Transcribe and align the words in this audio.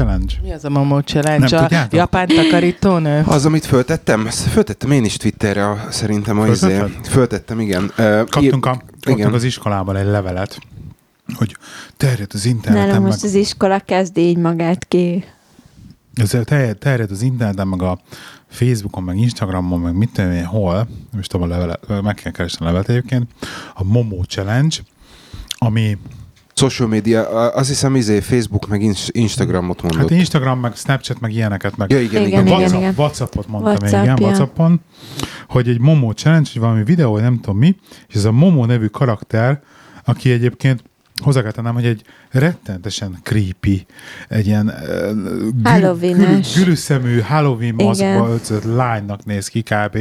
Challenge? 0.00 0.34
Mi 0.42 0.52
az 0.52 0.64
a 0.64 0.68
Momo 0.70 1.00
Challenge? 1.00 1.48
Nem 1.48 1.58
a 1.58 1.62
tudjátok? 1.62 1.92
japán 1.92 2.26
takarítónő? 2.26 3.22
Az, 3.26 3.46
amit 3.46 3.64
föltettem, 3.64 4.26
föltettem 4.26 4.90
én 4.90 5.04
is 5.04 5.16
Twitterre, 5.16 5.68
a- 5.68 5.86
szerintem 5.90 6.38
a 6.38 6.46
izé. 6.46 6.82
Föltettem, 7.02 7.60
igen. 7.60 7.92
Kaptunk, 8.28 8.66
a, 8.66 8.82
kaptunk 9.00 9.34
az 9.34 9.44
iskolában 9.44 9.96
egy 9.96 10.06
levelet, 10.06 10.58
hogy 11.34 11.56
terjed 11.96 12.30
az 12.34 12.44
interneten, 12.44 12.88
meg, 12.90 13.00
most 13.00 13.24
az 13.24 13.34
iskola 13.34 13.78
kezdi 13.78 14.20
így 14.20 14.36
magát 14.36 14.88
ki. 14.88 15.24
ez 16.14 16.36
terjed, 16.44 16.78
terjed 16.78 17.10
az 17.10 17.22
interneten, 17.22 17.68
meg 17.68 17.82
a 17.82 17.98
Facebookon, 18.48 19.02
meg 19.02 19.16
Instagramon, 19.16 19.80
meg 19.80 19.94
mit 19.96 20.10
tudom 20.12 20.30
én, 20.30 20.44
hol, 20.44 20.74
nem 21.10 21.20
is 21.20 21.26
tudom 21.26 21.46
a 21.50 21.50
levelet, 21.50 22.02
meg 22.02 22.14
kell 22.14 22.32
keresni 22.32 22.64
a 22.64 22.68
levelet 22.68 22.88
egyébként, 22.88 23.30
a 23.74 23.84
Momo 23.84 24.22
Challenge, 24.22 24.76
ami 25.58 25.98
Social 26.60 26.88
media, 26.88 27.50
azt 27.52 27.68
hiszem, 27.68 27.96
izé, 27.96 28.20
Facebook 28.20 28.68
meg 28.68 28.82
Ins- 28.82 29.08
Instagramot 29.08 29.82
mondott. 29.82 30.00
Hát 30.00 30.10
Instagram, 30.10 30.60
meg 30.60 30.74
Snapchat, 30.74 31.20
meg 31.20 31.32
ilyeneket, 31.32 31.76
meg 31.76 31.90
ja, 31.90 32.00
igen, 32.00 32.26
igen. 32.26 32.46
Igen, 32.46 32.58
igen. 32.58 32.74
igen. 32.74 32.80
WhatsApp, 32.80 32.98
WhatsAppot 32.98 33.48
mondtam 33.48 33.72
WhatsApp, 33.72 33.92
WhatsApp, 33.92 34.04
igen, 34.04 34.16
ja. 34.20 34.26
WhatsAppon, 34.26 34.80
hogy 35.48 35.68
egy 35.68 35.80
Momo 35.80 36.12
challenge, 36.12 36.48
hogy 36.52 36.60
valami 36.60 36.84
videó, 36.84 37.12
vagy 37.12 37.22
nem 37.22 37.40
tudom 37.40 37.58
mi, 37.58 37.76
és 38.08 38.14
ez 38.14 38.24
a 38.24 38.32
Momo 38.32 38.64
nevű 38.64 38.86
karakter, 38.86 39.60
aki 40.04 40.30
egyébként 40.30 40.82
hozzá 41.22 41.42
kell 41.42 41.50
tennem, 41.50 41.74
hogy 41.74 41.86
egy 41.86 42.02
rettentesen 42.30 43.18
creepy, 43.22 43.86
egy 44.28 44.46
ilyen 44.46 44.66
uh, 44.66 45.98
gül, 46.00 46.40
gülüszemű 46.54 47.20
Halloween 47.20 47.74
Igen. 47.74 47.86
maszkba 47.86 48.28
öltözött 48.28 48.64
lánynak 48.64 49.24
néz 49.24 49.48
ki 49.48 49.62
kb. 49.62 49.98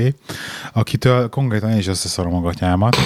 Akitől 0.74 1.30
konkrétan 1.30 1.70
én 1.70 1.78
is 1.78 1.88
összeszorom 1.88 2.36
a 2.36 2.42
gatyámat. 2.42 2.98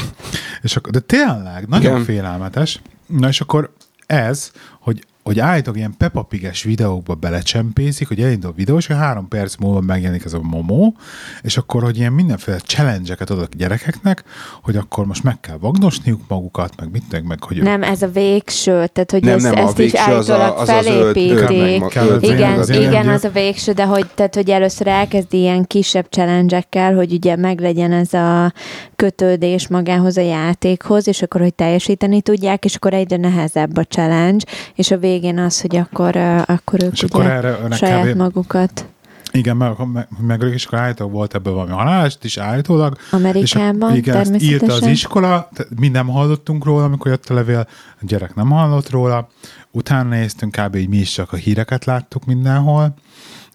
És 0.61 0.75
akkor, 0.75 0.91
de 0.91 0.99
tényleg, 0.99 1.67
nagyon 1.67 1.91
Igen. 1.91 2.03
félelmetes. 2.03 2.81
Na 3.17 3.27
és 3.27 3.41
akkor 3.41 3.73
ez, 4.05 4.51
hogy 4.79 5.05
hogy 5.23 5.39
állítólag 5.39 5.79
ilyen 5.79 5.95
Peppa 5.97 6.21
Pig-es 6.21 6.63
videókba 6.63 7.13
belecsempészik, 7.13 8.07
hogy 8.07 8.21
elindul 8.21 8.49
a 8.49 8.53
videó, 8.53 8.77
és 8.77 8.87
hogy 8.87 8.95
három 8.95 9.27
perc 9.27 9.55
múlva 9.55 9.81
megjelenik 9.81 10.25
ez 10.25 10.33
a 10.33 10.39
momó, 10.41 10.95
és 11.41 11.57
akkor, 11.57 11.83
hogy 11.83 11.97
ilyen 11.97 12.13
mindenféle 12.13 12.57
challenge-eket 12.57 13.29
adok 13.29 13.47
a 13.51 13.55
gyerekeknek, 13.57 14.23
hogy 14.61 14.75
akkor 14.75 15.05
most 15.05 15.23
meg 15.23 15.39
kell 15.39 15.57
vagdosniuk 15.57 16.21
magukat, 16.27 16.73
meg 16.79 16.91
mit, 16.91 17.03
meg, 17.11 17.23
meg 17.25 17.43
hogy 17.43 17.61
Nem, 17.61 17.83
ez 17.83 18.01
a 18.01 18.07
végső, 18.07 18.87
tehát 18.87 19.11
hogy 19.11 19.23
Nem, 19.23 19.35
ez, 19.35 19.43
nem, 19.43 19.53
a 19.55 19.57
ezt 19.57 19.79
is 19.79 19.91
végső 19.91 20.11
az 20.11 20.29
a- 20.29 20.33
állítólag 20.33 20.59
az 20.59 20.67
felépítik. 20.67 22.29
Igen, 22.29 22.59
az 22.59 22.69
igen, 22.69 23.09
az 23.09 23.23
a 23.23 23.29
végső, 23.29 23.71
de 23.71 23.85
hogy, 23.85 24.05
tehát, 24.15 24.35
hogy 24.35 24.49
először 24.49 24.87
elkezdi 24.87 25.37
ilyen 25.37 25.65
kisebb 25.65 26.05
challenge 26.09 26.65
hogy 26.95 27.13
ugye 27.13 27.35
meglegyen 27.35 27.91
ez 27.91 28.13
a 28.13 28.53
kötődés 28.95 29.67
magához 29.67 30.17
a 30.17 30.21
játékhoz, 30.21 31.07
és 31.07 31.21
akkor, 31.21 31.41
hogy 31.41 31.53
teljesíteni 31.53 32.21
tudják, 32.21 32.65
és 32.65 32.75
akkor 32.75 32.93
egyre 32.93 33.17
nehezebb 33.17 33.77
a 33.77 33.83
challenge, 33.83 34.45
és 34.75 34.91
a 34.91 34.97
végén 35.13 35.37
az, 35.37 35.61
hogy 35.61 35.75
akkor, 35.75 36.15
akkor 36.45 36.83
ők 36.83 36.91
És 36.91 37.03
ugye 37.03 37.13
akkor 37.13 37.31
erre 37.31 37.75
saját 37.75 38.11
kb. 38.11 38.17
magukat 38.17 38.85
Igen, 39.31 39.57
meg, 39.57 39.71
meg, 39.93 40.07
meg 40.19 40.41
és 40.41 40.65
akkor 40.65 40.79
állítólag 40.79 41.13
volt 41.13 41.35
ebből 41.35 41.53
valami 41.53 41.71
halálást 41.71 42.23
is 42.23 42.37
állítólag. 42.37 42.97
Amerikában 43.11 43.91
és, 43.91 43.97
igen, 43.97 44.17
ezt 44.17 44.31
írta 44.31 44.43
az 44.43 44.49
természetesen. 44.49 44.89
iskola, 44.89 45.49
mi 45.79 45.87
nem 45.87 46.07
hallottunk 46.07 46.65
róla, 46.65 46.83
amikor 46.83 47.11
jött 47.11 47.29
a 47.29 47.33
levél, 47.33 47.67
a 48.01 48.01
gyerek 48.01 48.35
nem 48.35 48.49
hallott 48.49 48.89
róla, 48.89 49.27
utána 49.71 50.09
néztünk, 50.09 50.55
kb. 50.55 50.75
így 50.75 50.89
mi 50.89 50.97
is 50.97 51.11
csak 51.11 51.33
a 51.33 51.35
híreket 51.35 51.85
láttuk 51.85 52.25
mindenhol, 52.25 52.93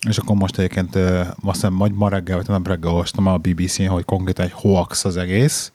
és 0.08 0.18
akkor 0.18 0.36
most 0.36 0.58
egyébként 0.58 0.94
ö, 0.94 1.18
azt 1.20 1.30
hiszem, 1.42 1.76
vagy 1.78 1.92
ma 1.92 2.08
reggel, 2.08 2.36
vagy 2.36 2.48
nem 2.48 2.62
reggel 2.66 2.90
olvastam 2.90 3.26
a 3.26 3.36
BBC-n, 3.36 3.86
hogy 3.86 4.04
konkrétan 4.04 4.44
egy 4.44 4.52
hoax 4.54 5.04
az 5.04 5.16
egész, 5.16 5.72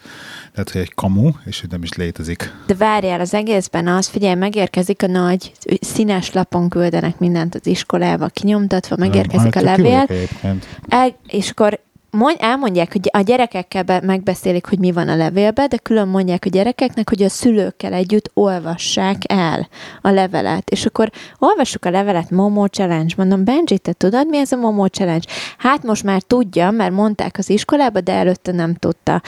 tehát 0.52 0.70
hogy 0.72 0.82
egy 0.82 0.94
kamu, 0.94 1.32
és 1.46 1.60
hogy 1.62 1.70
nem 1.70 1.84
is 1.84 1.94
létezik. 1.94 2.54
De 2.68 2.74
várjál, 2.76 3.20
az 3.20 3.34
egészben 3.34 3.88
az, 3.88 4.08
figyelj, 4.08 4.36
megérkezik 4.36 5.04
a 5.04 5.08
nagy, 5.08 5.52
színes 5.82 6.32
lapon 6.32 6.70
küldenek 6.70 7.20
mindent 7.20 7.56
az 7.56 7.68
iskolába, 7.68 8.28
kinyomtatva, 8.28 8.96
megérkezik 9.00 9.56
a 9.56 9.66
Hát, 9.66 9.78
levél, 9.78 10.06
küldök 10.06 10.10
egyébként. 10.10 10.68
el, 10.88 11.16
és 11.28 11.50
akkor 11.50 11.80
mond, 12.14 12.36
elmondják, 12.40 12.92
hogy 12.92 13.10
a 13.12 13.22
gyerekekkel 13.22 13.84
be, 13.84 14.02
megbeszélik, 14.04 14.66
hogy 14.66 14.80
mi 14.80 14.92
van 14.92 15.08
a 15.08 15.16
levélben, 15.16 15.70
de 15.70 15.78
külön 15.78 16.08
mondják 16.08 16.46
a 16.46 16.50
gyerekeknek, 16.50 17.10
hogy 17.10 17.24
a 17.24 17.30
szülőkkel 17.30 17.94
együtt 17.94 18.32
olvassák 18.34 19.18
el 19.28 19.68
a 20.02 20.10
levelet. 20.10 20.70
És 20.70 20.86
akkor 20.86 21.10
olvassuk 21.40 21.86
a 21.86 21.90
levelet, 21.90 22.30
Momo 22.30 22.66
Challenge. 22.66 23.14
Mondom, 23.18 23.44
Benji, 23.44 23.80
te 23.80 23.94
tudod, 23.94 24.28
mi 24.28 24.38
ez 24.38 24.52
a 24.52 24.56
Momo 24.56 24.88
Challenge? 24.88 25.28
Hát 25.58 25.84
most 25.84 26.04
már 26.04 26.22
tudja, 26.22 26.72
mert 26.72 26.94
mondták 26.94 27.38
az 27.38 27.50
iskolába, 27.50 28.02
de 28.02 28.12
előtte 28.12 28.52
nem 28.52 28.74
tudta. 28.74 29.22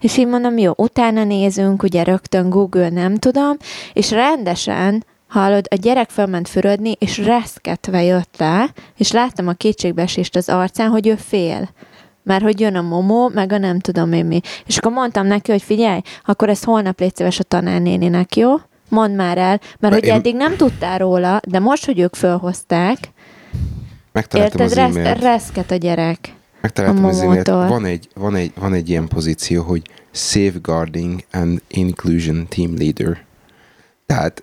És 0.00 0.16
így 0.16 0.26
mondom, 0.26 0.58
jó, 0.58 0.72
utána 0.76 1.24
nézünk, 1.24 1.82
ugye 1.82 2.02
rögtön 2.02 2.50
Google, 2.50 2.88
nem 2.88 3.14
tudom, 3.14 3.56
és 3.92 4.10
rendesen 4.10 5.04
Hallod, 5.32 5.66
a 5.70 5.74
gyerek 5.74 6.10
fölment 6.10 6.48
fürödni, 6.48 6.96
és 6.98 7.18
reszketve 7.18 8.02
jött 8.02 8.34
le, 8.38 8.68
és 8.96 9.12
láttam 9.12 9.48
a 9.48 9.52
kétségbeesést 9.52 10.36
az 10.36 10.48
arcán, 10.48 10.88
hogy 10.88 11.06
ő 11.06 11.14
fél. 11.14 11.68
Mert 12.22 12.42
hogy 12.42 12.60
jön 12.60 12.76
a 12.76 12.82
momó, 12.82 13.28
meg 13.34 13.52
a 13.52 13.58
nem 13.58 13.78
tudom 13.78 14.12
én 14.12 14.24
mi. 14.26 14.40
És 14.66 14.76
akkor 14.76 14.92
mondtam 14.92 15.26
neki, 15.26 15.50
hogy 15.50 15.62
figyelj, 15.62 16.00
akkor 16.24 16.48
ezt 16.48 16.64
holnap 16.64 17.00
légy 17.00 17.16
szíves 17.16 17.38
a 17.38 17.42
tanárnéninek, 17.42 18.36
jó? 18.36 18.54
Mondd 18.88 19.14
már 19.14 19.38
el, 19.38 19.60
mert 19.78 19.94
hogy 19.94 20.04
én- 20.04 20.12
eddig 20.12 20.36
nem 20.36 20.56
tudtál 20.56 20.98
róla, 20.98 21.40
de 21.48 21.58
most, 21.58 21.84
hogy 21.84 21.98
ők 21.98 22.14
fölhozták, 22.14 22.98
Megtaláltam 24.12 24.60
érted, 24.60 24.78
az 24.78 24.84
resz, 24.84 24.96
e-mailt. 24.96 25.22
reszket 25.22 25.70
a 25.70 25.76
gyerek. 25.76 26.34
Megtaláltam 26.60 27.04
a 27.04 27.08
az. 27.08 27.20
Momótól. 27.20 27.66
Van 27.68 27.84
egy, 27.84 28.08
van, 28.14 28.34
egy, 28.34 28.52
van 28.58 28.72
egy 28.72 28.88
ilyen 28.88 29.08
pozíció, 29.08 29.62
hogy 29.62 29.82
Safeguarding 30.10 31.20
and 31.32 31.62
Inclusion 31.68 32.46
Team 32.48 32.76
Leader. 32.78 33.24
Tehát 34.06 34.42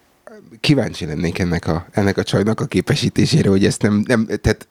kíváncsi 0.59 1.05
lennék 1.05 1.39
ennek 1.39 1.67
a, 1.67 1.85
ennek 1.91 2.17
a 2.17 2.23
csajnak 2.23 2.59
a 2.59 2.65
képesítésére, 2.65 3.49
hogy 3.49 3.65
ezt 3.65 3.81
nem, 3.81 4.03
nem 4.07 4.25
tehát 4.41 4.67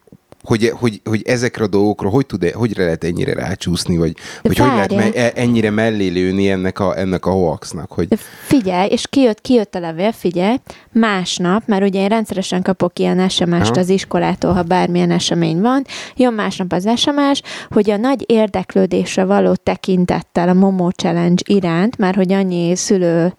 hogy, 0.48 0.72
hogy, 0.74 1.00
hogy 1.04 1.22
ezekre 1.24 1.64
a 1.64 1.66
dolgokra 1.66 2.08
hogy, 2.08 2.26
tud, 2.26 2.50
hogy 2.50 2.76
lehet 2.76 3.04
ennyire 3.04 3.34
rácsúszni, 3.34 3.96
vagy 3.96 4.16
hogy 4.42 4.58
hogy 4.58 4.66
lehet 4.66 4.94
me, 4.94 5.12
e- 5.12 5.32
ennyire 5.34 5.70
mellé 5.70 6.08
lőni 6.08 6.50
ennek 6.50 6.78
a, 6.78 6.98
ennek 6.98 7.26
a 7.26 7.30
hoaxnak, 7.30 7.92
hogy 7.92 8.08
De 8.08 8.16
figyelj, 8.46 8.88
és 8.88 9.06
kijött, 9.06 9.40
kijött 9.40 9.74
a 9.74 9.80
levél, 9.80 10.12
figyelj, 10.12 10.56
másnap, 10.92 11.62
mert 11.66 11.82
ugye 11.82 12.00
én 12.00 12.08
rendszeresen 12.08 12.62
kapok 12.62 12.98
ilyen 12.98 13.28
SMS-t 13.28 13.76
az 13.76 13.88
iskolától, 13.88 14.52
ha 14.52 14.62
bármilyen 14.62 15.10
esemény 15.10 15.60
van, 15.60 15.84
jön 16.16 16.32
másnap 16.32 16.72
az 16.72 16.88
SMS, 16.96 17.42
hogy 17.70 17.90
a 17.90 17.96
nagy 17.96 18.24
érdeklődésre 18.26 19.24
való 19.24 19.54
tekintettel 19.54 20.48
a 20.48 20.54
Momo 20.54 20.90
Challenge 20.90 21.42
iránt, 21.46 21.98
már 21.98 22.14
hogy 22.14 22.32
annyi 22.32 22.76
szülő 22.76 23.32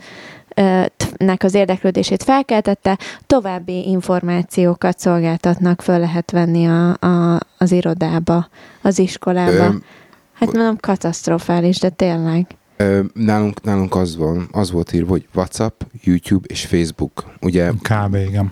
nek 1.17 1.43
az 1.43 1.53
érdeklődését 1.53 2.23
felkeltette, 2.23 2.97
további 3.27 3.87
információkat 3.87 4.99
szolgáltatnak, 4.99 5.81
föl 5.81 5.99
lehet 5.99 6.31
venni 6.31 6.65
a, 6.65 6.97
a, 6.99 7.39
az 7.57 7.71
irodába, 7.71 8.47
az 8.81 8.99
iskolába. 8.99 9.65
Ö, 9.65 9.75
hát 10.33 10.53
mondom, 10.53 10.77
katasztrofális, 10.77 11.79
de 11.79 11.89
tényleg. 11.89 12.47
Ö, 12.77 12.99
nálunk, 13.13 13.61
nálunk 13.61 13.95
az, 13.95 14.17
van, 14.17 14.47
az 14.51 14.71
volt 14.71 14.93
írva, 14.93 15.09
hogy 15.09 15.27
WhatsApp, 15.33 15.81
YouTube 16.03 16.47
és 16.47 16.65
Facebook. 16.65 17.25
Ugye 17.41 17.71
Kb. 17.71 18.15
igen. 18.15 18.51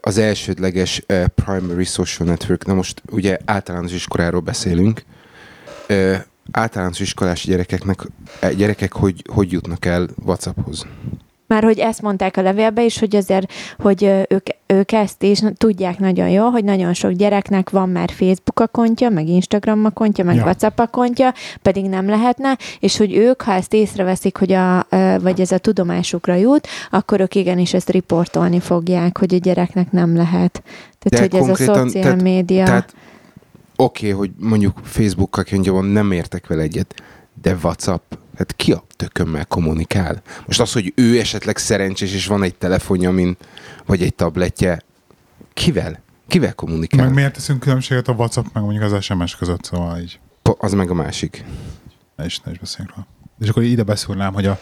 az 0.00 0.18
elsődleges 0.18 1.06
primary 1.34 1.84
social 1.84 2.28
network, 2.28 2.66
na 2.66 2.74
most 2.74 3.02
ugye 3.10 3.38
általános 3.44 3.92
iskoláról 3.92 4.40
beszélünk, 4.40 5.02
általános 6.50 7.00
iskolás 7.00 7.44
gyerekeknek, 7.44 8.00
eh, 8.40 8.50
gyerekek 8.50 8.92
hogy, 8.92 9.22
hogy 9.32 9.52
jutnak 9.52 9.84
el 9.84 10.08
WhatsApphoz? 10.24 10.86
Már 11.46 11.62
hogy 11.62 11.78
ezt 11.78 12.02
mondták 12.02 12.36
a 12.36 12.42
levélbe 12.42 12.84
is, 12.84 12.98
hogy 12.98 13.16
azért, 13.16 13.52
hogy 13.78 14.04
ők, 14.28 14.46
ők 14.66 14.92
ezt 14.92 15.22
is 15.22 15.40
tudják 15.56 15.98
nagyon 15.98 16.28
jól, 16.28 16.50
hogy 16.50 16.64
nagyon 16.64 16.92
sok 16.94 17.10
gyereknek 17.10 17.70
van 17.70 17.88
már 17.88 18.10
Facebook 18.10 18.60
akontja, 18.60 19.08
meg 19.08 19.28
Instagram 19.28 19.84
akontja, 19.84 20.24
meg 20.24 20.36
Ja. 20.36 20.42
WhatsApp 20.44 20.78
akontja, 20.78 21.32
pedig 21.62 21.84
nem 21.88 22.08
lehetne, 22.08 22.58
és 22.80 22.96
hogy 22.96 23.16
ők, 23.16 23.42
ha 23.42 23.52
ezt 23.52 23.74
észreveszik, 23.74 24.36
hogy 24.36 24.52
a, 24.52 24.86
vagy 25.20 25.40
ez 25.40 25.52
a 25.52 25.58
tudomásukra 25.58 26.34
jut, 26.34 26.66
akkor 26.90 27.20
ők 27.20 27.34
igenis 27.34 27.74
ezt 27.74 27.90
riportolni 27.90 28.60
fogják, 28.60 29.18
hogy 29.18 29.34
a 29.34 29.38
gyereknek 29.38 29.92
nem 29.92 30.16
lehet. 30.16 30.62
Tehát, 30.98 31.30
De 31.30 31.38
hogy 31.38 31.48
ez 31.48 31.60
a 31.60 31.74
szociál 31.74 32.02
tehát- 32.02 32.22
média. 32.22 32.64
Tehát 32.64 32.94
oké, 33.76 34.12
okay, 34.12 34.18
hogy 34.18 34.30
mondjuk 34.38 34.80
Facebook 34.84 35.36
akontja 35.36 35.72
van, 35.72 35.84
nem 35.84 36.12
értek 36.12 36.46
vele 36.46 36.62
egyet, 36.62 37.02
de 37.42 37.56
WhatsApp, 37.62 38.12
hát 38.38 38.56
ki 38.56 38.72
a 38.72 38.84
tökömmel 38.96 39.46
kommunikál? 39.46 40.22
Most 40.46 40.60
az, 40.60 40.72
hogy 40.72 40.92
ő 40.96 41.18
esetleg 41.18 41.56
szerencsés, 41.56 42.14
és 42.14 42.26
van 42.26 42.42
egy 42.42 42.54
telefonja, 42.54 43.10
min, 43.10 43.36
vagy 43.86 44.02
egy 44.02 44.14
tabletje, 44.14 44.80
kivel? 45.52 46.02
Kivel 46.28 46.54
kommunikál? 46.54 47.04
Meg 47.04 47.14
miért 47.14 47.32
teszünk 47.32 47.60
különbséget 47.60 48.08
a 48.08 48.12
WhatsApp, 48.12 48.46
meg 48.52 48.62
mondjuk 48.62 48.92
az 48.92 49.04
SMS 49.04 49.36
között, 49.36 49.64
szóval 49.64 49.98
így 49.98 50.18
Po- 50.42 50.62
Az 50.62 50.72
meg 50.72 50.90
a 50.90 50.94
másik. 50.94 51.44
ne 52.16 52.24
is, 52.24 52.40
ne 52.40 52.50
is 52.50 52.58
beszéljünk 52.58 52.96
róla. 52.96 53.06
És 53.40 53.48
akkor 53.48 53.62
ide 53.62 53.82
beszúrnám, 53.82 54.32
hogy 54.32 54.46
a 54.46 54.60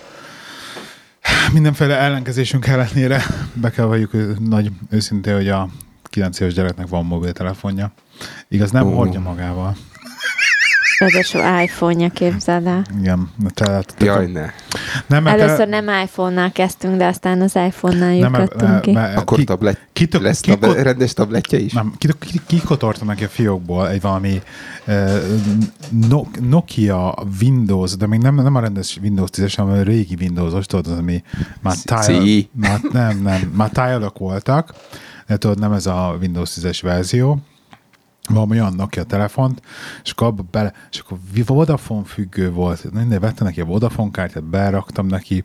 mindenféle 1.52 1.96
ellenkezésünk 1.98 2.66
ellenére 2.66 3.24
be 3.54 3.70
kell 3.70 3.84
valljuk 3.84 4.38
nagy 4.48 4.70
őszintén, 4.90 5.34
hogy 5.34 5.48
a 5.48 5.68
9 6.12 6.40
éves 6.40 6.54
gyereknek 6.54 6.88
van 6.88 7.04
mobiltelefonja. 7.06 7.92
Igaz, 8.48 8.70
nem 8.70 8.86
Ó. 8.86 8.94
hordja 8.94 9.20
magával. 9.20 9.76
Ráadásul 10.98 11.40
iPhone-ja 11.62 12.08
képzeld 12.08 12.66
el. 12.66 12.84
Igen. 12.98 13.30
Tehát, 13.48 13.94
Jaj, 13.98 14.26
ne. 14.26 14.50
nem, 15.06 15.26
Először 15.26 15.68
nem 15.68 15.88
iPhone-nal 16.02 16.50
kezdtünk, 16.52 16.96
de 16.96 17.06
aztán 17.06 17.40
az 17.40 17.56
mert- 18.30 18.52
lyukadtunk 18.52 18.80
ki. 18.80 18.90
Akkor 19.16 19.38
ki- 19.38 19.44
tablet, 19.44 19.88
kitök- 19.92 20.22
lesz 20.22 20.40
kiko- 20.40 20.60
tablet, 20.60 20.84
rendes 20.84 21.12
tabletje 21.12 21.58
is? 21.58 21.72
Nem, 21.72 21.94
ki- 21.98 22.08
ki- 22.18 22.40
kikotorta 22.46 23.04
neki 23.04 23.24
a 23.24 23.28
fiókból 23.28 23.88
egy 23.90 24.00
valami 24.00 24.42
uh, 24.86 25.20
no, 26.08 26.22
Nokia 26.40 27.14
Windows, 27.40 27.96
de 27.96 28.06
még 28.06 28.20
nem, 28.20 28.34
nem 28.34 28.54
a 28.54 28.60
rendes 28.60 28.98
Windows 29.02 29.30
10-es, 29.32 29.52
hanem 29.56 29.78
a 29.78 29.82
régi 29.82 30.16
Windows-os, 30.20 30.66
tudod, 30.66 30.86
az, 30.86 30.98
ami 30.98 31.22
már 31.60 31.76
tile, 31.76 32.42
már, 32.52 32.80
nem, 32.92 33.22
nem, 33.22 33.40
már 33.56 33.68
tile 33.70 34.10
voltak, 34.18 34.74
de 35.26 35.36
tudod, 35.36 35.58
nem 35.58 35.72
ez 35.72 35.86
a 35.86 36.16
Windows 36.20 36.58
10-es 36.60 36.78
verzió, 36.82 37.38
valami 38.28 38.60
olyan 38.60 38.74
Nokia 38.74 39.02
telefont, 39.02 39.62
és 40.04 40.10
akkor 40.10 40.26
abba 40.26 40.44
bele, 40.50 40.72
és 40.90 40.98
akkor 40.98 41.18
Vodafone 41.46 42.04
függő 42.04 42.50
volt, 42.50 42.92
minden 42.92 43.20
vettem 43.20 43.46
neki 43.46 43.60
a 43.60 43.64
Vodafone 43.64 44.10
kártyát, 44.10 44.44
beraktam 44.44 45.06
neki, 45.06 45.44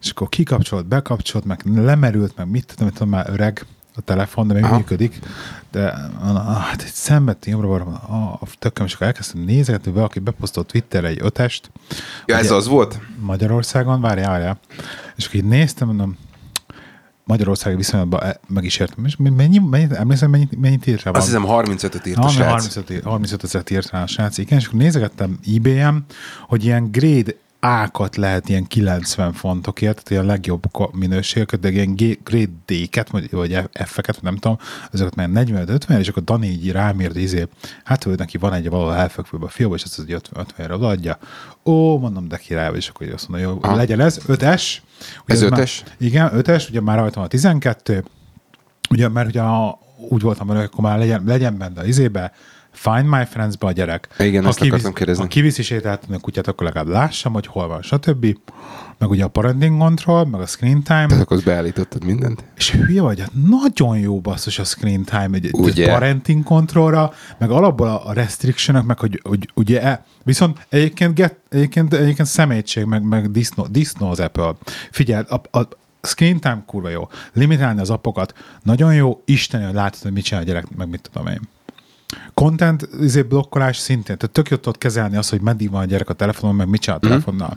és 0.00 0.10
akkor 0.10 0.28
kikapcsolt, 0.28 0.86
bekapcsolt, 0.86 1.44
meg 1.44 1.62
lemerült, 1.64 2.36
meg 2.36 2.50
mit 2.50 2.74
tudom, 2.74 2.92
tudom 2.92 3.08
már 3.08 3.28
öreg 3.28 3.66
a 3.94 4.00
telefon, 4.00 4.46
de 4.48 4.54
még 4.54 4.64
Aha. 4.64 4.76
működik, 4.76 5.18
de 5.70 5.80
hát 6.44 6.82
egy 6.82 6.92
szenvedti 6.92 7.50
jobbra 7.50 7.68
van 7.68 7.94
a 7.94 8.38
tököm, 8.58 8.86
és 8.86 8.94
akkor 8.94 9.06
elkezdtem 9.06 9.40
nézegetni, 9.40 9.92
valaki 9.92 10.18
beposztolt 10.18 10.66
Twitterre 10.66 11.08
egy 11.08 11.18
ötest, 11.22 11.70
Ja, 12.26 12.36
ez 12.36 12.50
az 12.50 12.66
volt? 12.66 13.00
Magyarországon, 13.20 14.00
várjál, 14.00 14.30
várjál. 14.30 14.58
És 15.16 15.26
akkor 15.26 15.40
így 15.40 15.46
néztem, 15.46 15.86
mondom, 15.86 16.16
Magyarországi 17.24 17.76
viszonylatban 17.76 18.22
e- 18.22 18.40
meg 18.48 18.64
is 18.64 18.78
értem. 18.78 19.04
És 19.04 19.16
mennyi, 19.16 19.58
mennyi, 19.58 19.86
emlékszem, 19.94 20.30
mennyit, 20.30 20.60
mennyit 20.60 20.86
írt 20.86 21.02
rá? 21.02 21.10
Azt 21.10 21.26
hiszem 21.26 21.44
35-öt 21.46 22.06
írt 22.06 22.18
a 22.18 22.28
srác. 22.28 22.48
35, 22.48 22.90
ír- 22.90 23.02
35 23.02 23.44
ezeret 23.44 23.70
írt 23.70 23.90
rá 23.90 24.02
a 24.02 24.06
srác, 24.06 24.38
igen, 24.38 24.58
és 24.58 24.66
akkor 24.66 24.78
nézegettem 24.78 25.38
eBay-en, 25.54 26.04
hogy 26.48 26.64
ilyen 26.64 26.90
grade 26.90 27.34
A-kat 27.64 28.16
lehet 28.16 28.48
ilyen 28.48 28.66
90 28.66 29.32
fontokért, 29.32 29.94
tehát 29.94 30.10
ilyen 30.10 30.24
legjobb 30.24 30.64
minőségeket, 30.92 31.60
de 31.60 31.70
ilyen 31.70 31.94
grade 32.24 32.50
D-ket, 32.66 33.08
vagy, 33.10 33.30
vagy 33.30 33.58
F-eket, 33.84 34.22
nem 34.22 34.36
tudom, 34.36 34.58
ezeket 34.92 35.14
már 35.14 35.28
45-50, 35.32 35.98
és 35.98 36.08
akkor 36.08 36.24
Dani 36.24 36.46
így 36.46 36.70
rám 36.72 37.00
írt, 37.00 37.16
izé, 37.16 37.46
hát 37.84 38.06
ő 38.06 38.14
neki 38.16 38.38
van 38.38 38.52
egy 38.52 38.68
valahol 38.68 38.94
elfekvőben 38.94 39.48
a 39.48 39.50
fióba, 39.50 39.74
és 39.74 39.82
ezt 39.82 39.98
az 39.98 40.04
50-re 40.08 40.74
odaadja. 40.74 41.18
Ó, 41.64 41.98
mondom, 41.98 42.28
de 42.28 42.36
király, 42.36 42.76
és 42.76 42.88
akkor 42.88 43.08
azt 43.08 43.28
mondja, 43.28 43.48
jó, 43.48 43.58
Aha. 43.62 43.76
legyen 43.76 44.00
ez, 44.00 44.18
5S. 44.26 44.76
Ugye 45.24 45.34
Ez 45.34 45.42
már- 45.42 45.60
5-es? 45.60 45.72
Igen, 45.98 46.30
5-es, 46.34 46.68
ugye 46.68 46.80
már 46.80 46.96
rajta 46.98 47.14
van 47.16 47.24
a 47.24 47.28
12, 47.28 48.04
ugye, 48.90 49.08
mert 49.08 49.28
ugye 49.28 49.40
a, 49.40 49.78
úgy 50.08 50.22
voltam 50.22 50.46
hogy 50.46 50.56
akkor 50.56 50.80
már 50.84 50.98
legyen, 50.98 51.22
legyen 51.26 51.58
benne 51.58 51.80
az 51.80 51.86
izébe, 51.86 52.32
Find 52.72 53.04
My 53.04 53.24
Friends-be 53.24 53.66
a 53.66 53.72
gyerek. 53.72 54.08
Igen, 54.18 54.46
ezt 54.46 54.56
kivisz, 54.58 54.72
akartam 54.72 54.92
kérdezni. 54.92 55.22
Ha 55.22 55.28
kiviszi 55.28 55.62
sétáltatni 55.62 56.14
a 56.14 56.18
kutyát, 56.18 56.46
akkor 56.48 56.66
legalább 56.66 56.88
lássam, 56.88 57.32
hogy 57.32 57.46
hol 57.46 57.68
van, 57.68 57.82
stb. 57.82 58.36
Meg 58.98 59.10
ugye 59.10 59.24
a 59.24 59.28
parenting 59.28 59.78
control, 59.78 60.24
meg 60.26 60.40
a 60.40 60.46
screen 60.46 60.82
time, 60.82 61.06
Tehát 61.06 61.22
akkor 61.22 61.42
beállítottad 61.44 62.04
mindent? 62.04 62.44
és 62.56 62.70
hülye 62.70 63.02
vagy, 63.02 63.20
hát 63.20 63.30
nagyon 63.48 63.98
jó 63.98 64.20
basszus 64.20 64.58
a 64.58 64.64
screen 64.64 65.04
time, 65.04 65.28
egy, 65.32 65.48
Ugye? 65.52 65.90
parenting 65.90 66.44
controlra, 66.44 67.12
meg 67.38 67.50
alapból 67.50 67.88
a 67.88 68.12
restrictionok, 68.12 68.86
meg 68.86 68.98
hogy, 68.98 69.20
hogy 69.22 69.50
ugye, 69.54 69.82
e, 69.82 70.04
viszont 70.22 70.66
egyébként, 70.68 71.14
get, 71.14 71.36
egyébként, 71.48 71.94
egyébként 71.94 72.28
szemétség, 72.28 72.84
meg, 72.84 73.02
meg 73.02 73.30
disznó, 73.30 73.66
disznó 73.70 74.10
az 74.10 74.20
Apple. 74.20 74.54
Figyelj, 74.90 75.24
a, 75.28 75.58
a 75.58 75.68
screen 76.02 76.40
time 76.40 76.62
kurva 76.66 76.88
jó. 76.88 77.08
Limitálni 77.32 77.80
az 77.80 77.90
appokat, 77.90 78.34
nagyon 78.62 78.94
jó, 78.94 79.22
isteni, 79.24 79.64
hogy 79.64 79.74
látod, 79.74 80.02
hogy 80.02 80.12
mit 80.12 80.24
csinál 80.24 80.42
a 80.42 80.46
gyerek, 80.46 80.76
meg 80.76 80.88
mit 80.88 81.10
tudom 81.12 81.26
én. 81.26 81.40
Content 82.34 82.88
izé, 83.00 83.22
blokkolás 83.22 83.76
szintén, 83.76 84.16
tehát 84.18 84.34
tök 84.34 84.48
jó 84.48 84.56
tudod 84.56 84.78
kezelni 84.78 85.16
azt, 85.16 85.30
hogy 85.30 85.40
meddig 85.40 85.70
van 85.70 85.80
a 85.80 85.84
gyerek 85.84 86.08
a 86.08 86.12
telefonon, 86.12 86.54
meg 86.54 86.68
mit 86.68 86.80
csinál 86.80 86.98
a 86.98 87.06
telefonnal. 87.06 87.56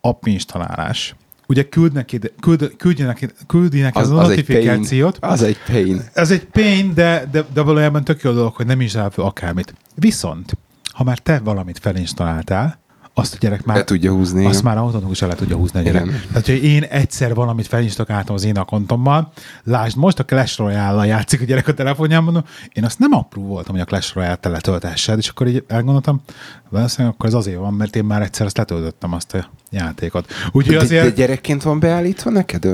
App 0.00 0.26
installálás. 0.26 1.14
Ugye 1.48 1.68
küld 1.68 1.92
neki, 1.92 2.18
küld, 2.40 2.76
küldje 2.76 3.06
neki, 3.06 3.28
küldi 3.46 3.80
neki 3.80 3.98
az, 3.98 4.10
az, 4.10 4.18
a 4.18 4.22
egy 4.22 4.28
notifikációt. 4.28 5.18
Az 5.20 5.42
egy 5.42 5.58
pain. 5.66 6.02
Ez 6.12 6.30
egy 6.30 6.44
pain, 6.44 6.94
de, 6.94 7.28
de, 7.30 7.44
de 7.52 7.60
valójában 7.60 8.04
tök 8.04 8.22
jó 8.22 8.32
dolog, 8.32 8.54
hogy 8.54 8.66
nem 8.66 8.80
is 8.80 8.92
fel 8.92 9.10
akármit. 9.14 9.74
Viszont, 9.94 10.56
ha 10.92 11.04
már 11.04 11.18
te 11.18 11.38
valamit 11.38 11.78
felinstaláltál, 11.78 12.78
azt 13.18 13.34
a 13.34 13.36
gyerek 13.40 13.64
már, 13.64 13.76
Be 13.76 13.84
tudja 13.84 14.12
húzni. 14.12 14.44
azt 14.44 14.60
igen. 14.60 14.64
már 14.74 14.82
automatikusan 14.82 15.28
le 15.28 15.34
tudja 15.34 15.56
húzni 15.56 15.78
a 15.78 15.82
gyerek. 15.82 16.04
Igen. 16.06 16.20
Tehát, 16.28 16.46
hogy 16.46 16.64
én 16.64 16.82
egyszer 16.82 17.34
valamit 17.34 17.66
felinstaláltam 17.66 18.34
az 18.34 18.44
én 18.44 18.56
akontommal, 18.56 19.32
lásd, 19.64 19.96
most 19.96 20.18
a 20.18 20.24
Clash 20.24 20.58
royale 20.58 21.06
játszik 21.06 21.40
a 21.40 21.44
gyerek 21.44 21.68
a 21.68 21.74
telefonján, 21.74 22.22
mondom, 22.22 22.44
én 22.72 22.84
azt 22.84 22.98
nem 22.98 23.12
apró 23.12 23.42
voltam, 23.42 23.72
hogy 23.74 23.82
a 23.82 23.84
Clash 23.84 24.14
Royale-t 24.14 24.40
te 24.40 24.48
letöltessed, 24.48 25.18
és 25.18 25.28
akkor 25.28 25.46
így 25.46 25.64
elgondoltam, 25.68 26.20
valószínűleg 26.68 27.14
akkor 27.14 27.28
ez 27.28 27.34
azért 27.34 27.58
van, 27.58 27.74
mert 27.74 27.96
én 27.96 28.04
már 28.04 28.22
egyszer 28.22 28.46
azt 28.46 28.56
letöltöttem 28.56 29.12
azt 29.12 29.34
a 29.34 29.50
játékot. 29.70 30.32
Úgyhogy 30.52 30.76
De, 30.76 30.82
azért, 30.82 31.04
de 31.04 31.10
gyerekként 31.10 31.62
van 31.62 31.80
beállítva 31.80 32.30
neked? 32.30 32.64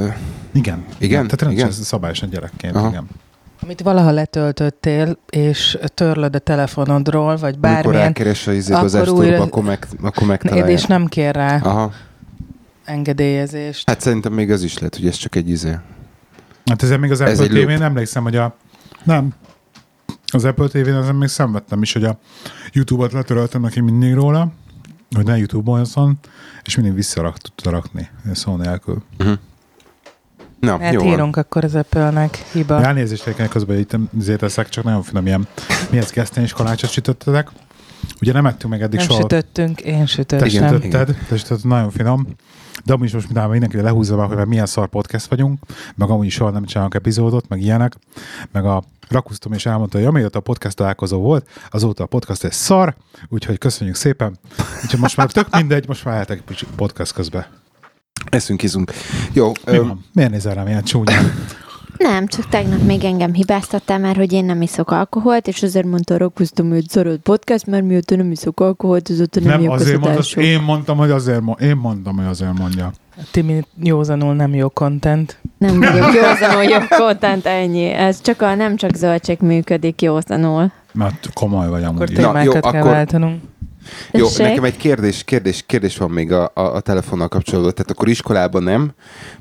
Igen. 0.52 0.84
Igen? 0.98 1.26
Tehát 1.28 1.54
Igen? 1.54 1.70
szabályosan 1.70 2.28
gyerekként, 2.30 2.76
Aha. 2.76 2.88
igen. 2.88 3.06
Amit 3.62 3.80
valaha 3.82 4.10
letöltöttél, 4.10 5.18
és 5.30 5.78
törlöd 5.94 6.34
a 6.34 6.38
telefonodról, 6.38 7.36
vagy 7.36 7.40
Amikor 7.42 7.60
bármilyen, 7.60 8.02
rákeres 8.06 8.46
az 8.46 8.54
izébe 8.54 8.78
az 8.78 8.94
akkor 8.94 9.08
újra- 9.08 9.40
akkor, 9.40 9.62
meg, 9.62 9.86
akkor 10.02 10.26
megtalálja. 10.26 10.66
és 10.66 10.84
nem 10.84 11.06
kér 11.06 11.34
rá 11.34 11.56
Aha. 11.62 11.92
engedélyezést. 12.84 13.88
Hát 13.88 14.00
szerintem 14.00 14.32
még 14.32 14.50
az 14.50 14.62
is 14.62 14.78
lehet, 14.78 14.96
hogy 14.96 15.06
ez 15.06 15.14
csak 15.16 15.34
egy 15.34 15.48
izé. 15.48 15.76
Hát 16.64 16.82
ezen 16.82 17.00
még 17.00 17.10
az 17.10 17.20
Ez 17.20 17.40
Apple 17.40 17.64
TV-n 17.64 17.82
emlékszem, 17.82 18.22
hogy 18.22 18.36
a... 18.36 18.56
Nem. 19.04 19.34
Az 20.32 20.44
Apple 20.44 20.66
TV-n 20.68 20.94
ezen 20.94 21.14
még 21.14 21.28
szenvedtem 21.28 21.82
is, 21.82 21.92
hogy 21.92 22.04
a 22.04 22.18
YouTube-ot 22.72 23.12
letöröltem 23.12 23.60
neki 23.60 23.80
mindig 23.80 24.14
róla, 24.14 24.52
hogy 25.16 25.24
ne 25.24 25.36
YouTube-on 25.38 26.18
és 26.64 26.76
mindig 26.76 26.94
visszarak 26.94 27.38
tudta 27.38 27.70
rakni, 27.70 28.08
szó 28.32 28.56
nélkül. 28.56 29.02
Na, 30.62 30.78
Hát 30.78 30.92
jó 30.92 31.00
van. 31.00 31.08
írunk 31.08 31.36
akkor 31.36 31.64
az 31.64 31.74
Apple-nek 31.74 32.34
hiba. 32.36 32.82
Elnézést 32.84 33.22
egyébként 33.22 33.48
közben 33.48 33.78
itt 33.78 33.96
azért 34.18 34.40
leszek, 34.40 34.68
csak 34.68 34.84
nagyon 34.84 35.02
finom 35.02 35.26
ilyen, 35.26 35.46
mihez 35.90 36.10
gesztény 36.10 36.44
és 36.44 36.52
kalácsot 36.52 36.90
sütöttetek. 36.90 37.48
Ugye 38.20 38.32
nem 38.32 38.46
ettünk 38.46 38.72
meg 38.72 38.82
eddig 38.82 38.98
Nem 38.98 39.08
soha. 39.08 39.20
sütöttünk, 39.20 39.80
én 39.80 39.98
Te 39.98 40.06
sütöttem. 40.06 40.46
Igen, 40.46 40.68
sütötted, 40.72 41.16
te 41.28 41.36
sütötted, 41.36 41.66
nagyon 41.70 41.90
finom. 41.90 42.26
De 42.84 42.92
amúgy 42.92 43.06
is 43.06 43.12
most 43.12 43.26
mindenki 43.26 43.50
mindenki 43.50 43.80
lehúzza 43.80 44.16
már, 44.16 44.26
hogy 44.26 44.36
már 44.36 44.46
milyen 44.46 44.66
szar 44.66 44.88
podcast 44.88 45.26
vagyunk, 45.26 45.58
meg 45.94 46.08
amúgy 46.10 46.26
is 46.26 46.34
soha 46.34 46.50
nem 46.50 46.64
csinálunk 46.64 46.94
epizódot, 46.94 47.48
meg 47.48 47.60
ilyenek, 47.60 47.96
meg 48.52 48.64
a 48.64 48.82
Rakusztom 49.08 49.52
és 49.52 49.66
elmondta, 49.66 49.98
hogy 49.98 50.06
amióta 50.06 50.38
a 50.38 50.42
podcast 50.42 50.76
találkozó 50.76 51.20
volt, 51.20 51.48
azóta 51.70 52.02
a 52.04 52.06
podcast 52.06 52.44
egy 52.44 52.52
szar, 52.52 52.94
úgyhogy 53.28 53.58
köszönjük 53.58 53.96
szépen. 53.96 54.38
Úgyhogy 54.82 55.00
most 55.00 55.16
már 55.16 55.30
tök 55.30 55.46
mindegy, 55.56 55.88
most 55.88 56.04
már 56.04 56.26
kicsit 56.46 56.68
podcast 56.76 57.12
közben. 57.12 57.46
Eszünk, 58.30 58.62
izunk. 58.62 58.92
Jó, 59.32 59.46
Mi 59.66 59.76
öm, 59.76 59.86
van? 59.86 60.04
Miért 60.14 60.30
nézel 60.30 60.54
rám 60.54 60.66
ilyen 60.66 60.82
csúnyán? 60.82 61.24
Nem, 61.98 62.26
csak 62.26 62.48
tegnap 62.48 62.82
még 62.82 63.04
engem 63.04 63.32
hibáztattál 63.32 63.98
már, 63.98 64.16
hogy 64.16 64.32
én 64.32 64.44
nem 64.44 64.62
iszok 64.62 64.90
alkoholt, 64.90 65.46
és 65.48 65.62
azért 65.62 65.86
mondta 65.86 66.16
Rakusztom, 66.16 66.68
hogy 66.70 66.88
zöld 66.88 67.18
podcast, 67.18 67.66
mert 67.66 67.84
mióta 67.84 68.16
nem 68.16 68.30
iszok 68.30 68.60
alkoholt, 68.60 69.08
azóta 69.08 69.40
nem, 69.40 69.60
Nem, 69.60 69.70
az 69.70 69.80
azért 69.80 70.06
adások. 70.06 70.42
én 70.42 70.60
mondtam, 70.62 70.96
hogy 70.96 71.10
azért, 71.10 71.40
mo- 71.40 71.60
én 71.60 71.76
mondtam, 71.76 72.16
hogy 72.16 72.26
azért 72.26 72.58
mondja. 72.58 72.92
Timi 73.30 73.62
józanul 73.82 74.34
nem 74.34 74.54
jó 74.54 74.68
content. 74.68 75.38
Nem 75.58 75.80
vagyok 75.80 76.14
józanul, 76.22 76.62
jó 76.62 76.78
content, 76.88 77.46
ennyi. 77.46 77.84
Ez 77.88 78.20
csak 78.20 78.42
a 78.42 78.54
nem 78.54 78.76
csak 78.76 78.94
zöldség 78.94 79.38
működik 79.40 80.02
józanul. 80.02 80.72
Mert 80.92 81.28
komoly 81.32 81.68
vagy 81.68 81.84
Akkor 81.84 81.96
amúgy. 81.96 82.10
Na, 82.12 82.16
témákat 82.16 82.44
jó, 82.44 82.52
kell 82.60 82.80
akkor- 82.80 82.90
váltanunk. 82.90 83.40
Jó, 84.12 84.26
Tessék? 84.26 84.46
nekem 84.46 84.64
egy 84.64 84.76
kérdés, 84.76 85.24
kérdés, 85.24 85.62
kérdés 85.66 85.96
van 85.96 86.10
még 86.10 86.32
a, 86.32 86.50
a, 86.54 86.60
a 86.60 86.80
telefonnal 86.80 87.28
kapcsolatban. 87.28 87.72
Tehát 87.74 87.90
akkor 87.90 88.08
iskolában 88.08 88.62
nem, 88.62 88.92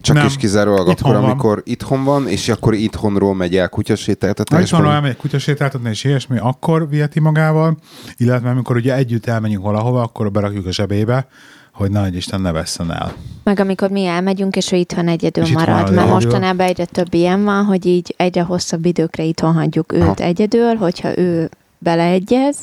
csak 0.02 0.16
Nem. 0.16 0.26
is 0.26 0.38
kizárólag 0.38 0.88
Itthon 0.90 1.10
akkor, 1.12 1.22
van. 1.22 1.30
amikor 1.30 1.62
itthon 1.66 2.04
van, 2.04 2.28
és 2.28 2.50
akkor 2.50 2.74
itthonról 2.74 3.36
megy 3.36 3.56
el 3.56 3.62
Ha 3.64 3.68
kutyasétáltatásba. 3.70 4.64
itthonról 4.64 4.94
elmegy 4.94 5.18
kutyasétáltatni 5.18 5.90
és 5.90 6.04
ilyesmi, 6.04 6.38
akkor 6.38 6.90
viheti 6.90 7.20
magával, 7.20 7.78
illetve 8.18 8.50
amikor 8.50 8.76
ugye 8.76 8.96
együtt 8.96 9.26
elmegyünk 9.26 9.64
valahova, 9.64 10.02
akkor 10.02 10.32
berakjuk 10.32 10.66
a 10.66 10.72
zsebébe, 10.72 11.28
hogy 11.74 11.92
nagy 11.92 12.16
Isten 12.16 12.42
ne 12.42 12.52
vesszen 12.52 12.92
el. 12.92 13.14
Meg 13.44 13.60
amikor 13.60 13.90
mi 13.90 14.06
elmegyünk, 14.06 14.56
és 14.56 14.72
ő 14.72 14.78
itthon 14.78 15.08
egyedül 15.08 15.44
És 15.44 15.50
itthon 15.50 15.64
marad, 15.66 15.80
marad 15.82 15.96
mert 15.96 16.08
egyedül. 16.08 16.30
mostanában 16.30 16.66
egyre 16.68 16.86
több 16.86 17.14
ilyen 17.14 17.44
van, 17.44 17.64
hogy 17.66 17.86
így 17.86 18.14
egyre 18.18 18.42
hosszabb 18.42 18.86
időkre 18.86 19.24
itthon 19.24 19.54
hagyjuk 19.54 19.94
őt 19.94 20.02
Aha. 20.02 20.14
egyedül, 20.16 20.76
hogyha 20.76 21.18
ő 21.18 21.50
beleegyez, 21.82 22.58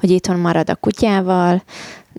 hogy 0.00 0.10
itthon 0.10 0.38
marad 0.38 0.70
a 0.70 0.74
kutyával, 0.74 1.62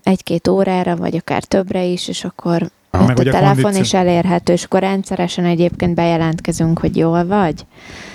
egy-két 0.02 0.48
órára, 0.48 0.96
vagy 0.96 1.16
akár 1.16 1.44
többre 1.44 1.84
is, 1.84 2.08
és 2.08 2.24
akkor 2.24 2.62
ott 2.90 3.06
meg 3.06 3.18
a 3.18 3.20
ugye 3.20 3.30
telefon 3.30 3.54
kondíció- 3.62 3.82
is 3.82 3.94
elérhető, 3.94 4.52
és 4.52 4.64
akkor 4.64 4.80
rendszeresen 4.80 5.44
egyébként 5.44 5.94
bejelentkezünk, 5.94 6.78
hogy 6.78 6.96
jól 6.96 7.26
vagy. 7.26 7.66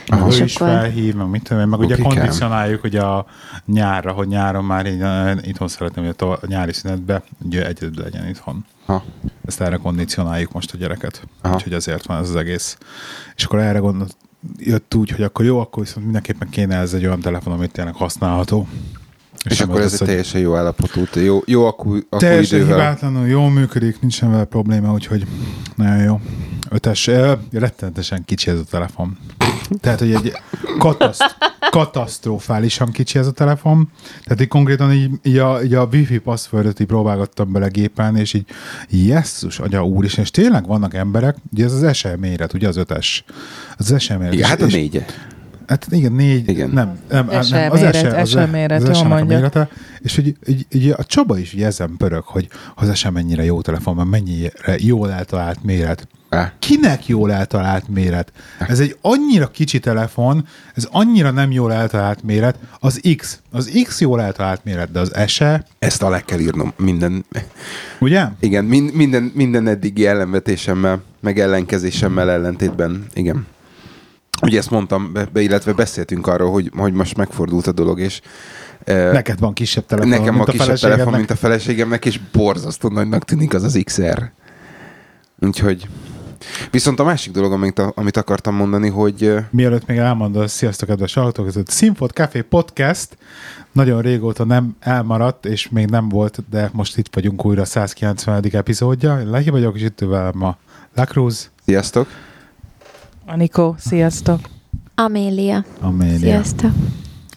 Aha, 0.07 0.27
És 0.27 0.39
ő 0.39 0.43
is 0.43 0.55
akkor- 0.55 0.67
felhív, 0.67 1.15
meg 1.15 1.27
mit 1.27 1.43
tudom 1.43 1.61
én, 1.63 1.67
meg 1.67 1.79
ugye 1.79 1.93
Okikám. 1.93 2.13
kondicionáljuk 2.13 2.83
ugye 2.83 3.01
a 3.01 3.25
nyárra, 3.65 4.11
hogy 4.11 4.27
nyáron 4.27 4.63
már 4.65 4.85
így, 4.85 5.01
eh, 5.01 5.35
itthon 5.41 5.67
szeretném, 5.67 6.03
hogy 6.05 6.13
a 6.17 6.25
to- 6.25 6.43
a 6.43 6.47
nyári 6.47 6.73
szünetbe 6.73 7.23
ugye 7.45 7.67
egyedül 7.67 8.03
legyen 8.03 8.27
itthon. 8.27 8.65
Ha. 8.85 9.03
Ezt 9.45 9.61
erre 9.61 9.75
kondicionáljuk 9.75 10.51
most 10.51 10.73
a 10.73 10.77
gyereket. 10.77 11.21
Aha. 11.41 11.53
Úgyhogy 11.55 11.73
ezért 11.73 12.05
van 12.05 12.17
ez 12.21 12.29
az 12.29 12.35
egész. 12.35 12.77
És 13.35 13.43
akkor 13.43 13.59
erre 13.59 13.79
gondolt, 13.79 14.15
jött 14.57 14.95
úgy, 14.95 15.09
hogy 15.09 15.23
akkor 15.23 15.45
jó, 15.45 15.59
akkor 15.59 15.83
viszont 15.83 16.03
mindenképpen 16.03 16.49
kéne 16.49 16.75
ez 16.77 16.93
egy 16.93 17.05
olyan 17.05 17.19
telefon, 17.19 17.53
amit 17.53 17.71
tényleg 17.71 17.93
használható. 17.95 18.67
És 19.49 19.57
nem 19.59 19.69
akkor 19.69 19.81
ez 19.81 19.93
egy 19.93 20.07
teljesen 20.07 20.41
jó 20.41 20.55
állapotú, 20.55 21.01
jó, 21.13 21.41
jó 21.45 21.65
akku, 21.65 21.95
akku 21.95 22.17
Teljesen 22.17 22.59
idővel. 22.59 22.77
hibátlanul 22.77 23.27
jól 23.27 23.49
működik, 23.49 24.01
nincsen 24.01 24.31
vele 24.31 24.45
probléma, 24.45 24.93
úgyhogy 24.93 25.25
nagyon 25.75 26.03
jó. 26.03 26.19
Ötes, 26.69 27.07
ö, 27.07 27.33
rettenetesen 27.51 28.25
kicsi 28.25 28.49
ez 28.49 28.57
a 28.59 28.63
telefon. 28.63 29.17
Tehát, 29.81 29.99
hogy 29.99 30.13
egy 30.13 30.33
kataszt, 30.77 31.35
katasztrofálisan 31.71 32.91
kicsi 32.91 33.19
ez 33.19 33.27
a 33.27 33.31
telefon. 33.31 33.89
Tehát 34.23 34.41
így 34.41 34.47
konkrétan 34.47 34.93
így, 34.93 35.09
így, 35.23 35.37
a, 35.37 35.63
így 35.63 35.73
a 35.73 35.87
wifi 35.91 36.17
passwordot 36.17 36.79
így 36.79 36.87
próbálgattam 36.87 37.51
bele 37.51 37.67
gépen, 37.67 38.15
és 38.15 38.33
így 38.33 38.45
jesszus, 38.89 39.59
agya 39.59 39.85
úr 39.85 40.03
is, 40.05 40.17
és 40.17 40.31
tényleg 40.31 40.67
vannak 40.67 40.93
emberek, 40.93 41.35
ugye 41.53 41.65
ez 41.65 41.73
az 41.73 41.95
SE 41.97 42.17
méret, 42.17 42.53
ugye 42.53 42.67
az 42.67 42.77
ötes. 42.77 43.23
Az 43.77 43.95
SE 44.01 44.17
méret. 44.17 44.33
Igen, 44.33 44.43
És- 44.45 44.49
hát 44.49 44.61
a 44.61 44.65
négye. 44.65 45.05
Hát 45.67 45.87
igen, 45.89 46.11
négy, 46.11 46.49
Igen. 46.49 46.69
nem, 46.69 46.99
nem, 47.09 47.25
nem, 47.25 47.37
az 47.39 47.49
méret, 47.49 47.95
SE, 47.95 48.19
az, 48.19 48.29
SE 48.29 48.45
méret, 48.45 48.87
az 48.87 49.01
mondja. 49.01 49.25
mérete, 49.25 49.69
és 49.99 50.15
hogy 50.15 50.35
így, 50.47 50.65
így, 50.71 50.89
a 50.97 51.03
Csaba 51.03 51.37
is 51.37 51.53
ugye 51.53 51.65
ezen 51.65 51.95
pörög, 51.97 52.23
hogy 52.23 52.47
az 52.75 52.95
SE 52.97 53.09
mennyire 53.09 53.43
jó 53.43 53.61
telefon, 53.61 53.95
mert 53.95 54.09
mennyire 54.09 54.51
jól 54.77 55.11
eltalált 55.11 55.63
méret. 55.63 56.07
Kinek 56.59 57.07
jól 57.07 57.31
eltalált 57.31 57.87
méret? 57.87 58.31
Ez 58.59 58.79
egy 58.79 58.97
annyira 59.01 59.47
kicsi 59.47 59.79
telefon, 59.79 60.47
ez 60.73 60.87
annyira 60.91 61.31
nem 61.31 61.51
jól 61.51 61.73
eltalált 61.73 62.23
méret. 62.23 62.55
Az 62.79 63.01
X, 63.17 63.39
az 63.51 63.71
X 63.83 64.01
jól 64.01 64.21
eltalált 64.21 64.63
méret, 64.63 64.91
de 64.91 64.99
az 64.99 65.13
SE, 65.27 65.65
ezt 65.79 66.03
alá 66.03 66.19
kell 66.19 66.39
írnom 66.39 66.73
minden, 66.77 67.25
ugye? 67.99 68.25
igen, 68.39 68.65
min, 68.65 68.83
minden, 68.83 69.31
minden 69.35 69.67
eddigi 69.67 70.05
ellenvetésemmel, 70.05 71.01
meg 71.19 71.39
ellenkezésemmel 71.39 72.29
ellentétben, 72.29 73.05
igen. 73.13 73.47
Ugye 74.41 74.57
ezt 74.57 74.69
mondtam, 74.69 75.13
be, 75.33 75.41
illetve 75.41 75.73
beszéltünk 75.73 76.27
arról, 76.27 76.51
hogy, 76.51 76.71
hogy 76.75 76.93
most 76.93 77.17
megfordult 77.17 77.67
a 77.67 77.71
dolog, 77.71 77.99
és 77.99 78.21
eh, 78.83 79.11
Neked 79.11 79.39
van 79.39 79.53
kisebb 79.53 79.85
telefon, 79.85 80.09
nekem 80.09 80.33
mint 80.33 80.47
a 80.47 80.51
kisebb 80.51 80.77
telefon, 80.77 81.13
mint 81.13 81.31
a 81.31 81.35
feleségemnek, 81.35 82.05
és 82.05 82.19
borzasztó 82.31 82.89
nagynak 82.89 83.25
tűnik 83.25 83.53
az 83.53 83.63
az 83.63 83.81
XR. 83.83 84.31
Úgyhogy... 85.39 85.87
Viszont 86.71 86.99
a 86.99 87.03
másik 87.03 87.33
dolog, 87.33 87.51
amit, 87.51 87.79
amit 87.79 88.17
akartam 88.17 88.55
mondani, 88.55 88.89
hogy 88.89 89.33
Mielőtt 89.51 89.85
még 89.85 89.97
elmondod, 89.97 90.47
sziasztok, 90.47 90.87
kedves 90.87 91.13
hallgatók, 91.13 91.47
ez 91.47 91.55
a 91.55 91.61
Színfot 91.65 92.11
Café 92.11 92.41
Podcast 92.41 93.17
nagyon 93.71 94.01
régóta 94.01 94.43
nem 94.43 94.75
elmaradt, 94.79 95.45
és 95.45 95.69
még 95.69 95.89
nem 95.89 96.09
volt, 96.09 96.43
de 96.49 96.69
most 96.73 96.97
itt 96.97 97.15
vagyunk 97.15 97.45
újra 97.45 97.65
190. 97.65 98.43
epizódja. 98.51 99.19
Én 99.19 99.29
Lehi 99.29 99.49
vagyok, 99.49 99.75
és 99.75 99.81
itt 99.81 99.99
velem 99.99 100.43
a 100.43 100.57
Lacruz, 100.95 101.51
sziasztok! 101.65 102.07
Anikó, 103.25 103.75
sziasztok. 103.77 104.39
Amélia. 104.95 105.65
Amélia. 105.79 106.17
Sziasztok. 106.17 106.71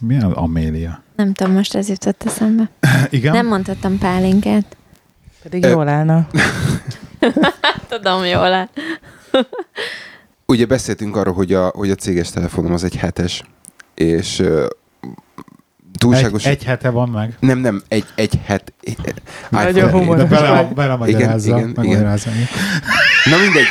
Mi 0.01 0.23
az 0.23 0.33
Amélia? 0.33 1.03
Nem 1.17 1.33
tudom, 1.33 1.53
most 1.53 1.75
ez 1.75 1.89
jutott 1.89 2.23
eszembe. 2.23 2.71
Igen? 3.11 3.33
Nem 3.33 3.47
mondhattam 3.47 3.99
pálinkát. 3.99 4.77
Pedig 5.43 5.65
jól 5.65 5.89
állna. 5.89 6.27
Tudom 7.89 8.25
jól 8.25 8.53
áll. 8.53 8.69
Ugye 10.47 10.67
beszéltünk 10.67 11.17
arról, 11.17 11.35
hogy 11.35 11.53
a, 11.53 11.67
hogy 11.67 11.91
a 11.91 11.95
céges 11.95 12.31
telefonom 12.31 12.73
az 12.73 12.85
egy 12.85 12.97
hetes, 12.97 13.43
és 13.95 14.39
uh, 14.39 14.65
túlságos... 15.99 16.45
egy, 16.45 16.53
egy 16.53 16.65
hete 16.65 16.91
van 16.91 17.09
meg. 17.09 17.37
Nem, 17.41 17.59
nem, 17.59 17.83
egy, 17.89 18.05
egy 18.15 18.41
het... 18.45 18.73
egy- 18.81 19.23
Nagyon 19.49 19.91
humoros. 19.91 20.29
Bele, 20.29 20.51
vagy. 20.51 20.75
bele 20.75 20.97
magyarázza. 20.97 21.49
Igen, 21.49 21.59
igen, 21.59 21.73
megmagyarázza. 21.77 22.31
Na 23.25 23.37
mindegy, 23.37 23.67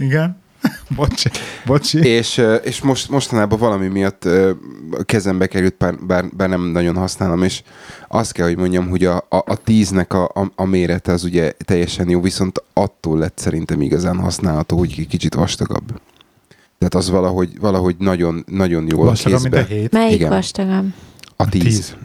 Igen. 0.00 0.36
Bocsi. 0.96 1.30
Bocsi. 1.66 1.98
és, 1.98 2.42
és 2.64 2.80
most, 2.80 3.08
mostanában 3.08 3.58
valami 3.58 3.88
miatt 3.88 4.24
a 4.24 5.02
kezembe 5.04 5.46
került, 5.46 5.74
bár, 5.78 5.94
bár, 6.06 6.24
bár 6.36 6.48
nem 6.48 6.62
nagyon 6.62 6.96
használom, 6.96 7.42
és 7.42 7.62
azt 8.08 8.32
kell, 8.32 8.46
hogy 8.46 8.56
mondjam, 8.56 8.88
hogy 8.88 9.04
a, 9.04 9.16
a, 9.16 9.36
a 9.46 9.56
tíznek 9.64 10.12
a, 10.12 10.24
a, 10.24 10.50
a 10.54 10.64
mérete 10.64 11.12
az 11.12 11.24
ugye 11.24 11.52
teljesen 11.64 12.08
jó, 12.08 12.20
viszont 12.20 12.62
attól 12.72 13.18
lett 13.18 13.38
szerintem 13.38 13.80
igazán 13.80 14.18
használható, 14.18 14.78
hogy 14.78 14.94
egy 14.98 15.06
kicsit 15.06 15.34
vastagabb. 15.34 16.00
Tehát 16.78 16.94
az 16.94 17.10
valahogy, 17.10 17.60
valahogy 17.60 17.96
nagyon, 17.98 18.44
nagyon 18.46 18.86
jól 18.88 19.04
Vastagabb, 19.04 19.38
a 19.38 19.42
mint 19.42 19.54
a 19.54 19.58
kézbe. 19.58 19.74
hét. 19.74 19.92
Melyik 19.92 20.14
Igen. 20.14 20.28
vastagabb? 20.30 20.86
A 21.36 21.48
tíz. 21.48 21.62
Tíz. 21.62 21.96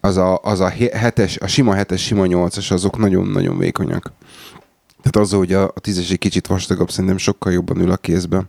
Az 0.00 0.16
a, 0.16 0.38
az 0.42 0.60
a 0.60 0.68
he- 0.68 0.92
hetes, 0.92 1.36
a 1.38 1.46
sima 1.46 1.74
hetes, 1.74 2.02
sima 2.02 2.26
nyolcas, 2.26 2.70
azok 2.70 2.98
nagyon-nagyon 2.98 3.58
vékonyak. 3.58 4.12
Tehát 5.10 5.28
az, 5.28 5.32
hogy 5.36 5.52
a, 5.52 5.62
a 5.64 5.80
tízes 5.80 6.10
egy 6.10 6.18
kicsit 6.18 6.46
vastagabb, 6.46 6.90
szerintem 6.90 7.18
sokkal 7.18 7.52
jobban 7.52 7.80
ül 7.80 7.90
a 7.90 7.96
kézbe. 7.96 8.42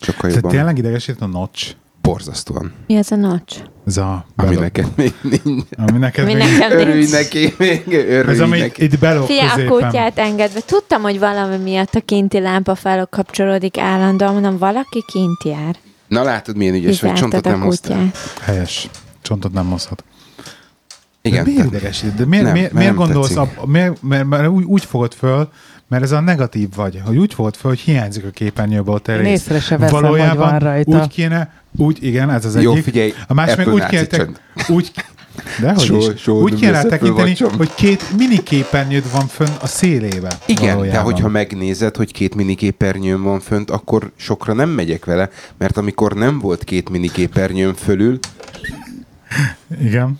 Sokkal 0.00 0.20
Tehát 0.20 0.34
jobban. 0.34 0.50
tényleg 0.50 0.78
idegesít 0.78 1.20
a 1.20 1.26
notch. 1.26 1.74
Borzasztóan. 2.02 2.72
Mi 2.86 2.96
az 2.96 3.12
a 3.12 3.16
nocs? 3.16 3.54
Ez 3.86 3.96
a... 3.96 4.24
Ami 4.36 4.48
belop- 4.54 4.60
neked 4.62 4.86
még 4.96 5.12
nincs. 5.22 5.64
Ami 5.76 5.98
neked 5.98 6.24
Mi 6.26 6.34
még- 6.34 6.42
nekem 6.58 6.78
Örülj 6.78 6.98
nincs. 6.98 7.10
neki, 7.10 7.54
még 7.58 7.82
örülj 7.88 8.34
Ez 8.34 8.40
ami 8.40 8.58
neki. 8.58 8.82
itt 8.84 8.98
belop 8.98 9.26
Fia, 9.26 9.44
a 9.44 9.54
középen. 9.54 9.72
kutyát 9.72 10.18
engedve. 10.18 10.60
Tudtam, 10.60 11.02
hogy 11.02 11.18
valami 11.18 11.56
miatt 11.56 11.94
a 11.94 12.00
kinti 12.00 12.40
lámpa 12.40 12.74
felkapcsolódik 12.74 13.78
állandóan, 13.78 14.32
mondom, 14.32 14.58
valaki 14.58 15.04
kint 15.06 15.44
jár. 15.44 15.76
Na 16.08 16.22
látod, 16.22 16.56
milyen 16.56 16.74
ügyes 16.74 17.00
vagy, 17.00 17.12
Kizártad 17.12 17.20
csontot 17.30 17.46
a 17.46 17.56
nem 17.56 17.60
hoztál. 17.66 18.10
Helyes. 18.42 18.88
Csontot 19.22 19.52
nem 19.52 19.66
mozhat. 19.66 20.04
Igen, 21.22 21.44
De 21.44 21.50
miért 21.50 21.66
idegesít? 21.66 22.14
De 22.14 22.24
miért, 22.24 22.44
Nem, 22.44 22.52
miért, 22.52 22.72
mert 22.72 22.84
miért 22.84 22.96
nem 22.96 23.06
gondolsz, 23.06 23.32
tetszik. 23.34 23.58
a, 23.60 23.66
miért, 23.66 24.02
mert, 24.02 24.24
mert 24.24 24.48
úgy, 24.48 24.64
úgy 24.64 24.84
fogod 24.84 25.14
föl, 25.14 25.48
mert 25.88 26.02
ez 26.02 26.12
a 26.12 26.20
negatív 26.20 26.68
vagy, 26.76 27.00
hogy 27.04 27.16
úgy 27.16 27.34
fogod 27.34 27.56
föl, 27.56 27.70
hogy 27.70 27.80
hiányzik 27.80 28.24
a 28.24 28.30
képernyőből 28.30 28.94
a 28.94 28.98
te 28.98 29.16
rész. 29.16 29.26
észre 29.28 29.60
se 29.60 29.76
veszem, 29.76 30.04
hogy 30.04 30.36
van 30.36 30.58
rajta. 30.58 30.98
úgy 31.00 31.08
kéne, 31.08 31.52
úgy, 31.76 31.98
igen, 32.04 32.30
ez 32.30 32.44
az 32.44 32.62
Jó, 32.62 32.70
egyik. 32.72 32.84
figyelj, 32.84 33.12
a 33.26 33.34
másik 33.34 33.56
meg 33.56 33.68
úgy 33.72 33.86
kéne, 33.86 34.06
csönd. 34.06 34.40
úgy, 34.68 34.90
de 35.60 35.72
hogy 35.72 35.84
Soha- 35.84 36.14
is, 36.14 36.20
soha 36.20 36.40
úgy 36.40 36.54
kéne 36.54 36.82
tekinteni, 36.82 37.36
hogy 37.56 37.74
két 37.74 38.02
mini 38.16 38.42
képernyőd 38.42 39.10
van 39.12 39.26
fönn 39.26 39.48
a 39.60 39.66
szélébe. 39.66 40.38
Igen, 40.46 40.66
de 40.66 40.72
valójában. 40.74 41.02
hogyha 41.12 41.28
megnézed, 41.28 41.96
hogy 41.96 42.12
két 42.12 42.34
miniképernyőm 42.34 43.22
van 43.22 43.40
fönt, 43.40 43.70
akkor 43.70 44.10
sokra 44.16 44.52
nem 44.52 44.68
megyek 44.68 45.04
vele, 45.04 45.30
mert 45.58 45.76
amikor 45.76 46.12
nem 46.12 46.38
volt 46.38 46.64
két 46.64 46.88
miniképernyőm 46.88 47.74
fölül, 47.74 48.18
Igen. 49.82 50.18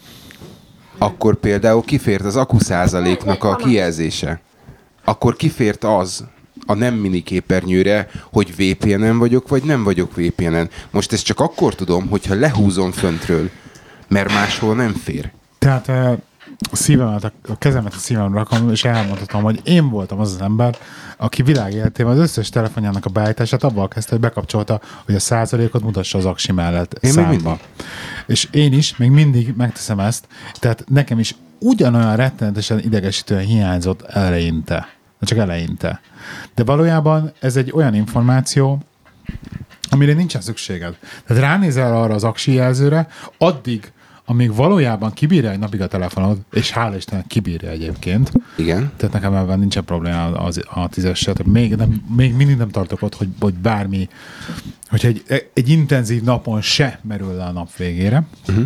Akkor 0.99 1.37
például 1.37 1.83
kifért 1.83 2.25
az 2.25 2.37
akku 2.37 2.59
százaléknak 2.59 3.45
a 3.45 3.57
kijelzése. 3.57 4.41
Akkor 5.05 5.37
kifért 5.37 5.85
az 5.85 6.25
a 6.67 6.75
nem 6.75 6.95
mini 6.95 7.23
képernyőre, 7.23 8.09
hogy 8.33 8.55
VPN-en 8.57 9.19
vagyok, 9.19 9.49
vagy 9.49 9.63
nem 9.63 9.85
vagyok 9.85 10.17
VPN-en. 10.17 10.71
Most 10.91 11.13
ezt 11.13 11.25
csak 11.25 11.41
akkor 11.41 11.75
tudom, 11.75 12.09
hogyha 12.09 12.35
lehúzom 12.35 12.93
föntről, 12.93 13.51
mert 14.09 14.33
máshol 14.33 14.75
nem 14.75 14.93
fér. 14.93 15.31
Tehát 15.59 15.89
eh, 15.89 16.13
a 16.71 16.77
szívemet, 16.77 17.25
a 17.25 17.59
kezemet 17.59 17.95
a 17.95 17.99
szívemre 17.99 18.39
rakom, 18.39 18.71
és 18.71 18.85
elmondhatom, 18.85 19.43
hogy 19.43 19.61
én 19.65 19.89
voltam 19.89 20.21
az 20.21 20.33
az 20.33 20.41
ember, 20.41 20.77
aki 21.17 21.43
világéletében 21.43 22.13
az 22.13 22.19
összes 22.19 22.49
telefonjának 22.49 23.05
a 23.05 23.11
beállítását 23.11 23.65
abban 23.65 23.89
kezdte, 23.89 24.11
hogy 24.11 24.21
bekapcsolta, 24.21 24.81
hogy 25.05 25.15
a 25.15 25.19
százalékot 25.19 25.83
mutassa 25.83 26.19
az 26.19 26.25
aksi 26.25 26.53
mellett 26.53 26.93
Én 26.93 26.99
még 27.01 27.13
számba. 27.13 27.31
mindig. 27.31 27.61
És 28.27 28.49
én 28.51 28.73
is 28.73 28.97
még 28.97 29.11
mindig 29.11 29.55
megteszem 29.57 30.01
ezt, 30.01 30.27
tehát 30.55 30.85
nekem 30.89 31.19
is 31.19 31.35
ugyanolyan 31.59 32.17
rettenetesen 32.17 32.79
idegesítően 32.79 33.45
hiányzott 33.45 34.03
eleinte. 34.03 34.89
Csak 35.21 35.39
eleinte. 35.39 36.01
De 36.55 36.65
valójában 36.65 37.33
ez 37.41 37.57
egy 37.57 37.73
olyan 37.75 37.95
információ, 37.95 38.83
amire 39.91 40.13
nincsen 40.13 40.41
szükséged. 40.41 40.97
Tehát 41.27 41.43
ránézel 41.43 41.97
arra 41.97 42.15
az 42.15 42.25
aksi 42.25 42.53
jelzőre, 42.53 43.09
addig, 43.39 43.93
amíg 44.31 44.55
valójában 44.55 45.13
kibírja 45.13 45.51
egy 45.51 45.59
napig 45.59 45.81
a 45.81 45.87
telefonod, 45.87 46.39
és 46.53 46.71
hála 46.71 46.97
Istennek 46.97 47.27
kibírja 47.27 47.71
egyébként, 47.71 48.33
Igen. 48.57 48.91
tehát 48.97 49.15
nekem 49.15 49.35
ebben 49.35 49.59
nincsen 49.59 49.85
probléma 49.85 50.25
az, 50.25 50.61
a 50.71 50.89
tízessel, 50.89 51.35
még, 51.45 51.75
nem, 51.75 52.03
még 52.17 52.35
mindig 52.35 52.57
nem 52.57 52.69
tartok 52.69 53.03
ott, 53.03 53.15
hogy, 53.15 53.29
hogy 53.41 53.55
bármi, 53.55 54.09
hogyha 54.89 55.09
egy, 55.09 55.23
egy 55.55 55.69
intenzív 55.69 56.23
napon 56.23 56.61
se 56.61 57.01
merül 57.03 57.35
le 57.35 57.45
a 57.45 57.53
nap 57.53 57.77
végére, 57.77 58.27
uh-huh. 58.49 58.65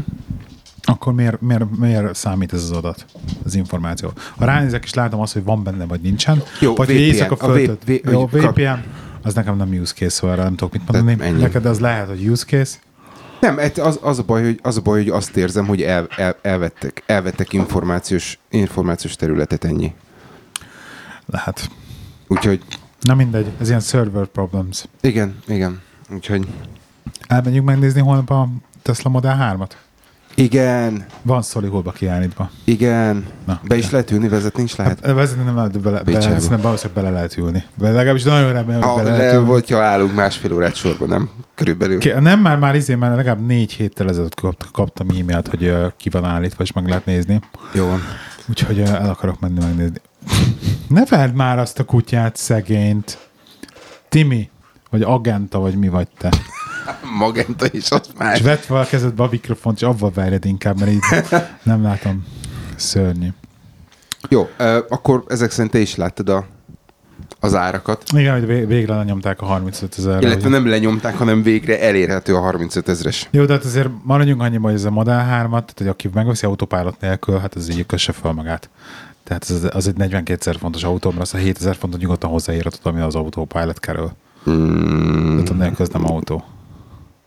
akkor 0.83 1.13
miért, 1.13 1.41
miért, 1.41 1.77
miért 1.79 2.15
számít 2.15 2.53
ez 2.53 2.63
az 2.63 2.71
adat, 2.71 3.07
az 3.45 3.55
információ? 3.55 4.13
Ha 4.37 4.45
ránézek 4.45 4.85
és 4.85 4.95
látom 4.95 5.21
azt, 5.21 5.33
hogy 5.33 5.45
van 5.45 5.63
benne, 5.63 5.85
vagy 5.85 6.01
nincsen, 6.01 6.43
Jó, 6.61 6.75
vagy 6.75 6.89
VPN, 6.89 6.97
éjszaka 6.97 7.47
a 7.47 7.53
V- 7.53 7.85
V- 7.85 8.11
jó, 8.11 8.27
hogy 8.27 8.41
VPN, 8.41 8.83
az 9.23 9.35
nekem 9.35 9.57
nem 9.57 9.69
use 9.81 9.95
case, 9.95 10.11
szóval 10.11 10.37
erre 10.37 10.45
nem 10.45 10.57
tudok 10.57 10.73
mit 10.73 10.93
mondani. 10.93 11.31
Neked 11.31 11.67
az 11.67 11.81
lehet, 11.81 12.09
hogy 12.09 12.27
use 12.27 12.45
case, 12.45 12.79
Nem, 13.43 13.59
az, 13.77 13.99
az, 14.03 14.19
a 14.19 14.23
baj, 14.23 14.43
hogy, 14.43 14.59
az 14.63 14.77
a 14.77 14.81
baj, 14.81 14.99
hogy 14.99 15.09
azt 15.09 15.37
érzem, 15.37 15.67
hogy 15.67 15.83
el, 15.83 16.07
el, 16.17 16.37
elvettek, 16.43 17.03
elvettek 17.07 17.53
információs, 17.53 18.39
információs 18.51 19.17
területet 19.17 19.65
ennyi. 19.65 19.95
lehet. 21.27 21.71
Úgyhogy 22.29 22.63
Na 23.01 23.15
mindegy, 23.15 23.47
ez 23.61 23.69
ilyen 23.69 23.81
server 23.81 24.27
problems. 24.27 24.85
igen, 25.01 25.37
igen. 25.47 25.81
Úgyhogy 26.11 26.47
Elmenjünk 27.27 27.67
megnézni 27.67 28.01
holnap 28.01 28.31
a 28.31 28.49
Tesla 28.83 29.11
Model 29.11 29.57
3-at? 29.59 29.71
Igen, 30.35 31.05
Van 31.23 31.43
szolihóba 31.43 31.91
kiállítva. 31.91 32.51
igen. 32.65 33.27
Na. 33.47 33.61
Be 33.65 33.77
is 33.77 33.91
lehet 33.91 34.11
ülni, 34.11 34.29
vezetni 34.29 34.63
is 34.63 34.77
lehet. 34.77 35.01
Hát, 35.05 35.15
vezetni 35.15 35.45
nem 35.45 35.57
lehet, 35.57 35.81
bele, 35.81 36.03
bele, 36.03 36.21
szerintem 36.21 36.61
valószínűleg 36.61 37.03
bele 37.03 37.15
lehet 37.15 37.37
ülni. 37.37 37.65
De 37.79 37.91
legalábbis 37.91 38.23
nagyon 38.23 38.53
remélem, 38.53 38.81
hogy 38.81 38.91
Ha, 38.91 38.97
bele 38.97 39.11
lehet 39.11 39.31
le, 39.31 39.35
ülni. 39.37 39.47
volt, 39.49 39.71
ha 39.71 39.79
állunk 39.83 40.15
másfél 40.15 40.53
órát 40.53 40.75
sorban, 40.75 41.09
nem? 41.09 41.31
Körülbelül. 41.55 41.99
Ki- 41.99 42.13
Nem, 42.21 42.41
már, 42.41 42.59
már 42.59 42.75
izé, 42.75 42.95
már 42.95 43.17
legalább 43.17 43.47
négy 43.47 43.73
héttel 43.73 44.09
ezelőtt 44.09 44.35
kapt, 44.35 44.69
kaptam 44.73 45.09
e-mailt, 45.09 45.49
hogy 45.49 45.65
ö, 45.65 45.87
ki 45.97 46.09
van 46.09 46.25
állítva, 46.25 46.63
és 46.63 46.73
meg 46.73 46.89
lehet 46.89 47.05
nézni. 47.07 47.41
Jó 47.73 47.87
van. 47.87 48.01
Úgyhogy 48.49 48.79
ö, 48.79 48.83
el 48.87 49.11
akarok 49.11 49.41
menni 49.41 49.59
megnézni. 49.61 49.97
Ne 50.89 51.05
vedd 51.05 51.35
már 51.35 51.59
azt 51.59 51.79
a 51.79 51.85
kutyát, 51.85 52.37
szegényt. 52.37 53.19
Timi, 54.09 54.51
vagy 54.91 55.03
Agenta, 55.03 55.59
vagy 55.59 55.75
mi 55.77 55.89
vagy 55.89 56.09
te. 56.19 56.29
Magenta 57.19 57.67
is 57.71 57.91
az 57.91 58.09
már. 58.19 58.35
És 58.37 58.43
vedd 58.43 58.57
fel 58.57 58.77
a 58.77 58.85
kezedbe 58.85 59.23
a 59.23 59.29
mikrofont, 59.31 59.77
és 59.77 59.83
avval 59.83 60.11
verjed 60.15 60.45
inkább, 60.45 60.79
mert 60.79 60.91
így 60.91 61.01
nem 61.63 61.83
látom. 61.83 62.25
Szörnyű. 62.77 63.29
Jó, 64.29 64.49
akkor 64.89 65.25
ezek 65.29 65.51
szerint 65.51 65.73
te 65.73 65.79
is 65.79 65.97
láttad 65.97 66.29
a, 66.29 66.47
az 67.41 67.55
árakat. 67.55 68.03
Igen, 68.15 68.33
hogy 68.33 68.47
vég- 68.47 68.67
végre 68.67 68.95
lenyomták 68.97 69.41
a 69.41 69.45
35 69.45 69.95
ezer. 69.99 70.23
Illetve 70.23 70.49
nem 70.49 70.67
lenyomták, 70.69 71.17
hanem 71.17 71.43
végre 71.43 71.81
elérhető 71.81 72.35
a 72.37 72.41
35 72.41 72.89
ezres. 72.89 73.29
Jó, 73.31 73.45
de 73.45 73.53
hát 73.53 73.65
azért 73.65 73.89
maradjunk 74.03 74.43
annyiban, 74.43 74.71
hogy 74.71 74.81
ez 74.81 74.85
a 74.85 74.91
Model 74.91 75.21
3-at, 75.25 75.51
tehát 75.51 75.75
hogy 75.77 75.87
aki 75.89 76.11
megveszi 76.15 76.47
autopilot 76.47 77.01
nélkül, 77.01 77.39
hát 77.39 77.55
az 77.55 77.71
így 77.71 77.87
kösse 77.87 78.13
fel 78.13 78.33
magát. 78.33 78.69
Tehát 79.25 79.45
az, 79.45 79.69
az 79.73 79.89
egy 79.89 79.97
42 79.97 80.39
ezer 80.41 80.57
fontos 80.61 80.83
autó, 80.85 81.09
mert 81.11 81.23
azt 81.23 81.35
a 81.35 81.39
7000 81.39 81.77
fontot 81.77 82.01
nyugodtan 82.01 82.31
hozzáírhatod, 82.31 82.81
ami 82.93 83.01
az 83.01 83.15
autopilot 83.15 83.81
kerül. 83.81 84.11
Mm, 84.51 85.39
Tehát 85.45 85.59
nélkül 85.59 85.87
ez 85.87 85.93
nem 85.93 86.11
autó. 86.11 86.45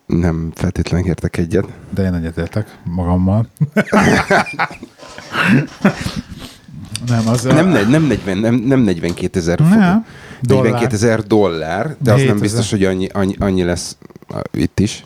Nem 0.05 0.51
feltétlenül 0.55 1.07
értek 1.07 1.37
egyet. 1.37 1.65
De 1.93 2.03
én 2.03 2.13
egyetértek 2.13 2.77
magammal. 2.83 3.47
nem, 7.07 7.27
az 7.27 7.43
Nem, 7.43 7.67
ne- 7.67 7.83
nem, 7.87 8.03
40, 8.03 8.37
nem, 8.37 8.55
nem 8.55 8.79
42 8.79 9.39
ezer 9.39 9.57
forint. 9.57 9.75
Dollár. 10.41 10.63
42 10.63 10.93
ezer 10.95 11.23
dollár, 11.23 11.85
de 11.99 12.11
az 12.11 12.17
nem 12.17 12.27
7000. 12.27 12.39
biztos, 12.41 12.69
hogy 12.71 12.83
annyi, 12.83 13.07
annyi, 13.13 13.35
annyi 13.39 13.63
lesz 13.63 13.97
itt 14.51 14.79
is. 14.79 15.03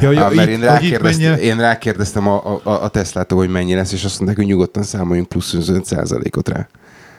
Ja, 0.00 0.10
Ja, 0.10 0.30
mert 0.34 0.48
én 0.48 0.58
hogy 0.58 0.66
rákérdeztem, 0.66 1.02
mennyire- 1.30 1.40
én 1.40 1.56
rákérdeztem 1.56 2.28
a, 2.28 2.60
a, 2.64 2.82
a 2.82 2.88
Teslától, 2.88 3.38
hogy 3.38 3.48
mennyi 3.48 3.74
lesz, 3.74 3.92
és 3.92 4.04
azt 4.04 4.16
mondták, 4.16 4.36
hogy 4.38 4.46
nyugodtan 4.46 4.82
számoljunk 4.82 5.28
plusz 5.28 5.54
25%-ot 5.58 6.48
rá. 6.48 6.68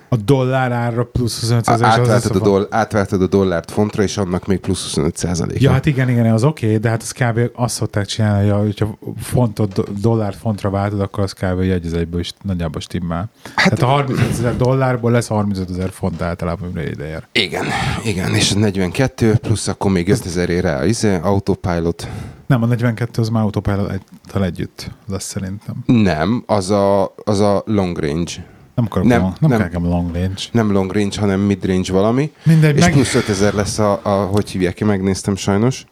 A 0.10 0.16
dollár 0.16 0.72
árra 0.72 1.06
plusz 1.06 1.40
25 1.40 1.68
ezer. 1.68 1.88
Átváltad 1.88 2.36
a, 2.36 2.40
doll, 2.40 2.68
átváltad 2.70 3.22
a 3.22 3.28
dollárt 3.28 3.72
fontra, 3.72 4.04
és 4.04 4.18
annak 4.18 4.46
még 4.48 4.60
plusz 4.60 4.94
25%-a. 4.96 5.54
Ja, 5.58 5.72
hát 5.72 5.86
igen, 5.86 6.10
igen, 6.10 6.34
az 6.34 6.44
oké, 6.44 6.78
de 6.78 6.90
hát 6.90 7.02
az 7.02 7.12
kb. 7.12 7.40
azt 7.56 7.76
szokták 7.76 8.06
csinálni, 8.06 8.50
hogy 8.50 8.62
hogyha 8.66 8.98
fontot, 9.22 9.74
do- 9.74 10.02
dollárt 10.02 10.38
fontra 10.38 10.70
váltod, 10.70 11.02
akkor 11.02 11.24
az 11.24 11.34
kb. 11.34 11.60
egy 11.60 11.86
az 11.86 11.94
egyből 11.94 12.20
is 12.20 12.34
nagyjából 12.42 12.82
stimmel. 12.82 13.30
Hát, 13.56 13.74
Tehát 13.74 13.82
a 13.82 13.86
35 13.86 14.30
ezer 14.30 14.56
dollárból 14.58 15.12
lesz 15.12 15.28
35 15.28 15.70
ezer 15.70 15.90
font 15.90 16.22
általában, 16.22 16.70
amire 16.70 16.90
ide 16.90 17.08
ér. 17.08 17.24
Igen, 17.32 17.66
igen, 18.04 18.36
és 18.36 18.52
a 18.52 18.60
42, 18.60 19.36
plusz 19.36 19.68
akkor 19.68 19.92
még 19.92 20.10
5000 20.10 20.50
ér 20.50 20.64
rá, 20.64 20.86
izé, 20.86 21.16
autopilot. 21.22 22.08
Nem, 22.48 22.64
a 22.64 22.66
42 22.66 23.22
az 23.22 23.30
már 23.30 23.44
autopilot 23.44 23.92
egy, 23.92 24.02
együtt 24.42 24.92
lesz 25.08 25.24
szerintem. 25.24 25.76
Nem, 25.86 26.44
az 26.46 26.70
a, 26.70 27.14
az 27.24 27.40
a 27.40 27.64
long 27.66 27.98
range. 27.98 28.32
Nem 28.80 28.88
akarok 28.88 29.08
Nem, 29.08 29.22
long, 29.22 29.34
nem, 29.40 29.50
nem. 29.50 29.60
nem. 29.60 29.70
kell 29.70 29.82
long 29.82 30.14
range. 30.14 30.42
Nem 30.52 30.72
long 30.72 30.92
range, 30.92 31.20
hanem 31.20 31.40
mid 31.40 31.66
range 31.66 31.92
valami. 31.94 32.32
Mindegy, 32.44 32.76
És 32.76 32.84
meg... 32.84 32.92
plusz 32.92 33.16
5000 33.16 33.54
lesz 33.54 33.80
a, 33.80 34.00
a, 34.04 34.10
hogy 34.10 34.50
hívják 34.50 34.74
ki, 34.74 34.84
megnéztem 34.84 35.36
sajnos. 35.36 35.86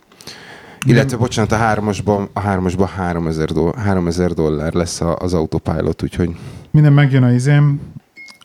Illetve, 0.85 1.17
bocsánat, 1.17 1.51
a 1.51 1.55
hármasban, 1.55 2.29
a 2.33 2.39
hármasban 2.39 2.87
3000, 2.87 3.51
dollár, 3.51 3.75
3000 3.75 4.33
dollár 4.33 4.73
lesz 4.73 5.01
a, 5.01 5.15
az 5.15 5.33
autopilot, 5.33 6.03
úgyhogy 6.03 6.29
Minden 6.71 6.93
megjön 6.93 7.23
a 7.23 7.31
izém, 7.31 7.79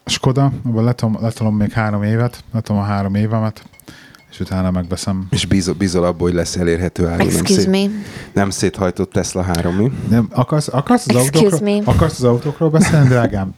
Skoda, 0.04 0.52
abban 0.64 0.84
letolom, 0.84 1.18
letolom 1.20 1.56
még 1.56 1.70
három 1.72 2.02
évet, 2.02 2.44
letolom 2.52 2.82
a 2.82 2.84
három 2.84 3.14
évemet, 3.14 3.64
és 4.30 4.40
utána 4.40 4.70
megveszem. 4.70 5.26
és 5.30 5.46
bízol, 5.46 5.74
bízol 5.74 6.04
abból, 6.04 6.26
hogy 6.26 6.36
lesz 6.36 6.56
elérhető 6.56 7.06
áru, 7.06 7.16
nem, 7.16 7.26
Excuse 7.26 7.60
szét, 7.60 7.70
me. 7.70 7.86
nem 8.32 8.50
széthajtott 8.50 9.12
Tesla 9.12 9.42
3 9.42 9.74
mi? 9.74 9.92
Nem, 10.08 10.28
akarsz, 10.30 10.68
akarsz, 10.68 11.08
az 11.08 11.16
Excuse 11.16 11.44
autókról, 11.44 11.74
me. 11.76 11.82
akarsz 11.92 12.18
az 12.18 12.24
autókról 12.24 12.70
beszélni, 12.70 13.08
drágám? 13.08 13.54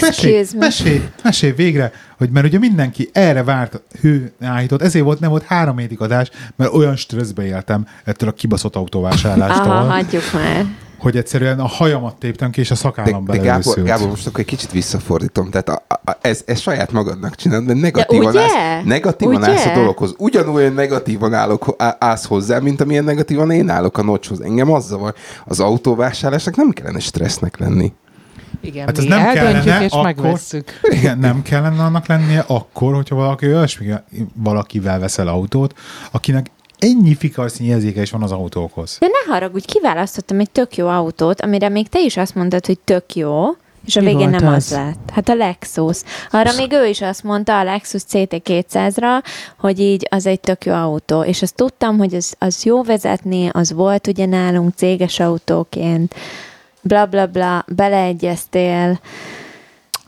Mesélj, 0.00 0.44
mesélj, 0.58 1.02
mesélj 1.22 1.52
végre, 1.52 1.92
hogy 2.18 2.30
mert 2.30 2.46
ugye 2.46 2.58
mindenki 2.58 3.10
erre 3.12 3.44
várt 3.44 3.80
hő 4.00 4.32
állított, 4.40 4.82
ezért 4.82 5.04
volt, 5.04 5.20
nem 5.20 5.30
volt 5.30 5.42
három 5.42 5.78
évig 5.78 6.00
adás, 6.00 6.30
mert 6.56 6.72
olyan 6.72 6.96
stresszbe 6.96 7.44
éltem 7.44 7.86
ettől 8.04 8.28
a 8.28 8.32
kibaszott 8.32 8.76
autóvásárlástól, 8.76 9.70
Aha, 9.72 9.90
hagyjuk 9.90 10.22
már. 10.32 10.64
hogy 10.98 11.16
egyszerűen 11.16 11.60
a 11.60 11.66
hajamat 11.66 12.16
téptem 12.18 12.50
ki, 12.50 12.60
és 12.60 12.70
a 12.70 12.74
De, 12.74 12.80
szakállam 12.80 13.24
de 13.24 13.32
Gábor, 13.36 13.48
belőszült. 13.50 13.86
Gábor, 13.86 14.08
most 14.08 14.26
akkor 14.26 14.40
egy 14.40 14.46
kicsit 14.46 14.70
visszafordítom. 14.72 15.50
Tehát 15.50 15.68
a, 15.68 15.82
a, 16.04 16.16
ez, 16.20 16.42
ez 16.46 16.60
saját 16.60 16.92
magadnak 16.92 17.34
csinálod, 17.34 17.66
de 17.66 17.74
negatívan, 17.74 18.26
ugye? 18.26 18.40
állsz, 18.40 18.84
negatívan 18.84 19.34
Ugye? 19.36 19.50
állsz 19.50 19.66
a 19.66 19.72
dologhoz. 19.74 20.14
Ugyanolyan 20.18 20.72
negatívan 20.72 21.34
állok, 21.34 21.74
á- 21.78 21.96
állsz 22.04 22.26
hozzá, 22.26 22.58
mint 22.58 22.80
amilyen 22.80 23.04
negatívan 23.04 23.50
én 23.50 23.68
állok 23.68 23.98
a 23.98 24.02
nocshoz. 24.02 24.40
Engem 24.40 24.72
az 24.72 24.86
zavar. 24.86 25.14
Az 25.44 25.60
autóvásárlásnak 25.60 26.56
nem 26.56 26.70
kellene 26.70 26.98
stressznek 26.98 27.58
lenni. 27.58 27.92
Igen, 28.60 28.86
Hát 28.86 28.98
ez 28.98 29.04
nem 29.04 29.18
eldöntjük 29.18 29.64
kellene, 29.64 29.84
és 29.84 29.90
akkor- 29.92 30.04
megvesszük. 30.04 30.80
Igen, 30.98 31.18
nem 31.18 31.42
kellene 31.42 31.82
annak 31.82 32.06
lennie 32.06 32.44
akkor, 32.46 32.94
hogyha 32.94 33.14
valaki 33.14 33.46
olyasmi, 33.46 33.92
valakivel 34.34 34.98
veszel 34.98 35.28
autót, 35.28 35.78
akinek 36.10 36.46
ennyi 36.78 37.14
fikarszínyi 37.14 37.68
érzéke 37.70 38.00
is 38.00 38.10
van 38.10 38.22
az 38.22 38.32
autókhoz. 38.32 38.96
De 39.00 39.06
ne 39.06 39.32
haragudj, 39.32 39.64
kiválasztottam 39.66 40.40
egy 40.40 40.50
tök 40.50 40.76
jó 40.76 40.88
autót, 40.88 41.40
amire 41.40 41.68
még 41.68 41.88
te 41.88 42.00
is 42.00 42.16
azt 42.16 42.34
mondtad, 42.34 42.66
hogy 42.66 42.78
tök 42.78 43.14
jó, 43.14 43.44
és 43.86 43.96
a 43.96 44.00
Mi 44.00 44.06
végén 44.06 44.28
nem 44.28 44.46
az? 44.46 44.54
az 44.54 44.70
lett. 44.70 45.10
Hát 45.12 45.28
a 45.28 45.34
Lexus. 45.34 46.00
Arra 46.30 46.50
még 46.56 46.72
ő 46.72 46.86
is 46.86 47.00
azt 47.00 47.22
mondta 47.22 47.58
a 47.58 47.64
Lexus 47.64 48.02
CT200-ra, 48.12 49.22
hogy 49.58 49.80
így 49.80 50.06
az 50.10 50.26
egy 50.26 50.40
tök 50.40 50.64
jó 50.64 50.72
autó. 50.72 51.22
És 51.22 51.42
azt 51.42 51.54
tudtam, 51.54 51.98
hogy 51.98 52.14
az, 52.14 52.34
az 52.38 52.64
jó 52.64 52.82
vezetni, 52.82 53.48
az 53.52 53.72
volt 53.72 54.06
ugye 54.06 54.26
nálunk 54.26 54.74
céges 54.76 55.20
autóként, 55.20 56.14
bla 56.82 57.06
bla 57.06 57.26
bla, 57.26 57.64
beleegyeztél, 57.68 59.00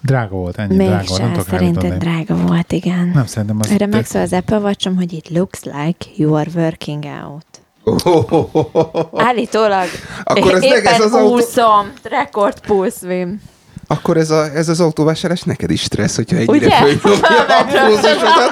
Drága 0.04 0.36
volt, 0.36 0.58
ennyi 0.58 0.76
drága 0.76 1.04
volt, 1.06 1.20
nem 1.20 1.30
tudok 1.32 1.48
szerinted 1.48 1.98
drága 1.98 2.34
volt, 2.36 2.72
igen. 2.72 3.10
Nem, 3.14 3.26
szerintem 3.26 3.58
az... 3.60 3.70
Erre 3.70 3.86
megszól 3.86 4.20
az 4.20 4.32
Apple 4.32 4.58
watch 4.58 4.90
hogy 4.96 5.12
it 5.12 5.28
looks 5.28 5.62
like 5.62 6.06
you 6.16 6.34
are 6.34 6.50
working 6.54 7.04
out. 7.04 7.46
Állítólag 9.28 9.86
Akkor 10.24 10.54
ez, 10.54 10.62
éppen 10.62 10.92
ez 10.92 11.00
az 11.00 11.12
autó, 11.12 11.34
úszom, 11.34 11.92
rekord 12.02 12.60
pulszvim. 12.60 13.42
akkor 13.86 14.16
ez, 14.16 14.30
a, 14.30 14.54
ez 14.54 14.68
az 14.68 14.80
autóvásárlás 14.80 15.42
neked 15.42 15.70
is 15.70 15.80
stressz, 15.80 16.16
hogyha 16.16 16.36
ennyire 16.36 16.70
fölnyomja 16.70 17.46
a 17.58 17.64
pulzusodat. 17.64 18.50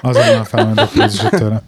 Azonnal 0.00 0.44
felment 0.44 0.78
a 0.78 0.88
pulzusot 0.94 1.30
tőle. 1.30 1.62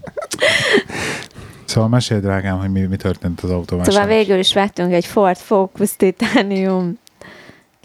Szóval 1.66 1.88
mesélj, 1.88 2.20
drágám, 2.20 2.59
hogy 2.59 2.70
mi, 2.70 2.81
mi 2.81 2.96
történt 2.96 3.40
az 3.40 3.50
autóvásárlás. 3.50 3.94
Szóval 4.02 4.18
végül 4.18 4.38
is 4.38 4.55
vettünk 4.55 4.92
egy 4.92 5.05
Ford 5.05 5.37
Focus 5.37 5.96
Titanium 5.96 6.98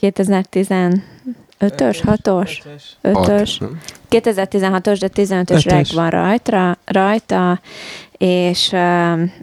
2015-ös, 0.02 1.02
6-os, 1.60 2.62
5-ös. 3.04 3.60
nem? 3.60 3.80
2016-os, 4.10 4.98
de 5.00 5.10
15-ös 5.13 5.50
Ötös. 5.50 5.65
reg 5.65 5.86
van 5.94 6.10
rajta, 6.10 6.78
rajta 6.86 7.60
és 8.17 8.72
um, 8.72 9.34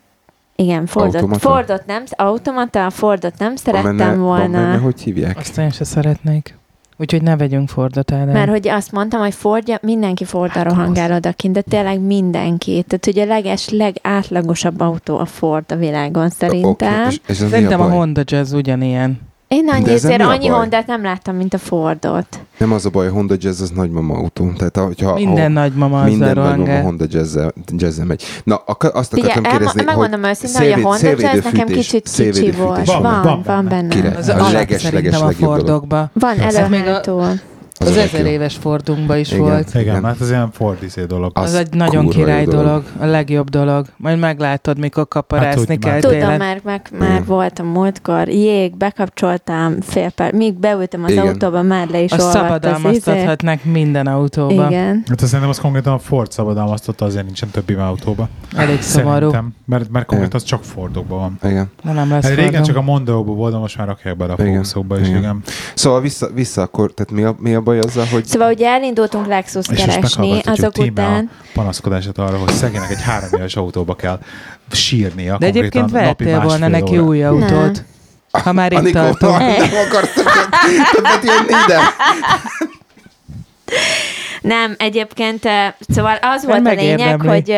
igen, 0.57 0.87
Fordot, 0.87 1.15
Automata? 1.15 1.39
Fordot 1.39 1.87
nem, 1.87 2.05
automata, 2.11 2.91
Fordot 2.91 3.39
nem 3.39 3.49
Van 3.49 3.57
szerettem 3.57 3.97
benne, 3.97 4.17
van 4.17 4.39
benne, 4.39 4.59
volna. 4.59 4.79
hogy 4.79 5.01
hívják? 5.01 5.37
Azt 5.37 5.59
én 5.59 5.71
se 5.71 5.85
szeretnék. 5.85 6.58
Úgyhogy 7.01 7.23
ne 7.23 7.37
vegyünk 7.37 7.69
Fordot 7.69 8.11
el. 8.11 8.27
Mert 8.27 8.51
hogy 8.51 8.69
azt 8.69 8.93
mondtam, 8.93 9.21
hogy 9.21 9.35
Fordja, 9.35 9.79
mindenki 9.83 10.25
Fordra 10.25 10.63
rohangál 10.63 11.13
odakint, 11.13 11.55
de 11.55 11.61
tényleg 11.61 12.01
mindenki. 12.01 12.85
Tehát 12.87 13.07
ugye 13.07 13.25
a 13.25 13.27
leges, 13.27 13.69
legátlagosabb 13.69 14.81
autó 14.81 15.19
a 15.19 15.25
Ford 15.25 15.65
a 15.69 15.77
világon 15.77 16.29
szerintem. 16.29 17.05
Oké, 17.05 17.09
és, 17.09 17.21
és 17.27 17.41
a 17.41 17.49
Szerintem 17.49 17.81
a 17.81 17.89
baj? 17.89 17.97
Honda 17.97 18.23
Jazz 18.25 18.53
ugyanilyen. 18.53 19.21
Én 19.49 19.69
annyi, 19.69 19.91
ezért 19.93 20.21
a 20.21 20.29
annyi? 20.29 20.47
Hondát 20.47 20.87
nem 20.87 21.03
láttam, 21.03 21.37
mint 21.37 21.55
a 21.55 21.59
Fordot. 21.59 22.27
Nem 22.59 22.73
az 22.73 22.87
a 22.87 22.91
baj, 22.91 23.07
a 23.07 23.11
Honda 23.11 23.35
Jazz 23.39 23.61
az 23.61 23.71
nagymama 23.71 24.15
autó. 24.15 24.53
Tehát, 24.57 24.77
hogyha, 24.77 25.15
Minden 25.15 25.53
ha, 25.55 25.61
nagymama 25.61 26.03
minden 26.05 26.35
nagymama. 26.35 26.81
Honda 26.81 27.05
Jazz-el, 27.09 27.53
jazz 27.77 27.99
megy. 27.99 28.23
Na, 28.45 28.63
ak- 28.67 28.85
azt 28.85 29.13
Figyelj, 29.13 29.31
akartam 29.31 29.53
elma- 29.53 29.59
kérdezni, 29.59 29.85
megmondom 29.85 30.21
hogy 30.21 30.31
őszintén, 30.31 30.73
hogy 30.73 30.83
a 30.83 30.87
Honda 30.87 31.09
Jazz 31.33 31.45
nekem 31.45 31.67
kicsit 31.67 32.09
kicsi 32.15 32.51
volt. 32.51 32.87
Van, 32.87 33.03
Van, 33.03 33.23
van 33.23 33.23
van, 33.23 33.43
benne. 33.45 33.69
benne. 33.69 33.89
Király. 33.95 34.15
Az 34.17 34.29
A 34.29 34.51
leges- 34.53 34.91
leges 34.91 35.21
a. 35.21 35.31
Fordokba. 35.31 36.11
Van 36.13 36.39
a- 36.39 36.43
előhától. 36.43 37.33
Az, 37.81 37.87
az 37.89 37.97
ezer 37.97 38.13
legjobb. 38.13 38.33
éves 38.33 38.57
Fordunkban 38.57 39.19
is 39.19 39.31
Igen. 39.31 39.43
volt. 39.43 39.69
Igen, 39.69 39.83
Igen. 39.83 40.01
mert 40.01 40.21
ez 40.21 40.29
ilyen 40.31 40.51
fordíszé 40.51 41.05
dolog. 41.05 41.31
Az 41.35 41.45
Az, 41.45 41.55
egy 41.55 41.75
nagyon 41.75 42.05
jó 42.05 42.09
király 42.11 42.45
dolog. 42.45 42.65
dolog. 42.65 42.85
a 42.99 43.05
legjobb 43.05 43.49
dolog. 43.51 43.87
Majd 43.97 44.19
meglátod, 44.19 44.79
mikor 44.79 45.09
kaparászni 45.09 45.67
Hát, 45.69 45.79
kell 45.79 45.91
már- 45.93 46.01
Tudom, 46.01 46.19
télen. 46.19 46.39
már, 46.39 46.61
meg, 46.65 46.89
már 46.99 47.11
Igen. 47.11 47.25
voltam 47.25 47.67
múltkor. 47.67 48.29
Jég, 48.29 48.77
bekapcsoltam 48.77 49.81
fél 49.81 50.11
perc. 50.11 50.35
Míg 50.37 50.55
beültem 50.55 51.05
az 51.05 51.11
Igen. 51.11 51.27
autóba, 51.27 51.63
már 51.63 51.89
le 51.89 52.01
is 52.01 52.13
Azt 52.13 52.23
az 52.23 52.29
izé. 52.29 52.39
szabadalmaztathatnak 52.39 53.65
minden 53.65 54.07
autóba. 54.07 54.67
Igen. 54.67 55.03
Hát 55.09 55.17
azt 55.21 55.27
szerintem 55.27 55.49
az 55.49 55.59
konkrétan 55.59 55.93
a 55.93 55.99
Ford 55.99 56.31
szabadalmaztatta, 56.33 57.05
azért 57.05 57.25
nincsen 57.25 57.49
többi 57.51 57.75
autóba. 57.75 58.29
Elég 58.57 58.83
szomorú. 58.83 59.15
Szerintem, 59.17 59.55
mert, 59.67 59.91
mert 59.91 60.07
konkrétan 60.07 60.35
az 60.41 60.43
csak 60.47 60.65
Fordokban 60.65 61.19
van. 61.19 61.51
Igen. 61.51 61.71
De 61.85 61.93
nem 61.93 62.11
lesz 62.11 62.25
Hát 62.25 62.35
régen 62.35 62.63
csak 62.63 62.77
a 62.77 62.83
Mondeo-ban 62.83 63.37
volt, 63.37 63.59
most 63.61 63.79
már 63.79 63.87
rakják 63.87 64.17
bele 64.17 64.33
a. 64.33 64.37
Focusokba 64.37 64.99
is, 65.01 65.07
Igen. 65.07 65.19
igen. 65.19 65.43
Szóval 65.75 66.01
vissza, 66.01 66.29
vissza 66.35 66.63
akkor, 66.63 66.93
tehát 66.93 67.13
mi 67.13 67.23
a, 67.23 67.35
mi 67.39 67.55
a 67.55 67.61
baj 67.69 67.79
azzal, 67.79 68.07
hogy 68.07 68.25
Szóval 68.25 68.53
ugye 68.53 68.69
elindultunk 68.69 69.27
Lexus 69.27 69.67
keresni, 69.67 70.41
azok 70.45 70.79
után... 70.79 71.31
a 71.43 71.47
panaszkodását 71.55 72.19
arra, 72.19 72.39
hogy 72.39 72.53
szegénynek 72.53 72.91
egy 72.91 73.03
három 73.03 73.29
éves 73.33 73.57
autóba 73.57 73.95
kell 73.97 74.19
sírnia. 74.73 75.39
De 75.39 75.47
egyébként 75.47 75.91
vettél 75.91 76.41
volna 76.41 76.69
neki 76.69 76.99
óra. 76.99 77.03
új 77.03 77.25
autót. 77.25 77.85
Ha 78.31 78.53
már 78.53 78.73
itt 78.73 78.79
Anikó, 78.79 78.99
tartunk. 78.99 79.39
nem 79.59 79.71
akarsz 79.89 80.13
többet, 80.13 80.49
többet 80.93 81.25
jönni 81.25 81.63
ide? 81.65 81.81
Nem, 84.41 84.75
egyébként, 84.79 85.49
szóval 85.89 86.19
az 86.21 86.45
volt 86.45 86.67
a 86.67 86.73
lényeg, 86.73 87.21
hogy 87.21 87.55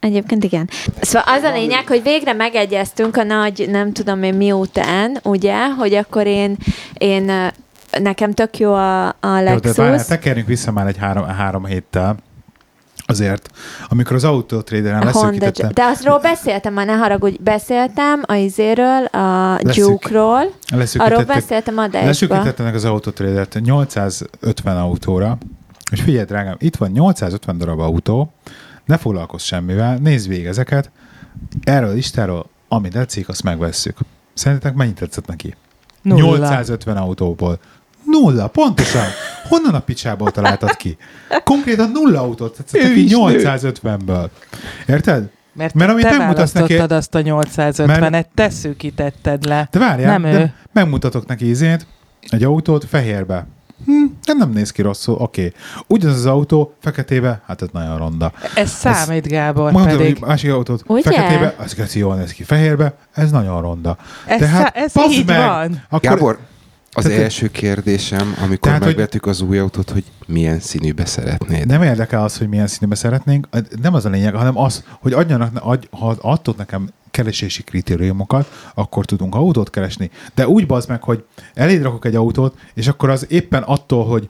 Egyébként 0.00 0.44
igen. 0.44 0.70
Szóval 1.00 1.34
az 1.34 1.42
a 1.42 1.52
lényeg, 1.52 1.86
hogy 1.86 2.02
végre 2.02 2.32
megegyeztünk 2.32 3.16
a 3.16 3.22
nagy, 3.22 3.68
nem 3.70 3.92
tudom 3.92 4.22
én 4.22 4.34
miután, 4.34 5.18
ugye, 5.22 5.68
hogy 5.68 5.94
akkor 5.94 6.26
én, 6.26 6.56
én 6.98 7.52
nekem 7.98 8.32
tök 8.32 8.58
jó 8.58 8.72
a, 8.72 9.06
a 9.06 9.12
Jó, 9.22 9.44
de 9.44 9.50
Lexus. 9.52 9.76
várjál, 9.76 10.04
tekerjünk 10.04 10.48
vissza 10.48 10.72
már 10.72 10.86
egy 10.86 10.96
három, 10.96 11.24
három 11.24 11.64
héttel. 11.64 12.16
Azért, 13.06 13.50
amikor 13.88 14.16
az 14.16 14.24
autótréderen 14.24 15.02
A 15.02 15.10
Honda, 15.10 15.20
leszűkítette, 15.20 15.72
de 15.72 15.84
azról 15.84 16.18
beszéltem, 16.18 16.72
már 16.72 16.86
ne 16.86 16.92
haragudj, 16.92 17.36
beszéltem 17.40 18.22
a 18.26 18.34
izéről, 18.34 19.04
a 19.04 19.58
Juke-ról, 19.62 20.52
arról 20.94 21.24
beszéltem 21.24 21.78
adásba. 21.78 22.06
leszűkítettenek 22.06 22.74
az 22.74 22.84
autótrédert 22.84 23.58
850 23.60 24.76
autóra, 24.76 25.38
és 25.90 26.00
figyelj, 26.00 26.24
drágám, 26.24 26.56
itt 26.58 26.76
van 26.76 26.90
850 26.90 27.58
darab 27.58 27.80
autó, 27.80 28.32
ne 28.84 28.96
foglalkozz 28.96 29.42
semmivel, 29.42 29.96
nézd 29.96 30.28
végig 30.28 30.46
ezeket, 30.46 30.90
erről 31.64 31.94
listáról, 31.94 32.46
ami 32.68 32.88
tetszik, 32.88 33.28
azt 33.28 33.42
megvesszük. 33.42 33.98
Szerintetek 34.34 34.74
mennyit 34.74 34.94
tetszett 34.94 35.26
neki? 35.26 35.54
Nulla. 36.02 36.22
850 36.22 36.96
autóból. 36.96 37.58
Nulla, 38.10 38.46
pontosan. 38.48 39.06
Honnan 39.48 39.74
a 39.74 39.80
picsából 39.80 40.30
találtad 40.30 40.76
ki? 40.76 40.96
Konkrétan 41.44 41.90
nulla 41.92 42.20
autót 42.20 42.56
tetszett 42.56 42.80
Ő 42.80 42.88
neki 42.88 43.04
is 43.04 43.10
nő. 43.10 43.42
850-ből. 43.44 44.28
Érted? 44.86 45.28
Mert, 45.52 45.74
Mert 45.74 45.90
amit 45.90 46.04
te 46.08 46.16
megmutatsz 46.18 46.52
neki- 46.52 46.76
azt 46.76 47.14
a 47.14 47.18
850-et, 47.22 48.24
te 48.34 48.50
szűkítetted 48.50 49.44
le. 49.44 49.68
De 49.70 49.78
várjál, 49.78 50.18
Nem 50.18 50.30
de 50.32 50.38
ő. 50.40 50.52
megmutatok 50.72 51.26
neki 51.26 51.48
izét, 51.48 51.86
egy 52.28 52.44
autót 52.44 52.84
fehérbe. 52.84 53.46
Hm, 53.84 54.04
nem, 54.38 54.50
néz 54.50 54.70
ki 54.72 54.82
rosszul, 54.82 55.14
oké. 55.14 55.46
Okay. 55.46 55.52
Ugyanaz 55.86 56.16
az 56.16 56.26
autó 56.26 56.74
feketébe, 56.80 57.42
hát 57.46 57.62
ez 57.62 57.68
nagyon 57.72 57.98
ronda. 57.98 58.32
Ez 58.54 58.70
számít, 58.70 59.26
Gábor, 59.26 59.72
Mondom, 59.72 59.96
pedig. 59.96 60.18
másik 60.20 60.52
autót 60.52 60.82
Ugye? 60.86 61.02
feketébe, 61.02 61.54
az 61.58 61.74
geci 61.74 61.98
jól 61.98 62.14
néz 62.16 62.32
ki. 62.32 62.42
Fehérbe, 62.42 62.94
ez 63.12 63.30
nagyon 63.30 63.60
ronda. 63.60 63.96
Ez, 64.26 64.38
Tehát 64.38 64.64
szá- 64.88 65.06
ez 65.06 65.10
így 65.12 65.26
meg, 65.26 65.46
van. 65.46 65.82
Akkor 65.88 66.10
Gábor, 66.10 66.38
az 66.92 67.02
Tehát- 67.04 67.18
első 67.20 67.48
kérdésem, 67.50 68.34
amikor 68.38 68.58
Tehát, 68.58 68.78
hogy- 68.78 68.86
megvettük 68.86 69.26
az 69.26 69.40
új 69.40 69.58
autót, 69.58 69.90
hogy 69.90 70.04
milyen 70.26 70.60
színűbe 70.60 71.04
szeretnéd. 71.04 71.66
Nem 71.66 71.82
érdekel 71.82 72.22
az, 72.22 72.38
hogy 72.38 72.48
milyen 72.48 72.66
színűbe 72.66 72.94
szeretnénk, 72.96 73.48
nem 73.82 73.94
az 73.94 74.04
a 74.04 74.08
lényeg, 74.08 74.34
hanem 74.34 74.58
az, 74.58 74.84
hogy 75.00 75.12
adjanak, 75.12 75.50
adj, 75.60 75.86
ha 75.90 76.16
adtok 76.20 76.56
nekem 76.56 76.88
keresési 77.10 77.62
kritériumokat, 77.62 78.70
akkor 78.74 79.04
tudunk 79.04 79.34
autót 79.34 79.70
keresni. 79.70 80.10
De 80.34 80.48
úgy 80.48 80.66
bazd 80.66 80.88
meg, 80.88 81.02
hogy 81.02 81.24
eléd 81.54 81.82
rakok 81.82 82.04
egy 82.04 82.14
autót, 82.14 82.58
és 82.74 82.88
akkor 82.88 83.10
az 83.10 83.26
éppen 83.28 83.62
attól, 83.62 84.04
hogy 84.06 84.26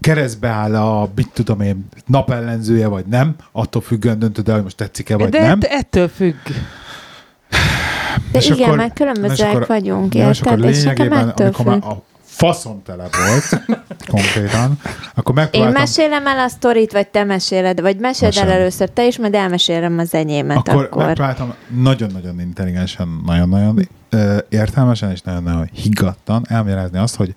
keresztbe 0.00 0.48
áll 0.48 0.74
a, 0.76 1.10
mit 1.14 1.30
tudom 1.32 1.60
én, 1.60 1.88
napellenzője, 2.06 2.86
vagy 2.86 3.04
nem, 3.06 3.34
attól 3.52 3.82
függően 3.82 4.18
döntöd 4.18 4.48
el, 4.48 4.54
hogy 4.54 4.62
most 4.62 4.76
tetszik-e, 4.76 5.16
vagy 5.16 5.28
De 5.28 5.40
nem. 5.40 5.58
ett- 5.62 5.70
ettől 5.72 6.08
függ. 6.08 6.34
De 8.34 8.40
És 8.40 8.48
igen, 8.48 8.62
akkor- 8.62 8.76
mert 8.76 8.92
különbözőek 8.94 9.54
akkor- 9.54 9.66
vagyunk, 9.66 10.14
és 10.14 10.40
akkor 10.40 10.52
érted? 10.52 10.70
És 10.70 10.82
nekem 10.82 11.06
lényegében, 11.08 11.28
amikor 11.46 11.64
már 11.66 11.92
a 11.92 12.02
faszom 12.24 12.82
tele 12.82 13.04
volt, 13.26 13.62
konkrétan, 14.12 14.78
akkor 15.14 15.34
Én 15.38 15.42
megpróbáltam... 15.42 15.80
mesélem 15.80 16.26
el 16.26 16.38
a 16.38 16.48
sztorit, 16.48 16.92
vagy 16.92 17.08
te 17.08 17.24
meséled, 17.24 17.80
vagy 17.80 17.96
meséld 17.96 18.36
el 18.36 18.50
először 18.50 18.88
te 18.88 19.06
is, 19.06 19.18
majd 19.18 19.34
elmesélem 19.34 19.98
az 19.98 20.14
enyémet 20.14 20.56
akkor, 20.56 20.72
akkor. 20.74 20.84
akkor. 20.84 21.04
megpróbáltam 21.04 21.54
nagyon-nagyon 21.80 22.40
intelligensen, 22.40 23.08
nagyon-nagyon 23.26 23.88
értelmesen 24.48 25.10
és 25.10 25.20
nagyon-nagyon 25.20 25.70
higgadtan 25.72 26.44
elmagyarázni 26.48 26.98
azt, 26.98 27.16
hogy 27.16 27.32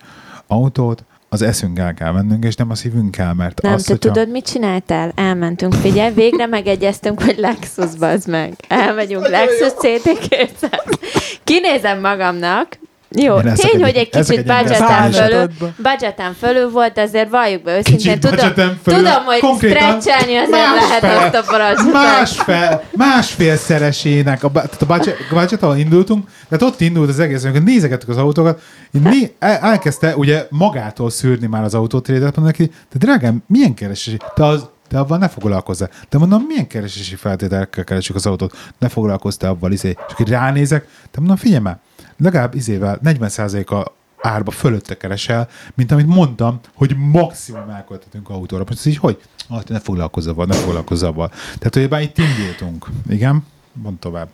autót 0.46 1.04
az 1.28 1.42
eszünkkel 1.42 1.94
kell 1.94 2.12
vennünk, 2.12 2.44
és 2.44 2.54
nem 2.54 2.70
a 2.70 2.74
szívünkkel, 2.74 3.34
mert 3.34 3.62
Nem, 3.62 3.72
az, 3.72 3.82
te 3.82 3.92
hogyha... 3.92 4.10
tudod, 4.10 4.30
mit 4.30 4.46
csináltál? 4.46 5.12
Elmentünk, 5.14 5.74
figyelj, 5.74 6.14
végre 6.14 6.46
megegyeztünk, 6.46 7.22
hogy 7.22 7.38
Lexus 7.38 7.94
bazd 7.98 8.28
meg. 8.28 8.54
Elmegyünk 8.68 9.28
Lexus 9.28 9.72
CT200. 9.82 10.98
Kinézem 11.44 12.00
magamnak, 12.00 12.78
jó, 13.10 13.40
tény, 13.40 13.82
hogy 13.82 13.96
egy 13.96 14.08
kicsit 14.08 14.44
budgeten 14.44 15.12
fölül, 15.12 15.50
budgeten 15.76 16.34
fölül 16.34 16.70
volt, 16.70 16.92
de 16.92 17.02
azért 17.02 17.30
valljuk 17.30 17.62
be 17.62 17.76
őszintén, 17.76 18.20
tudom, 18.20 18.78
fölül, 18.82 19.02
tudom, 19.02 19.24
hogy 19.24 19.56
stretchelni 19.56 20.36
azért 20.36 20.50
lehet 20.50 21.02
azt 21.02 21.34
a 21.34 21.50
budgetet. 21.50 21.92
Másfél, 21.92 22.82
másfélszeresének, 22.96 24.44
a, 24.44 24.50
tehát 24.50 24.82
a 24.82 24.86
budget, 24.86 25.16
budget, 25.30 25.62
ahol 25.62 25.76
indultunk, 25.76 26.28
tehát 26.48 26.74
ott 26.74 26.80
indult 26.80 27.08
az 27.08 27.18
egész, 27.18 27.44
amikor 27.44 27.62
nézegettük 27.62 28.08
az 28.08 28.16
autókat, 28.16 28.60
né, 28.90 29.34
el, 29.38 29.56
elkezdte 29.56 30.16
ugye 30.16 30.46
magától 30.50 31.10
szűrni 31.10 31.46
már 31.46 31.62
az 31.64 31.74
autótrédet, 31.74 32.36
mondom 32.36 32.44
neki, 32.44 32.64
de 32.64 32.98
drágám, 32.98 33.42
milyen 33.46 33.74
keresési, 33.74 34.16
te 34.34 34.44
az 34.44 34.68
te 34.88 34.98
abban 34.98 35.18
ne 35.18 35.28
foglalkozzál. 35.28 35.90
De 36.08 36.18
mondom, 36.18 36.44
milyen 36.48 36.66
keresési 36.66 37.14
feltételekkel 37.14 37.84
keresünk 37.84 38.18
az 38.18 38.26
autót? 38.26 38.56
Ne 38.78 38.88
foglalkozz 38.88 39.36
te 39.36 39.48
abban, 39.48 39.72
izé. 39.72 39.88
És 39.88 40.12
akkor 40.12 40.26
ránézek, 40.26 40.82
de 40.84 41.18
mondom, 41.18 41.36
figyelj 41.36 41.62
már, 41.62 41.78
legalább 42.18 42.54
izével 42.54 43.00
40%-a 43.04 43.92
árba 44.20 44.50
fölötte 44.50 44.96
keresel, 44.96 45.48
mint 45.74 45.92
amit 45.92 46.06
mondtam, 46.06 46.60
hogy 46.74 46.96
maximum 46.96 47.68
elköltetünk 47.68 48.28
autóra. 48.30 48.64
Most 48.68 48.86
így, 48.86 48.96
hogy? 48.96 49.18
Ah, 49.48 49.62
ne 49.66 49.78
foglalkozz 49.78 50.26
avval, 50.26 50.46
ne 50.46 50.54
foglalkozz 50.54 51.02
avval. 51.02 51.28
Tehát, 51.28 51.74
hogy 51.74 51.90
már 51.90 52.02
itt 52.02 52.18
indultunk. 52.18 52.86
Igen? 53.08 53.44
Mond 53.72 53.98
tovább. 53.98 54.28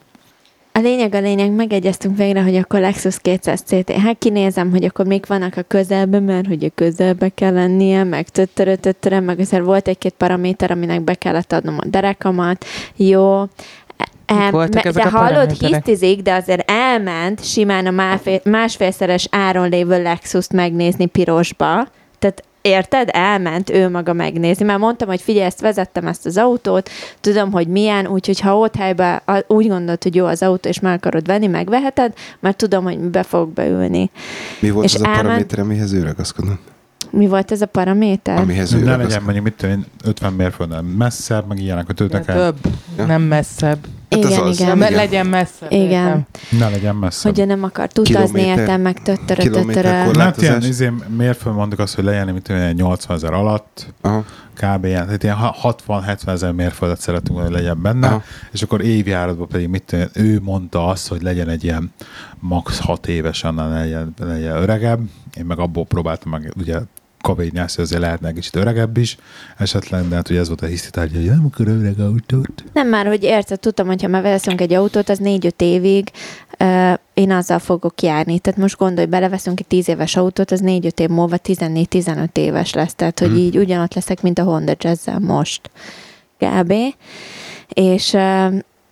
A 0.77 0.81
lényeg 0.81 1.15
a 1.15 1.21
lényeg, 1.21 1.51
megegyeztünk 1.51 2.17
végre, 2.17 2.43
hogy 2.43 2.57
akkor 2.57 2.81
Lexus 2.81 3.19
200 3.19 3.61
CT. 3.61 3.91
Hát 3.91 4.19
kinézem, 4.19 4.71
hogy 4.71 4.85
akkor 4.85 5.07
még 5.07 5.25
vannak 5.27 5.57
a 5.57 5.63
közelben, 5.63 6.23
mert 6.23 6.47
hogy 6.47 6.65
a 6.65 6.71
közelbe 6.75 7.29
kell 7.29 7.53
lennie, 7.53 8.05
meg 8.05 8.29
töttörö, 8.29 8.77
töttörö, 8.77 9.21
meg 9.21 9.39
azért 9.39 9.65
volt 9.65 9.89
egy-két 9.89 10.13
paraméter, 10.13 10.71
aminek 10.71 11.03
be 11.03 11.15
kellett 11.15 11.53
adnom 11.53 11.79
a 11.81 11.87
derekamat. 11.87 12.65
Jó. 12.97 13.45
Em, 14.27 14.51
voltak 14.51 14.75
me- 14.75 14.87
ezek 14.87 15.03
de 15.03 15.09
a 15.09 15.19
hallod, 15.19 15.51
hisztizik, 15.51 16.23
de 16.23 16.33
azért 16.35 16.71
elment 16.71 17.45
simán 17.45 17.87
a 17.87 17.91
másfél, 17.91 18.41
másfélszeres 18.45 19.27
áron 19.31 19.69
lévő 19.69 20.03
Lexus-t 20.03 20.53
megnézni 20.53 21.07
pirosba. 21.07 21.87
Tehát 22.19 22.43
Érted? 22.67 23.09
Elment 23.13 23.71
ő 23.71 23.89
maga 23.91 24.13
megnézni, 24.13 24.65
mert 24.65 24.79
mondtam, 24.79 25.09
hogy 25.09 25.21
figyelj, 25.21 25.47
ezt 25.47 25.61
vezettem 25.61 26.07
ezt 26.07 26.27
az 26.27 26.37
autót, 26.37 26.91
tudom, 27.21 27.53
hogy 27.53 27.67
milyen, 27.69 28.07
úgyhogy 28.07 28.41
ha 28.41 28.59
ott 28.59 28.75
helyben 28.77 29.21
a- 29.25 29.45
úgy 29.47 29.69
gondolod, 29.69 30.03
hogy 30.03 30.15
jó 30.15 30.25
az 30.27 30.43
autó, 30.43 30.69
és 30.69 30.81
meg 30.81 30.95
akarod 30.95 31.27
venni, 31.27 31.47
megveheted, 31.47 32.13
mert 32.41 32.57
tudom, 32.57 32.85
hogy 32.85 32.99
be 32.99 33.23
fogok 33.23 33.53
beülni. 33.53 34.11
Mi 34.61 34.71
volt 34.71 34.85
És 34.85 34.95
az 34.95 35.01
a 35.01 35.05
elment- 35.05 35.23
paraméter, 35.27 35.59
amihez 35.59 35.93
ő 35.93 36.03
ragaszkodott? 36.03 36.61
Mi 37.11 37.27
volt 37.27 37.53
ez 37.53 37.63
a 37.63 37.67
paraméter? 37.67 38.39
Amihez 38.39 38.73
ő 38.73 38.79
Ne 38.85 38.97
legyen 38.97 39.23
mondjuk, 39.23 39.45
mit 39.45 39.55
tudom 39.55 39.75
én, 39.75 39.85
50 40.05 40.33
mérföldön 40.33 40.85
messzebb, 40.85 41.47
meg 41.49 41.59
ilyenek, 41.61 41.87
hogy 41.87 42.11
el. 42.13 42.25
több, 42.25 42.57
Ja. 42.99 43.05
nem 43.07 43.23
messzebb. 43.23 43.79
Hát 44.23 44.31
igen, 44.31 44.43
az. 44.43 44.61
igen. 44.61 44.77
Igen. 44.77 44.93
legyen 44.93 45.27
messzebb. 45.27 45.73
Igen. 45.73 46.07
értem. 46.07 46.27
Ne 46.51 46.69
legyen 46.69 46.97
messzebb. 46.97 47.33
Hogy 47.33 47.41
ő 47.41 47.45
nem 47.45 47.63
akart 47.63 47.99
utazni, 47.99 48.41
értem, 48.41 48.81
meg 48.81 49.03
töttörö, 49.03 49.51
töttörö. 49.51 49.89
Hát 50.19 50.43
ilyen 50.43 50.63
izé, 50.63 50.93
mérföld 51.17 51.55
mondjuk 51.55 51.81
azt, 51.81 51.95
hogy 51.95 52.05
legyen, 52.05 52.43
tudom 52.43 52.61
én, 52.61 52.75
80 52.75 53.17
ezer 53.17 53.33
alatt, 53.33 53.95
Aha. 54.01 54.25
kb. 54.55 54.85
ilyen, 54.85 55.05
tehát 55.05 55.23
ilyen 55.23 55.37
60-70 55.63 56.29
ezer 56.29 56.53
mérföldet 56.53 57.01
szeretünk, 57.01 57.41
hogy 57.41 57.51
legyen 57.51 57.83
benne, 57.83 58.07
Aha. 58.07 58.23
És 58.53 58.63
akkor 58.63 58.81
évjáratban 58.81 59.49
pedig 59.49 59.69
mit 59.69 59.97
ő 60.13 60.41
mondta 60.43 60.87
azt, 60.87 61.09
hogy 61.09 61.23
legyen 61.23 61.49
egy 61.49 61.65
ilyen 61.65 61.93
max 62.39 62.79
6 62.79 63.07
éves, 63.07 63.45
annál 63.45 63.69
legyen, 63.69 64.15
legyen 64.19 64.57
öregebb. 64.57 65.01
Én 65.37 65.45
meg 65.45 65.59
abból 65.59 65.85
próbáltam 65.85 66.31
meg 66.31 66.53
ugye 66.57 66.79
kavényász, 67.25 67.79
azért 67.79 68.01
lehetne 68.01 68.29
egy 68.29 68.35
kicsit 68.35 68.57
öregebb 68.57 68.97
is 68.97 69.17
esetleg, 69.59 70.09
de 70.09 70.15
hát 70.15 70.31
ugye 70.31 70.39
ez 70.41 70.47
volt 70.49 70.63
a 70.63 70.67
hisztitárgya, 70.67 71.17
hogy 71.19 71.29
nem 71.29 71.45
akar 71.53 71.69
öreg 71.69 72.01
autót. 72.01 72.65
Nem 72.73 72.89
már, 72.89 73.07
hogy 73.07 73.23
érted, 73.23 73.61
tudtam, 73.61 73.87
hogy 73.87 74.03
ha 74.03 74.09
már 74.09 74.23
veszünk 74.23 74.61
egy 74.61 74.73
autót, 74.73 75.09
az 75.09 75.19
négy-öt 75.19 75.61
évig, 75.61 76.11
uh, 76.61 76.93
én 77.15 77.31
azzal 77.31 77.59
fogok 77.59 78.03
járni. 78.03 78.39
Tehát 78.39 78.61
most 78.61 78.77
gondolj, 78.77 79.07
beleveszünk 79.07 79.61
egy 79.61 79.67
10 79.67 79.89
éves 79.89 80.17
autót, 80.17 80.51
az 80.51 80.61
4-5 80.65 81.01
év 81.01 81.09
múlva 81.09 81.37
14-15 81.45 82.37
éves 82.37 82.73
lesz. 82.73 82.95
Tehát, 82.95 83.19
hogy 83.19 83.29
Mhm. 83.29 83.39
így 83.39 83.59
ugyanott 83.59 83.95
leszek, 83.95 84.23
mint 84.23 84.39
a 84.39 84.43
Honda 84.43 84.75
jazz 84.79 85.09
most. 85.21 85.71
Kb. 86.39 86.73
És 87.69 88.13
ö, 88.13 88.47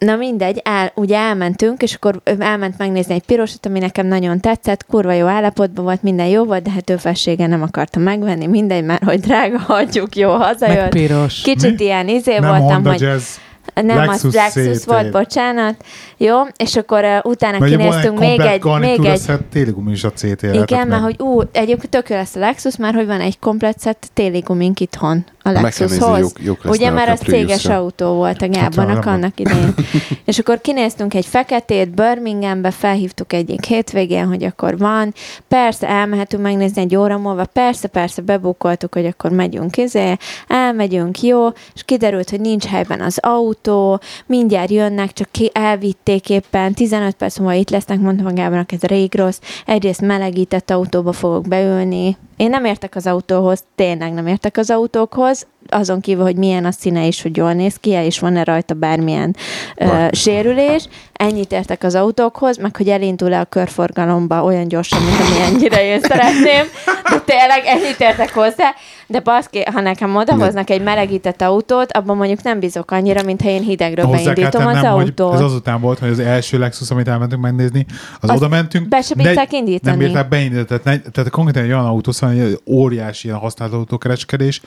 Na 0.04 0.16
mindegy, 0.16 0.60
el, 0.64 0.92
ugye 0.94 1.16
elmentünk, 1.16 1.82
és 1.82 1.94
akkor 1.94 2.20
ő 2.24 2.36
elment 2.38 2.78
megnézni 2.78 3.14
egy 3.14 3.22
pirosat, 3.22 3.66
ami 3.66 3.78
nekem 3.78 4.06
nagyon 4.06 4.40
tetszett, 4.40 4.86
kurva 4.86 5.12
jó 5.12 5.26
állapotban 5.26 5.84
volt, 5.84 6.02
minden 6.02 6.26
jó 6.26 6.44
volt, 6.44 6.62
de 6.62 6.70
hát 6.70 6.90
ő 6.90 6.96
felsége 6.96 7.46
nem 7.46 7.62
akarta 7.62 7.98
megvenni, 7.98 8.46
mindegy, 8.46 8.84
mert 8.84 9.04
hogy 9.04 9.20
drága, 9.20 9.58
hagyjuk, 9.74 10.16
jó, 10.16 10.36
Meg 10.36 10.46
hazajött. 10.46 10.88
piros. 10.88 11.40
Kicsit 11.40 11.78
Mi? 11.78 11.84
ilyen 11.84 12.08
izé 12.08 12.38
Nem 12.38 12.58
voltam, 12.58 12.84
hogy 12.84 13.00
Jazz. 13.00 13.36
nem, 13.74 13.96
Lexus 13.96 14.24
az 14.24 14.34
Lexus 14.34 14.78
CT. 14.78 14.84
volt, 14.84 15.10
bocsánat. 15.10 15.84
Jó, 16.16 16.36
és 16.56 16.76
akkor 16.76 17.04
uh, 17.04 17.30
utána 17.30 17.58
Mert 17.58 17.70
kinéztünk 17.70 18.18
még 18.18 18.40
egy, 18.40 18.64
még 18.64 19.04
egy 19.04 19.20
set, 19.20 19.42
téligumi 19.42 19.92
is 19.92 20.04
a 20.04 20.12
CT 20.12 20.42
igen, 20.42 20.88
mert 20.88 21.02
hogy 21.02 21.16
ú, 21.18 21.40
egyébként 21.52 21.90
tök 21.90 22.08
lesz 22.08 22.34
a 22.34 22.38
Lexus, 22.38 22.76
mert 22.76 22.94
hogy 22.94 23.06
van 23.06 23.20
egy 23.20 23.38
komplet 23.38 23.78
szett 23.78 24.10
téligumink 24.12 24.80
itthon 24.80 25.24
a 25.42 25.50
Lexushoz. 25.50 26.18
jók, 26.18 26.42
jók 26.42 26.58
Ugye, 26.64 26.90
mert 26.90 27.08
a 27.08 27.12
az 27.12 27.20
céges 27.20 27.66
autó 27.66 28.14
volt 28.14 28.42
a 28.42 28.44
Hát, 28.44 28.54
Gábornak 28.54 29.04
nem. 29.04 29.14
annak 29.14 29.40
idején. 29.40 29.74
és 30.24 30.38
akkor 30.38 30.60
kinéztünk 30.60 31.14
egy 31.14 31.26
feketét, 31.26 31.94
Birminghambe, 31.94 32.70
felhívtuk 32.70 33.32
egyik 33.32 33.64
hétvégén, 33.64 34.26
hogy 34.26 34.44
akkor 34.44 34.78
van. 34.78 35.14
Persze, 35.48 35.88
elmehetünk 35.88 36.42
megnézni 36.42 36.80
egy 36.80 36.96
óra 36.96 37.18
múlva, 37.18 37.44
persze, 37.44 37.88
persze, 37.88 38.22
bebukoltuk, 38.22 38.94
hogy 38.94 39.06
akkor 39.06 39.30
megyünk 39.30 39.76
izé, 39.76 40.16
elmegyünk, 40.48 41.22
jó, 41.22 41.48
és 41.74 41.82
kiderült, 41.84 42.30
hogy 42.30 42.40
nincs 42.40 42.64
helyben 42.64 43.00
az 43.00 43.18
autó, 43.20 44.00
mindjárt 44.26 44.70
jönnek, 44.70 45.12
csak 45.12 45.28
ki 45.30 45.50
elvitték 45.54 46.30
éppen, 46.30 46.74
15 46.74 47.14
perc 47.14 47.38
múlva 47.38 47.52
itt 47.54 47.70
lesznek, 47.70 48.00
mondtam 48.00 48.26
a 48.26 48.32
Gábornak, 48.32 48.72
ez 48.72 48.82
rég 48.82 49.14
rossz, 49.14 49.38
egyrészt 49.66 50.00
melegített 50.00 50.70
autóba 50.70 51.12
fogok 51.12 51.48
beülni, 51.48 52.16
én 52.36 52.50
nem 52.50 52.64
értek 52.64 52.96
az 52.96 53.06
autóhoz, 53.06 53.64
tényleg 53.74 54.12
nem 54.12 54.26
értek 54.26 54.56
az 54.56 54.70
autókhoz, 54.70 55.46
azon 55.68 56.00
kívül, 56.00 56.22
hogy 56.22 56.36
milyen 56.36 56.64
a 56.64 56.70
színe 56.70 57.06
is, 57.06 57.22
hogy 57.22 57.36
jól 57.36 57.52
néz 57.52 57.76
ki, 57.76 57.90
és 57.90 58.18
van-e 58.18 58.44
rajta 58.44 58.74
bármilyen 58.74 59.36
ö, 59.76 59.86
Van. 59.86 60.10
sérülés. 60.12 60.88
Ennyit 61.22 61.52
értek 61.52 61.82
az 61.82 61.94
autókhoz, 61.94 62.56
meg 62.58 62.76
hogy 62.76 62.88
elindul-e 62.88 63.40
a 63.40 63.44
körforgalomba 63.44 64.44
olyan 64.44 64.68
gyorsan, 64.68 65.02
mint 65.02 65.16
amennyire 65.20 65.84
én 65.84 66.00
szeretném. 66.00 66.66
De 67.10 67.20
tényleg 67.24 67.62
ennyit 67.64 68.00
értek 68.00 68.34
hozzá. 68.34 68.74
De 69.06 69.20
baszki, 69.20 69.62
ha 69.72 69.80
nekem 69.80 70.16
odahoznak 70.16 70.70
egy 70.70 70.82
melegített 70.82 71.42
autót, 71.42 71.92
abban 71.92 72.16
mondjuk 72.16 72.42
nem 72.42 72.58
bízok 72.60 72.90
annyira, 72.90 73.22
mint 73.22 73.42
ha 73.42 73.48
én 73.48 73.62
hidegről 73.62 74.04
Hozzá 74.04 74.32
beindítom 74.32 74.66
az 74.66 74.74
tennem, 74.74 74.92
hogy 74.92 75.02
autót. 75.06 75.34
ez 75.34 75.40
azután 75.40 75.80
volt, 75.80 75.98
hogy 75.98 76.08
az 76.08 76.18
első 76.18 76.58
Lexus, 76.58 76.90
amit 76.90 77.08
elmentünk 77.08 77.42
megnézni, 77.42 77.86
az, 78.20 78.30
Az 78.30 78.36
oda 78.36 78.48
mentünk. 78.48 78.88
be 78.88 79.00
sem 79.00 79.16
bírták 79.16 79.52
indítani. 79.52 79.96
Nem 79.96 80.06
bírták 80.06 80.28
beindítani. 80.28 80.80
Tehát, 80.82 81.02
tehát 81.12 81.30
konkrétan 81.30 81.62
egy 81.62 81.72
olyan 81.72 81.86
autó, 81.86 82.12
szóval 82.12 82.36
egy 82.36 82.60
óriási 82.66 83.26
ilyen 83.26 83.38
használt 83.38 83.72
autókereskedés, 83.72 84.60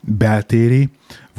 beltéri, 0.00 0.88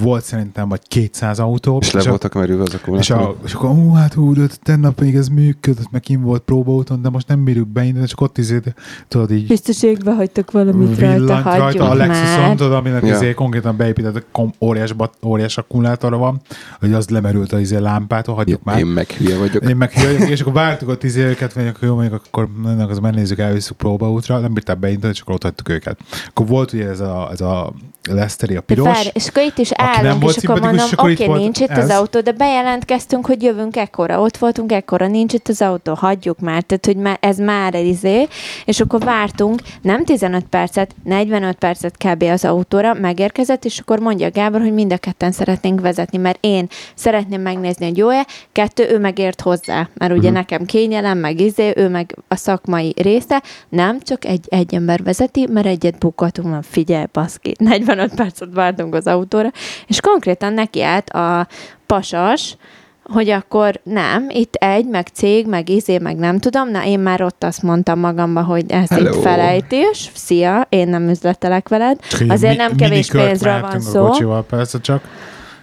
volt 0.01 0.23
szerintem 0.23 0.69
vagy 0.69 0.81
200 0.87 1.39
autó. 1.39 1.77
És 1.81 1.91
le 1.91 2.01
a- 2.01 2.09
voltak 2.09 2.33
merülve 2.33 2.61
az 2.63 2.69
és, 2.69 2.75
akkumulátorok? 2.75 3.37
a, 3.41 3.45
és 3.45 3.53
akkor, 3.53 3.69
ú, 3.69 3.93
hát 3.93 4.13
hú, 4.13 4.33
de 4.33 4.45
tennap 4.63 4.99
még 5.01 5.15
ez 5.15 5.27
működött, 5.27 5.91
meg 5.91 6.01
kim 6.01 6.21
volt 6.21 6.41
próbaúton, 6.41 7.01
de 7.01 7.09
most 7.09 7.27
nem 7.27 7.43
bírjuk 7.43 7.67
beindítani, 7.67 8.07
csak 8.07 8.21
ott 8.21 8.37
izé, 8.37 8.59
tudod 9.07 9.31
így 9.31 9.47
Biztoségbe 9.47 10.13
hagytok 10.13 10.51
valamit 10.51 10.99
rajta, 10.99 11.15
villant 11.17 11.43
hagyjuk 11.43 11.61
rajta 11.63 11.89
a 11.89 11.93
Lexuson, 11.93 12.55
tudod, 12.55 12.73
aminek 12.73 13.05
Ja. 13.05 13.13
izé 13.15 13.33
konkrétan 13.33 13.77
beépített 13.77 14.25
kom- 14.31 14.55
óriás, 14.61 14.93
bat, 14.93 15.13
óriás 15.25 15.57
akkumulátora 15.57 16.17
van, 16.17 16.41
hogy 16.79 16.93
az 16.93 17.09
lemerült 17.09 17.51
az 17.53 17.59
izé 17.59 17.77
lámpától, 17.77 18.35
hagyjuk 18.35 18.63
már. 18.63 18.77
Én 18.79 18.85
meg 18.85 19.07
hülye 19.11 19.37
vagyok. 19.37 19.63
Én 19.69 19.75
meg 19.75 19.91
hívjuk, 19.91 20.29
és 20.29 20.41
akkor 20.41 20.53
vártuk 20.53 20.89
ott 20.89 21.03
izé 21.03 21.21
őket, 21.23 21.53
vagy 21.53 21.67
akkor 21.67 21.87
jó, 21.87 21.93
mondjuk 21.95 22.21
akkor 22.27 22.47
mennek, 22.63 22.89
az 22.89 22.99
megnézzük, 22.99 23.39
elviszük 23.39 23.77
próbaútra, 23.77 24.39
nem 24.39 24.53
bírták 24.53 24.79
beindítani, 24.79 25.13
csak 25.13 25.29
ott 25.29 25.43
hagytuk 25.43 25.69
őket. 25.69 25.99
Akkor 26.27 26.47
volt 26.47 26.73
ugye 26.73 26.87
ez 26.89 26.99
a, 26.99 27.29
ez 27.31 27.41
a 27.41 27.73
Leszteri, 28.09 28.55
a 28.55 28.59
De 28.59 28.65
piros, 28.65 28.85
várj, 28.85 29.09
és 29.13 29.27
akkor 29.27 29.43
itt 29.43 29.57
is 29.57 29.71
Aki 29.71 29.81
nem 29.97 30.05
állunk, 30.05 30.21
volt 30.23 30.35
és 30.35 30.43
akkor 30.43 30.61
mondom, 30.61 30.85
és 30.85 30.91
akkor 30.91 31.11
oké, 31.11 31.25
volt 31.25 31.39
nincs 31.39 31.59
itt 31.59 31.69
ez. 31.69 31.83
az 31.83 31.89
autó, 31.89 32.19
de 32.19 32.31
bejelentkeztünk, 32.31 33.25
hogy 33.25 33.43
jövünk 33.43 33.75
ekkora, 33.77 34.19
ott 34.21 34.37
voltunk 34.37 34.71
ekkora, 34.71 35.07
nincs 35.07 35.33
itt 35.33 35.47
az 35.47 35.61
autó, 35.61 35.93
hagyjuk 35.93 36.39
már, 36.39 36.61
tehát 36.63 36.85
hogy 36.85 36.95
már, 36.95 37.17
ez 37.21 37.37
már 37.37 37.73
izé, 37.75 38.27
és 38.65 38.79
akkor 38.79 38.99
vártunk, 38.99 39.61
nem 39.81 40.05
15 40.05 40.45
percet, 40.45 40.95
45 41.03 41.55
percet 41.57 41.95
kb. 41.97 42.23
az 42.23 42.45
autóra, 42.45 42.93
megérkezett, 42.93 43.65
és 43.65 43.79
akkor 43.79 43.99
mondja 43.99 44.29
Gábor, 44.31 44.61
hogy 44.61 44.73
mind 44.73 44.93
a 44.93 44.97
ketten 44.97 45.31
szeretnénk 45.31 45.81
vezetni, 45.81 46.17
mert 46.17 46.37
én 46.41 46.67
szeretném 46.95 47.41
megnézni, 47.41 47.85
hogy 47.85 47.97
jó-e, 47.97 48.25
kettő, 48.51 48.89
ő 48.89 48.99
megért 48.99 49.41
hozzá, 49.41 49.89
mert 49.93 50.11
ugye 50.11 50.27
Mhm. 50.29 50.37
nekem 50.37 50.65
kényelem, 50.65 51.17
meg 51.17 51.39
izé, 51.39 51.73
ő 51.75 51.89
meg 51.89 52.15
a 52.27 52.35
szakmai 52.35 52.93
része, 52.97 53.43
nem 53.69 53.99
csak 53.99 54.25
egy, 54.25 54.45
egy 54.49 54.73
ember 54.75 55.03
vezeti, 55.03 55.47
mert 55.51 55.65
egyet 55.67 55.97
bukhatunk, 55.97 56.49
mert 56.49 56.65
figyelj, 56.65 57.05
baszki, 57.13 57.55
45 57.95 58.15
percet 58.15 58.53
vártunk 58.53 58.95
az 58.95 59.07
autóra, 59.07 59.51
és 59.87 60.01
konkrétan 60.01 60.53
neki 60.53 60.83
állt 60.83 61.09
a 61.09 61.47
pasas, 61.85 62.55
hogy 63.03 63.29
akkor 63.29 63.79
nem, 63.83 64.25
itt 64.29 64.53
egy, 64.53 64.87
meg 64.87 65.07
cég, 65.07 65.47
meg 65.47 65.69
izé, 65.69 65.97
meg 65.97 66.17
nem 66.17 66.39
tudom, 66.39 66.69
na 66.69 66.85
én 66.85 66.99
már 66.99 67.21
ott 67.21 67.43
azt 67.43 67.61
mondtam 67.61 67.99
magamba, 67.99 68.41
hogy 68.43 68.71
ez 68.71 68.89
Hello. 68.89 69.09
itt 69.09 69.21
felejtés, 69.21 70.11
szia, 70.13 70.65
én 70.69 70.87
nem 70.87 71.09
üzletelek 71.09 71.69
veled, 71.69 71.99
így 72.21 72.31
azért 72.31 72.51
mi- 72.51 72.57
nem 72.57 72.75
kevés 72.75 73.09
pénzről 73.11 73.61
van 73.61 73.79
szó. 73.79 74.05
A 74.05 74.07
kocsival 74.09 74.43
persze 74.43 74.79
csak, 74.79 75.03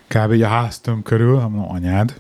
kb. 0.08 0.42
a 0.42 0.46
háztöm 0.46 1.02
körül, 1.02 1.34
mondom, 1.38 1.66
anyád. 1.70 2.14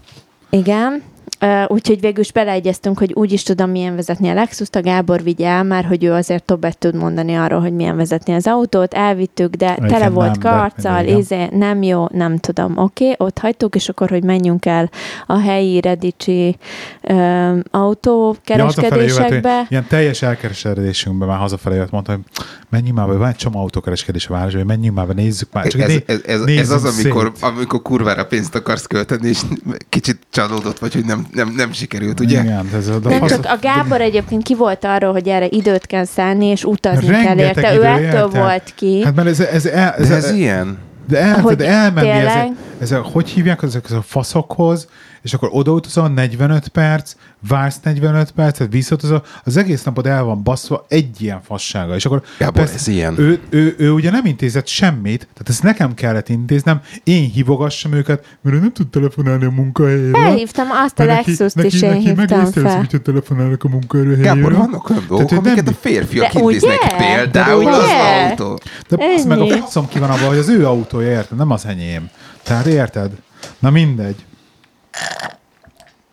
Igen, 0.50 1.02
Ö, 1.38 1.64
úgyhogy 1.66 2.00
végül 2.00 2.20
is 2.20 2.32
beleegyeztünk, 2.32 2.98
hogy 2.98 3.12
úgy 3.12 3.32
is 3.32 3.42
tudom, 3.42 3.70
milyen 3.70 3.94
vezetni 3.94 4.28
a 4.28 4.34
Lexus-t, 4.34 4.76
a 4.76 4.82
Gábor 4.82 5.22
vigye 5.22 5.48
el 5.48 5.62
már, 5.62 5.84
hogy 5.84 6.04
ő 6.04 6.12
azért 6.12 6.44
többet 6.44 6.78
tud 6.78 6.94
mondani 6.94 7.34
arról, 7.34 7.60
hogy 7.60 7.72
milyen 7.72 7.96
vezetni 7.96 8.34
az 8.34 8.46
autót, 8.46 8.94
elvittük, 8.94 9.54
de 9.54 9.66
Egyébként 9.70 9.92
tele 9.92 10.08
volt 10.08 10.42
nem, 10.42 10.52
karccal, 10.52 11.04
izé, 11.04 11.48
nem 11.52 11.82
jó, 11.82 12.06
nem 12.10 12.38
tudom, 12.38 12.76
oké, 12.76 13.04
okay, 13.04 13.26
ott 13.26 13.38
hagytuk, 13.38 13.74
és 13.74 13.88
akkor, 13.88 14.08
hogy 14.08 14.24
menjünk 14.24 14.66
el 14.66 14.90
a 15.26 15.38
helyi 15.38 15.80
Redicsi 15.80 16.56
Ja, 17.02 17.14
hazafelé 17.14 17.62
autókereskedésekbe. 17.70 19.56
jött, 19.58 19.70
ilyen 19.70 19.86
teljes 19.88 20.22
elkeresedésünkben 20.22 21.28
már 21.28 21.38
hazafelé 21.38 21.76
jött, 21.76 21.90
mondta, 21.90 22.12
hogy 22.12 22.20
menjünk 22.68 22.96
már 22.96 23.06
be, 23.06 23.14
van 23.14 23.28
egy 23.28 23.36
csomó 23.36 23.60
autókereskedés 23.60 24.26
a 24.26 24.32
városban, 24.32 24.66
menjünk 24.66 24.96
már 24.96 25.06
be, 25.06 25.12
nézzük 25.12 25.48
már. 25.52 25.66
Csak 25.66 25.80
Ez, 25.80 25.88
né- 25.88 26.10
ez, 26.10 26.20
ez, 26.26 26.40
ez 26.46 26.70
az, 26.70 26.84
amikor, 26.84 27.32
szét. 27.34 27.42
amikor 27.42 27.82
kurvára 27.82 28.26
pénzt 28.26 28.54
akarsz 28.54 28.86
költeni, 28.86 29.28
és 29.28 29.40
kicsit 29.88 30.18
csalódott 30.30 30.78
vagy, 30.78 30.94
hogy 30.94 31.04
nem, 31.04 31.26
nem, 31.32 31.52
nem 31.56 31.72
sikerült, 31.72 32.20
ugye? 32.20 32.40
Igen, 32.40 32.68
ez 32.74 32.88
a, 32.88 32.98
Nem 33.02 33.18
fasz- 33.18 33.30
csak 33.30 33.44
a 33.44 33.58
Gábor 33.60 34.00
egyébként 34.00 34.42
ki 34.42 34.54
volt 34.54 34.84
arról, 34.84 35.12
hogy 35.12 35.28
erre 35.28 35.46
időt 35.50 35.86
kell 35.86 36.04
szállni, 36.04 36.46
és 36.46 36.64
utazni 36.64 37.06
kell 37.06 37.22
Rengeteg 37.22 37.64
érte. 37.64 37.74
Ő 37.76 37.84
ettől 37.84 38.28
volt 38.28 38.72
ki. 38.74 39.02
Hát 39.04 39.14
mert 39.14 39.28
ez, 39.28 39.40
ez, 39.40 39.66
el, 39.66 39.92
ez, 39.92 40.08
De 40.08 40.14
ez 40.14 40.30
ilyen. 40.30 40.78
De, 41.08 41.18
el, 41.20 41.40
Hogy 41.40 41.56
de 41.56 41.68
elmenni 41.68 42.06
tényleg? 42.10 42.26
ezek, 42.26 42.48
ezek, 42.80 42.98
hogy 43.12 43.28
hívják 43.28 43.62
ezek 43.62 43.90
a 43.90 44.02
faszokhoz, 44.02 44.88
és 45.28 45.34
akkor 45.34 45.48
odautazol 45.52 46.08
45 46.08 46.68
perc, 46.68 47.14
vársz 47.48 47.80
45 47.82 48.30
percet, 48.30 48.72
visszautazol, 48.72 49.24
az 49.44 49.56
egész 49.56 49.82
napod 49.82 50.06
el 50.06 50.22
van 50.24 50.42
baszva 50.42 50.84
egy 50.88 51.22
ilyen 51.22 51.40
fassága. 51.42 51.94
És 51.94 52.04
akkor 52.06 52.22
Gábor, 52.38 52.62
ez 52.62 52.88
ilyen. 52.88 53.14
Ő, 53.18 53.40
ő, 53.50 53.74
ő, 53.78 53.90
ugye 53.92 54.10
nem 54.10 54.24
intézett 54.24 54.66
semmit, 54.66 55.18
tehát 55.18 55.48
ezt 55.48 55.62
nekem 55.62 55.94
kellett 55.94 56.28
intéznem, 56.28 56.80
én 57.04 57.30
hívogassam 57.30 57.92
őket, 57.92 58.36
mert 58.42 58.56
ő 58.56 58.58
nem 58.60 58.72
tud 58.72 58.88
telefonálni 58.88 59.44
a 59.44 59.50
munkahelyére. 59.50 60.18
Felhívtam 60.18 60.66
azt 60.70 60.98
a 60.98 61.04
neki- 61.04 61.28
Lexus-t 61.30 61.56
neki, 61.56 61.66
is, 61.68 61.82
én 61.82 61.90
neki 61.90 62.02
hívtam 62.02 62.46
fel. 62.52 62.76
hogyha 62.76 62.98
telefonálnak 62.98 63.64
a 63.64 63.68
munkahelyére. 63.68 64.22
Gábor, 64.22 64.52
vannak 64.54 64.90
olyan 64.90 65.04
dolgok, 65.08 65.28
Tehát, 65.28 65.44
hogy 65.44 65.52
amiket 65.52 65.68
a 65.68 65.70
nem- 65.70 65.80
férfiak 65.92 66.32
De 66.32 66.40
intéznek. 66.40 66.78
ugye? 66.82 66.96
Például 67.14 67.64
De 67.64 67.70
az 67.70 67.82
ugye? 67.84 68.28
autó. 68.28 68.60
De 68.88 68.96
basz 68.96 69.24
meg 69.24 69.40
a 69.40 69.46
faszom 69.46 69.88
ki 69.88 69.98
van 69.98 70.10
abban, 70.10 70.28
hogy 70.28 70.38
az 70.38 70.48
ő 70.48 70.66
autója, 70.66 71.10
érted? 71.10 71.38
Nem 71.38 71.50
az 71.50 71.66
enyém. 71.66 72.08
Tehát 72.42 72.66
érted? 72.66 73.10
Na 73.58 73.70
mindegy. 73.70 74.16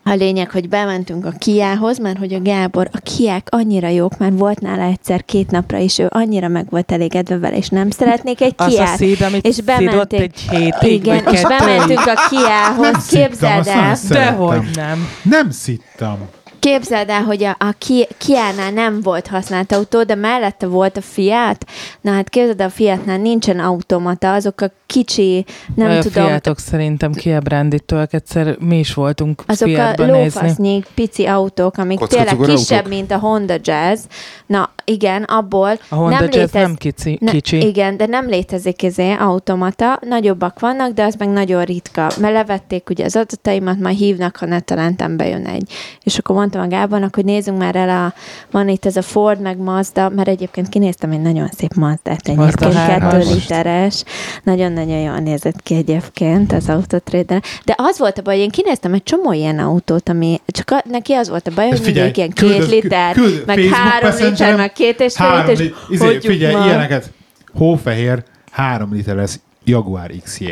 A 0.08 0.14
lényeg, 0.14 0.50
hogy 0.50 0.68
bementünk 0.68 1.24
a 1.26 1.30
Kiához, 1.38 1.98
mert 1.98 2.18
hogy 2.18 2.34
a 2.34 2.42
Gábor, 2.42 2.88
a 2.92 2.98
Kiák 2.98 3.46
annyira 3.50 3.88
jók, 3.88 4.18
mert 4.18 4.38
volt 4.38 4.60
nála 4.60 4.82
egyszer 4.82 5.24
két 5.24 5.50
napra 5.50 5.78
is, 5.78 5.98
ő 5.98 6.06
annyira 6.10 6.48
meg 6.48 6.70
volt 6.70 6.92
elégedve 6.92 7.38
vele, 7.38 7.56
és 7.56 7.68
nem 7.68 7.90
szeretnék 7.90 8.40
egy 8.40 8.54
Az 8.56 8.66
a 8.66 8.68
Kiát. 8.68 8.96
szíd, 8.96 9.22
amit 9.22 9.46
és 9.46 9.60
bementék. 9.60 10.20
egy 10.20 10.40
hétig, 10.50 10.92
Igen, 10.92 11.24
vagy 11.24 11.32
és 11.34 11.40
kettőig. 11.40 11.58
bementünk 11.58 11.98
a 11.98 12.04
Nem 12.14 12.16
Kiához, 12.28 13.02
szittam, 13.02 13.26
képzeld 13.28 13.58
azt 13.58 13.70
el, 14.12 14.24
nem. 14.24 14.38
Dehogy 14.38 14.66
nem. 14.74 15.08
Nem 15.22 15.50
szittam. 15.50 16.18
Képzeld 16.58 17.08
el, 17.08 17.22
hogy 17.22 17.44
a, 17.44 17.56
a 17.58 17.74
Ki- 17.78 18.08
Kiánál 18.18 18.70
nem 18.70 19.00
volt 19.02 19.26
használt 19.26 19.72
autó, 19.72 20.02
de 20.02 20.14
mellette 20.14 20.66
volt 20.66 20.96
a 20.96 21.00
Fiat. 21.00 21.64
Na 22.00 22.12
hát 22.12 22.28
képzeld 22.28 22.60
el, 22.60 22.66
a 22.66 22.70
Fiatnál 22.70 23.18
nincsen 23.18 23.58
automata, 23.58 24.32
azok 24.32 24.60
a 24.60 24.70
kicsi, 24.86 25.44
nem 25.74 25.90
Ö, 25.90 25.98
tudom, 25.98 26.26
Fiatok 26.26 26.58
szerintem 26.58 27.12
kiábrándítóak. 27.12 28.12
Egyszer 28.12 28.56
mi 28.58 28.78
is 28.78 28.94
voltunk 28.94 29.42
azok 29.46 29.76
a 29.76 29.94
lófasznyi 30.06 30.82
pici 30.94 31.24
autók, 31.26 31.76
amik 31.78 31.98
tényleg 31.98 32.08
Kockacukorautók? 32.18 32.66
kisebb, 32.66 32.88
mint 32.88 33.10
a 33.10 33.18
Honda 33.18 33.54
Jazz. 33.62 34.00
Na 34.46 34.70
igen, 34.84 35.22
abból 35.22 35.78
A 35.88 35.94
Honda 35.94 36.14
nem 36.14 36.22
Jazz 36.24 36.34
létez... 36.34 36.52
nem 36.52 36.74
kici, 36.74 37.18
Ne, 37.20 37.30
kicsi. 37.30 37.66
Igen, 37.66 37.96
de 37.96 38.06
nem 38.06 38.26
létezik 38.28 38.82
izé 38.82 39.12
automata, 39.12 39.98
nagyobbak 40.08 40.60
vannak, 40.60 40.92
de 40.92 41.04
az 41.04 41.14
meg 41.18 41.28
nagyon 41.28 41.64
ritka. 41.64 42.10
Mert 42.20 42.34
levették 42.34 42.90
ugye 42.90 43.04
az 43.04 43.16
adataimat, 43.16 43.78
majd 43.80 43.96
hívnak, 43.96 44.36
ha 44.36 44.46
netelentem 44.46 45.16
bejön 45.16 45.46
egy. 45.46 45.72
És 46.02 46.18
akkor 46.18 46.36
mondtam 46.36 46.62
a 46.62 46.68
Gábornak, 46.68 47.14
hogy 47.14 47.24
nézzünk 47.24 47.58
már 47.58 47.76
el, 47.76 47.88
a, 47.88 48.14
van 48.50 48.68
itt 48.68 48.86
ez 48.86 48.96
a 48.96 49.02
Ford 49.02 49.40
meg 49.40 49.58
Mazda, 49.58 50.08
mert 50.08 50.28
egyébként 50.28 50.68
kinéztem 50.68 51.10
egy 51.10 51.20
nagyon 51.20 51.48
szép 51.56 51.74
Mazdát, 51.74 52.28
egyébként 52.28 52.72
hármas. 52.72 53.12
kettő 53.12 53.34
literes. 53.34 54.04
Nagyon-nagyon 54.76 55.12
jól 55.12 55.18
nézett 55.18 55.62
ki 55.62 55.74
egyébként 55.74 56.52
az 56.52 56.68
autotrader. 56.68 57.42
De 57.64 57.74
az 57.76 57.98
volt 57.98 58.18
a 58.18 58.22
baj, 58.22 58.38
én 58.38 58.50
kinéztem 58.50 58.94
egy 58.94 59.02
csomó 59.02 59.32
ilyen 59.32 59.58
autót, 59.58 60.08
ami 60.08 60.40
csak 60.46 60.70
a, 60.70 60.82
neki 60.88 61.12
az 61.12 61.28
volt 61.28 61.46
a 61.46 61.50
baj, 61.54 61.68
hogy 61.68 61.78
Figyelj, 61.78 61.94
mindig 61.94 62.16
ilyen 62.16 62.32
küldöd- 62.32 62.70
két 62.70 62.82
liter, 62.82 63.14
küldöd 63.14 63.46
meg 63.46 63.58
Facebook 63.58 63.76
három 63.76 64.14
liter, 64.20 64.56
meg 64.56 64.72
két 64.72 65.00
és 65.00 65.14
fél 65.14 65.44
liter, 65.46 65.66
izé, 65.90 66.18
figyelj, 66.20 66.54
már. 66.54 66.66
ilyeneket. 66.66 67.10
Hófehér, 67.54 68.22
három 68.50 68.92
literes 68.92 69.38
Jaguar 69.68 70.10
XJ. 70.24 70.44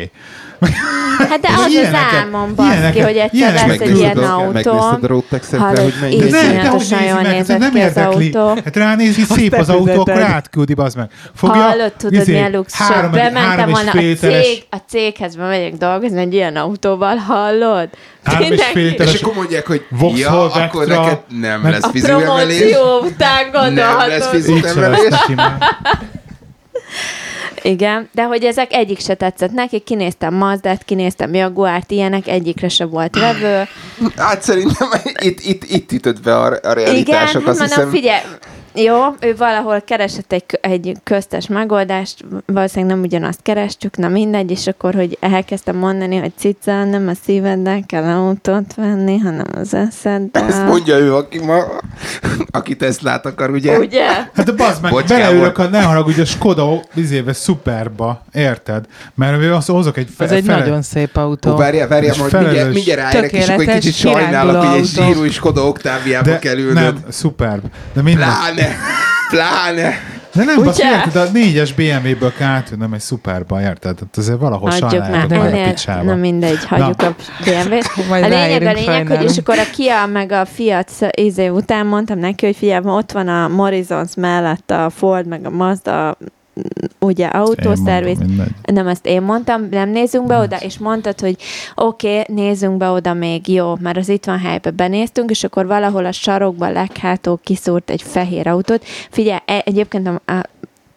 Hát 1.29 1.39
de 1.39 1.47
az 1.65 1.73
az 1.73 1.93
álmom, 2.15 2.55
baszki, 2.55 2.99
hogy 2.99 3.15
egyszer 3.17 3.53
lesz 3.67 3.79
egy 3.79 3.97
ilyen 3.97 4.17
a- 4.17 4.33
autó. 4.35 4.51
Megnézted 4.53 5.03
a 5.03 5.07
road 5.07 5.23
tax 5.29 5.51
Hallod, 5.55 5.77
hogy 5.79 5.93
mennyi 6.01 6.15
igen. 6.15 6.29
De 6.29 6.41
nem, 6.41 6.61
de 6.61 6.69
hogy 6.69 6.79
nézi 6.89 7.13
meg, 7.13 7.47
hát 7.47 7.57
nem 7.57 7.75
érdekli. 7.75 8.31
autó. 8.31 8.61
Hát 8.63 8.75
ránéz, 8.75 9.15
hogy 9.15 9.37
szép 9.37 9.53
az 9.53 9.69
autó, 9.69 9.99
akkor 9.99 10.21
átküldi, 10.21 10.73
bazd 10.73 10.97
meg. 10.97 11.09
Fogja, 11.35 11.61
Hallod, 11.61 11.93
tudod, 11.93 12.21
izé, 12.21 12.31
milyen 12.31 12.51
luxus. 12.51 12.87
Bementem 13.11 13.69
volna 13.69 13.91
a, 13.91 14.15
cég, 14.17 14.63
a 14.69 14.77
céghez 14.89 15.35
bemegyek 15.35 15.73
dolgozni 15.73 16.19
egy 16.21 16.33
ilyen 16.33 16.55
autóval, 16.55 17.15
hallod? 17.15 17.89
három 18.23 18.51
és 18.51 18.61
fél 18.63 18.91
És 18.91 19.21
akkor 19.21 19.33
mondják, 19.35 19.67
hogy 19.67 19.85
ja, 20.15 20.51
akkor 20.51 20.87
neked 20.87 21.19
nem 21.39 21.63
lesz 21.63 21.83
A 21.83 21.89
fizetőemelés. 21.89 22.57
promóció 22.57 22.99
után 23.07 23.45
Nem 23.51 23.75
lesz 24.07 24.31
gondolhatod. 24.31 24.73
se 24.73 24.87
lesz 24.87 25.27
már. 25.35 25.57
Igen, 27.65 28.09
de 28.11 28.23
hogy 28.23 28.43
ezek 28.43 28.73
egyik 28.73 28.99
se 28.99 29.13
tetszett 29.13 29.51
neki, 29.51 29.79
kinéztem 29.79 30.33
Mazdát, 30.33 30.83
kinéztem 30.83 31.33
Jaguárt, 31.33 31.91
ilyenek, 31.91 32.27
egyikre 32.27 32.69
se 32.69 32.85
volt 32.85 33.19
vevő. 33.19 33.63
Hát 34.17 34.41
szerintem 34.41 34.89
itt, 35.19 35.39
itt, 35.39 35.63
itt 35.63 35.91
ütött 35.91 36.21
be 36.21 36.35
a, 36.35 36.45
a 36.45 36.55
Igen, 36.55 36.73
realitások, 36.73 37.41
hát 37.41 37.49
azt 37.49 37.59
mondom, 37.59 37.77
hiszem. 37.77 37.89
figyelj, 37.89 38.21
jó, 38.75 39.01
ő 39.19 39.35
valahol 39.35 39.81
keresett 39.81 40.31
egy, 40.31 40.43
egy 40.61 40.93
köztes 41.03 41.47
megoldást, 41.47 42.25
valószínűleg 42.45 42.95
nem 42.95 43.03
ugyanazt 43.03 43.39
kerestük, 43.41 43.97
na 43.97 44.07
mindegy, 44.07 44.51
és 44.51 44.67
akkor, 44.67 44.93
hogy 44.93 45.17
elkezdtem 45.19 45.75
mondani, 45.75 46.17
hogy 46.17 46.31
cica, 46.37 46.83
nem 46.83 47.07
a 47.07 47.13
szíveddel 47.25 47.83
kell 47.85 48.03
autót 48.03 48.73
venni, 48.75 49.17
hanem 49.17 49.45
az 49.55 49.73
eszeddel. 49.73 50.47
Ezt 50.47 50.65
mondja 50.65 50.97
ő, 50.97 51.15
aki 51.15 51.39
ma, 51.39 51.63
aki 52.51 52.75
Teslát 52.75 53.25
akar, 53.25 53.49
ugye? 53.49 53.77
Ugye? 53.77 54.05
Hát 54.05 54.45
de 54.45 54.51
bazd 54.51 54.81
meg, 54.81 54.93
beleülök 55.07 55.57
a, 55.57 55.67
ne 55.67 55.81
haragudj, 55.81 56.21
a 56.21 56.25
Skoda 56.25 56.79
izébe 56.93 57.33
szuperba, 57.33 58.21
érted? 58.33 58.85
Mert 59.15 59.41
ő 59.41 59.53
azt 59.53 59.69
hozok 59.69 59.97
egy 59.97 60.09
fe, 60.17 60.23
Ez 60.23 60.31
egy 60.31 60.45
fele, 60.45 60.59
nagyon 60.59 60.81
szép 60.81 61.17
autó. 61.17 61.51
Ó, 61.51 61.55
várjál, 61.55 61.87
várjál, 61.87 62.15
majd 62.17 62.31
felelős. 62.31 62.53
mindjárt, 62.53 62.73
mindjárt 62.73 63.11
ráérek, 63.11 63.31
és 63.31 63.49
akkor 63.49 63.67
egy 63.67 63.79
kicsit 63.79 63.95
sajnálok, 63.95 64.63
hogy 64.63 64.77
egy 64.79 64.85
zsírú 64.85 65.29
Skoda 65.29 65.67
Octaviába 65.67 66.29
de 66.29 66.39
kell 66.39 66.57
ülnöd. 66.57 66.73
nem, 66.73 67.03
szuperb. 67.09 67.63
De 67.93 68.01
minden. 68.01 68.27
Pláne, 68.27 68.64
pláne. 69.29 70.13
De 70.35 70.43
nem, 70.43 70.57
Ugye? 70.57 70.65
basz, 70.65 70.79
érted, 70.79 71.15
a 71.15 71.31
négyes 71.31 71.73
BMW-ből 71.73 72.33
kell 72.37 72.47
átülnöm 72.47 72.93
egy 72.93 72.99
szuperba, 72.99 73.61
érted? 73.61 73.99
Hát 73.99 74.17
azért 74.17 74.39
valahol 74.39 74.69
Hagyjuk 74.69 74.91
már, 74.91 75.31
a 75.31 75.33
ennél, 75.33 75.67
picsába. 75.69 76.03
na 76.03 76.15
mindegy, 76.15 76.65
hagyjuk 76.65 77.01
a 77.01 77.15
BMW-t. 77.45 77.91
A 78.23 78.27
lényeg, 78.27 78.61
a 78.61 78.71
lényeg, 78.71 79.07
hogy 79.07 79.23
és 79.23 79.37
akkor 79.37 79.57
a 79.57 79.69
Kia 79.71 80.05
meg 80.05 80.31
a 80.31 80.45
Fiat 80.45 80.91
izé 81.11 81.47
után 81.47 81.85
mondtam 81.85 82.19
neki, 82.19 82.45
hogy 82.45 82.55
figyelj, 82.55 82.85
ott 82.85 83.11
van 83.11 83.27
a 83.27 83.47
Morrisons 83.47 84.15
mellett 84.15 84.71
a 84.71 84.89
Ford 84.89 85.27
meg 85.27 85.45
a 85.45 85.49
Mazda 85.49 86.17
ugye 86.99 87.25
autószerviz, 87.27 88.17
nem 88.63 88.87
ezt 88.87 89.05
én 89.05 89.21
mondtam, 89.21 89.67
nem 89.69 89.89
nézzünk 89.89 90.25
be 90.27 90.37
oda, 90.37 90.57
és 90.57 90.77
mondtad, 90.77 91.19
hogy 91.19 91.35
oké, 91.75 92.19
okay, 92.19 92.35
nézzünk 92.35 92.77
be 92.77 92.89
oda 92.89 93.13
még, 93.13 93.47
jó, 93.47 93.75
mert 93.79 93.97
az 93.97 94.09
itt 94.09 94.25
van 94.25 94.39
helybe 94.39 94.71
benéztünk, 94.71 95.29
és 95.29 95.43
akkor 95.43 95.65
valahol 95.65 96.05
a 96.05 96.11
sarokban 96.11 96.71
leghátul 96.71 97.39
kiszúrt 97.43 97.89
egy 97.89 98.01
fehér 98.01 98.47
autót. 98.47 98.85
Figyelj, 99.09 99.39
e- 99.45 99.63
egyébként 99.65 100.07
a, 100.07 100.31
a, 100.31 100.43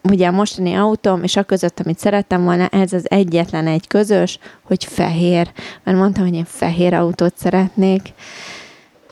ugye 0.03 0.27
a 0.27 0.31
mostani 0.31 0.73
autóm, 0.73 1.23
és 1.23 1.35
a 1.35 1.43
között, 1.43 1.79
amit 1.79 1.99
szerettem 1.99 2.43
volna, 2.43 2.67
ez 2.67 2.93
az 2.93 3.09
egyetlen 3.09 3.67
egy 3.67 3.87
közös, 3.87 4.39
hogy 4.63 4.83
fehér. 4.83 5.51
Mert 5.83 5.97
mondtam, 5.97 6.23
hogy 6.23 6.33
én 6.33 6.45
fehér 6.45 6.93
autót 6.93 7.37
szeretnék, 7.37 8.13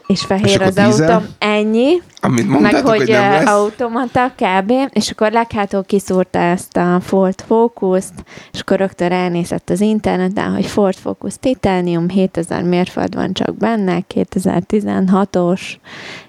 és 0.08 0.22
fehér 0.22 0.46
És 0.46 0.58
az 0.58 0.74
dízel? 0.74 1.12
autóm, 1.12 1.28
ennyi, 1.40 2.02
Amit 2.22 2.50
meg 2.50 2.62
mondtátok, 2.62 2.88
hogy, 2.90 2.98
hogy 2.98 3.08
nem 3.08 3.32
lesz. 3.32 3.48
automata 3.50 4.32
kb. 4.36 4.72
És 4.90 5.10
akkor 5.10 5.32
leghátul 5.32 5.84
kiszúrta 5.84 6.40
ezt 6.40 6.78
a 6.78 7.00
Ford 7.02 7.42
Focus-t, 7.48 8.14
és 8.54 8.60
akkor 8.60 8.78
rögtön 8.78 9.10
ránézett 9.10 9.70
az 9.70 9.82
interneten, 9.82 10.54
hogy 10.54 10.66
Ford 10.66 10.96
Focus 10.96 11.34
Titanium, 11.40 12.10
7000 12.10 12.64
mérföld 12.64 13.16
van 13.16 13.34
csak 13.34 13.58
benne, 13.58 14.00
2016-os, 14.16 15.62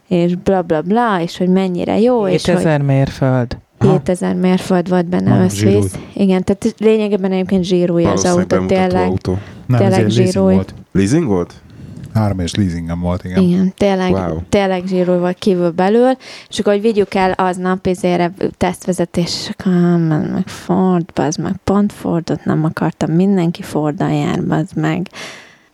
és 0.08 0.34
bla 0.34 0.62
bla 0.62 0.82
bla, 0.82 1.20
és 1.20 1.36
hogy 1.38 1.48
mennyire 1.48 1.98
jó, 2.00 2.26
és 2.26 2.44
hogy 2.44 2.54
7000 2.54 2.82
mérföld. 2.82 3.56
7000 3.80 4.34
mérföld 4.34 4.88
volt 4.88 5.06
benne 5.06 5.30
Van 5.30 5.40
összvész. 5.40 5.98
Igen, 6.14 6.44
tehát 6.44 6.74
lényegében 6.78 7.32
egyébként 7.32 7.64
zsírúj 7.64 8.04
az 8.04 8.24
autó, 8.24 8.66
tényleg. 8.66 9.08
autó. 9.08 9.38
Nem, 9.66 9.80
tényleg 9.80 10.04
ezért 10.04 10.16
leasing 10.16 10.44
volt. 10.44 10.74
Leasing 10.92 11.26
volt? 11.26 11.54
Három 12.18 12.38
és 12.38 12.54
leasingem 12.54 13.00
volt, 13.00 13.24
igen. 13.24 13.42
Igen, 13.42 13.72
tényleg, 13.76 14.10
Wow. 14.12 14.38
tényleg 14.48 14.82
zsírúj 14.86 15.18
volt 15.18 15.38
kívül 15.38 15.70
belül, 15.70 16.10
és 16.48 16.58
akkor, 16.58 16.72
hogy 16.72 16.82
vigyük 16.82 17.14
el 17.14 17.32
aznap 17.32 17.86
ezért 17.86 18.32
tesztvezetés, 18.56 19.24
és 19.24 19.54
akkor 19.56 19.72
ah, 19.72 20.30
meg 20.32 20.46
Ford, 20.48 21.10
az 21.14 21.36
meg 21.36 21.54
pont 21.64 21.92
Fordot 21.92 22.44
nem 22.44 22.64
akartam, 22.64 23.10
mindenki 23.10 23.62
Fordal 23.62 24.10
jár, 24.10 24.38
az 24.48 24.70
meg. 24.74 25.08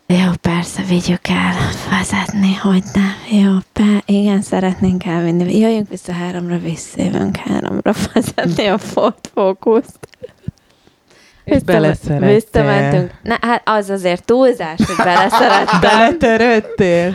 Jó, 0.07 0.30
persze, 0.40 0.83
vigyük 0.83 1.28
el 1.28 1.52
vezetni, 1.90 2.54
hogy 2.54 2.83
nem. 2.92 3.40
Jó, 3.42 3.52
pe, 3.72 4.02
igen, 4.07 4.42
szeretnénk 4.42 5.04
elvinni. 5.04 5.59
Jöjjünk 5.59 5.88
vissza 5.88 6.12
háromra, 6.12 6.59
visszajövünk 6.59 7.37
háromra 7.37 7.92
vezetni 8.14 8.66
a 8.66 8.78
Ford 8.78 9.14
Focus-t. 9.35 10.09
És 11.44 11.62
beleszerettél. 11.62 12.35
Visszamentünk. 12.35 13.11
Na, 13.22 13.38
hát 13.40 13.62
az 13.64 13.90
azért 13.90 14.24
túlzás, 14.24 14.78
hogy 14.87 15.04
beleszerettem. 15.04 15.80
Beletöröttél? 15.90 17.14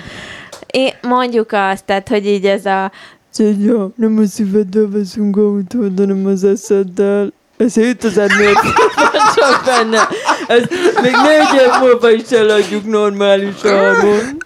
Én 0.67 0.93
mondjuk 1.01 1.51
azt, 1.51 1.85
tehát, 1.85 2.07
hogy 2.07 2.25
így 2.27 2.45
ez 2.45 2.65
a 2.65 2.91
Célia, 3.31 3.89
nem 3.95 4.17
a 4.17 4.25
szíveddel 4.25 4.89
veszünk 4.91 5.37
autót, 5.37 5.91
hanem 5.97 6.25
az 6.25 6.43
eszeddel. 6.43 7.31
Ez 7.57 7.73
7000 7.73 8.27
mérföld 8.37 8.73
van 8.95 9.21
csak 9.35 9.63
benne. 9.65 10.07
Ezt 10.47 10.69
még 11.01 11.11
négy 11.11 11.61
év 11.61 11.79
múlva 11.81 12.11
is 12.11 12.29
eladjuk 12.29 12.85
normális 12.85 13.65
áron. 13.65 14.19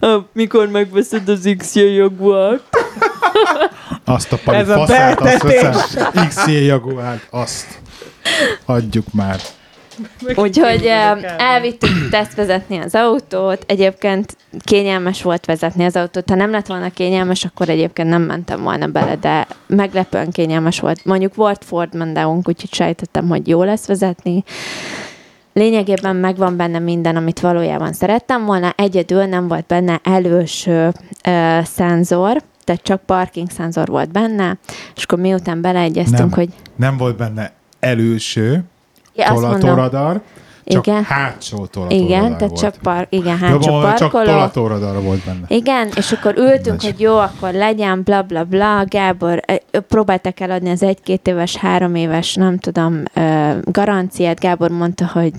Ah, 0.00 0.22
Mikor 0.32 0.68
megveszed 0.68 1.28
az 1.28 1.54
XJ 1.58 1.80
Jaguar? 1.80 2.60
Azt 4.08 4.32
a 4.32 4.38
pali 4.44 4.56
Ez 4.56 4.68
a 4.68 4.74
faszát, 4.74 5.20
azt 5.20 5.42
betetés. 5.42 5.62
veszem. 5.62 6.28
XJ 6.28 6.52
Jaguárt, 6.64 7.26
azt. 7.30 7.78
Adjuk 8.64 9.12
már. 9.12 9.40
Úgyhogy 10.34 10.90
elvittük 11.38 12.08
tesztvezetni 12.10 12.78
az 12.78 12.94
autót. 12.94 13.64
Egyébként 13.66 14.36
kényelmes 14.64 15.22
volt 15.22 15.44
vezetni 15.44 15.84
az 15.84 15.96
autót. 15.96 16.28
Ha 16.28 16.34
nem 16.34 16.50
lett 16.50 16.66
volna 16.66 16.90
kényelmes, 16.90 17.44
akkor 17.44 17.68
egyébként 17.68 18.08
nem 18.08 18.22
mentem 18.22 18.62
volna 18.62 18.86
bele, 18.86 19.16
de 19.16 19.46
meglepően 19.66 20.30
kényelmes 20.30 20.80
volt. 20.80 21.04
Mondjuk 21.04 21.34
volt 21.34 21.64
Ford 21.64 21.94
Mondeunk, 21.94 22.48
úgyhogy 22.48 22.74
sejtettem, 22.74 23.28
hogy 23.28 23.48
jó 23.48 23.62
lesz 23.62 23.86
vezetni. 23.86 24.44
Lényegében 25.52 26.16
megvan 26.16 26.56
benne 26.56 26.78
minden, 26.78 27.16
amit 27.16 27.40
valójában 27.40 27.92
szerettem 27.92 28.44
volna. 28.44 28.72
Egyedül 28.76 29.24
nem 29.24 29.48
volt 29.48 29.66
benne 29.66 30.00
előső 30.04 30.92
ö, 31.24 31.58
szenzor, 31.64 32.42
tehát 32.66 32.82
csak 32.82 33.00
parking 33.00 33.50
szenzor 33.50 33.88
volt 33.88 34.12
benne, 34.12 34.56
és 34.96 35.02
akkor 35.04 35.18
miután 35.18 35.60
beleegyeztünk, 35.60 36.18
Nem. 36.18 36.30
hogy 36.30 36.48
Nem 36.76 36.96
volt 36.96 37.16
benne 37.16 37.52
előső 37.80 38.64
ja, 39.14 39.32
tolatóradar, 39.32 40.20
csak 40.64 40.86
Igen. 40.86 41.04
hátsó 41.04 41.66
tolatóradar 41.66 42.06
igen, 42.06 42.22
tehát 42.22 42.40
volt. 42.40 42.58
csak, 42.60 42.74
par, 42.82 43.06
igen, 43.10 43.38
Ja, 43.40 43.46
hátsó 43.46 43.80
csak 43.80 44.10
parkoló. 44.10 44.24
tolatóradar 44.24 45.02
volt 45.02 45.24
benne. 45.24 45.44
Igen, 45.48 45.88
és 45.96 46.12
akkor 46.12 46.34
ültünk, 46.36 46.64
Mindegy. 46.64 46.84
hogy 46.84 47.00
jó, 47.00 47.16
akkor 47.16 47.52
legyen, 47.52 48.02
bla, 48.02 48.22
bla, 48.22 48.44
bla. 48.44 48.84
Gábor, 48.88 49.40
próbáltak 49.88 50.40
eladni 50.40 50.70
az 50.70 50.82
egy-két 50.82 51.28
éves, 51.28 51.56
három 51.56 51.94
éves, 51.94 52.34
nem 52.34 52.58
tudom, 52.58 53.02
garanciát. 53.64 54.40
Gábor 54.40 54.70
mondta, 54.70 55.10
hogy 55.12 55.32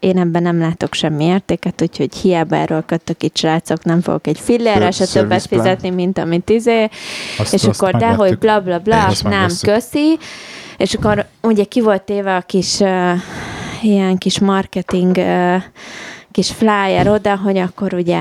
én 0.00 0.18
ebben 0.18 0.42
nem 0.42 0.58
látok 0.58 0.94
semmi 0.94 1.24
értéket, 1.24 1.82
úgyhogy 1.82 2.14
hiába 2.14 2.56
erről 2.56 2.84
kötök 2.86 3.22
itt, 3.22 3.36
srácok, 3.36 3.84
nem 3.84 4.00
fogok 4.00 4.26
egy 4.26 4.38
fillérre 4.38 4.90
se 4.90 5.06
többet 5.06 5.46
plan. 5.46 5.62
fizetni, 5.62 5.90
mint 5.90 6.18
amit 6.18 6.50
izé, 6.50 6.88
Azt, 7.38 7.54
és 7.54 7.64
azt 7.64 7.82
akkor 7.82 8.00
de, 8.00 8.06
hogy 8.06 8.16
megvettük. 8.16 8.38
bla 8.38 8.60
bla 8.60 8.78
bla, 8.78 9.04
Azt 9.06 9.22
nem, 9.22 9.32
megvesszük. 9.32 9.72
köszi. 9.72 10.18
És 10.76 10.94
akkor 10.94 11.26
ugye 11.42 11.64
ki 11.64 11.80
volt 11.80 12.02
téve 12.02 12.36
a 12.36 12.40
kis 12.40 12.78
uh, 12.78 13.10
ilyen 13.82 14.18
kis 14.18 14.38
marketing 14.38 15.16
uh, 15.16 15.62
kis 16.32 16.50
flyer 16.50 17.08
oda, 17.08 17.36
hogy 17.36 17.56
akkor 17.58 17.94
ugye 17.94 18.18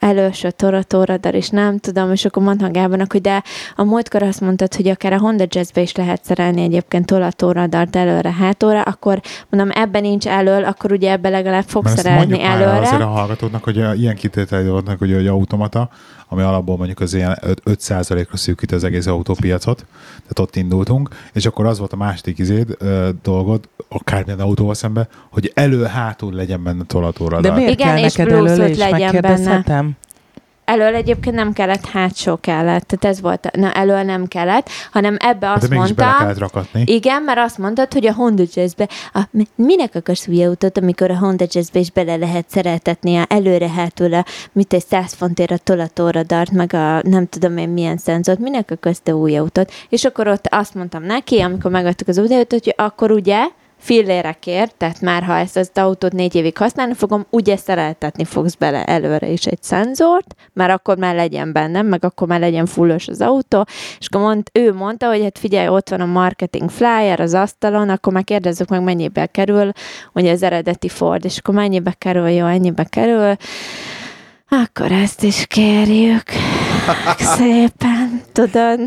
előső 0.00 0.50
toratóradar, 0.50 1.34
és 1.34 1.48
nem 1.48 1.78
tudom, 1.78 2.12
és 2.12 2.24
akkor 2.24 2.42
mondtam 2.42 2.72
Gábornak, 2.72 3.12
hogy 3.12 3.20
de 3.20 3.42
a 3.76 3.84
múltkor 3.84 4.22
azt 4.22 4.40
mondtad, 4.40 4.74
hogy 4.74 4.88
akár 4.88 5.12
a 5.12 5.18
Honda 5.18 5.44
Jazzbe 5.48 5.80
is 5.80 5.94
lehet 5.94 6.24
szerelni 6.24 6.62
egyébként 6.62 7.06
tolatóradart 7.06 7.96
előre, 7.96 8.32
hátóra, 8.32 8.82
akkor 8.82 9.20
mondom, 9.48 9.76
ebben 9.82 10.02
nincs 10.02 10.26
elől, 10.26 10.64
akkor 10.64 10.92
ugye 10.92 11.10
ebbe 11.10 11.28
legalább 11.28 11.64
fogsz 11.66 11.84
Mert 11.84 12.00
szerelni 12.00 12.42
előre. 12.42 12.78
azért 12.78 13.00
a 13.02 13.06
hallgatóknak, 13.06 13.64
hogy 13.64 13.76
ilyen 13.76 14.14
kitételei 14.14 14.68
vannak, 14.68 14.98
hogy 14.98 15.12
egy 15.12 15.26
automata, 15.26 15.90
ami 16.32 16.42
alapból 16.42 16.76
mondjuk 16.76 17.00
az 17.00 17.14
ilyen 17.14 17.38
5%-ra 17.64 18.36
szűkít 18.36 18.72
az 18.72 18.84
egész 18.84 19.06
autópiacot, 19.06 19.76
tehát 20.12 20.38
ott 20.38 20.56
indultunk, 20.56 21.08
és 21.32 21.46
akkor 21.46 21.66
az 21.66 21.78
volt 21.78 21.92
a 21.92 21.96
második 21.96 22.38
izéd, 22.38 22.76
ö, 22.78 23.08
dolgod, 23.22 23.68
akármilyen 23.88 24.40
autóval 24.40 24.74
szemben, 24.74 25.08
hogy 25.30 25.52
elő-hátul 25.54 26.32
legyen 26.32 26.62
benne 26.62 26.84
tolatóradar. 26.86 27.42
De 27.42 27.52
miért 27.52 27.70
Igen, 27.72 27.86
kell 27.86 28.04
és 28.04 28.14
neked 28.14 28.26
Bluetooth 28.32 28.52
előle 28.52 28.70
is? 28.70 28.78
legyen 28.78 29.00
Megkérdezhetem? 29.00 29.89
Elől 30.70 30.94
egyébként 30.94 31.36
nem 31.36 31.52
kellett, 31.52 31.86
hátsó 31.86 32.36
kellett. 32.40 32.86
Tehát 32.86 33.16
ez 33.16 33.20
volt, 33.20 33.50
na, 33.56 33.72
elől 33.72 34.02
nem 34.02 34.26
kellett, 34.26 34.68
hanem 34.92 35.16
ebbe 35.18 35.46
Hát 35.46 35.58
De 35.58 35.60
azt 35.60 35.68
bele 35.68 35.80
mondta, 35.80 36.14
kellett 36.18 36.38
rakatni. 36.38 36.82
igen, 36.86 37.22
mert 37.22 37.38
azt 37.38 37.58
mondtad, 37.58 37.92
hogy 37.92 38.06
a 38.06 38.12
Honda 38.14 38.42
Jazzbe, 38.54 38.88
a, 39.12 39.20
mi- 39.30 39.48
minek 39.54 39.94
akarsz 39.94 40.26
új 40.28 40.44
autót, 40.44 40.78
amikor 40.78 41.10
a 41.10 41.18
Honda 41.18 41.44
Jazzbe 41.48 41.78
is 41.78 41.90
bele 41.90 42.16
lehet 42.16 42.44
szereltetni 42.48 43.16
a 43.16 43.24
előre 43.28 43.68
hátul 43.70 44.14
a, 44.14 44.24
mit 44.52 44.72
egy 44.72 44.84
100 44.86 45.12
fontért 45.14 45.50
a 45.50 45.56
tolatóradart, 45.56 46.50
meg 46.50 46.74
a 46.74 47.00
nem 47.02 47.26
tudom 47.26 47.56
én 47.56 47.68
milyen 47.68 47.96
szenzort, 47.96 48.38
minek 48.38 48.70
akarsz 48.70 49.00
te 49.02 49.14
új 49.14 49.36
autót? 49.36 49.72
És 49.88 50.04
akkor 50.04 50.28
ott 50.28 50.46
azt 50.50 50.74
mondtam 50.74 51.02
neki, 51.02 51.40
amikor 51.40 51.70
megadtuk 51.70 52.08
az 52.08 52.18
új 52.18 52.34
autót, 52.34 52.64
hogy 52.64 52.74
akkor 52.76 53.10
ugye 53.10 53.38
fillérekért, 53.80 54.74
tehát 54.76 55.00
már 55.00 55.22
ha 55.22 55.36
ezt 55.36 55.56
az 55.56 55.70
autót 55.74 56.12
négy 56.12 56.34
évig 56.34 56.56
használni 56.56 56.94
fogom, 56.94 57.26
ugye 57.30 57.56
szereltetni 57.56 58.24
fogsz 58.24 58.54
bele 58.54 58.84
előre 58.84 59.28
is 59.28 59.46
egy 59.46 59.62
szenzort, 59.62 60.34
már 60.52 60.70
akkor 60.70 60.96
már 60.96 61.14
legyen 61.14 61.52
bennem, 61.52 61.86
meg 61.86 62.04
akkor 62.04 62.28
már 62.28 62.40
legyen 62.40 62.66
fullos 62.66 63.08
az 63.08 63.20
autó, 63.20 63.66
és 63.98 64.06
akkor 64.06 64.20
mond, 64.20 64.48
ő 64.52 64.72
mondta, 64.72 65.08
hogy 65.08 65.22
hát 65.22 65.38
figyelj, 65.38 65.68
ott 65.68 65.88
van 65.88 66.00
a 66.00 66.06
marketing 66.06 66.70
flyer 66.70 67.20
az 67.20 67.34
asztalon, 67.34 67.88
akkor 67.88 68.12
már 68.12 68.24
kérdezzük 68.24 68.68
meg, 68.68 68.82
mennyibe 68.82 69.26
kerül, 69.26 69.70
ugye 70.12 70.32
az 70.32 70.42
eredeti 70.42 70.88
Ford, 70.88 71.24
és 71.24 71.38
akkor 71.38 71.54
mennyibe 71.54 71.94
kerül, 71.98 72.28
jó, 72.28 72.46
ennyibe 72.46 72.84
kerül, 72.84 73.36
akkor 74.48 74.92
ezt 74.92 75.22
is 75.22 75.46
kérjük. 75.46 76.22
Szépen, 77.36 78.22
tudod. 78.32 78.80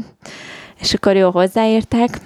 És 0.79 0.93
akkor 0.93 1.15
jó 1.15 1.29
hozzáértek, 1.29 2.17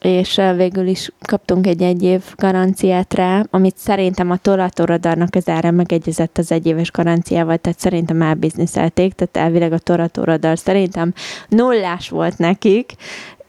és 0.00 0.38
eh, 0.38 0.56
végül 0.56 0.86
is 0.86 1.10
kaptunk 1.20 1.66
egy 1.66 1.82
egy 1.82 2.02
év 2.02 2.22
garanciát 2.36 3.14
rá, 3.14 3.44
amit 3.50 3.76
szerintem 3.76 4.30
a 4.30 4.36
tolatorodarnak 4.36 5.34
az 5.34 5.48
ára 5.48 5.70
megegyezett 5.70 6.38
az 6.38 6.52
egyéves 6.52 6.90
garanciával, 6.90 7.56
tehát 7.56 7.78
szerintem 7.78 8.22
elbizniszelték, 8.22 9.12
tehát 9.12 9.36
elvileg 9.48 9.72
a 9.72 9.78
tolatoroddar 9.78 10.58
szerintem 10.58 11.12
nullás 11.48 12.08
volt 12.08 12.38
nekik, 12.38 12.94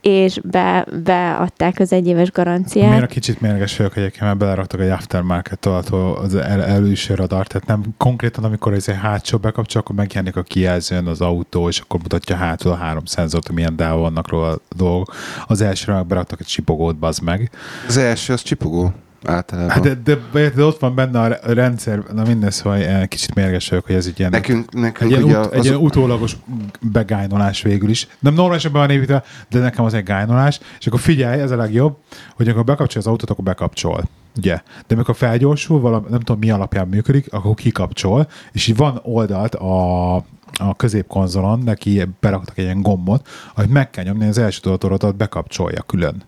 és 0.03 0.39
be, 0.43 0.85
beadták 1.03 1.79
az 1.79 1.93
egyéves 1.93 2.31
garanciát. 2.31 2.89
Miért 2.89 3.03
a 3.03 3.07
kicsit 3.07 3.41
mérges 3.41 3.77
vagyok 3.77 3.97
egyébként, 3.97 4.23
mert 4.23 4.37
beleraktak 4.37 4.79
egy 4.79 4.89
aftermarket 4.89 5.59
tolató 5.59 6.15
az 6.15 6.35
el, 6.35 6.63
előső 6.63 7.13
radar, 7.13 7.47
tehát 7.47 7.67
nem 7.67 7.83
konkrétan, 7.97 8.43
amikor 8.43 8.73
ez 8.73 8.87
egy 8.87 8.95
hátsó 8.95 9.37
bekapcsol, 9.37 9.81
akkor 9.81 9.95
megjelenik 9.95 10.35
a 10.35 10.41
kijelzőn 10.43 11.07
az 11.07 11.21
autó, 11.21 11.67
és 11.67 11.79
akkor 11.79 11.99
mutatja 11.99 12.35
hátul 12.35 12.71
a 12.71 12.75
három 12.75 13.05
szenzort, 13.05 13.45
hogy 13.45 13.55
milyen 13.55 13.75
dáv 13.75 13.99
vannak 13.99 14.29
róla 14.29 14.49
a 14.49 14.59
dolgok. 14.75 15.15
Az 15.47 15.61
elsőre 15.61 16.01
beraktak 16.01 16.39
egy 16.39 16.45
csipogót, 16.45 16.95
bazd 16.95 17.23
meg. 17.23 17.51
Az 17.87 17.97
első 17.97 18.33
az 18.33 18.41
csipogó 18.41 18.93
általában. 19.27 19.69
Hát 19.69 19.81
de, 19.81 19.93
de, 20.03 20.19
de, 20.31 20.49
de, 20.49 20.63
ott 20.63 20.79
van 20.79 20.95
benne 20.95 21.19
a 21.19 21.53
rendszer, 21.53 22.03
na 22.13 22.23
minden 22.23 22.51
szóval 22.51 22.77
eh, 22.77 23.07
kicsit 23.07 23.33
mérges 23.33 23.69
vagyok, 23.69 23.85
hogy 23.85 23.95
ez 23.95 24.05
egy 24.05 24.19
ilyen, 24.19 24.31
nekünk, 24.31 24.67
egy 24.71 24.79
nekünk 24.79 25.11
ilyen, 25.11 25.23
ugye 25.23 25.39
ut, 25.39 25.45
az, 25.45 25.51
egy 25.53 25.65
ilyen 25.65 25.77
utólagos 25.77 26.37
begájnolás 26.81 27.61
végül 27.61 27.89
is. 27.89 28.07
Nem 28.19 28.33
normálisan 28.33 28.71
be 28.71 28.79
van 28.79 28.89
építve, 28.89 29.23
de 29.49 29.59
nekem 29.59 29.85
az 29.85 29.93
egy 29.93 30.03
gájnolás, 30.03 30.59
és 30.79 30.87
akkor 30.87 30.99
figyelj, 30.99 31.41
ez 31.41 31.51
a 31.51 31.55
legjobb, 31.55 31.97
hogy 32.35 32.45
amikor 32.45 32.63
bekapcsol 32.63 33.01
az 33.01 33.07
autót, 33.07 33.29
akkor 33.29 33.43
bekapcsol. 33.43 34.09
Ugye? 34.37 34.61
De 34.87 34.95
amikor 34.95 35.15
felgyorsul, 35.15 35.79
valami, 35.79 36.05
nem 36.09 36.19
tudom 36.19 36.39
mi 36.39 36.49
alapján 36.49 36.87
működik, 36.87 37.33
akkor 37.33 37.53
kikapcsol, 37.53 38.27
és 38.51 38.67
így 38.67 38.75
van 38.75 38.99
oldalt 39.03 39.55
a, 39.55 40.15
a 40.59 40.75
középkonzolon, 40.77 41.59
neki 41.59 42.03
beraktak 42.19 42.57
egy 42.57 42.63
ilyen 42.63 42.81
gombot, 42.81 43.27
amit 43.55 43.71
meg 43.71 43.89
kell 43.89 44.03
nyomni, 44.03 44.27
az 44.27 44.37
első 44.37 44.59
tudatorodat 44.59 45.15
bekapcsolja 45.15 45.81
külön. 45.81 46.23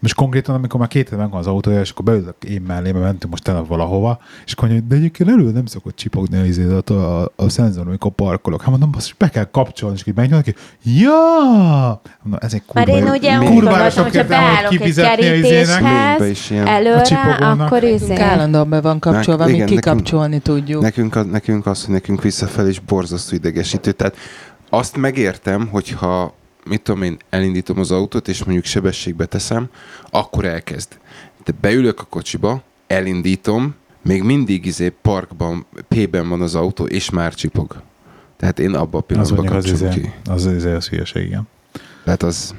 Most 0.00 0.14
konkrétan, 0.14 0.54
amikor 0.54 0.80
már 0.80 0.88
két 0.88 1.06
éve 1.06 1.16
megvan 1.16 1.40
az 1.40 1.46
autója, 1.46 1.80
és 1.80 1.90
akkor 1.90 2.04
beülök 2.04 2.34
én 2.48 2.62
mellé, 2.66 2.92
mert 2.92 3.04
mentünk 3.04 3.30
most 3.30 3.42
tegnap 3.44 3.66
valahova, 3.66 4.18
és 4.46 4.52
akkor 4.52 4.68
mondja, 4.68 4.86
de 4.88 4.94
egyébként 4.94 5.28
elő 5.30 5.50
nem 5.50 5.66
szokott 5.66 5.96
csipogni 5.96 6.38
a, 6.38 6.44
izé, 6.44 6.66
a, 6.86 6.92
a, 6.92 7.32
a 7.36 7.48
szenzor, 7.48 7.86
amikor 7.86 8.10
parkolok. 8.10 8.60
Hát 8.60 8.70
mondom, 8.70 8.90
azt 8.96 9.14
be 9.18 9.28
kell 9.28 9.44
kapcsolni, 9.50 9.96
és 9.96 10.06
így 10.06 10.14
megnyomod 10.14 10.44
ki, 10.44 10.54
ja! 10.82 11.10
Mondom, 12.22 12.40
ez 12.42 12.54
egy 12.54 12.62
kurva, 12.66 12.92
Mert 12.92 13.04
én 13.04 13.12
ugye 13.12 13.34
gondoltam, 13.36 13.90
sok 13.90 14.02
hogyha 14.02 14.18
értelme, 14.18 14.46
hogy 14.46 14.78
beállok 14.78 14.80
egy 14.80 14.94
kerítéshez 14.94 15.68
előre, 16.66 17.36
akkor 17.64 17.82
izé. 17.82 18.14
Állandóan 18.16 18.68
be 18.68 18.80
van 18.80 18.98
kapcsolva, 18.98 19.44
Nek- 19.44 19.52
mi 19.52 19.58
nekünk- 19.58 19.80
kikapcsolni 19.80 20.38
tudjuk. 20.38 20.82
Nekünk, 20.82 21.16
a, 21.16 21.22
nekünk 21.22 21.66
az, 21.66 21.84
hogy 21.84 21.94
nekünk 21.94 22.22
visszafelé 22.22 22.68
is 22.68 22.80
borzasztó 22.80 23.36
idegesítő. 23.36 23.92
Tehát 23.92 24.16
azt 24.70 24.96
megértem, 24.96 25.68
hogyha 25.70 26.34
mit 26.70 26.82
tudom 26.82 27.02
én, 27.02 27.16
elindítom 27.30 27.78
az 27.78 27.90
autót, 27.90 28.28
és 28.28 28.44
mondjuk 28.44 28.64
sebességbe 28.66 29.26
teszem, 29.26 29.68
akkor 30.10 30.44
elkezd. 30.44 30.98
De 31.44 31.52
beülök 31.60 32.00
a 32.00 32.04
kocsiba, 32.04 32.62
elindítom, 32.86 33.74
még 34.02 34.22
mindig 34.22 34.66
izé 34.66 34.92
parkban, 35.02 35.66
P-ben 35.88 36.28
van 36.28 36.40
az 36.40 36.54
autó, 36.54 36.84
és 36.84 37.10
már 37.10 37.34
csipog. 37.34 37.82
Tehát 38.36 38.58
én 38.58 38.74
abban 38.74 38.94
a 38.94 38.96
Az 38.98 39.04
pillanatban 39.06 39.46
az, 39.46 39.52
kapcsolom 39.64 39.92
izé, 39.92 40.00
ki. 40.00 40.12
az, 40.30 40.46
izé, 40.46 40.72
az 40.72 40.88
hülyeség, 40.88 41.26
igen. 41.26 41.48
Tehát 42.04 42.22
az... 42.22 42.54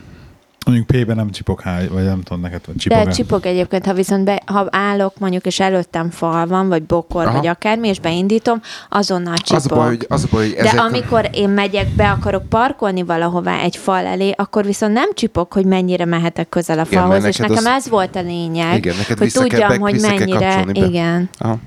Mondjuk 0.66 0.88
P-ben 0.88 1.16
nem 1.16 1.30
csipog 1.32 1.62
há, 1.62 1.80
vagy 1.90 2.04
nem 2.04 2.22
tudom 2.22 2.42
neked, 2.42 2.62
vagy 2.66 2.76
csipog. 2.76 3.04
De 3.04 3.12
csipog 3.12 3.46
egyébként, 3.46 3.86
ha 3.86 3.94
viszont 3.94 4.24
be, 4.24 4.42
ha 4.46 4.68
állok 4.70 5.20
mondjuk, 5.20 5.46
és 5.46 5.60
előttem 5.60 6.10
fal 6.10 6.48
van, 6.48 6.68
vagy 6.68 6.84
bokor, 6.84 7.26
Aha. 7.26 7.36
vagy 7.38 7.48
akármi, 7.48 7.88
és 7.88 8.00
beindítom, 8.00 8.62
azonnal 8.90 9.38
csipog. 9.38 9.58
Az 9.64 9.72
a 9.72 9.76
baj, 9.76 9.88
hogy, 9.88 10.06
az 10.10 10.24
a 10.24 10.28
baj, 10.32 10.44
hogy 10.46 10.54
De 10.54 10.60
ezek 10.62 10.80
a- 10.80 10.84
amikor 10.84 11.30
én 11.34 11.50
megyek 11.50 11.88
be, 11.90 12.10
akarok 12.10 12.50
parkolni 12.50 13.04
valahová 13.04 13.60
egy 13.60 13.76
fal 13.76 14.06
elé, 14.06 14.34
akkor 14.38 14.66
viszont 14.66 14.94
nem 14.94 15.14
csipog, 15.14 15.52
hogy 15.52 15.66
mennyire 15.66 16.06
mehetek 16.06 16.50
közel 16.50 16.80
a 16.80 16.86
Igen, 16.90 17.00
falhoz, 17.02 17.22
mert 17.22 17.34
és 17.34 17.38
neked 17.40 17.56
nekem 17.56 17.72
az- 17.74 17.78
ez 17.86 17.90
volt 17.90 18.16
a 18.16 18.22
lényeg, 18.22 18.76
Igen, 18.78 18.96
neked 18.98 19.18
hogy 19.18 19.32
kell 19.34 19.44
tudjam, 19.44 19.68
be- 19.68 19.78
hogy 19.78 20.02
kell 20.02 20.18
mennyire, 20.18 20.66
igen. 20.74 21.30
Aha. 21.38 21.58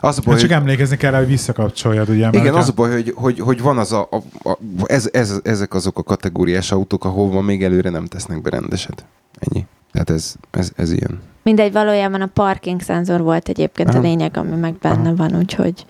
Az 0.00 0.18
a 0.18 0.20
baj, 0.24 0.34
Baj, 0.34 0.40
csak 0.40 0.50
hogy, 0.50 0.58
emlékezni 0.58 0.96
kell 0.96 1.10
rá, 1.10 1.18
hogy 1.18 1.26
visszakapcsoljad, 1.26 2.08
ugye? 2.08 2.28
igen, 2.28 2.40
hogyha- 2.40 2.58
az 2.58 2.68
a 2.68 2.72
baj, 2.72 2.90
hogy, 2.90 3.12
hogy, 3.16 3.40
hogy 3.40 3.60
van 3.60 3.78
az 3.78 3.92
a, 3.92 4.08
a, 4.10 4.48
a 4.50 4.58
ez, 4.84 5.08
ez, 5.12 5.40
ezek 5.42 5.74
azok 5.74 5.98
a 5.98 6.02
kategóriás 6.02 6.72
autók, 6.72 7.04
ahova 7.04 7.40
még 7.40 7.64
előre 7.64 7.90
nem 7.90 8.06
tesznek 8.06 8.42
be 8.42 8.50
rendeset. 8.50 9.04
Ennyi. 9.38 9.66
Tehát 9.92 10.10
ez, 10.10 10.34
ez, 10.50 10.70
ez 10.76 10.92
ilyen. 10.92 11.20
Mindegy, 11.42 11.72
valójában 11.72 12.20
a 12.20 12.26
parking 12.26 12.80
szenzor 12.80 13.20
volt 13.20 13.48
egyébként 13.48 13.88
Aha. 13.88 13.98
a 13.98 14.00
lényeg, 14.00 14.36
ami 14.36 14.56
meg 14.56 14.74
benne 14.74 15.08
Aha. 15.08 15.14
van, 15.14 15.36
úgyhogy 15.36 15.86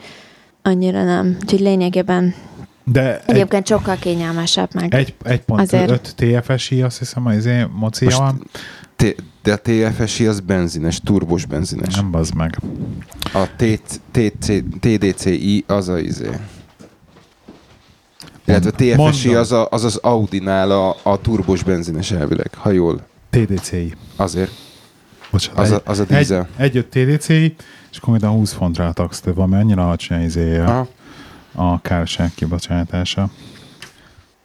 annyira 0.63 1.05
nem. 1.05 1.37
Úgyhogy 1.41 1.61
lényegében 1.61 2.35
De 2.93 3.17
egy, 3.19 3.23
egyébként 3.27 3.67
sokkal 3.67 3.97
kényelmesebb 3.97 4.69
meg. 4.75 4.95
egy, 4.95 5.15
egy 5.23 5.41
pont 5.41 5.61
Azért. 5.61 5.91
öt 5.91 6.15
TFSI, 6.17 6.83
azt 6.83 6.99
hiszem, 6.99 7.27
az 7.27 7.35
izé, 7.37 7.67
mocia 7.73 8.05
Most 8.09 8.19
van. 8.19 8.47
T- 8.97 9.23
de 9.43 9.53
a 9.53 9.57
TFSI 9.57 10.27
az 10.27 10.41
benzines, 10.41 11.01
turbos 11.05 11.45
benzines. 11.45 11.95
Nem 11.95 12.11
bazd 12.11 12.35
meg. 12.35 12.59
A 13.33 13.47
T- 13.57 14.01
TC 14.11 14.53
TDCI 14.81 15.65
az 15.67 15.89
a 15.89 15.99
izé. 15.99 16.29
Illetve 18.45 18.71
a 18.71 19.09
TFSI 19.09 19.35
az, 19.35 19.53
a, 19.53 19.69
az 19.71 19.85
az 19.85 19.97
Audi-nál 19.97 20.71
a, 20.71 20.97
a 21.03 21.21
turbos 21.21 21.63
benzines 21.63 22.11
elvileg, 22.11 22.51
ha 22.55 22.71
jól. 22.71 23.07
TDCI. 23.31 23.95
Azért. 24.17 24.51
Bocsánat. 25.31 25.61
Az 25.61 25.71
a- 25.71 25.75
egy- 25.75 25.83
az 25.85 25.99
a 25.99 26.05
dízel. 26.05 26.49
Egy, 26.57 26.65
egy 26.65 26.75
jött 26.75 26.91
TDCI, 26.91 27.55
és 27.91 27.99
konkrétan 28.01 28.31
20 28.35 28.53
fontra 28.53 28.87
a 28.87 28.93
tax 28.93 29.23
van, 29.35 29.49
mert 29.49 29.63
annyira 29.63 29.85
alacsony 29.87 30.23
izéje 30.23 30.65
Aha. 30.65 30.89
A 31.53 31.81
kárság 31.81 32.31
kibocsátása. 32.35 33.31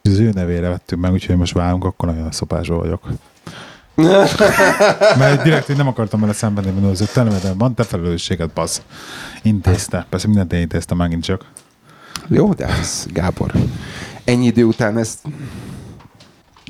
Az 0.02 0.18
ő 0.18 0.30
nevére 0.30 0.68
vettük 0.68 0.98
meg, 0.98 1.12
úgyhogy 1.12 1.36
most 1.36 1.52
válunk, 1.52 1.84
akkor 1.84 2.08
nagyon 2.08 2.30
szopásról 2.30 2.78
vagyok. 2.78 3.08
Mert 5.18 5.42
direkt 5.42 5.66
hogy 5.66 5.76
nem 5.76 5.88
akartam 5.88 6.20
vele 6.20 6.32
szembenni, 6.32 6.70
mert 6.70 7.00
az 7.00 7.10
telemeden 7.12 7.58
van, 7.58 7.74
te 7.74 7.82
felelősséget, 7.82 8.50
basz. 8.50 8.82
Intézte. 9.42 10.06
Persze 10.08 10.26
mindent 10.26 10.52
én 10.52 10.60
intéztem 10.60 10.96
megint 10.96 11.24
csak. 11.24 11.44
Jó, 12.28 12.52
de 12.52 12.66
ez 12.66 13.06
Gábor. 13.12 13.52
Ennyi 14.24 14.46
idő 14.46 14.64
után 14.64 14.98
ezt 14.98 15.18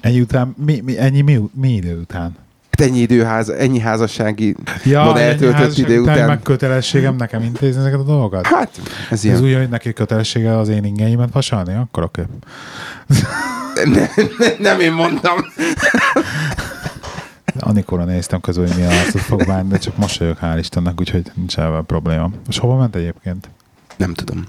Ennyi 0.01 0.21
után, 0.21 0.55
mi, 0.65 0.81
mi, 0.81 0.99
ennyi 0.99 1.21
mi, 1.21 1.41
mi 1.55 1.73
idő 1.73 2.01
után? 2.01 2.37
Hát 2.79 2.89
ennyi 2.89 2.99
időház, 2.99 3.49
ennyi 3.49 3.79
házassági 3.79 4.57
Ja, 4.85 5.03
Van 5.05 5.17
eltöltött 5.17 5.53
házasság 5.53 5.89
idő 5.89 6.01
után 6.01 6.27
meg 6.27 6.43
kötelességem 6.43 7.17
nekem 7.17 7.43
intézni 7.43 7.81
ezeket 7.81 7.99
a 7.99 8.03
dolgokat? 8.03 8.47
Hát, 8.47 8.71
ez 8.77 8.85
Ez 9.11 9.25
ilyen. 9.25 9.43
úgy, 9.43 9.55
hogy 9.55 9.69
neki 9.69 9.93
kötelessége 9.93 10.59
az 10.59 10.69
én 10.69 10.85
ingeimet 10.85 11.33
vasalni? 11.33 11.75
Akkor 11.75 12.03
oké. 12.03 12.23
Ne, 13.85 13.85
ne, 13.85 14.07
nem 14.59 14.81
én 14.81 14.93
mondtam. 14.93 15.37
Anikóra 17.59 18.05
néztem 18.05 18.41
közül, 18.41 18.67
hogy 18.67 18.77
mi 18.77 18.83
arcot 18.85 19.21
fog 19.21 19.47
bánni, 19.47 19.69
de 19.69 19.79
csak 19.79 19.97
mosolyog, 19.97 20.37
hál' 20.43 20.57
Istennek, 20.59 21.01
úgyhogy 21.01 21.31
nincs 21.35 21.59
ebben 21.59 21.87
probléma. 21.87 22.31
És 22.49 22.59
hova 22.59 22.77
ment 22.77 22.95
egyébként? 22.97 23.49
Nem 23.97 24.15
tudom. 24.15 24.45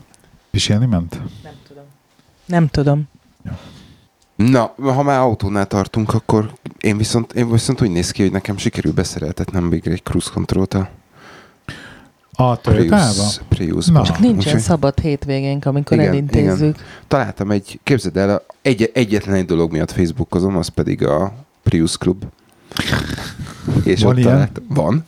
Pisilni 0.51 0.85
ment? 0.85 1.19
Nem 1.43 1.53
tudom. 1.67 1.83
Nem 2.45 2.67
tudom. 2.67 3.07
Na, 4.37 4.73
ha 4.77 5.03
már 5.03 5.19
autónál 5.19 5.67
tartunk, 5.67 6.13
akkor 6.13 6.53
én 6.79 6.97
viszont, 6.97 7.33
én 7.33 7.51
viszont 7.51 7.81
úgy 7.81 7.91
néz 7.91 8.11
ki, 8.11 8.21
hogy 8.21 8.31
nekem 8.31 8.57
sikerül 8.57 8.93
beszereltetnem 8.93 9.69
végre 9.69 9.91
egy 9.91 10.03
cruise 10.03 10.29
controlt 10.33 10.73
a 10.73 10.89
A? 12.39 12.55
Prius, 12.55 13.39
Priusba. 13.49 13.99
Na. 13.99 14.05
Csak 14.05 14.19
nincsen 14.19 14.37
Úgyhogy 14.37 14.59
szabad 14.59 14.99
hétvégénk, 14.99 15.65
amikor 15.65 15.97
Igen, 15.97 16.09
elintézzük. 16.09 16.75
Találtam 17.07 17.51
egy, 17.51 17.79
képzeld 17.83 18.17
el, 18.17 18.43
egy, 18.61 18.91
egyetlen 18.93 19.35
egy 19.35 19.45
dolog 19.45 19.71
miatt 19.71 19.91
Facebookozom, 19.91 20.57
az 20.57 20.67
pedig 20.67 21.05
a 21.05 21.33
Prius 21.63 21.97
Club. 21.97 22.23
És 23.83 24.01
Van 24.01 24.11
ott 24.11 24.17
ilyen? 24.17 24.29
találtam, 24.29 24.63
van. 24.67 25.05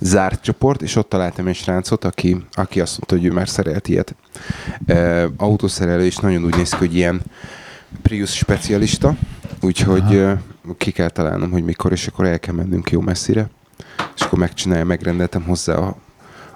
Zárt 0.00 0.42
csoport, 0.42 0.82
és 0.82 0.96
ott 0.96 1.08
találtam 1.08 1.46
egy 1.46 1.54
srácot, 1.54 2.04
aki, 2.04 2.44
aki 2.52 2.80
azt 2.80 2.90
mondta, 2.90 3.14
hogy 3.14 3.24
ő 3.24 3.32
már 3.32 3.48
szerelt 3.48 3.88
ilyet. 3.88 4.14
E, 4.86 5.28
autószerelő, 5.36 6.04
és 6.04 6.16
nagyon 6.16 6.44
úgy 6.44 6.56
néz 6.56 6.70
ki, 6.70 6.76
hogy 6.76 6.94
ilyen 6.94 7.22
Prius 8.02 8.36
specialista, 8.36 9.16
úgyhogy 9.60 10.14
e, 10.14 10.42
ki 10.76 10.90
kell 10.90 11.08
találnom, 11.08 11.50
hogy 11.50 11.64
mikor, 11.64 11.92
és 11.92 12.06
akkor 12.06 12.26
el 12.26 12.38
kell 12.38 12.54
mennünk 12.54 12.90
jó 12.90 13.00
messzire. 13.00 13.50
És 14.16 14.22
akkor 14.22 14.38
megcsinálja, 14.38 14.84
megrendeltem 14.84 15.42
hozzá 15.42 15.74
a, 15.74 15.96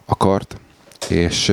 a 0.05 0.16
kart, 0.16 0.61
és 1.09 1.53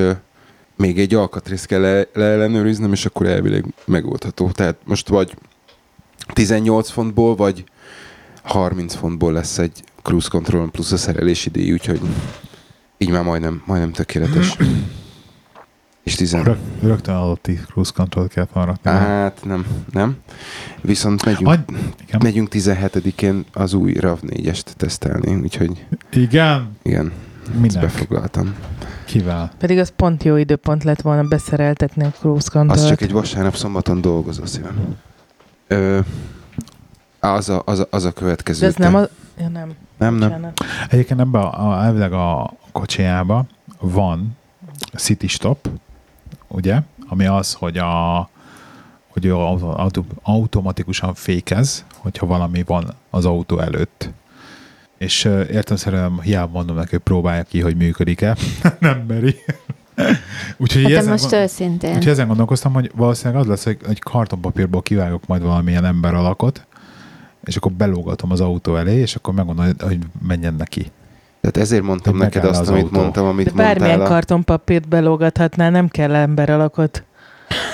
még 0.76 1.00
egy 1.00 1.14
alkatrészt 1.14 1.66
kell 1.66 1.82
le, 1.82 2.08
leellenőriznem, 2.14 2.92
és 2.92 3.06
akkor 3.06 3.26
elvileg 3.26 3.66
megoldható. 3.86 4.52
Tehát 4.52 4.76
most 4.86 5.08
vagy 5.08 5.38
18 6.34 6.90
fontból, 6.90 7.36
vagy 7.36 7.64
30 8.44 8.96
fontból 8.96 9.32
lesz 9.32 9.58
egy 9.58 9.84
cruise 10.02 10.28
control 10.30 10.70
plusz 10.70 10.92
a 10.92 10.98
szerelési 10.98 11.50
díj, 11.50 11.72
úgyhogy 11.72 12.02
így 12.98 13.10
már 13.10 13.24
majdnem, 13.24 13.64
majdnem 13.66 13.92
tökéletes. 13.92 14.58
És 16.04 16.16
10. 16.16 16.34
Rög, 16.34 16.58
rögtön 16.82 17.16
adott 17.16 17.42
10 17.42 17.66
cruise 17.66 17.92
control 17.96 18.28
kellett 18.28 18.52
volna 18.54 18.70
rakni. 18.70 18.92
Hát 18.92 19.46
nem, 19.46 19.66
nem. 19.92 20.18
Viszont 20.82 21.26
megyünk, 21.26 21.48
Agy, 21.48 21.60
igen. 22.08 22.20
megyünk 22.24 22.48
17-én 22.52 23.46
az 23.54 23.74
új 23.74 23.94
RAV4-est 24.00 24.64
tesztelni, 24.78 25.36
úgyhogy 25.36 25.86
igen? 26.12 26.78
igen, 26.82 27.12
ezt 27.48 27.60
Minek? 27.60 27.82
befoglaltam. 27.82 28.54
Kivel? 29.06 29.52
Pedig 29.58 29.78
az 29.78 29.94
pont 29.96 30.24
jó 30.24 30.36
időpont 30.36 30.84
lett 30.84 31.02
volna 31.02 31.24
beszereltetni 31.24 32.04
a 32.04 32.10
cruise 32.12 32.50
control 32.52 32.78
Az 32.78 32.88
csak 32.88 33.02
egy 33.02 33.12
vasárnap 33.12 33.56
szombaton 33.56 34.02
dolgozó 34.02 34.46
szívem. 34.46 34.96
Ö, 35.68 36.00
az, 37.20 37.50
a, 37.50 37.62
az, 37.66 37.80
a, 37.80 37.88
az 37.90 38.04
a 38.06 38.12
következő. 38.12 38.60
De 38.60 38.68
ez 38.68 38.74
te- 38.74 38.84
nem 38.84 38.96
az... 38.96 39.10
Ja, 39.40 39.48
nem. 39.48 39.72
Nem, 39.98 40.16
nem. 40.16 40.52
Egyébként 40.90 41.20
ebben 41.20 41.42
a, 41.42 41.70
a, 41.70 41.84
elvileg 41.84 42.14
a 42.14 42.54
kocsijába 42.72 43.46
van 43.80 44.38
City 44.96 45.28
Stop, 45.28 45.70
ugye? 46.54 46.82
Ami 47.08 47.26
az, 47.26 47.54
hogy 47.54 47.78
a 47.78 48.30
hogy 49.08 49.26
ő 49.26 49.36
auto, 49.36 49.68
auto, 49.68 50.04
automatikusan 50.22 51.14
fékez, 51.14 51.86
hogyha 51.98 52.26
valami 52.26 52.64
van 52.66 52.94
az 53.10 53.26
autó 53.26 53.60
előtt. 53.60 54.10
És 54.98 55.24
értelmszerűen 55.52 56.22
hiába 56.22 56.52
mondom 56.52 56.76
neki, 56.76 56.90
hogy 56.90 57.00
próbálja 57.00 57.44
ki, 57.44 57.62
hogy 57.62 57.76
működik-e. 57.76 58.38
nem 58.80 59.04
meri. 59.08 59.36
Úgyhogy 60.58 60.84
Hát 60.84 60.92
ezen, 60.92 61.12
most 61.12 61.30
gond- 61.30 61.34
őszintén. 61.44 61.90
úgyhogy 61.90 62.08
ezen 62.12 62.28
gondolkoztam, 62.28 62.74
hogy 62.74 62.92
valószínűleg 62.96 63.42
az 63.42 63.48
lesz, 63.48 63.64
hogy 63.64 63.78
egy 63.88 64.00
kartonpapírból 64.00 64.82
kivágok 64.82 65.28
majd 65.28 65.42
valamilyen 65.42 65.86
ember 65.86 66.14
alakot, 66.14 66.68
és 67.44 67.56
akkor 67.56 67.72
belógatom 67.72 68.32
az 68.32 68.42
autó 68.42 68.76
elé, 68.76 68.96
és 68.96 69.16
akkor 69.16 69.34
megmondom, 69.34 69.66
hogy 69.80 70.00
menjen 70.28 70.54
neki. 70.54 70.92
Tehát 71.52 71.68
ezért 71.68 71.84
mondtam 71.84 72.18
neked 72.18 72.44
azt, 72.46 72.60
az 72.60 72.70
amit 72.70 72.84
autó. 72.84 73.00
mondtam, 73.00 73.26
amit 73.26 73.46
De 73.46 73.52
bármilyen 73.64 73.90
mondtál. 73.90 74.06
a- 74.08 74.10
kartonpapírt 74.10 74.88
belógathatnál, 74.88 75.72
nem 75.72 75.88
kell 75.88 76.16
ember 76.16 76.50
alakot. 76.50 77.04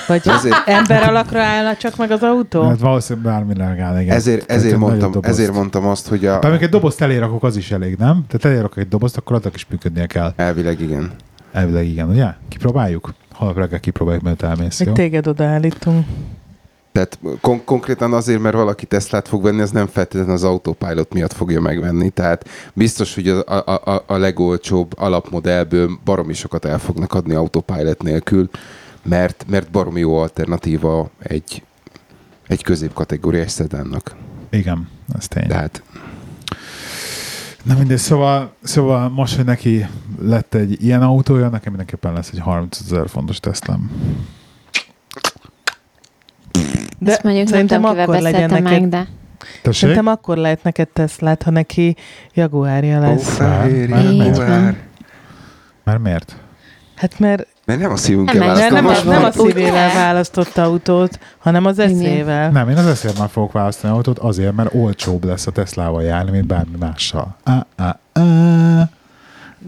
Vagy 0.06 0.22
Ezért- 0.28 0.62
ember 0.68 1.02
alakra 1.08 1.42
állna 1.42 1.76
csak 1.76 1.96
meg 1.96 2.10
az 2.10 2.22
autó? 2.22 2.62
Hát 2.62 2.78
valószínűleg 2.80 3.32
bármi 3.32 3.56
legáll, 3.56 4.00
igen. 4.00 4.16
Ezért, 4.16 4.46
Tehát 4.46 4.62
ezért, 4.62 4.78
mondtam, 4.78 5.12
ezért 5.20 5.52
mondtam 5.52 5.86
azt, 5.86 6.08
hogy 6.08 6.26
a... 6.26 6.38
Bár 6.38 6.50
még 6.52 6.62
egy 6.62 6.68
dobozt 6.68 7.00
elérakok, 7.00 7.42
az 7.42 7.56
is 7.56 7.70
elég, 7.70 7.96
nem? 7.96 8.24
Tehát 8.28 8.44
elérakok 8.44 8.76
egy 8.76 8.88
dobozt, 8.88 9.16
akkor 9.16 9.36
annak 9.36 9.54
is 9.54 9.66
működnie 9.70 10.06
kell. 10.06 10.32
Elvileg 10.36 10.80
igen. 10.80 11.10
Elvileg 11.52 11.86
igen, 11.86 12.08
ugye? 12.08 12.26
Kipróbáljuk? 12.48 13.14
Holnap 13.32 13.56
reggel 13.56 13.80
kipróbáljuk, 13.80 14.22
mert 14.22 14.42
elmész, 14.42 14.78
Még 14.78 14.88
jó? 14.88 14.94
téged 14.94 15.26
odaállítunk. 15.26 16.06
Tehát 16.92 17.18
kon- 17.40 17.64
konkrétan 17.64 18.12
azért, 18.12 18.40
mert 18.40 18.54
valaki 18.54 18.86
Teslát 18.86 19.28
fog 19.28 19.42
venni, 19.42 19.60
az 19.60 19.70
nem 19.70 19.86
feltétlenül 19.86 20.32
az 20.32 20.44
autopilot 20.44 21.14
miatt 21.14 21.32
fogja 21.32 21.60
megvenni. 21.60 22.10
Tehát 22.10 22.48
biztos, 22.72 23.14
hogy 23.14 23.28
a, 23.28 23.42
a, 23.46 23.80
a, 23.84 24.04
a 24.06 24.16
legolcsóbb 24.16 24.98
alapmodellből 24.98 25.98
baromi 26.04 26.32
sokat 26.32 26.64
el 26.64 26.78
fognak 26.78 27.14
adni 27.14 27.34
autopilot 27.34 28.02
nélkül, 28.02 28.50
mert, 29.02 29.44
mert 29.48 29.70
baromi 29.70 30.00
jó 30.00 30.16
alternatíva 30.16 31.10
egy, 31.18 31.62
egy 32.46 32.62
középkategóriás 32.62 33.50
szedánnak. 33.50 34.16
Igen, 34.50 34.88
ez 35.18 35.28
tény. 35.28 35.48
De 35.48 35.54
hát 35.54 35.82
Na 37.62 37.74
mindegy, 37.74 37.98
szóval, 37.98 38.52
szóval 38.62 39.08
most, 39.08 39.36
hogy 39.36 39.44
neki 39.44 39.86
lett 40.20 40.54
egy 40.54 40.84
ilyen 40.84 41.02
autója, 41.02 41.48
nekem 41.48 41.68
mindenképpen 41.68 42.12
lesz 42.12 42.30
egy 42.32 42.38
30 42.38 42.80
ezer 42.80 43.08
fontos 43.08 43.40
Teslám. 43.40 43.90
De 47.02 47.10
Ezt 47.10 47.22
mondjuk 47.22 47.44
nem 47.44 47.54
szerintem 47.54 47.80
tudom, 47.80 47.90
kivel 47.96 48.08
akkor 48.08 48.22
legyen 48.22 48.50
neked, 48.50 48.62
meg, 48.62 48.88
de 48.88 49.06
Tessék? 49.62 49.80
Szerintem 49.80 50.06
akkor 50.06 50.36
lehet 50.36 50.62
neked 50.62 50.88
Teslát, 50.88 51.42
ha 51.42 51.50
neki 51.50 51.96
Jaguárja 52.34 53.00
lesz. 53.00 53.36
fehér 53.36 53.88
már 53.88 54.12
jaguár. 54.12 54.76
Mert 55.84 56.02
miért? 56.02 56.36
Hát 56.96 57.18
mert 57.18 57.46
Mert 57.64 57.80
nem 57.80 57.90
a 57.90 57.96
szívünkkel 57.96 58.38
Nem, 58.38 58.46
nem, 58.46 58.56
választom, 58.56 58.74
nem, 58.74 58.84
a, 58.84 58.88
most 58.88 59.04
nem 59.04 59.24
a 59.24 59.32
szívével 59.32 59.94
választott 59.94 60.58
autót, 60.58 61.18
hanem 61.38 61.64
az 61.64 61.78
eszével. 61.78 62.50
Nem, 62.50 62.68
én 62.68 62.76
az 62.76 62.86
ezért 62.86 63.18
már 63.18 63.28
fogok 63.28 63.52
választani 63.52 63.94
autót, 63.94 64.18
azért, 64.18 64.54
mert 64.54 64.74
olcsóbb 64.74 65.24
lesz 65.24 65.46
a 65.46 65.50
Teslával 65.50 66.02
járni, 66.02 66.30
mint 66.30 66.46
bármi 66.46 66.76
mással. 66.78 67.36
Ah, 67.42 67.60
ah, 67.76 67.94
ah. 68.12 68.49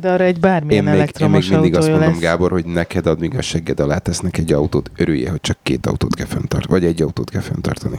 De 0.00 0.10
arra 0.12 0.24
egy 0.24 0.34
Én 0.34 0.40
bármilyen 0.40 0.84
még, 0.84 1.10
én 1.20 1.30
még 1.30 1.50
mindig 1.50 1.76
azt 1.76 1.88
mondom, 1.88 2.08
lesz. 2.08 2.18
Gábor, 2.18 2.50
hogy 2.50 2.64
neked 2.64 3.06
addig 3.06 3.36
a 3.36 3.42
segged 3.42 3.80
alá 3.80 3.98
tesznek 3.98 4.38
egy 4.38 4.52
autót, 4.52 4.90
örülje, 4.96 5.30
hogy 5.30 5.40
csak 5.40 5.56
két 5.62 5.86
autót 5.86 6.14
kell 6.14 6.26
fenntartani, 6.26 6.80
vagy 6.80 6.84
egy 6.84 7.02
autót 7.02 7.30
kell 7.30 7.40
fenntartani. 7.40 7.98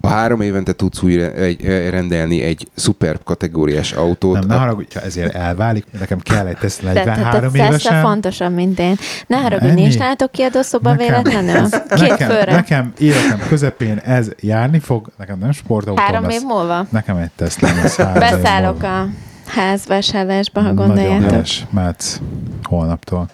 Ha 0.00 0.08
három 0.08 0.40
évente 0.40 0.72
tudsz 0.72 1.02
újra 1.02 1.30
egy, 1.32 1.64
rendelni 1.90 2.42
egy 2.42 2.68
szuper 2.74 3.18
kategóriás 3.24 3.92
autót, 3.92 4.38
Nem, 4.38 4.46
ne 4.46 4.54
a- 4.54 4.58
haragudj, 4.58 4.94
ha 4.94 5.00
ezért 5.00 5.34
elválik, 5.34 5.84
nekem 5.98 6.18
kell 6.18 6.46
egy 6.46 6.56
Tesla 6.56 6.92
tehát 6.92 7.04
43 7.06 7.48
a 7.48 7.52
Tesla 7.52 7.66
évesen. 7.66 8.02
fontosabb, 8.02 8.54
mint 8.54 8.78
én. 8.78 8.96
Ne 9.26 9.36
haragudj, 9.36 9.72
nincs 9.72 9.98
nálatok 9.98 10.30
kiadószoba 10.30 10.94
véletlenül? 10.94 11.68
Két 11.70 12.08
nekem, 12.08 12.28
főre. 12.28 12.52
nekem 12.54 12.92
életem 12.98 13.38
közepén 13.48 13.96
ez 13.96 14.28
járni 14.40 14.78
fog, 14.78 15.10
nekem 15.18 15.38
nem 15.38 15.52
sportautóm 15.52 16.04
Három 16.04 16.22
lesz. 16.22 16.34
év 16.34 16.42
múlva? 16.46 16.86
Nekem 16.90 17.16
egy 17.16 17.30
Tesla 17.36 17.68
lesz 17.82 17.96
Beszállok 17.96 18.82
a 18.82 19.08
házvásárlásba, 19.50 20.60
ha 20.60 20.72
Nagyon 20.72 20.86
gondoljátok. 20.86 21.30
helyes, 21.30 21.66
mehetsz 21.70 22.20
holnaptól. 22.62 23.28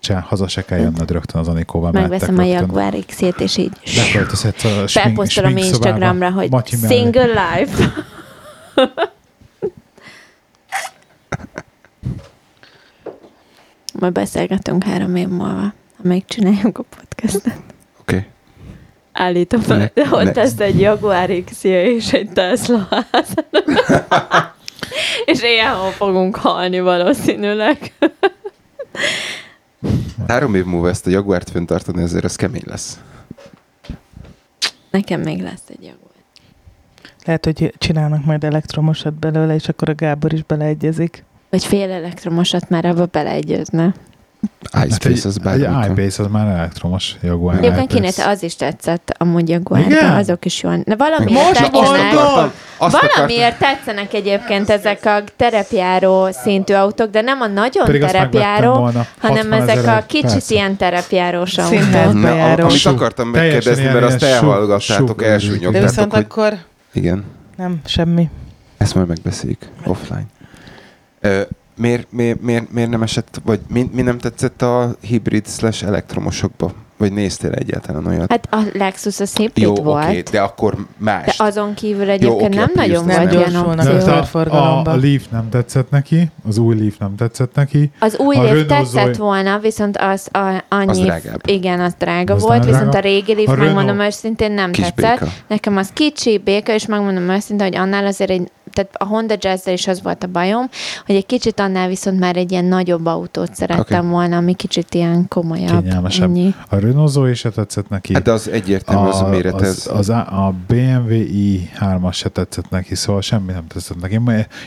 Csá, 0.00 0.20
haza 0.20 0.48
se 0.48 0.64
kell 0.64 0.78
jönnöd 0.78 1.10
rögtön 1.10 1.40
az 1.40 1.48
Anikóval. 1.48 1.92
Megveszem 1.92 2.38
a. 2.38 2.42
Jaguar 2.42 2.94
X-ét, 3.06 3.40
és 3.40 3.56
így 3.56 3.72
Beköltözhetsz 3.96 4.64
a 4.64 4.88
szobába, 4.88 5.58
Instagramra, 5.58 6.30
hogy 6.30 6.50
Matyi 6.50 6.76
single 6.76 7.26
life. 7.26 7.92
Majd 14.00 14.12
beszélgetünk 14.12 14.84
három 14.84 15.16
év 15.16 15.28
múlva, 15.28 15.72
amíg 16.04 16.24
csináljuk 16.24 16.78
a 16.78 16.82
podcastet. 16.96 17.56
Oké. 18.00 18.16
Okay. 18.16 18.26
Állítom, 19.12 19.60
Ne- 19.66 19.90
ne, 19.94 20.32
lesz 20.32 20.58
egy 20.58 20.80
Jaguar 20.80 21.30
x 21.44 21.64
és 21.64 22.12
egy 22.12 22.30
Tesla. 22.30 22.88
és 25.24 25.42
éjjel 25.42 25.90
fogunk 25.90 26.36
halni 26.36 26.80
valószínűleg. 26.80 27.92
Három 30.28 30.54
év 30.54 30.64
múlva 30.64 30.88
ezt 30.88 31.06
a 31.06 31.10
Jaguárt 31.10 31.50
fenntartani, 31.50 32.02
azért 32.02 32.24
az 32.24 32.36
kemény 32.36 32.62
lesz. 32.64 33.00
Nekem 34.90 35.20
még 35.20 35.42
lesz 35.42 35.62
egy 35.68 35.82
Jaguar. 35.82 36.12
Lehet, 37.24 37.44
hogy 37.44 37.74
csinálnak 37.78 38.24
majd 38.24 38.44
elektromosat 38.44 39.14
belőle, 39.14 39.54
és 39.54 39.68
akkor 39.68 39.88
a 39.88 39.94
Gábor 39.94 40.32
is 40.32 40.42
beleegyezik. 40.42 41.24
Vagy 41.50 41.64
fél 41.64 41.90
elektromosat 41.90 42.68
már 42.68 42.84
abba 42.84 43.06
beleegyezne. 43.06 43.94
iSpace 44.86 45.28
az 45.28 45.38
Hát 45.44 45.54
egy, 45.54 45.60
bármikor. 45.60 45.84
egy 45.84 45.90
iPace 45.98 46.22
az 46.22 46.28
már 46.30 46.46
elektromos 46.58 47.16
Jaguar 47.22 47.54
Egyébként 47.54 47.76
iPace. 47.82 47.94
kinézte, 47.94 48.28
az 48.28 48.42
is 48.42 48.56
tetszett, 48.56 49.14
amúgy 49.18 49.48
Igen? 49.86 50.10
azok 50.16 50.44
is 50.44 50.62
jól. 50.62 50.76
Na, 50.84 50.96
valamiért 50.96 51.46
Most 51.48 51.60
tetszenek, 51.60 53.14
valamiért 53.14 53.58
tetszenek 53.58 54.12
egyébként 54.14 54.70
ezek 54.70 55.04
a 55.04 55.22
terepjáró 55.36 56.28
szintű 56.30 56.74
autók, 56.74 57.10
de 57.10 57.20
nem 57.20 57.40
a 57.40 57.46
nagyon 57.46 57.84
Pedig 57.84 58.00
terepjáró, 58.00 58.72
hanem 59.20 59.50
60 59.50 59.52
ezek 59.52 59.86
a 59.86 60.04
kicsit 60.06 60.30
Persze. 60.30 60.54
ilyen 60.54 60.76
terepjárós 60.76 61.58
autók. 61.58 62.12
Na, 62.12 62.52
amit 62.52 62.86
akartam 62.86 63.28
megkérdezni, 63.28 63.84
mert 63.84 64.02
azt 64.04 64.22
elhallgattátok, 64.22 65.08
sug- 65.08 65.16
De 65.20 65.26
elsúnyogtátok, 65.26 65.88
viszont 65.88 66.14
akkor 66.14 66.52
Igen, 66.92 67.24
nem, 67.56 67.80
semmi. 67.86 68.28
ezt 68.76 68.94
majd 68.94 69.06
megbeszéljük 69.08 69.62
offline. 69.84 70.26
Miért, 71.76 72.06
miért, 72.10 72.40
miért, 72.40 72.72
miért 72.72 72.90
nem 72.90 73.02
esett, 73.02 73.40
vagy 73.44 73.60
mi, 73.68 73.90
mi 73.92 74.02
nem 74.02 74.18
tetszett 74.18 74.62
a 74.62 74.94
hibrid 75.00 75.46
slash 75.48 75.84
elektromosokba? 75.86 76.72
Vagy 76.96 77.12
néztél 77.12 77.50
egyáltalán 77.52 78.06
olyat? 78.06 78.30
Hát 78.30 78.48
a 78.50 78.60
Lexus 78.72 79.20
az 79.20 79.36
hibrid 79.36 79.64
Jó, 79.64 79.74
volt, 79.74 80.04
oké, 80.04 80.22
de 80.30 80.40
akkor 80.40 80.76
más. 80.96 81.24
de 81.36 81.44
azon 81.44 81.74
kívül 81.74 82.10
egyébként 82.10 82.42
oké, 82.42 82.56
nem 82.56 82.70
a 82.74 82.80
Prius 82.80 82.98
nagyon 82.98 83.06
nem 83.06 83.18
volt 83.18 83.32
ilyen 83.32 83.50
Jó. 83.52 84.18
opció. 84.18 84.40
a, 84.40 84.56
a, 84.56 84.80
a 84.84 84.96
Leaf 84.96 85.24
nem 85.30 85.48
tetszett 85.48 85.90
neki, 85.90 86.30
az 86.48 86.58
új 86.58 86.76
Leaf 86.78 86.96
nem 86.98 87.14
tetszett 87.16 87.54
neki. 87.54 87.90
Az 87.98 88.18
új 88.18 88.36
A 88.36 88.42
Leaf 88.42 88.50
Renault 88.52 88.68
tetszett 88.68 89.02
Zoe- 89.04 89.16
volna, 89.16 89.58
viszont 89.58 89.96
az 89.96 90.28
a, 90.32 90.64
annyi... 90.68 90.88
Az 90.90 90.98
drágább. 90.98 91.40
Igen, 91.46 91.80
az 91.80 91.94
drága 91.98 92.34
Az 92.34 92.42
volt, 92.42 92.58
nagyon 92.58 92.72
viszont 92.74 92.94
a 92.94 92.98
régi 93.00 93.34
Leaf, 93.34 93.48
A 93.48 93.54
megmondom 93.54 93.86
Renault- 93.86 94.06
őszintén, 94.06 94.52
nem 94.52 94.70
Kis 94.70 94.84
tetszett. 94.84 95.18
béka. 95.20 95.32
Nekem 95.48 95.76
az 95.76 95.88
kicsi 95.92 96.38
béka, 96.38 96.72
és 96.72 96.86
megmondom 96.86 97.28
őszintén, 97.28 97.66
hogy 97.66 97.76
annál 97.76 98.06
azért 98.06 98.30
egy, 98.30 98.50
tehát 98.74 98.94
a 98.98 99.04
Honda 99.04 99.34
jazz 99.38 99.66
is 99.66 99.86
az 99.86 100.02
volt 100.02 100.24
a 100.24 100.26
bajom, 100.26 100.68
hogy 101.06 101.14
egy 101.14 101.26
kicsit 101.26 101.60
annál 101.60 101.88
viszont 101.88 102.18
már 102.18 102.36
egy 102.36 102.50
ilyen 102.50 102.64
nagyobb 102.64 103.06
autót 103.06 103.54
szerettem 103.54 104.04
Oké. 104.04 104.12
volna, 104.12 104.36
ami 104.36 104.54
kicsit 104.54 104.94
ilyen 104.94 105.28
komolyabb. 105.28 105.82
Kényelmesebb. 105.82 106.28
Ennyi. 106.28 106.54
A 106.68 106.76
Renault 106.76 107.10
Zoe 107.10 107.34
se 107.34 107.50
tetszett 107.50 107.88
neki. 107.88 108.14
Hát 108.14 108.22
de 108.22 108.32
az 108.32 108.48
egyértelmű, 108.48 109.08
az 109.08 109.20
a 109.20 109.28
méret. 109.28 109.54
az, 109.54 109.62
Ez, 109.62 109.90
az, 109.92 110.08
a, 110.08 110.46
a 110.46 110.54
BMW 110.66 111.08
i3-as 111.10 112.14
se 112.14 112.28
tetszett 112.28 112.70
neki, 112.70 112.94
szóval 112.94 113.22
semmi 113.22 113.52
nem 113.52 113.66
tetszett 113.66 114.00
neki. 114.00 114.20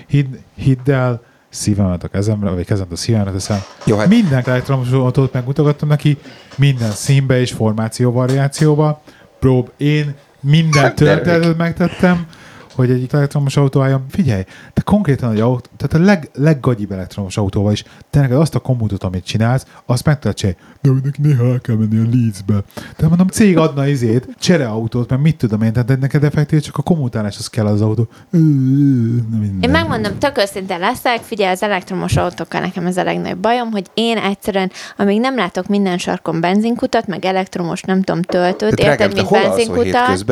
Hidd, 0.07 0.27
hidd 0.55 0.91
el, 0.91 1.21
szívemet 1.49 2.03
a 2.03 2.07
kezemre, 2.07 2.49
vagy 2.49 2.65
kezemet 2.65 2.91
a 2.91 2.95
szívemre 2.95 3.31
teszem. 3.31 3.59
Jó, 3.85 3.97
hát 3.97 4.07
Minden 4.07 4.43
elektromos 4.45 4.91
autót 4.91 5.33
megmutogattam 5.33 5.87
neki, 5.87 6.17
minden 6.55 6.91
színbe 6.91 7.39
és 7.39 7.51
formáció 7.51 8.11
variációba. 8.11 9.01
Prób, 9.39 9.71
én 9.77 10.15
minden 10.39 10.81
Hát, 10.81 10.95
történetet 10.95 11.57
megtettem, 11.57 12.25
hogy 12.77 12.91
egy 12.91 13.07
elektromos 13.11 13.57
autó 13.57 13.81
álljon. 13.81 14.05
Figyelj, 14.09 14.43
te 14.73 14.81
konkrétan 14.81 15.31
egy 15.31 15.39
autó, 15.39 15.69
tehát 15.77 15.93
a 15.93 16.09
leg, 16.11 16.29
leggagyibb 16.33 16.91
elektromos 16.91 17.37
autóval 17.37 17.71
is, 17.71 17.83
te 18.09 18.19
neked 18.19 18.37
azt 18.37 18.55
a 18.55 18.59
kommutot, 18.59 19.03
amit 19.03 19.25
csinálsz, 19.25 19.65
azt 19.85 20.05
meg 20.05 20.19
tudod 20.19 20.37
csinálni. 20.37 20.59
De 20.81 20.89
neki 21.03 21.21
néha 21.21 21.45
el 21.45 21.59
kell 21.59 21.75
menni 21.75 21.97
a 21.97 22.09
Leedsbe. 22.13 22.63
Tehát 22.73 23.07
mondom, 23.07 23.27
cég 23.27 23.57
adna 23.57 23.87
izét, 23.87 24.27
csereautót, 24.39 25.09
mert 25.09 25.21
mit 25.21 25.37
tudom 25.37 25.61
én, 25.61 25.73
tehát 25.73 25.99
neked 25.99 26.23
effektív 26.23 26.61
csak 26.61 26.77
a 26.77 26.81
kommutálás 26.81 27.37
az 27.37 27.47
kell 27.47 27.65
az 27.65 27.81
autó. 27.81 28.07
Én 29.61 29.69
megmondom, 29.69 30.17
tök 30.17 30.37
őszinte 30.37 30.77
leszek, 30.77 31.21
figyelj, 31.21 31.51
az 31.51 31.63
elektromos 31.63 32.15
autókkal 32.15 32.61
nekem 32.61 32.85
ez 32.85 32.97
a 32.97 33.03
legnagyobb 33.03 33.39
bajom, 33.39 33.71
hogy 33.71 33.85
én 33.93 34.17
egyszerűen, 34.17 34.71
amíg 34.97 35.19
nem 35.19 35.35
látok 35.35 35.67
minden 35.67 35.97
sarkon 35.97 36.41
benzinkutat, 36.41 37.07
meg 37.07 37.25
elektromos, 37.25 37.81
nem 37.81 38.01
tudom, 38.01 38.21
töltőt, 38.21 38.79
érted, 38.79 38.97
te 38.97 39.21
mint 39.21 39.31
benzinkutat. 39.31 40.25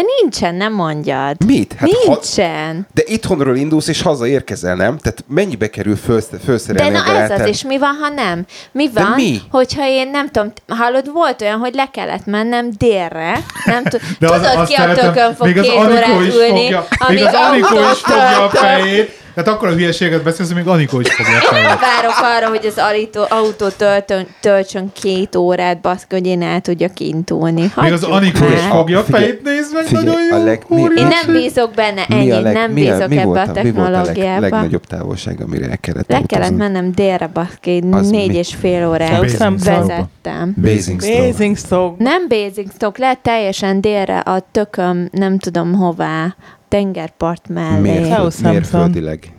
De 0.00 0.06
nincsen, 0.22 0.54
nem 0.54 0.72
mondjad. 0.72 1.36
Mit? 1.46 1.74
Hát 1.78 1.90
ha, 1.90 1.98
nincsen. 2.06 2.86
de 2.94 3.02
itthonról 3.06 3.56
indulsz 3.56 3.88
és 3.88 4.02
hazaérkezel, 4.02 4.74
nem? 4.74 4.98
Tehát 4.98 5.24
mennyibe 5.28 5.70
kerül 5.70 5.96
föl, 5.96 6.20
De 6.30 6.38
felszerelni 6.44 6.90
na 6.96 7.02
a 7.02 7.16
ez 7.20 7.30
az, 7.30 7.46
és 7.46 7.62
mi 7.64 7.78
van, 7.78 7.96
ha 8.00 8.08
nem? 8.08 8.44
Mi 8.72 8.88
De 8.88 9.00
van, 9.02 9.10
mi? 9.10 9.40
hogyha 9.50 9.86
én 9.86 10.10
nem 10.10 10.28
tudom, 10.30 10.52
hallod, 10.68 11.12
volt 11.12 11.40
olyan, 11.42 11.58
hogy 11.58 11.74
le 11.74 11.88
kellett 11.92 12.26
mennem 12.26 12.70
délre, 12.78 13.38
nem 13.64 13.82
tud, 13.84 14.00
De 14.18 14.28
az- 14.30 14.40
tudod, 14.40 14.56
azt 14.56 14.70
ki 14.72 14.80
a 14.80 14.94
tökön 14.94 15.34
fog 15.34 15.46
még 15.46 15.58
az 15.58 15.64
két 15.66 15.78
órát 15.78 16.08
ülni, 16.08 16.60
fogja, 16.62 16.86
amíg 16.98 17.18
még 17.18 17.26
az 17.26 17.34
Anikó 17.34 17.78
is 17.92 17.98
fogja 17.98 18.44
a 18.44 18.48
fejét, 18.48 19.18
tehát 19.34 19.48
akkor 19.48 19.68
a 19.68 19.72
hülyeséget 19.72 20.22
beszélsz, 20.22 20.52
még 20.52 20.66
Anikó 20.66 21.00
is 21.00 21.12
fogja 21.14 21.38
a. 21.38 21.78
Várok 21.80 22.14
arra, 22.36 22.48
hogy 22.48 22.66
az 22.66 22.78
autó, 22.78 23.36
autó 23.36 23.68
töltön, 23.68 24.26
töltsön 24.40 24.92
két 25.00 25.36
órát, 25.36 25.80
baszki, 25.80 26.14
hogy 26.14 26.26
én 26.26 26.42
el 26.42 26.60
tudjak 26.60 27.00
indulni. 27.00 27.72
Még 27.76 27.92
az 27.92 28.02
Anikó 28.02 28.44
is 28.54 28.60
fogja 28.60 28.98
a 28.98 29.02
fejét, 29.02 29.42
nézd 29.42 29.74
meg, 29.74 29.84
figyelj, 29.84 30.04
nagyon 30.06 30.32
a 30.32 30.38
jó. 30.38 30.44
leg- 30.44 30.64
mi-. 30.68 30.80
Én 30.80 31.06
nem 31.06 31.32
bízok 31.32 31.70
benne, 31.74 32.04
ennyi, 32.08 32.28
nem 32.52 32.70
mi, 32.70 32.80
bízok 32.80 33.08
mi 33.08 33.16
ebbe 33.16 33.24
volt 33.24 33.48
a 33.56 33.60
a, 33.60 33.62
mi 33.62 33.70
volt 33.70 33.86
a 33.86 33.90
leg, 33.90 34.02
technológiába. 34.04 34.40
legnagyobb 34.40 34.84
távolság, 34.86 35.40
amire 35.40 35.68
el 35.68 35.78
kellett 35.78 36.08
Le 36.08 36.22
kellett 36.26 36.50
utazni? 36.50 36.56
mennem 36.56 36.92
délre, 36.92 37.26
baszki, 37.26 37.78
négy 38.10 38.28
mi? 38.28 38.34
és 38.34 38.54
fél 38.60 38.88
órát 38.88 39.20
Basingstoke-ba. 39.20 39.86
vezettem. 39.86 40.54
Basingstoke. 40.56 42.04
Nem 42.04 42.28
Basingstoke, 42.28 43.00
lehet 43.00 43.18
teljesen 43.18 43.80
délre 43.80 44.18
a 44.18 44.46
tököm, 44.52 45.08
nem 45.12 45.38
tudom 45.38 45.74
hová, 45.74 46.34
tengerpart 46.70 47.48
mellé. 47.48 48.02
Southampton. 48.02 48.52
mérföldileg. 48.52 49.32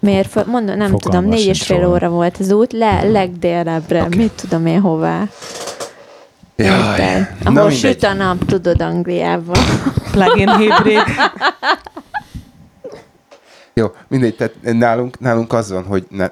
Miért? 0.00 0.46
Mondom, 0.46 0.76
nem 0.76 0.90
Fogalmam 0.90 1.22
tudom, 1.22 1.24
négy 1.24 1.46
és 1.46 1.62
fél 1.62 1.86
óra 1.86 2.08
volt 2.08 2.36
az 2.38 2.52
út, 2.52 2.72
le, 2.72 3.02
legdélebbre, 3.02 4.02
okay. 4.02 4.18
mit 4.18 4.32
tudom 4.32 4.66
én 4.66 4.80
hová. 4.80 5.28
Jaj. 6.56 6.68
Érted? 6.68 7.36
Na 7.42 7.50
Ahol 7.50 7.62
mindegy. 7.62 7.78
süt 7.78 8.02
a 8.02 8.12
nap, 8.12 8.44
tudod, 8.44 8.82
Angliában. 8.82 9.62
Plug-in 10.10 10.56
hibrid. 10.56 11.02
Jó, 13.74 13.86
mindegy, 14.08 14.36
tehát 14.36 14.54
nálunk, 14.62 15.20
nálunk 15.20 15.52
az 15.52 15.70
van, 15.70 15.84
hogy 15.84 16.06
ne, 16.10 16.26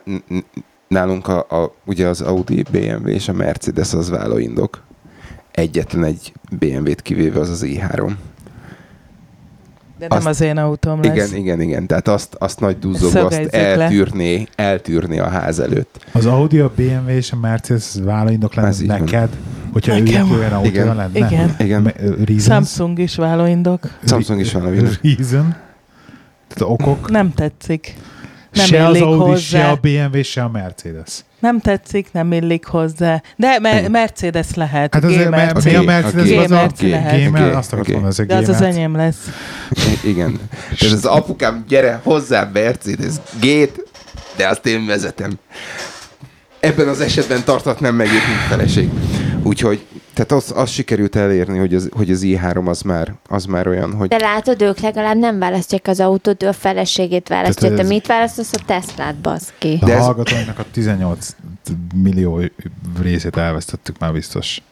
nálunk 0.88 1.28
a, 1.28 1.38
a, 1.38 1.74
ugye 1.84 2.06
az 2.06 2.20
Audi, 2.20 2.64
BMW 2.70 3.08
és 3.08 3.28
a 3.28 3.32
Mercedes 3.32 3.92
az 3.92 4.10
vállóindok. 4.10 4.82
Egyetlen 5.50 6.04
egy 6.04 6.32
BMW-t 6.50 7.02
kivéve 7.02 7.40
az 7.40 7.48
az 7.48 7.64
i3. 7.66 8.12
De 10.02 10.08
nem 10.08 10.18
Azt- 10.18 10.26
az 10.26 10.40
én 10.40 10.56
autóm 10.56 11.02
lesz. 11.02 11.14
Igen, 11.14 11.34
igen, 11.36 11.60
igen. 11.60 11.86
Tehát 11.86 12.08
azt, 12.08 12.34
azt 12.38 12.60
nagy 12.60 12.78
duzzogva, 12.78 13.24
azt 13.24 13.48
le. 13.52 13.58
eltűrné, 13.58 14.46
eltűrné 14.56 15.18
a 15.18 15.28
ház 15.28 15.58
előtt. 15.58 16.06
Az 16.12 16.26
Audi, 16.26 16.58
a 16.58 16.70
BMW 16.76 17.08
és 17.08 17.32
a 17.32 17.36
Mercedes 17.36 17.94
vállaindok 18.02 18.54
lenne 18.54 18.70
így 18.80 18.86
van. 18.86 18.98
neked, 19.00 19.28
hogyha 19.72 19.98
Nekem. 19.98 20.26
ők 20.26 20.32
olyan 20.38 20.52
autója 20.52 20.70
Igen. 20.82 20.96
lenne. 20.96 21.18
Igen. 21.26 21.54
Igen. 21.58 21.82
Reasons? 22.24 22.42
Samsung 22.42 22.98
is 22.98 23.16
vállóindok. 23.16 23.80
Samsung 24.06 24.40
is 24.40 24.52
van 24.52 24.64
a 24.64 24.70
világ. 24.70 24.98
Reason? 25.02 25.54
Tehát 26.48 26.72
okok? 26.72 27.10
Nem 27.10 27.32
tetszik. 27.32 27.94
Nem 28.52 28.66
se 28.66 28.86
az 28.86 28.94
illik 28.96 29.06
Audi, 29.08 29.40
se 29.40 29.58
hozzá. 29.64 29.70
a 29.70 29.76
BMW, 29.82 30.22
se 30.22 30.42
a 30.42 30.48
Mercedes. 30.48 31.24
Nem 31.38 31.60
tetszik, 31.60 32.12
nem 32.12 32.32
illik 32.32 32.64
hozzá. 32.64 33.22
De 33.36 33.58
me- 33.58 33.88
Mercedes 33.88 34.54
lehet. 34.54 34.94
Hát 34.94 35.04
azért, 35.04 35.30
mert 35.30 35.50
G-Merc. 35.50 35.64
mi 35.64 35.74
a 35.74 35.80
G- 35.80 35.84
Mercedes? 35.86 36.30
a 36.30 36.40
az 36.42 36.50
a 36.50 36.72
lehet. 36.86 37.30
G- 37.32 37.54
azt 37.54 37.72
akartam 37.72 37.92
mondani, 37.94 38.14
ez 38.14 38.18
a 38.18 38.24
De 38.24 38.34
az 38.36 38.48
az 38.48 38.60
enyém 38.62 38.96
lesz. 38.96 39.28
Igen. 40.04 40.40
És 40.70 40.92
az 40.92 41.04
apukám, 41.04 41.64
gyere 41.68 42.00
hozzám 42.02 42.50
Mercedes 42.52 43.12
G-t, 43.40 43.82
de 44.36 44.48
azt 44.48 44.66
én 44.66 44.86
vezetem. 44.86 45.30
Ebben 46.60 46.88
az 46.88 47.00
esetben 47.00 47.44
tartatnám 47.44 47.94
meg 47.94 48.06
őt, 48.06 48.12
mint 48.12 48.40
feleség. 48.48 48.88
Úgyhogy, 49.42 49.86
tehát 50.14 50.32
az, 50.32 50.52
az 50.56 50.70
sikerült 50.70 51.16
elérni, 51.16 51.58
hogy 51.58 51.74
az, 51.74 51.88
hogy 51.92 52.10
az 52.10 52.20
i3 52.24 52.64
az 52.68 52.82
már, 52.82 53.14
az 53.28 53.44
már 53.44 53.66
olyan, 53.68 53.94
hogy 53.94 54.08
De 54.08 54.18
látod, 54.18 54.62
ők 54.62 54.78
legalább 54.78 55.16
nem 55.16 55.38
választják 55.38 55.86
az 55.88 56.00
autót, 56.00 56.42
ő 56.42 56.46
a 56.46 56.52
feleségét 56.52 57.28
választja. 57.28 57.74
Te 57.74 57.80
ez- 57.82 57.88
mit 57.88 58.06
választasz? 58.06 58.52
A 58.52 58.58
Teslát, 58.66 59.14
baszki. 59.14 59.76
De 59.80 59.86
De 59.86 59.92
a 59.92 59.96
ez- 59.96 60.04
hallgatóinak 60.04 60.58
a 60.58 60.64
18 60.72 61.36
millió 61.94 62.40
részét 63.02 63.36
elvesztettük 63.36 63.98
már 63.98 64.12
biztos. 64.12 64.62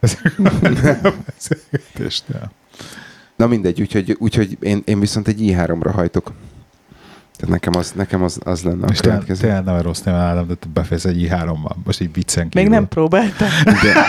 A 0.00 0.08
na 3.36 3.46
mindegy, 3.46 3.80
úgyhogy, 3.80 4.16
úgyhogy 4.18 4.56
én, 4.60 4.82
én 4.84 5.00
viszont 5.00 5.28
egy 5.28 5.40
i3-ra 5.40 5.90
hajtok. 5.94 6.32
Tehát 7.40 7.48
nekem 7.54 7.76
az, 7.76 7.92
nekem 7.96 8.22
az, 8.22 8.38
az 8.44 8.62
lenne 8.62 8.86
a 8.86 8.90
következő. 9.00 9.46
te 9.48 9.60
nem 9.64 9.80
rossz 9.82 10.00
néven 10.00 10.20
Ádám, 10.20 10.46
de 10.46 10.54
te 10.54 10.66
befejez 10.74 11.06
egy 11.06 11.26
i3-mal. 11.30 11.74
Most 11.84 12.00
egy 12.00 12.10
viccen 12.12 12.48
kívül. 12.48 12.62
Még 12.68 12.78
nem 12.78 12.88
próbáltam. 12.88 13.48
De... 13.64 14.06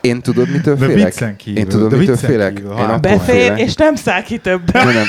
Én 0.00 0.20
tudod, 0.22 0.48
mitől 0.50 0.74
De 0.76 0.86
félek? 0.86 1.04
viccen 1.04 1.36
kívül, 1.36 1.58
Én 1.60 1.68
tudod, 1.68 1.90
de 1.90 1.96
mitől 1.96 2.16
félek? 2.16 2.54
kívül, 2.54 2.70
Én 2.72 2.78
attól 2.78 2.98
Befér, 2.98 3.34
félek. 3.40 3.60
és 3.60 3.74
nem 3.74 3.94
száll 3.94 4.22
ki 4.22 4.38
többet. 4.38 4.72
De 4.84 4.92
nem. 4.92 5.06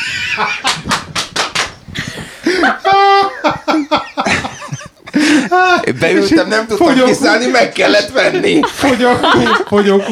Én 5.86 5.98
beültem, 6.00 6.48
nem 6.48 6.66
tudtam 6.68 6.88
Fogyok. 6.88 7.08
kiszállni, 7.08 7.46
meg 7.46 7.72
kellett 7.72 8.12
venni. 8.12 8.60
Fogyok, 8.64 9.20
fogyok 9.68 10.10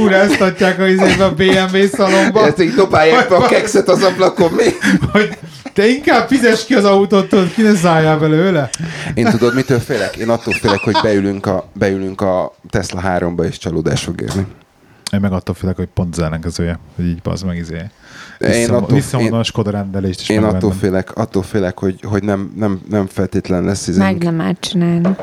a 0.80 0.88
izébe 0.88 1.24
a 1.26 1.34
BMW 1.34 1.88
szalomba, 1.94 2.46
Ezt 2.46 2.62
így 2.62 2.74
dobálják 2.74 3.30
be 3.30 3.36
a 3.36 3.46
kekszet 3.48 3.88
az 3.90 4.04
ablakon. 4.04 4.52
Mi? 4.52 4.64
hogy 5.12 5.38
te 5.76 5.88
inkább 5.88 6.28
fizes 6.28 6.66
ki 6.66 6.74
az 6.74 6.84
autót, 6.84 7.30
tudod, 7.30 7.54
ki 7.54 7.62
ne 7.62 7.74
szálljál 7.76 8.20
belőle. 8.20 8.70
Én 9.14 9.26
tudod, 9.26 9.56
mitől 9.56 9.80
félek? 9.80 10.16
Én 10.16 10.30
attól 10.30 10.54
félek, 10.54 10.80
hogy 10.80 10.96
beülünk 11.04 11.46
a, 11.46 11.70
beülünk 11.74 12.22
a 12.22 12.56
Tesla 12.70 13.02
3-ba, 13.06 13.46
és 13.46 13.58
csalódás 13.58 14.04
fog 14.04 14.22
érni. 14.22 14.46
Én 15.12 15.20
meg 15.20 15.32
attól 15.32 15.56
félek, 15.56 15.76
hogy 15.76 15.88
pont 15.94 16.18
az 16.18 16.24
ellenkezője, 16.24 16.80
hogy 16.96 17.06
így 17.06 17.22
bazd 17.22 17.46
meg 17.46 17.58
izé. 17.58 17.76
Én 17.76 17.90
Visszam, 18.38 18.76
attól- 18.76 18.96
visszamondom 18.96 19.40
a 19.40 19.44
Skoda 19.44 19.70
rendelést, 19.72 20.20
és 20.20 20.30
Én 20.30 20.44
attól 20.44 20.72
félek, 20.72 21.16
attól 21.16 21.44
félek, 21.44 21.80
hogy, 21.80 22.00
hogy 22.04 22.24
nem, 22.24 22.54
nem, 22.56 22.82
nem 22.90 23.08
feltétlen 23.08 23.64
lesz 23.64 23.88
izénk. 23.88 24.06
Meg 24.06 24.24
nem 24.24 24.42
át 24.42 24.60
csinálni. 24.60 25.16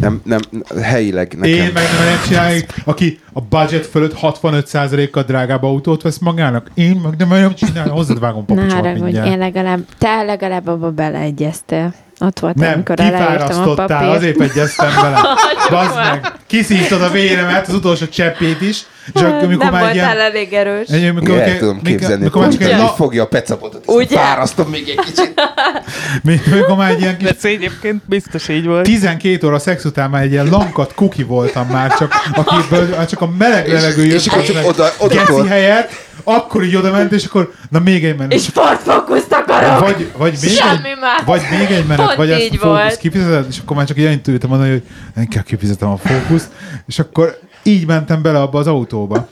Nem, 0.00 0.20
nem, 0.24 0.40
helyileg 0.82 1.34
nekem. 1.38 1.54
Én 1.54 1.70
meg 1.74 1.84
nem 2.04 2.20
csinálni, 2.26 2.64
aki 2.84 3.20
a 3.32 3.40
budget 3.40 3.86
fölött 3.86 4.14
65%-kal 4.22 5.22
drágább 5.22 5.62
autót 5.62 6.02
vesz 6.02 6.18
magának. 6.18 6.70
Én 6.74 6.96
meg 6.96 7.16
nem 7.16 7.28
merem 7.28 7.54
csinálni, 7.54 7.90
hozzád 7.90 8.20
vágom 8.20 8.44
haragudj, 8.46 9.02
mindjárt. 9.02 9.28
én 9.28 9.38
legalább, 9.38 9.80
te 9.98 10.22
legalább 10.22 10.66
abba 10.66 10.90
beleegyeztél. 10.90 11.94
Ott 12.20 12.38
volt, 12.38 12.54
Nem, 12.54 12.72
amikor 12.72 13.00
aláírtam 13.00 13.26
a 13.28 13.34
kifárasztottál, 13.36 13.86
papírt. 13.86 14.16
azért 14.16 14.40
egyeztem 14.40 14.90
vele. 15.02 15.20
Bazd 15.70 15.94
meg, 15.94 16.32
kiszívtad 16.46 17.02
a 17.02 17.10
véremet, 17.10 17.68
az 17.68 17.74
utolsó 17.74 18.06
cseppét 18.06 18.60
is, 18.60 18.82
és 19.14 19.20
akkor, 19.20 19.32
amikor 19.42 19.64
nem 19.64 19.72
már 19.72 19.82
voltál 19.82 19.94
ilyen... 19.94 20.18
elég 20.18 20.52
erős. 20.52 20.88
egy- 20.88 21.04
amikor- 21.04 21.34
Igen, 21.36 21.48
el 21.48 21.58
tudom 21.58 21.82
képzelni, 21.82 22.20
amikor 22.22 22.40
már 22.40 22.50
hogy 22.50 22.58
csak 22.58 22.68
egy 22.68 22.74
így 22.74 22.82
la- 22.82 22.88
fogja 22.96 23.22
a 23.22 23.26
pecapotot, 23.26 23.82
Ugye? 23.86 24.04
és 24.14 24.20
fárasztom 24.20 24.68
még 24.70 24.88
egy 24.88 25.00
kicsit. 25.04 25.34
Amikor 26.52 26.76
már 26.76 26.90
egy 26.90 27.00
ilyen 27.00 27.16
kis 27.16 27.28
Ez 27.28 27.44
egyébként 27.44 28.02
biztos 28.06 28.48
így 28.48 28.66
volt. 28.66 28.84
12 28.84 29.46
óra 29.46 29.58
szex 29.58 29.84
után 29.84 30.10
már 30.10 30.22
egy 30.22 30.30
ilyen 30.30 30.48
lankat 30.48 30.94
kuki 30.94 31.22
voltam 31.22 31.66
már, 31.66 31.94
csak, 31.98 32.14
akiből 32.34 33.06
csak 33.06 33.20
a 33.20 33.28
meleg 33.38 33.68
levegő 33.68 34.04
jött. 34.04 34.14
és 34.20 34.26
akkor 34.26 34.42
csak 34.44 34.54
meg 34.54 34.64
oda- 34.64 34.94
oda 34.98 35.24
tolt. 35.24 35.48
helyett, 35.48 35.90
akkor 36.24 36.64
így 36.64 36.76
oda 36.76 36.90
ment, 36.90 37.12
és 37.12 37.24
akkor, 37.24 37.52
na 37.70 37.78
még 37.78 38.04
egy 38.04 38.16
menet. 38.16 38.32
És 38.32 38.46
Focus 38.52 39.22
akarok! 39.30 39.78
Vagy, 39.80 40.10
vagy, 40.16 40.38
még 40.42 40.50
Semmi 40.50 40.88
egy, 40.88 40.98
más. 41.00 41.20
vagy 41.24 41.40
még 41.50 41.70
egy 41.70 41.86
menet, 41.86 42.04
Pont 42.04 42.16
vagy 42.16 42.30
ezt 42.30 42.40
a 42.40 42.44
fókusz 42.48 42.60
volt. 42.62 42.96
kifizeted, 42.96 43.46
és 43.50 43.58
akkor 43.62 43.76
már 43.76 43.86
csak 43.86 43.96
ilyen 43.96 44.20
tudtam 44.22 44.50
mondani, 44.50 44.70
hogy 44.70 44.82
inkább 45.16 45.44
kifizetem 45.44 45.88
a 45.88 45.96
fókuszt, 45.96 46.48
és 46.86 46.98
akkor 46.98 47.38
így 47.66 47.86
mentem 47.86 48.22
bele 48.22 48.40
abba 48.40 48.58
az 48.58 48.66
autóba. 48.66 49.28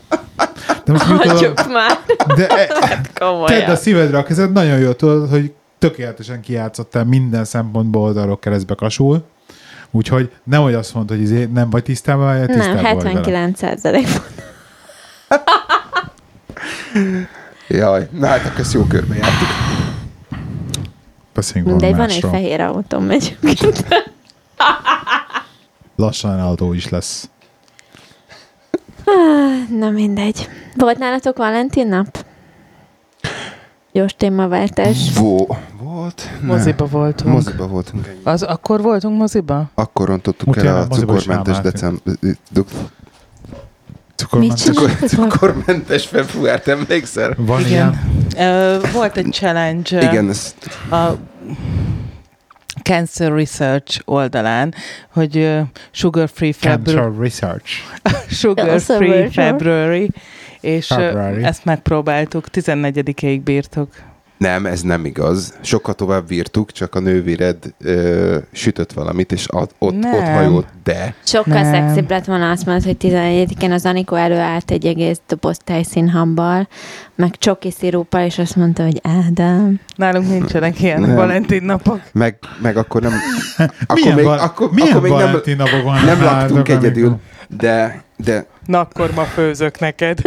De 0.84 0.92
most 0.92 1.04
Hagyjuk 1.04 1.72
már. 1.72 1.98
de 2.36 2.46
e, 2.46 2.68
Komolyan. 3.24 3.46
tedd 3.46 3.70
a 3.70 3.76
szívedre 3.76 4.18
a 4.18 4.22
kezed, 4.22 4.52
nagyon 4.52 4.78
jó 4.78 4.92
tudod, 4.92 5.30
hogy 5.30 5.52
tökéletesen 5.78 6.40
kijátszottál 6.40 7.04
minden 7.04 7.44
szempontból 7.44 8.02
oldalról 8.02 8.38
keresztbe 8.38 8.74
kasul. 8.74 9.24
Úgyhogy 9.90 10.32
nem, 10.44 10.62
hogy 10.62 10.74
azt 10.74 10.94
mondod, 10.94 11.16
hogy 11.16 11.24
izé, 11.24 11.44
nem 11.44 11.70
vagy 11.70 11.82
tisztában, 11.82 12.38
vagy 12.38 12.46
tisztában 12.46 12.74
Nem, 12.74 12.82
vagy 12.82 12.94
vele. 13.02 13.08
79 13.08 13.58
százalék. 13.58 14.08
Jaj, 17.68 18.08
na 18.10 18.26
hát 18.26 18.46
akkor 18.46 18.60
ezt 18.60 18.72
jó 18.72 18.84
körbe 18.84 19.14
jártuk. 19.14 19.48
Beszéljünk 21.34 21.70
Mindegy, 21.70 21.96
van 21.96 22.08
egy 22.08 22.24
fehér 22.30 22.60
autóm 22.60 23.04
megyünk. 23.04 23.38
Lassan 25.96 26.40
autó 26.40 26.72
is 26.72 26.88
lesz. 26.88 27.28
Na 29.78 29.90
mindegy. 29.90 30.48
Volt 30.76 30.98
nálatok 30.98 31.36
Valentin 31.36 31.86
nap? 31.88 32.24
Gyors 33.92 34.14
témaváltás. 34.16 35.12
Vo, 35.18 35.46
volt? 35.82 36.28
Ne. 36.40 36.46
Moziba 36.46 36.86
voltunk. 36.86 37.34
Moziba 37.34 37.66
voltunk. 37.66 38.08
Az 38.22 38.42
akkor 38.42 38.82
voltunk 38.82 39.18
moziba? 39.18 39.70
Akkor 39.74 40.08
rontottuk 40.08 40.48
Utána 40.48 40.68
el 40.68 40.76
a 40.76 40.86
cukormentes 40.86 41.60
december... 41.60 42.14
Cukormentes. 44.16 44.62
csináltatok? 44.62 45.30
Cukormentes 45.30 46.06
februárt, 46.06 46.68
emlékszel? 46.68 47.34
Van 47.36 47.60
Igen. 47.60 47.70
ilyen? 47.70 48.00
Ö, 48.54 48.78
volt 48.92 49.16
egy 49.16 49.32
challenge 49.32 50.02
Igen, 50.10 50.28
ez 50.28 50.54
a 50.90 51.08
Cancer 52.84 53.32
Research 53.32 54.00
oldalán, 54.04 54.74
hogy 55.08 55.36
ö, 55.36 55.60
Sugar 55.90 56.28
Free 56.28 56.52
February, 56.52 57.00
Cancer 57.00 57.20
Research. 57.20 57.70
Sugar 58.40 58.80
Free. 58.80 59.30
February, 59.30 60.10
és 60.60 60.86
February. 60.86 61.42
ezt 61.44 61.64
megpróbáltuk, 61.64 62.46
14-ig 62.52 63.40
bírtuk. 63.44 63.88
Nem, 64.44 64.66
ez 64.66 64.80
nem 64.80 65.04
igaz. 65.04 65.54
Sokkal 65.60 65.94
tovább 65.94 66.26
bírtuk, 66.26 66.72
csak 66.72 66.94
a 66.94 67.00
nővéred 67.00 67.56
ö, 67.84 68.36
sütött 68.52 68.92
valamit, 68.92 69.32
és 69.32 69.46
ott, 69.52 69.74
ott, 69.78 69.98
Nem. 69.98 70.14
ott 70.14 70.26
hajolt, 70.28 70.66
de 70.84 71.14
Sokkal 71.24 71.62
Nem. 71.62 71.72
szexibb 71.72 72.10
lett 72.10 72.24
volna 72.24 72.50
azt 72.50 72.66
mondod, 72.66 72.84
hogy 72.84 72.96
11-én 73.00 73.72
az 73.72 73.84
Anikó 73.86 74.16
előállt 74.16 74.70
egy 74.70 74.86
egész 74.86 75.20
doboz 75.28 75.56
tejszínhambal, 75.64 76.68
meg 77.14 77.36
csoki 77.38 77.70
szirúppal, 77.70 78.24
és 78.24 78.38
azt 78.38 78.56
mondta, 78.56 78.82
hogy 78.82 79.00
Ádám. 79.02 79.80
Nálunk 79.96 80.28
nincsenek 80.28 80.80
ilyen 80.80 81.00
Nem. 81.00 81.14
Valentin 81.14 81.62
napok. 81.62 82.00
meg, 82.12 82.38
meg 82.62 82.76
akkor 82.76 83.00
nem... 83.02 83.12
Akkor 83.86 84.00
milyen 84.00 84.14
még, 84.16 84.24
val- 84.24 84.40
akkor, 84.40 84.70
milyen 84.70 84.88
akkor 84.90 85.02
még 85.02 85.10
nem, 85.12 85.20
Valentin 85.20 85.56
napok 85.56 85.82
van 85.82 86.04
nem 86.04 86.22
laktunk 86.22 86.50
amikor- 86.50 86.84
egyedül, 86.84 87.16
de, 87.48 88.02
de 88.16 88.46
Na 88.66 88.80
akkor 88.80 89.10
ma 89.14 89.22
főzök 89.24 89.78
neked. 89.78 90.18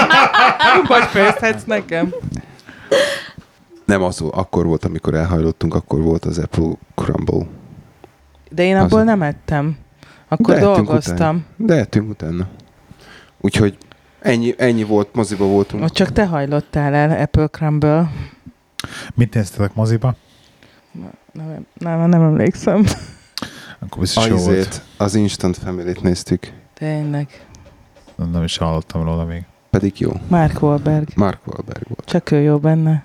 Vagy 0.88 1.04
főzhetsz 1.10 1.64
nekem. 1.66 2.14
Nem 3.88 4.02
az, 4.02 4.20
akkor 4.20 4.66
volt, 4.66 4.84
amikor 4.84 5.14
elhajlottunk, 5.14 5.74
akkor 5.74 6.00
volt 6.02 6.24
az 6.24 6.38
Apple 6.38 6.70
Crumble. 6.94 7.46
De 8.50 8.62
én 8.64 8.76
Az- 8.76 8.82
abból 8.82 9.02
nem 9.02 9.22
ettem. 9.22 9.76
Akkor 10.28 10.54
De 10.54 10.60
dolgoztam. 10.60 11.14
utána. 11.16 11.40
De 11.56 11.74
ettünk 11.74 12.10
utána. 12.10 12.46
Úgyhogy 13.40 13.76
ennyi, 14.20 14.54
ennyi 14.58 14.84
volt, 14.84 15.14
moziba 15.14 15.44
voltunk. 15.44 15.82
Ott 15.84 15.92
csak 15.92 16.12
te 16.12 16.26
hajlottál 16.26 16.94
el 16.94 17.20
Apple 17.22 17.46
Crumble. 17.46 18.12
Mit 19.14 19.34
néztetek 19.34 19.74
moziba? 19.74 20.14
Nem, 21.32 21.66
nem, 21.78 22.08
nem 22.08 22.22
emlékszem. 22.22 22.84
Akkor 23.78 24.00
biztos 24.00 24.26
jó 24.26 24.36
volt. 24.36 24.82
az 24.96 25.14
Instant 25.14 25.56
Family-t 25.56 26.02
néztük. 26.02 26.52
Tényleg. 26.74 27.46
Nem, 28.16 28.30
nem 28.30 28.42
is 28.42 28.56
hallottam 28.56 29.02
róla 29.04 29.24
még. 29.24 29.44
Pedig 29.70 30.00
jó. 30.00 30.12
Mark 30.28 30.62
Wahlberg. 30.62 31.08
Mark 31.16 31.46
Wahlberg 31.46 31.82
volt. 31.88 32.04
Csak 32.04 32.30
ő 32.30 32.40
jó 32.40 32.58
benne. 32.58 33.04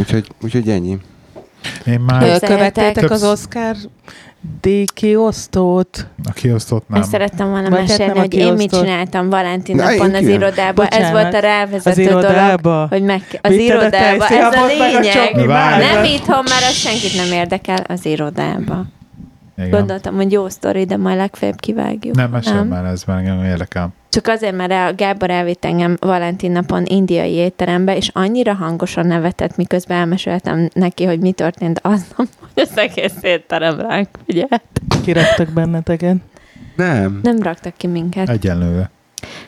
Úgyhogy, 0.00 0.26
úgyhogy 0.42 0.68
ennyi. 0.68 0.98
Én 1.86 2.00
már. 2.00 2.38
Követtétek 2.38 3.10
az 3.10 3.24
Oscar 3.24 3.76
díjkiosztót? 4.60 6.06
a 6.24 6.32
kiosztott 6.32 6.78
Nem. 6.78 6.86
nem. 6.88 7.00
Ezt 7.00 7.10
szerettem 7.10 7.50
volna 7.50 7.68
Vagy 7.68 7.78
hát 7.78 7.88
mesélni, 7.88 8.18
hogy 8.18 8.34
én 8.34 8.52
mit 8.52 8.70
csináltam 8.70 9.30
Valentin 9.30 9.76
Na, 9.76 9.90
napon 9.90 10.14
az 10.14 10.26
irodában. 10.26 10.86
Ez 10.86 11.10
volt 11.10 11.34
a 11.34 11.36
Az 11.36 11.42
rávezető 11.42 12.04
dolog. 12.04 12.22
irodába? 12.22 12.86
Hogy 12.90 13.02
meg, 13.02 13.22
az 13.42 13.50
a 13.50 13.54
irodába, 13.54 14.26
ez 14.28 14.54
a 14.54 14.66
lényeg. 14.66 15.46
Nem 15.78 16.04
itthon, 16.04 16.42
mert 16.48 16.64
az 16.68 16.74
senkit 16.74 17.16
nem 17.16 17.32
érdekel 17.32 17.84
az 17.88 18.06
irodába. 18.06 18.84
Igen. 19.56 19.70
Gondoltam, 19.70 20.14
hogy 20.14 20.32
jó 20.32 20.48
sztori, 20.48 20.84
de 20.84 20.96
majd 20.96 21.16
legfeljebb 21.16 21.60
kivágjuk. 21.60 22.14
Nem, 22.14 22.30
mesél 22.30 22.64
már 22.64 22.84
ez, 22.84 23.04
mert 23.04 23.18
engem 23.18 23.44
érdekel. 23.44 23.92
Csak 24.08 24.26
azért, 24.26 24.56
mert 24.56 24.72
a 24.72 24.94
Gábor 24.94 25.30
elvitt 25.30 25.64
engem 25.64 25.96
Valentin 26.00 26.52
napon 26.52 26.84
indiai 26.86 27.32
étterembe, 27.32 27.96
és 27.96 28.10
annyira 28.12 28.54
hangosan 28.54 29.06
nevetett, 29.06 29.56
miközben 29.56 29.98
elmeséltem 29.98 30.68
neki, 30.74 31.04
hogy 31.04 31.20
mi 31.20 31.32
történt 31.32 31.80
aznap, 31.82 32.26
hogy 32.38 32.62
az 32.70 32.78
egész 32.78 33.22
étterem 33.22 33.80
ránk 33.80 34.08
figyelt. 34.26 34.62
Kiraktak 35.02 35.48
benneteket. 35.48 36.16
Nem. 36.76 37.20
Nem 37.22 37.42
raktak 37.42 37.76
ki 37.76 37.86
minket. 37.86 38.28
Egyenlőre. 38.28 38.90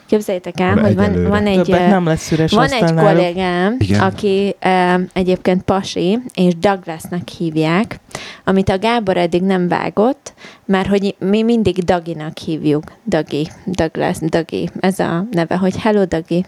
Képzeljétek 0.06 0.60
el, 0.60 0.76
hogy 0.76 0.94
van, 0.94 1.28
van 1.28 1.46
egy... 1.46 1.62
Többet 1.62 1.88
nem 1.88 2.06
lesz 2.06 2.32
üres 2.32 2.52
Van 2.52 2.70
egy 2.70 2.94
kollégám, 2.94 3.76
Igen. 3.78 4.00
aki 4.00 4.56
e, 4.58 5.00
egyébként 5.12 5.62
Pasi, 5.62 6.18
és 6.34 6.58
Douglasnak 6.58 7.28
hívják, 7.28 8.00
amit 8.44 8.68
a 8.68 8.78
Gábor 8.78 9.16
eddig 9.16 9.42
nem 9.42 9.68
vágott, 9.68 10.34
mert 10.64 10.88
hogy 10.88 11.14
mi 11.18 11.42
mindig 11.42 11.78
Daginak 11.78 12.38
hívjuk. 12.38 12.84
Dagi, 13.08 13.48
Douglas, 13.64 14.16
Dagi, 14.20 14.68
ez 14.80 14.98
a 14.98 15.26
neve, 15.30 15.56
hogy 15.56 15.76
Hello 15.76 16.04
Dagi. 16.04 16.44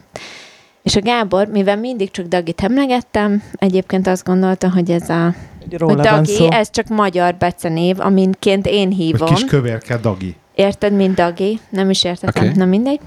És 0.83 0.97
a 0.97 1.01
Gábor, 1.01 1.47
mivel 1.47 1.77
mindig 1.77 2.11
csak 2.11 2.27
Dagit 2.27 2.61
emlegettem, 2.61 3.43
egyébként 3.53 4.07
azt 4.07 4.25
gondolta, 4.25 4.71
hogy 4.71 4.91
ez 4.91 5.09
a 5.11 5.35
Hogy 5.79 5.95
Dagi, 5.95 6.33
szó. 6.33 6.51
ez 6.51 6.71
csak 6.71 6.89
magyar 6.89 7.35
becenév, 7.35 8.01
aminként 8.01 8.67
én 8.67 8.91
hívom. 8.91 9.35
kis 9.35 9.45
kövérke 9.45 9.97
Dagi. 9.97 10.37
Érted, 10.57 10.93
mint 10.93 11.15
Dagi? 11.15 11.61
Nem 11.69 11.91
is 11.91 12.05
értettem. 12.05 12.45
Oké. 12.49 12.59
Na 12.59 12.65
mindegy. 12.65 13.01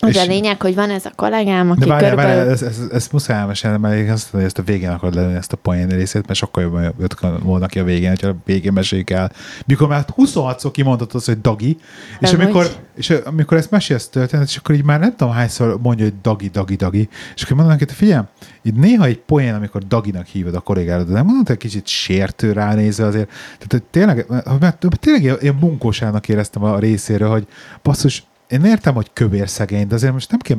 Az 0.00 0.08
És- 0.08 0.16
a 0.16 0.24
lényeg, 0.24 0.60
hogy 0.62 0.74
van 0.74 0.90
ez 0.90 1.04
a 1.04 1.10
kollégám, 1.16 1.70
aki 1.70 1.80
De 1.80 1.86
várjál, 1.86 2.10
körülbelül... 2.10 2.36
várjál, 2.36 2.52
ezt, 2.54 2.62
ezt, 2.62 2.92
ezt 2.92 3.12
muszáj 3.12 3.38
elmesélni, 3.38 3.78
mert 3.78 3.94
én 3.96 4.10
azt 4.10 4.24
tudom, 4.24 4.40
hogy 4.40 4.44
ezt 4.44 4.58
a 4.58 4.62
végén 4.62 4.88
akarod 4.90 5.14
lelőni 5.14 5.34
ezt 5.36 5.52
a 5.52 5.56
poén 5.56 5.88
részét, 5.88 6.26
mert 6.26 6.38
sokkal 6.38 6.62
jobban 6.62 6.94
jött 7.00 7.16
volna 7.42 7.66
ki 7.66 7.78
a 7.78 7.84
végén, 7.84 8.08
hogyha 8.08 8.28
a 8.28 8.36
végén 8.44 8.72
meséljük 8.72 9.10
el. 9.10 9.32
Mikor 9.66 9.88
már 9.88 10.04
26-szor 10.16 10.68
kimondtad 10.72 11.10
azt, 11.14 11.26
hogy 11.26 11.40
Dagi, 11.40 11.76
és 12.20 12.30
Nem, 12.30 12.40
amikor, 12.40 12.66
és 12.94 13.10
amikor 13.24 13.56
ezt 13.56 13.70
mesélsz 13.70 14.08
történet, 14.08 14.48
és 14.48 14.56
akkor 14.56 14.74
így 14.74 14.84
már 14.84 15.00
nem 15.00 15.16
tudom 15.16 15.32
hányszor 15.34 15.78
mondja, 15.82 16.04
hogy 16.04 16.14
Dagi, 16.22 16.48
Dagi, 16.48 16.74
Dagi, 16.74 17.08
és 17.34 17.42
akkor 17.42 17.56
mondanak, 17.56 17.78
hogy 17.78 17.92
figyelj, 17.92 18.22
így 18.62 18.74
néha 18.74 19.04
egy 19.04 19.18
poén, 19.18 19.54
amikor 19.54 19.82
Daginak 19.86 20.26
hívod 20.26 20.54
a 20.54 20.60
kollégádat, 20.60 21.06
de 21.06 21.12
nem 21.12 21.24
mondod, 21.24 21.46
hogy 21.46 21.56
kicsit 21.56 21.86
sértő 21.86 22.52
ránézve 22.52 23.04
azért. 23.06 23.28
Tehát 23.28 23.68
hogy 23.68 23.82
tényleg, 23.82 24.26
mert 24.60 24.86
tényleg 25.00 25.22
ilyen- 25.22 25.58
bunkósának 25.58 26.28
éreztem 26.28 26.62
a 26.62 26.78
részéről, 26.78 27.30
hogy 27.30 27.46
basszus, 27.82 28.24
én 28.48 28.64
értem, 28.64 28.94
hogy 28.94 29.10
kövér 29.12 29.48
szegény, 29.48 29.86
de 29.86 29.94
azért 29.94 30.12
most 30.12 30.30
nem 30.30 30.40
kell 30.40 30.58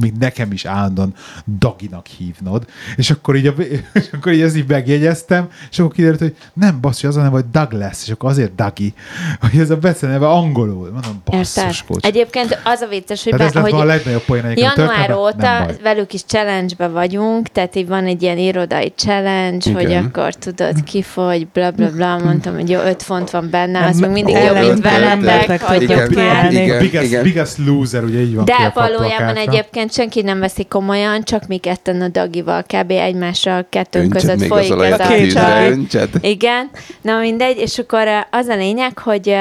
még 0.00 0.12
nekem 0.18 0.52
is 0.52 0.64
állandóan 0.64 1.14
Daginak 1.58 2.06
hívnod, 2.06 2.66
és 2.96 3.10
akkor 3.10 3.36
így, 3.36 3.46
a, 3.46 3.54
és 4.00 4.08
akkor 4.12 4.32
így 4.32 4.40
ezt 4.40 4.56
így 4.56 4.68
megjegyeztem, 4.68 5.48
és 5.70 5.78
akkor 5.78 5.92
kiderült, 5.92 6.20
hogy 6.20 6.36
nem 6.52 6.80
basszus, 6.80 7.04
az 7.04 7.16
a 7.16 7.22
neve, 7.22 7.30
hogy 7.30 7.50
Douglas, 7.52 8.02
és 8.04 8.10
akkor 8.10 8.30
azért 8.30 8.54
Dagi, 8.54 8.94
hogy 9.50 9.60
ez 9.60 9.70
a 9.70 9.76
beceneve 9.76 10.28
angolul. 10.28 10.90
Mondom, 10.92 11.22
basszus, 11.24 11.84
coach. 11.84 12.06
Egyébként 12.06 12.60
az 12.64 12.80
a 12.80 12.86
vicces, 12.86 13.22
hogy, 13.22 13.32
Tehát 13.32 13.46
ez 13.46 13.52
be, 13.52 13.60
lett 13.60 13.70
hogy 13.70 13.80
a 13.80 13.84
legnagyobb 13.84 14.24
poén 14.24 14.44
egyébként 14.44 14.76
január 14.76 15.12
óta 15.12 15.66
velük 15.82 16.12
is 16.12 16.22
challenge-be 16.24 16.88
vagyunk, 16.88 17.48
tehát 17.48 17.76
így 17.76 17.86
van 17.86 18.04
egy 18.04 18.22
ilyen 18.22 18.38
irodai 18.38 18.92
challenge, 18.96 19.70
Igen. 19.70 19.74
hogy 19.74 19.92
akkor 19.92 20.34
tudod, 20.34 20.82
kifogy, 20.84 21.46
bla 21.46 21.70
bla 21.70 21.90
bla, 21.90 22.18
mondtam, 22.18 22.54
hogy 22.54 22.70
jó, 22.70 22.80
öt 22.80 23.02
font 23.02 23.30
van 23.30 23.50
benne, 23.50 23.86
az 23.86 23.98
még 23.98 24.10
mindig 24.10 24.34
jobb, 24.34 24.58
mint 24.58 24.82
veletek, 24.82 25.62
hagyjuk 25.62 26.14
már. 26.14 27.22
biggest, 27.22 27.58
loser, 27.58 28.04
ugye 28.04 28.20
így 28.20 28.34
van 28.34 28.44
De 28.44 28.72
valójában 28.74 29.34
plakátra. 29.34 29.50
Egyébként 29.78 30.12
senki 30.12 30.22
nem 30.22 30.40
veszi 30.40 30.64
komolyan, 30.64 31.22
csak 31.22 31.46
mi 31.46 31.56
ketten 31.56 32.00
a 32.00 32.08
Dagival 32.08 32.62
kb. 32.62 32.90
egymással 32.90 33.66
kettőnk 33.68 34.14
Öntsed 34.14 34.20
között 34.20 34.38
még 34.38 34.48
folyik 34.48 34.72
az 34.72 34.82
ez 34.82 35.00
a 35.00 35.12
a 35.12 35.86
csaj. 35.86 36.08
Igen, 36.20 36.70
na 37.00 37.18
mindegy, 37.18 37.56
és 37.56 37.78
akkor 37.78 38.08
az 38.30 38.46
a 38.46 38.56
lényeg, 38.56 38.98
hogy 38.98 39.36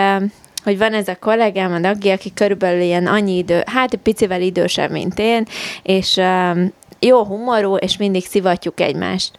hogy 0.63 0.77
van 0.77 0.93
ez 0.93 1.07
a 1.07 1.15
kollégám, 1.19 1.73
a 1.73 1.79
Dagi, 1.79 2.09
aki 2.09 2.33
körülbelül 2.33 2.81
ilyen 2.81 3.07
annyi 3.07 3.37
idő, 3.37 3.63
hát 3.65 3.93
egy 3.93 3.99
picivel 3.99 4.41
idősebb, 4.41 4.91
mint 4.91 5.19
én, 5.19 5.45
és 5.83 6.15
um, 6.15 6.73
jó 6.99 7.23
humorú, 7.23 7.75
és 7.75 7.97
mindig 7.97 8.25
szivatjuk 8.25 8.79
egymást. 8.79 9.31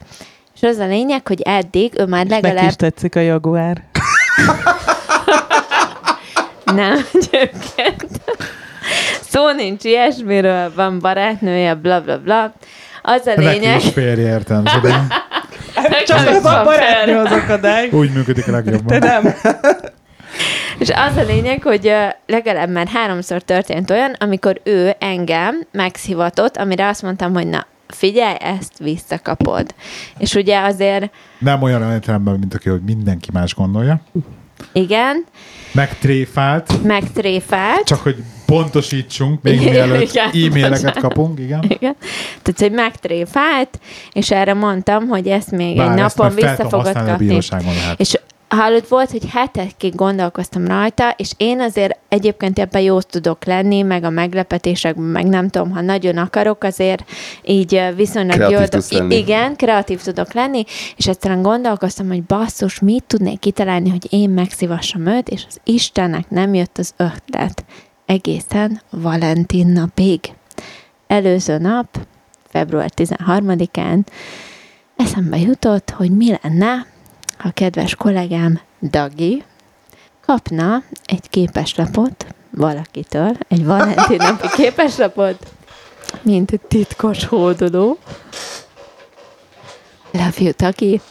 És 0.55 0.61
az 0.61 0.77
a 0.77 0.85
lényeg, 0.85 1.27
hogy 1.27 1.41
eddig 1.41 1.93
ő 1.97 2.05
már 2.05 2.25
Neki 2.25 2.41
legalább 2.41 2.69
is 2.69 2.75
tetszik 2.75 3.15
a 3.15 3.19
jaguár. 3.19 3.83
nem 6.75 7.05
egyébként. 7.13 8.21
Szó 9.29 9.51
nincs 9.51 9.83
ilyesmiről, 9.83 10.71
van 10.75 10.99
barátnője, 10.99 11.73
bla 11.73 12.01
bla 12.01 12.17
bla. 12.19 12.53
Az 13.01 13.27
a 13.27 13.33
Neki 13.35 13.41
lényeg, 13.41 13.77
is 13.77 13.89
férje 13.89 14.27
értelmezően. 14.27 15.07
Csak 16.05 16.17
Nekem 16.17 16.35
az 16.35 16.45
a 16.45 16.63
barátnő 16.63 17.17
az 17.17 17.31
akadály. 17.31 17.89
Úgy 17.91 18.11
működik 18.13 18.43
a 18.43 18.45
Te 18.45 18.51
legjobban. 18.51 18.97
nem. 18.97 19.23
És 20.79 20.89
az 20.89 21.17
a 21.17 21.23
lényeg, 21.23 21.63
hogy 21.63 21.91
legalább 22.25 22.69
már 22.69 22.87
háromszor 22.87 23.41
történt 23.41 23.89
olyan, 23.89 24.15
amikor 24.19 24.61
ő 24.63 24.95
engem 24.99 25.63
megszivatott, 25.71 26.57
amire 26.57 26.87
azt 26.87 27.01
mondtam, 27.01 27.33
hogy 27.33 27.47
na, 27.47 27.65
figyelj, 27.87 28.35
ezt 28.39 28.77
visszakapod. 28.77 29.75
És 30.17 30.33
ugye 30.33 30.59
azért, 30.59 31.11
Nem 31.39 31.61
olyan 31.61 31.91
értelemben, 31.91 32.39
mint 32.39 32.53
aki, 32.53 32.69
hogy 32.69 32.81
mindenki 32.81 33.29
más 33.33 33.55
gondolja. 33.55 34.01
Igen, 34.71 35.25
Megtréfált, 35.71 36.83
megtréfált, 36.83 37.83
csak 37.83 37.99
hogy 37.99 38.15
pontosítsunk, 38.45 39.41
még 39.41 39.59
mielőtt 39.59 40.15
e-maileket 40.15 40.99
kapunk, 40.99 41.39
igen. 41.39 41.63
igen. 41.63 41.95
Tehát, 42.41 42.59
hogy 42.59 42.71
megtréfált, 42.71 43.79
és 44.13 44.31
erre 44.31 44.53
mondtam, 44.53 45.07
hogy 45.07 45.27
ezt 45.27 45.51
még 45.51 45.77
Bár 45.77 45.89
egy 45.89 45.95
napon 45.95 46.35
vissza 46.35 46.69
fogod 46.69 46.93
kapni. 46.93 47.39
És 47.97 48.19
hallott 48.49 48.87
volt, 48.87 49.11
hogy 49.11 49.29
hetekig 49.29 49.95
gondolkoztam 49.95 50.67
rajta, 50.67 51.13
és 51.17 51.31
én 51.37 51.61
azért 51.61 51.99
egyébként 52.07 52.59
ebben 52.59 52.81
jó 52.81 53.01
tudok 53.01 53.45
lenni, 53.45 53.81
meg 53.81 54.03
a 54.03 54.09
meglepetésekben, 54.09 55.03
meg 55.03 55.25
nem 55.25 55.49
tudom, 55.49 55.71
ha 55.71 55.81
nagyon 55.81 56.17
akarok, 56.17 56.63
azért 56.63 57.09
így 57.43 57.81
viszonylag 57.95 58.37
Kreatív 58.37 58.83
lenni. 58.89 59.15
Igen, 59.15 59.55
kreatív 59.55 60.01
tudok 60.01 60.33
lenni, 60.33 60.63
és 60.95 61.07
egyszerűen 61.07 61.41
gondolkoztam, 61.41 62.07
hogy 62.07 62.23
basszus, 62.23 62.79
mit 62.79 63.03
tudnék 63.03 63.39
kitalálni, 63.39 63.89
hogy 63.89 64.07
én 64.09 64.29
megszivassam 64.29 65.05
őt, 65.05 65.29
és 65.29 65.43
az 65.47 65.59
Istennek 65.63 66.29
nem 66.29 66.53
jött 66.53 66.77
az 66.77 66.93
ötlet. 66.97 67.65
Egészen 68.05 68.81
Valentin 68.89 69.67
napig. 69.67 70.19
Előző 71.07 71.57
nap, 71.57 71.97
február 72.47 72.91
13-án 72.95 74.05
eszembe 74.95 75.37
jutott, 75.37 75.89
hogy 75.89 76.11
mi 76.11 76.37
lenne, 76.41 76.85
a 77.43 77.51
kedves 77.51 77.95
kollégám 77.95 78.59
Dagi 78.81 79.43
kapna 80.25 80.83
egy 81.05 81.29
képeslapot 81.29 82.25
valakitől, 82.49 83.37
egy 83.47 83.65
Valentin 83.65 84.17
napi 84.17 84.47
képeslapot, 84.61 85.47
mint 86.21 86.51
egy 86.51 86.61
titkos 86.61 87.25
hódoló. 87.25 87.97
Love 90.11 90.33
you, 90.37 90.51
Dagi. 90.57 91.01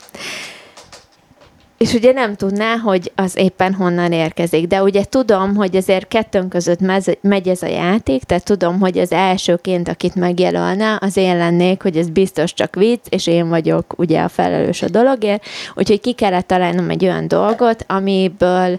És 1.78 1.92
ugye 1.92 2.12
nem 2.12 2.34
tudná, 2.34 2.76
hogy 2.76 3.12
az 3.14 3.36
éppen 3.36 3.74
honnan 3.74 4.12
érkezik. 4.12 4.66
De 4.66 4.82
ugye 4.82 5.04
tudom, 5.04 5.54
hogy 5.54 5.76
azért 5.76 6.08
kettőnk 6.08 6.48
között 6.48 6.80
megy 7.20 7.48
ez 7.48 7.62
a 7.62 7.66
játék, 7.66 8.22
tehát 8.22 8.44
tudom, 8.44 8.80
hogy 8.80 8.98
az 8.98 9.12
elsőként, 9.12 9.88
akit 9.88 10.14
megjelölne, 10.14 10.98
az 11.00 11.16
én 11.16 11.36
lennék, 11.36 11.82
hogy 11.82 11.96
ez 11.96 12.08
biztos 12.08 12.54
csak 12.54 12.74
vicc, 12.74 13.00
és 13.08 13.26
én 13.26 13.48
vagyok 13.48 13.94
ugye 13.96 14.20
a 14.20 14.28
felelős 14.28 14.82
a 14.82 14.88
dologért. 14.88 15.44
Úgyhogy 15.74 16.00
ki 16.00 16.12
kellett 16.12 16.46
találnom 16.46 16.90
egy 16.90 17.04
olyan 17.04 17.28
dolgot, 17.28 17.84
amiből 17.88 18.78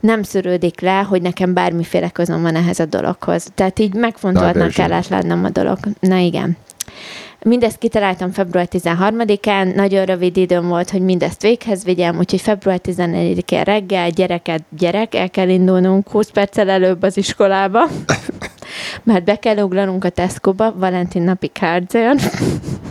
nem 0.00 0.22
szűrődik 0.22 0.80
le, 0.80 1.06
hogy 1.08 1.22
nekem 1.22 1.54
bármiféle 1.54 2.10
közöm 2.10 2.42
van 2.42 2.54
ehhez 2.54 2.80
a 2.80 2.86
dologhoz. 2.86 3.46
Tehát 3.54 3.78
így 3.78 3.94
megfontoltnak 3.94 4.70
kellett 4.70 5.08
lennem 5.08 5.44
a 5.44 5.50
dolog. 5.50 5.78
Na 6.00 6.16
igen. 6.16 6.56
Mindezt 7.44 7.78
kitaláltam 7.78 8.30
február 8.30 8.68
13-án, 8.70 9.74
nagyon 9.74 10.04
rövid 10.04 10.36
időm 10.36 10.68
volt, 10.68 10.90
hogy 10.90 11.00
mindezt 11.00 11.42
véghez 11.42 11.84
vigyem, 11.84 12.18
úgyhogy 12.18 12.40
február 12.40 12.80
14-én 12.84 13.62
reggel, 13.62 14.10
gyereket, 14.10 14.62
gyerek, 14.78 15.14
el 15.14 15.30
kell 15.30 15.48
indulnunk 15.48 16.08
20 16.08 16.30
perccel 16.30 16.70
előbb 16.70 17.02
az 17.02 17.16
iskolába, 17.16 17.88
mert 19.04 19.24
be 19.24 19.36
kell 19.36 19.56
ugranunk 19.56 20.04
a 20.04 20.08
Tesco-ba, 20.08 20.72
Valentin 20.76 21.22
napi 21.22 21.46
kárdzén. 21.46 22.18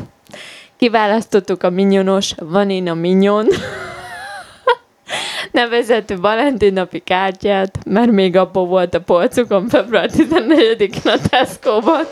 Kiválasztottuk 0.77 1.63
a 1.63 1.69
minyonos 1.69 2.33
Vanina 2.39 2.93
Mignon 2.93 3.47
nevezetű 5.51 6.15
Valentin 6.15 6.73
napi 6.73 6.99
kártyát, 6.99 7.77
mert 7.85 8.11
még 8.11 8.35
abban 8.35 8.67
volt 8.67 8.93
a 8.93 9.01
polcukon 9.01 9.67
február 9.67 10.09
14-én 10.13 11.11
a 11.11 11.27
Tesco-ban. 11.29 12.03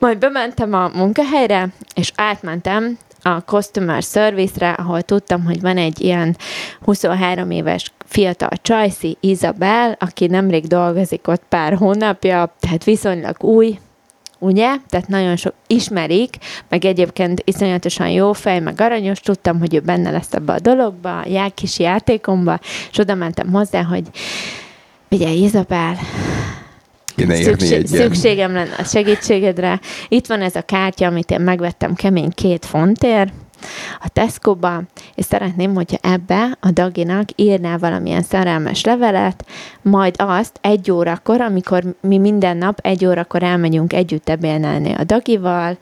Majd 0.00 0.18
bementem 0.18 0.72
a 0.72 0.90
munkahelyre, 0.94 1.68
és 1.94 2.12
átmentem 2.14 2.98
a 3.22 3.38
customer 3.38 4.02
service-re, 4.02 4.70
ahol 4.70 5.02
tudtam, 5.02 5.44
hogy 5.44 5.60
van 5.60 5.76
egy 5.76 6.00
ilyen 6.00 6.36
23 6.80 7.50
éves 7.50 7.92
fiatal 8.04 8.50
csajszi, 8.62 9.16
Izabel, 9.20 9.96
aki 9.98 10.26
nemrég 10.26 10.66
dolgozik 10.66 11.28
ott 11.28 11.42
pár 11.48 11.74
hónapja, 11.74 12.54
tehát 12.60 12.84
viszonylag 12.84 13.36
új, 13.42 13.78
ugye? 14.38 14.74
Tehát 14.88 15.08
nagyon 15.08 15.36
sok 15.36 15.54
ismerik, 15.66 16.36
meg 16.68 16.84
egyébként 16.84 17.42
iszonyatosan 17.44 18.08
jó 18.08 18.32
fej, 18.32 18.60
meg 18.60 18.80
aranyos, 18.80 19.20
tudtam, 19.20 19.58
hogy 19.58 19.74
ő 19.74 19.80
benne 19.80 20.10
lesz 20.10 20.32
ebbe 20.32 20.52
a 20.52 20.60
dologba, 20.60 21.20
a 21.20 21.50
kis 21.54 21.78
játékomba, 21.78 22.58
és 22.90 22.98
oda 22.98 23.14
mentem 23.14 23.52
hozzá, 23.52 23.82
hogy 23.82 24.04
figyelj, 25.08 25.36
Izabel, 25.36 25.96
Kéne 27.16 27.34
Szükség, 27.34 27.72
egy 27.72 27.86
szükségem 27.86 28.52
lenne 28.52 28.74
a 28.78 28.84
segítségedre. 28.84 29.80
Itt 30.08 30.26
van 30.26 30.40
ez 30.40 30.54
a 30.54 30.62
kártya, 30.62 31.06
amit 31.06 31.30
én 31.30 31.40
megvettem 31.40 31.94
kemény 31.94 32.30
két 32.30 32.64
fontért 32.64 33.32
a 34.00 34.08
Tesco-ba, 34.08 34.82
és 35.14 35.24
szeretném, 35.24 35.74
hogyha 35.74 35.98
ebbe 36.00 36.56
a 36.60 36.70
Daginak 36.70 37.28
írnál 37.36 37.78
valamilyen 37.78 38.22
szerelmes 38.22 38.84
levelet, 38.84 39.44
majd 39.82 40.14
azt 40.18 40.58
egy 40.60 40.90
órakor, 40.90 41.40
amikor 41.40 41.82
mi 42.00 42.18
minden 42.18 42.56
nap 42.56 42.78
egy 42.82 43.06
órakor 43.06 43.42
elmegyünk 43.42 43.92
együtt 43.92 44.28
ebédelni 44.28 44.92
a 44.92 45.04
Dagival, 45.04 45.78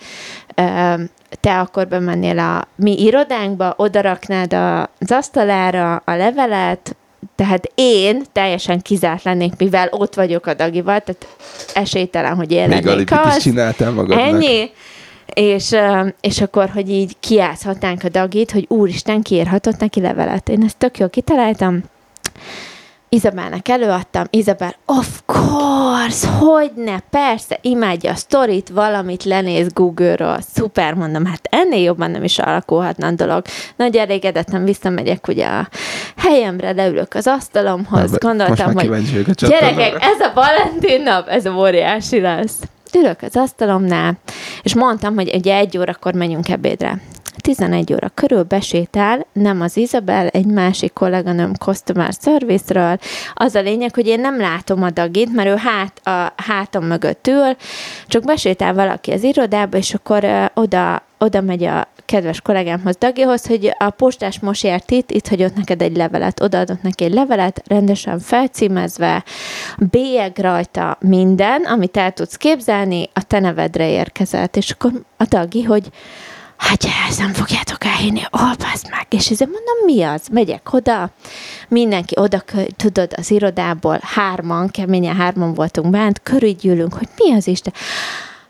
te 1.40 1.58
akkor 1.58 1.88
bemennél 1.88 2.38
a 2.38 2.68
mi 2.76 3.02
irodánkba, 3.02 3.74
odaraknád 3.76 4.52
az 4.52 5.10
asztalára 5.10 6.02
a 6.04 6.14
levelet, 6.14 6.96
tehát 7.34 7.72
én 7.74 8.22
teljesen 8.32 8.82
kizárt 8.82 9.22
lennék, 9.22 9.52
mivel 9.58 9.88
ott 9.90 10.14
vagyok 10.14 10.46
a 10.46 10.54
Dagival, 10.54 11.00
tehát 11.00 11.26
esélytelen, 11.74 12.34
hogy 12.34 12.52
én 12.52 12.68
Még 12.68 12.84
lennék 12.84 13.10
alipit 13.10 13.26
is 13.26 13.36
az. 13.36 13.42
csináltál 13.42 13.90
magadnak. 13.90 14.26
Ennyi. 14.26 14.70
És, 15.34 15.76
és 16.20 16.40
akkor, 16.40 16.68
hogy 16.68 16.90
így 16.90 17.16
kiátszhatnánk 17.20 18.04
a 18.04 18.08
Dagit, 18.08 18.50
hogy 18.50 18.64
úristen, 18.68 19.22
kiírhatott 19.22 19.78
neki 19.78 20.00
levelet. 20.00 20.48
Én 20.48 20.62
ezt 20.62 20.76
tök 20.76 20.98
jól 20.98 21.08
kitaláltam. 21.10 21.82
Izabelnek 23.10 23.68
előadtam, 23.68 24.24
Izabel, 24.30 24.74
of 24.86 25.22
course, 25.26 26.28
hogy 26.28 26.70
ne, 26.76 26.98
persze, 26.98 27.58
imádja 27.60 28.10
a 28.10 28.14
sztorit, 28.14 28.68
valamit 28.68 29.24
lenéz 29.24 29.72
Google-ról, 29.72 30.38
szuper, 30.54 30.94
mondom, 30.94 31.26
hát 31.26 31.48
ennél 31.50 31.82
jobban 31.82 32.10
nem 32.10 32.24
is 32.24 32.38
alakulhatna 32.38 33.06
a 33.06 33.10
dolog. 33.10 33.42
Nagy 33.76 33.96
elégedetten 33.96 34.64
visszamegyek 34.64 35.28
ugye 35.28 35.46
a 35.46 35.68
helyemre, 36.16 36.72
leülök 36.72 37.14
az 37.14 37.26
asztalomhoz, 37.26 38.10
Most 38.10 38.22
gondoltam, 38.22 38.74
hogy 38.74 38.88
a. 38.88 39.46
Gyerekek, 39.46 39.96
ez 40.00 40.20
a 40.20 40.32
Valentin 40.34 41.02
nap, 41.02 41.28
ez 41.28 41.46
óriási 41.46 42.20
lesz. 42.20 42.56
Ülök 42.94 43.22
az 43.22 43.36
asztalomnál, 43.36 44.18
és 44.62 44.74
mondtam, 44.74 45.14
hogy 45.14 45.34
ugye 45.34 45.56
egy 45.56 45.78
órakor 45.78 46.14
menjünk 46.14 46.48
ebédre. 46.48 47.00
11 47.40 47.92
óra 47.92 48.08
körül 48.14 48.42
besétál, 48.42 49.26
nem 49.32 49.60
az 49.60 49.76
Izabel, 49.76 50.26
egy 50.26 50.46
másik 50.46 50.92
kolléganőm 50.92 51.54
Customer 51.54 52.12
Service-ről. 52.22 52.98
Az 53.34 53.54
a 53.54 53.60
lényeg, 53.60 53.94
hogy 53.94 54.06
én 54.06 54.20
nem 54.20 54.38
látom 54.38 54.82
a 54.82 54.90
Dagit, 54.90 55.34
mert 55.34 55.48
ő 55.48 55.54
hát, 55.56 56.06
a 56.06 56.32
hátam 56.42 56.84
mögött 56.84 57.26
ül, 57.26 57.56
csak 58.06 58.24
besétál 58.24 58.74
valaki 58.74 59.10
az 59.10 59.22
irodába, 59.22 59.76
és 59.76 59.94
akkor 59.94 60.24
uh, 60.24 60.44
oda, 60.54 61.02
oda 61.18 61.40
megy 61.40 61.64
a 61.64 61.88
kedves 62.08 62.40
kollégámhoz, 62.40 62.96
Dagihoz, 62.96 63.46
hogy 63.46 63.74
a 63.78 63.90
postás 63.90 64.40
most 64.40 64.64
ért 64.64 64.90
itt, 64.90 65.10
itt 65.10 65.28
hagyott 65.28 65.54
neked 65.54 65.82
egy 65.82 65.96
levelet, 65.96 66.40
odaadott 66.40 66.82
neki 66.82 67.04
egy 67.04 67.12
levelet, 67.12 67.62
rendesen 67.66 68.18
felcímezve, 68.18 69.24
bélyeg 69.90 70.38
rajta 70.38 70.98
minden, 71.00 71.62
amit 71.62 71.96
el 71.96 72.12
tudsz 72.12 72.36
képzelni, 72.36 73.08
a 73.12 73.22
te 73.22 73.40
nevedre 73.40 73.90
érkezett. 73.90 74.56
És 74.56 74.70
akkor 74.70 74.92
a 75.16 75.24
Dagi, 75.24 75.62
hogy 75.62 75.90
hát 76.58 76.84
ezt 77.08 77.18
nem 77.18 77.32
fogjátok 77.32 77.84
elhinni, 77.84 78.22
olvasd 78.30 78.90
meg, 78.90 79.06
és 79.10 79.30
ezért 79.30 79.50
mondom, 79.50 79.84
mi 79.84 80.02
az? 80.02 80.22
Megyek 80.32 80.72
oda, 80.72 81.10
mindenki 81.68 82.14
oda, 82.18 82.42
tudod, 82.76 83.12
az 83.16 83.30
irodából 83.30 83.98
hárman, 84.02 84.68
keményen 84.68 85.16
hárman 85.16 85.54
voltunk 85.54 85.90
bent, 85.90 86.20
körülgyűlünk, 86.22 86.94
hogy 86.94 87.08
mi 87.16 87.32
az 87.32 87.46
Isten? 87.46 87.72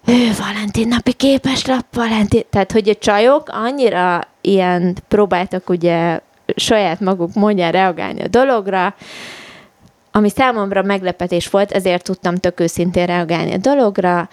ő 0.08 0.30
Valentin 0.38 0.88
napi 0.88 1.12
képeslap, 1.12 1.84
Valentin, 1.92 2.42
tehát 2.50 2.72
hogy 2.72 2.88
a 2.88 2.94
csajok 2.94 3.48
annyira 3.48 4.20
ilyen 4.40 4.96
próbáltak 5.08 5.70
ugye 5.70 6.20
saját 6.56 7.00
maguk 7.00 7.34
mondján 7.34 7.72
reagálni 7.72 8.22
a 8.22 8.28
dologra, 8.28 8.94
ami 10.12 10.30
számomra 10.30 10.82
meglepetés 10.82 11.48
volt, 11.48 11.72
ezért 11.72 12.04
tudtam 12.04 12.36
tök 12.36 12.60
őszintén 12.60 13.06
reagálni 13.06 13.52
a 13.52 13.56
dologra, 13.56 14.28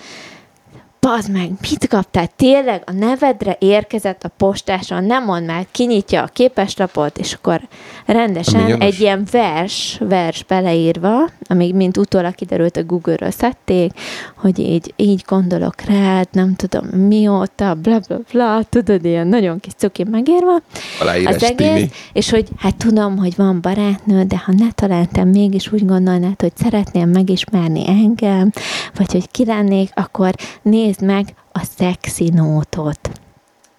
bazd 1.06 1.32
meg, 1.32 1.52
mit 1.62 1.88
kaptál? 1.88 2.28
Tényleg 2.36 2.84
a 2.86 2.92
nevedre 2.92 3.58
érkezett 3.60 4.24
a 4.24 4.32
postáson, 4.38 5.04
nem 5.04 5.24
mond 5.24 5.46
már, 5.46 5.66
kinyitja 5.72 6.24
a 6.24 6.28
képeslapot, 6.34 7.18
és 7.18 7.34
akkor 7.34 7.62
rendesen 8.06 8.82
egy 8.82 9.00
ilyen 9.00 9.28
vers, 9.32 9.98
vers 10.00 10.44
beleírva, 10.44 11.30
amíg 11.48 11.76
mint 11.76 11.98
utólag 11.98 12.36
kiderült 12.36 12.78
a 12.78 12.84
Google-ről 12.84 13.32
szedték, 13.32 13.92
hogy 14.36 14.60
így, 14.60 14.94
így 14.96 15.24
gondolok 15.28 15.82
rád, 15.82 16.28
nem 16.32 16.56
tudom 16.56 16.86
mióta, 16.86 17.74
bla 17.74 18.00
bla 18.08 18.20
bla, 18.32 18.64
tudod, 18.70 19.06
ilyen 19.06 19.28
nagyon 19.28 19.60
kis 19.60 19.74
cuki 19.74 20.04
megírva. 20.04 20.62
Aláírás 21.00 21.36
az 21.36 21.44
egész, 21.44 21.74
Timi. 21.74 21.90
és 22.14 22.30
hogy 22.30 22.48
hát 22.58 22.76
tudom, 22.76 23.18
hogy 23.18 23.36
van 23.36 23.62
barátnő, 23.62 24.24
de 24.24 24.42
ha 24.46 24.52
ne 24.58 24.72
találtam 24.72 25.30
mégis 25.30 25.72
úgy 25.72 25.86
gondolnád, 25.86 26.42
hogy 26.42 26.54
szeretnél 26.56 27.06
megismerni 27.06 27.88
engem, 27.88 28.52
vagy 28.96 29.12
hogy 29.12 29.32
ki 29.32 29.46
lennék, 29.46 29.90
akkor 29.94 30.34
nézd 30.62 30.94
meg 31.02 31.34
a 31.52 31.64
szexi 31.64 32.30
nótot. 32.30 33.10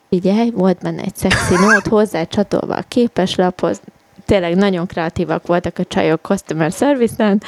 Figyelj, 0.09 0.51
volt 0.51 0.79
benne 0.79 1.03
egy 1.03 1.17
szexi 1.17 1.55
nót 1.55 1.87
hozzá 1.87 2.25
csatolva 2.25 2.75
a 2.75 2.85
képeslaphoz, 2.89 3.81
tényleg 4.25 4.57
nagyon 4.57 4.87
kreatívak 4.87 5.47
voltak 5.47 5.79
a 5.79 5.85
csajok 5.85 6.21
customer 6.23 6.73
service-en, 6.73 7.43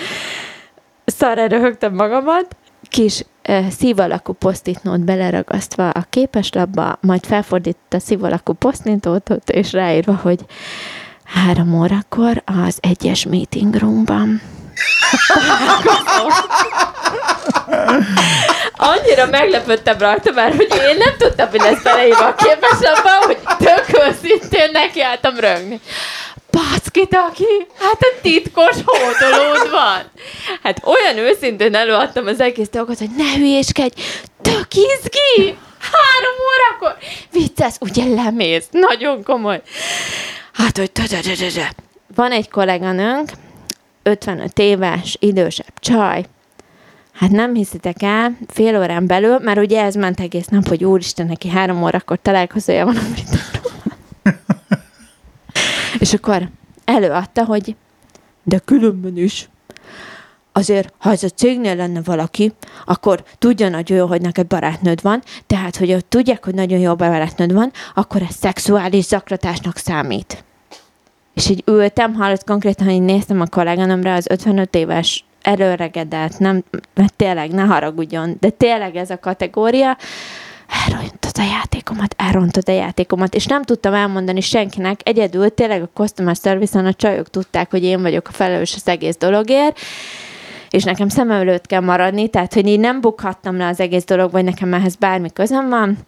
szarra 1.04 1.46
röhögtem 1.46 1.94
magamat, 1.94 2.56
kis 2.82 3.24
uh, 3.48 3.68
szívalakú 3.68 4.32
posztit 4.32 4.82
nót 4.82 5.00
beleragasztva 5.00 5.90
a 5.90 6.06
képeslapba, 6.10 6.98
majd 7.00 7.24
felfordított 7.24 8.02
a 8.44 8.52
posztit 8.52 9.04
nótot, 9.04 9.50
és 9.50 9.72
ráírva, 9.72 10.14
hogy 10.14 10.46
három 11.24 11.80
órakor 11.80 12.42
az 12.44 12.78
egyes 12.80 13.26
meeting 13.26 13.74
roomban. 13.74 14.40
Annyira 18.76 19.26
meglepődtem 19.26 19.98
rajta 19.98 20.32
már, 20.32 20.54
hogy 20.56 20.68
én 20.90 20.96
nem 20.96 21.16
tudtam, 21.18 21.50
hogy 21.50 21.60
lesz 21.60 21.82
beleírva 21.82 22.26
a 22.26 22.34
képeslapba, 22.34 23.10
hogy 23.20 23.38
tök 23.58 23.84
őszintén 24.02 24.70
nekiálltam 24.72 25.38
rögni. 25.38 25.80
Baszki, 26.50 27.08
aki, 27.10 27.66
hát 27.78 27.98
a 28.00 28.18
titkos 28.22 28.76
hódolód 28.84 29.70
van. 29.70 30.10
Hát 30.62 30.82
olyan 30.84 31.16
őszintén 31.16 31.74
előadtam 31.74 32.26
az 32.26 32.40
egész 32.40 32.68
dolgot, 32.68 32.98
hogy 32.98 33.10
ne 33.16 33.34
hülyéskedj, 33.34 34.00
tök 34.42 34.74
izgi! 34.74 35.58
Három 35.80 36.36
órakor! 36.48 36.96
Vicces, 37.32 37.74
ugye 37.80 38.04
lemész? 38.04 38.66
Nagyon 38.70 39.22
komoly. 39.22 39.62
Hát, 40.52 40.76
hogy 40.76 40.90
van 42.14 42.32
egy 42.32 42.50
kolléganőnk, 42.50 43.30
55 44.08 44.58
éves, 44.58 45.16
idősebb 45.20 45.78
csaj, 45.80 46.24
Hát 47.18 47.30
nem 47.30 47.54
hiszitek 47.54 48.02
el, 48.02 48.38
fél 48.46 48.80
órán 48.80 49.06
belül, 49.06 49.38
mert 49.38 49.58
ugye 49.58 49.82
ez 49.82 49.94
ment 49.94 50.20
egész 50.20 50.46
nap, 50.46 50.68
hogy 50.68 50.84
úristen, 50.84 51.26
neki 51.26 51.48
három 51.48 51.82
órakor 51.82 52.18
találkozója 52.22 52.84
van 52.84 52.96
a 52.96 53.00
És 55.98 56.12
akkor 56.12 56.48
előadta, 56.84 57.44
hogy 57.44 57.76
de 58.42 58.58
különben 58.58 59.16
is. 59.16 59.48
Azért, 60.52 60.92
ha 60.98 61.10
ez 61.10 61.22
a 61.22 61.28
cégnél 61.28 61.76
lenne 61.76 62.00
valaki, 62.04 62.52
akkor 62.84 63.24
tudja 63.38 63.68
nagyon 63.68 63.96
jó, 63.96 64.06
hogy 64.06 64.20
neked 64.20 64.46
barátnőd 64.46 65.02
van, 65.02 65.22
tehát, 65.46 65.76
hogy 65.76 65.92
ott 65.92 66.10
tudják, 66.10 66.44
hogy 66.44 66.54
nagyon 66.54 66.78
jó 66.78 66.94
barátnőd 66.94 67.52
van, 67.52 67.72
akkor 67.94 68.22
ez 68.22 68.34
szexuális 68.34 69.04
zaklatásnak 69.04 69.76
számít. 69.76 70.44
És 71.38 71.48
így 71.48 71.62
ültem, 71.66 72.14
hallott 72.14 72.44
konkrétan, 72.44 72.86
hogy 72.86 73.02
néztem 73.02 73.40
a 73.40 73.46
kolléganomra, 73.46 74.14
az 74.14 74.26
55 74.30 74.74
éves 74.74 75.24
előregedett, 75.42 76.38
nem, 76.38 76.64
mert 76.94 77.14
tényleg 77.14 77.50
ne 77.50 77.62
haragudjon, 77.62 78.36
de 78.40 78.50
tényleg 78.50 78.96
ez 78.96 79.10
a 79.10 79.18
kategória, 79.18 79.96
elrontod 80.86 81.30
a 81.38 81.42
játékomat, 81.42 82.14
elrontod 82.16 82.68
a 82.68 82.72
játékomat, 82.72 83.34
és 83.34 83.46
nem 83.46 83.62
tudtam 83.62 83.94
elmondani 83.94 84.40
senkinek, 84.40 85.00
egyedül 85.02 85.54
tényleg 85.54 85.82
a 85.82 85.88
customer 85.94 86.36
service 86.36 86.78
a 86.78 86.92
csajok 86.92 87.30
tudták, 87.30 87.70
hogy 87.70 87.84
én 87.84 88.02
vagyok 88.02 88.28
a 88.28 88.32
felelős 88.32 88.74
az 88.74 88.88
egész 88.88 89.16
dologért, 89.16 89.78
és 90.70 90.84
nekem 90.84 91.08
szem 91.08 91.30
előtt 91.30 91.66
kell 91.66 91.80
maradni, 91.80 92.28
tehát, 92.28 92.54
hogy 92.54 92.68
én 92.68 92.80
nem 92.80 93.00
bukhattam 93.00 93.56
le 93.56 93.66
az 93.66 93.80
egész 93.80 94.04
dolog, 94.04 94.30
vagy 94.30 94.44
nekem 94.44 94.74
ehhez 94.74 94.96
bármi 94.96 95.32
közöm 95.32 95.68
van, 95.68 95.98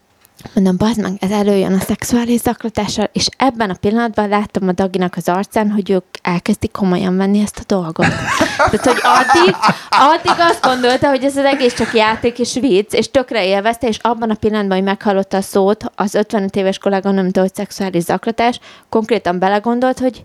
Mondom, 0.55 0.77
bazd 0.77 1.01
meg, 1.01 1.13
ez 1.21 1.31
előjön 1.31 1.73
a 1.73 1.81
szexuális 1.81 2.41
zaklatással, 2.41 3.11
és 3.13 3.29
ebben 3.37 3.71
a 3.71 3.75
pillanatban 3.81 4.29
láttam 4.29 4.69
a 4.69 4.73
Daginak 4.73 5.17
az 5.17 5.29
arcán, 5.29 5.71
hogy 5.71 5.91
ők 5.91 6.05
elkezdik 6.23 6.71
komolyan 6.71 7.17
venni 7.17 7.41
ezt 7.41 7.59
a 7.59 7.63
dolgot. 7.67 8.07
Tehát, 8.71 8.85
hogy 8.85 9.01
addig, 9.03 9.55
addig 9.89 10.35
azt 10.39 10.63
gondolta, 10.63 11.09
hogy 11.09 11.25
ez 11.25 11.37
az 11.37 11.45
egész 11.45 11.75
csak 11.75 11.95
játék 11.95 12.39
és 12.39 12.55
vicc, 12.61 12.93
és 12.93 13.11
tökre 13.11 13.45
élvezte, 13.45 13.89
és 13.89 13.99
abban 13.99 14.31
a 14.31 14.35
pillanatban, 14.35 14.77
hogy 14.77 14.87
meghallotta 14.87 15.37
a 15.37 15.41
szót, 15.41 15.85
az 15.95 16.15
55 16.15 16.57
éves 16.57 16.79
kolléganőmtől, 16.79 17.43
hogy 17.43 17.55
szexuális 17.55 18.03
zaklatás, 18.03 18.61
konkrétan 18.89 19.39
belegondolt, 19.39 19.99
hogy 19.99 20.25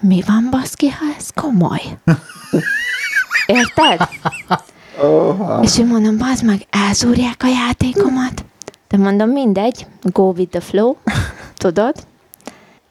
mi 0.00 0.22
van, 0.26 0.48
baszki, 0.50 0.88
ha 0.90 1.04
ez 1.18 1.30
komoly? 1.34 1.82
Érted? 3.46 4.08
Oh, 5.02 5.58
és 5.62 5.78
én 5.78 5.86
mondom, 5.86 6.18
bazd 6.18 6.44
meg, 6.44 6.66
elzúrják 6.70 7.42
a 7.42 7.46
játékomat. 7.46 8.44
De 8.88 8.96
mondom, 8.96 9.30
mindegy, 9.30 9.86
go 10.02 10.32
with 10.36 10.50
the 10.50 10.60
flow, 10.60 10.94
tudod? 11.56 11.94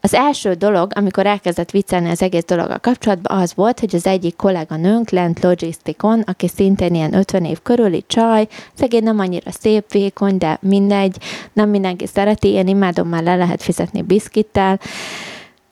Az 0.06 0.14
első 0.14 0.54
dolog, 0.54 0.92
amikor 0.94 1.26
elkezdett 1.26 1.70
viccelni 1.70 2.10
az 2.10 2.22
egész 2.22 2.44
dologgal 2.44 2.78
kapcsolatban, 2.78 3.38
az 3.38 3.54
volt, 3.54 3.80
hogy 3.80 3.94
az 3.94 4.06
egyik 4.06 4.36
kolléganőnk 4.36 5.10
lent 5.10 5.40
logisztikon, 5.40 6.20
aki 6.20 6.48
szintén 6.48 6.94
ilyen 6.94 7.14
50 7.14 7.44
év 7.44 7.62
körüli 7.62 8.04
csaj, 8.06 8.48
szegény 8.74 9.02
nem 9.02 9.18
annyira 9.18 9.50
szép, 9.50 9.92
vékony, 9.92 10.38
de 10.38 10.58
mindegy, 10.60 11.16
nem 11.52 11.68
mindenki 11.68 12.06
szereti, 12.06 12.48
én 12.48 12.68
imádom, 12.68 13.08
már 13.08 13.22
le 13.22 13.36
lehet 13.36 13.62
fizetni 13.62 14.02
biszkittel, 14.02 14.80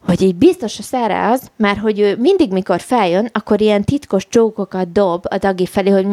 hogy 0.06 0.22
így 0.22 0.34
biztos 0.34 0.78
a 0.78 0.82
szere 0.82 1.30
az, 1.30 1.50
mert 1.56 1.78
hogy 1.78 2.00
ő 2.00 2.16
mindig, 2.16 2.52
mikor 2.52 2.80
feljön, 2.80 3.28
akkor 3.32 3.60
ilyen 3.60 3.84
titkos 3.84 4.28
csókokat 4.28 4.92
dob 4.92 5.24
a 5.28 5.38
dagi 5.38 5.66
felé, 5.66 5.90
hogy 5.90 6.06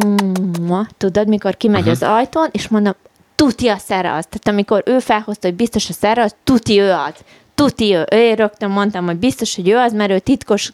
tudod, 0.97 1.27
mikor 1.27 1.57
kimegy 1.57 1.79
uh-huh. 1.79 1.95
az 1.95 2.03
ajtón, 2.03 2.47
és 2.51 2.67
mondom, 2.67 2.93
tuti 3.41 3.67
a 3.67 3.77
szere. 3.77 4.09
Tehát 4.09 4.47
amikor 4.47 4.83
ő 4.85 4.99
felhozta, 4.99 5.47
hogy 5.47 5.55
biztos 5.55 5.89
a 5.89 5.93
szere 5.93 6.23
az, 6.23 6.35
tuti 6.43 6.79
ő 6.79 6.91
az. 6.91 7.13
Tuti 7.55 7.93
ő. 7.93 8.01
Én 8.01 8.35
rögtön 8.35 8.69
mondtam, 8.69 9.05
hogy 9.05 9.15
biztos, 9.15 9.55
hogy 9.55 9.69
ő 9.69 9.77
az, 9.77 9.93
mert 9.93 10.11
ő 10.11 10.19
titkos 10.19 10.71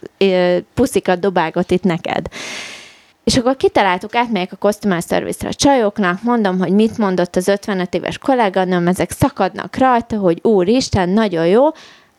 puszikat 0.74 1.20
dobálgat 1.20 1.72
itt 1.72 1.84
neked. 1.84 2.28
És 3.24 3.38
akkor 3.38 3.58
kitaláltuk, 3.58 4.16
átmegyek 4.16 4.52
a 4.52 4.56
customer 4.56 5.02
service-re 5.02 5.50
a 5.50 5.54
csajoknak, 5.54 6.24
mondom, 6.24 6.60
hogy 6.60 6.72
mit 6.72 6.98
mondott 6.98 7.36
az 7.36 7.48
55 7.48 7.94
éves 7.94 8.18
kolléganőm, 8.18 8.88
ezek 8.88 9.12
szakadnak 9.12 9.78
rajta, 9.78 10.18
hogy 10.18 10.40
úristen, 10.42 11.10
nagyon 11.10 11.48
jó, 11.48 11.68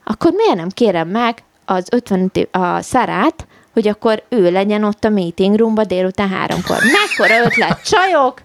akkor 0.04 0.32
miért 0.32 0.56
nem 0.56 0.68
kérem 0.68 1.08
meg 1.08 1.42
az 1.64 1.86
55 1.90 2.36
év, 2.36 2.46
a 2.50 2.80
Szarát, 2.80 3.46
hogy 3.72 3.88
akkor 3.88 4.22
ő 4.28 4.50
legyen 4.50 4.84
ott 4.84 5.04
a 5.04 5.08
meeting 5.08 5.56
roomba 5.56 5.84
délután 5.84 6.28
háromkor. 6.28 6.76
Mekkora 6.76 7.44
ötlet, 7.44 7.82
csajok! 7.84 8.42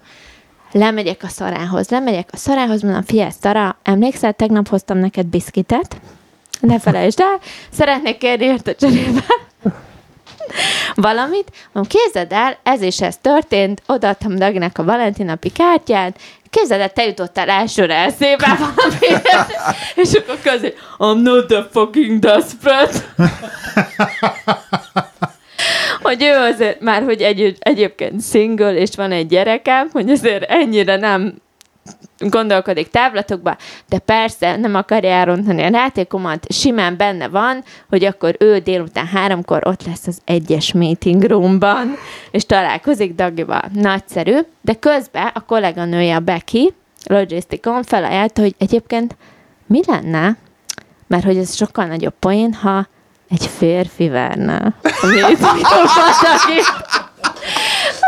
Lemegyek 0.74 1.24
a 1.24 1.28
szarához, 1.28 1.90
lemegyek 1.90 2.30
a 2.32 2.38
szarához, 2.38 2.82
mondom, 2.82 3.04
figyelj, 3.04 3.30
Szara, 3.42 3.78
emlékszel, 3.84 4.34
tegnap 4.34 4.68
hoztam 4.68 4.98
neked 4.98 5.26
biszkitet? 5.26 5.96
Ne 6.60 6.80
felejtsd 6.80 7.20
el, 7.20 7.40
szeretnék 7.72 8.18
kérni 8.18 8.46
érte 8.46 8.76
cserébe 8.76 9.24
valamit, 10.96 11.52
mondom, 11.72 11.92
képzeld 12.02 12.32
el, 12.32 12.58
ez 12.64 12.82
és 12.82 13.02
ez 13.02 13.18
történt, 13.18 13.82
odaadtam 13.88 14.36
Daginak 14.36 14.78
a 14.78 14.84
Valentinapi 14.84 15.50
kártyát, 15.50 16.20
képzeld 16.50 16.82
el, 16.82 16.90
te 16.90 17.06
jutottál 17.06 17.50
elsőre 17.50 17.96
eszébe 17.96 18.58
valami, 18.60 19.24
és 19.96 20.14
akkor 20.14 20.40
közé, 20.44 20.74
I'm 20.98 21.22
not 21.22 21.48
the 21.48 21.68
fucking 21.72 22.20
desperate. 22.20 23.14
Hogy 26.04 26.24
ő 26.24 26.36
azért, 26.36 26.82
már 26.82 27.04
hogy 27.04 27.22
egy, 27.22 27.58
egyébként 27.60 28.22
single, 28.22 28.76
és 28.76 28.90
van 28.96 29.12
egy 29.12 29.28
gyerekem, 29.28 29.90
hogy 29.92 30.10
azért 30.10 30.44
ennyire 30.44 30.96
nem 30.96 31.42
gondolkodik 32.18 32.90
távlatokba, 32.90 33.58
de 33.90 34.00
persze 34.00 34.56
nem 34.56 34.76
akarja 34.76 35.10
elrontani 35.10 35.64
a 35.64 35.70
játékomat, 35.70 36.46
simán 36.54 36.98
benne 36.98 37.28
van, 37.28 37.64
hogy 37.90 38.06
akkor 38.06 38.36
ő 38.40 38.58
délután 38.58 39.06
háromkor 39.06 39.68
ott 39.68 39.86
lesz 39.86 40.08
az 40.08 40.22
egyes 40.26 40.72
meeting 40.72 41.24
roomban, 41.24 41.96
és 42.32 42.46
találkozik 42.46 43.16
Dagival. 43.16 43.64
Nagyszerű, 43.74 44.38
de 44.62 44.74
közben 44.74 45.32
a 45.34 45.46
kolléganője, 45.46 46.16
a 46.16 46.20
Becky, 46.20 46.74
Logisticon 47.06 47.84
felajánlta, 47.84 48.42
hogy 48.42 48.56
egyébként 48.58 49.16
mi 49.68 49.82
lenne, 49.88 50.38
mert 51.08 51.24
hogy 51.24 51.38
ez 51.38 51.56
sokkal 51.56 51.86
nagyobb 51.86 52.14
poén, 52.20 52.54
ha 52.54 52.88
egy 53.34 53.50
férfi 53.58 54.10
verne. 54.10 54.76
Amit 55.02 55.40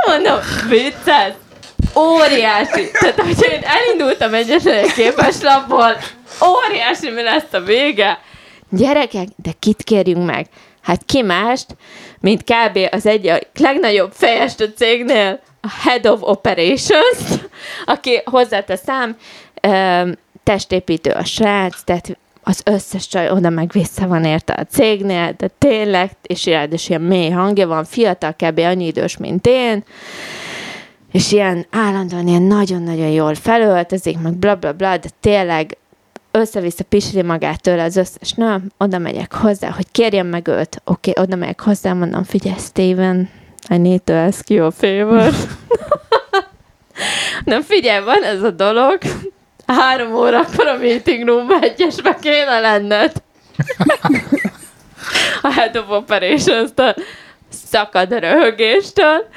Mondom, 0.05 0.39
vicces, 0.69 1.33
óriási. 1.97 2.91
Tehát, 2.91 3.21
hogyha 3.21 3.51
én 3.51 3.61
elindultam 3.63 4.33
egyetlen 4.33 4.87
képeslapból, 4.87 5.97
óriási 6.45 7.09
mi 7.09 7.21
lesz 7.21 7.53
a 7.53 7.59
vége. 7.59 8.19
Gyerekek, 8.69 9.27
de 9.35 9.51
kit 9.59 9.83
kérjünk 9.83 10.25
meg? 10.25 10.47
Hát 10.81 11.01
ki 11.05 11.21
mást, 11.21 11.65
mint 12.19 12.43
kb. 12.43 12.79
az 12.91 13.05
egy 13.05 13.47
legnagyobb 13.53 14.11
fejest 14.13 14.61
a 14.61 14.73
cégnél, 14.75 15.39
a 15.61 15.67
Head 15.83 16.07
of 16.07 16.21
Operations, 16.21 17.19
aki 17.85 18.21
hozzáteszem, 18.25 19.17
testépítő 20.43 21.11
a 21.11 21.23
srác, 21.23 21.83
tehát 21.83 22.17
az 22.47 22.61
összes 22.65 23.07
csaj 23.07 23.29
oda 23.29 23.49
meg 23.49 23.71
vissza 23.71 24.07
van 24.07 24.23
érte 24.23 24.53
a 24.53 24.65
cégnél, 24.65 25.33
de 25.37 25.49
tényleg, 25.57 26.11
és 26.21 26.49
is 26.69 26.89
ilyen 26.89 27.01
mély 27.01 27.29
hangja 27.29 27.67
van, 27.67 27.83
fiatal, 27.83 28.35
kb. 28.37 28.59
annyi 28.59 28.85
idős, 28.85 29.17
mint 29.17 29.47
én, 29.47 29.83
és 31.11 31.31
ilyen 31.31 31.65
állandóan 31.71 32.27
ilyen 32.27 32.41
nagyon-nagyon 32.41 33.09
jól 33.09 33.35
felöltözik, 33.35 34.19
meg 34.19 34.33
bla 34.33 34.55
bla 34.55 34.73
bla, 34.73 34.97
de 34.97 35.09
tényleg 35.19 35.77
össze-vissza 36.31 36.83
pisli 36.83 37.21
magát 37.21 37.61
tőle 37.61 37.83
az 37.83 37.95
összes 37.95 38.31
nő, 38.31 38.61
oda 38.77 38.97
megyek 38.97 39.33
hozzá, 39.33 39.69
hogy 39.69 39.91
kérjem 39.91 40.27
meg 40.27 40.47
őt, 40.47 40.81
oké, 40.83 41.09
okay, 41.09 41.23
oda 41.23 41.35
megyek 41.35 41.61
hozzá, 41.61 41.93
mondom, 41.93 42.23
figyelj, 42.23 42.59
Steven, 42.59 43.29
I 43.69 43.77
need 43.77 44.01
to 44.01 44.13
ask 44.13 44.49
you 44.49 44.65
a 44.65 44.71
favor. 44.71 45.33
Na 47.45 47.61
figyelj, 47.61 48.03
van 48.03 48.23
ez 48.23 48.43
a 48.43 48.51
dolog, 48.51 48.97
három 49.67 50.13
órakor 50.13 50.67
a 50.67 50.77
meeting 50.77 51.27
room 51.27 51.51
egyesbe 51.61 52.15
kéne 52.21 52.59
lenned. 52.59 53.11
a 55.41 55.51
head 55.53 55.77
of 55.77 55.89
operations-től 55.89 56.93
szakad 57.49 58.19
röhögéstől. 58.19 59.27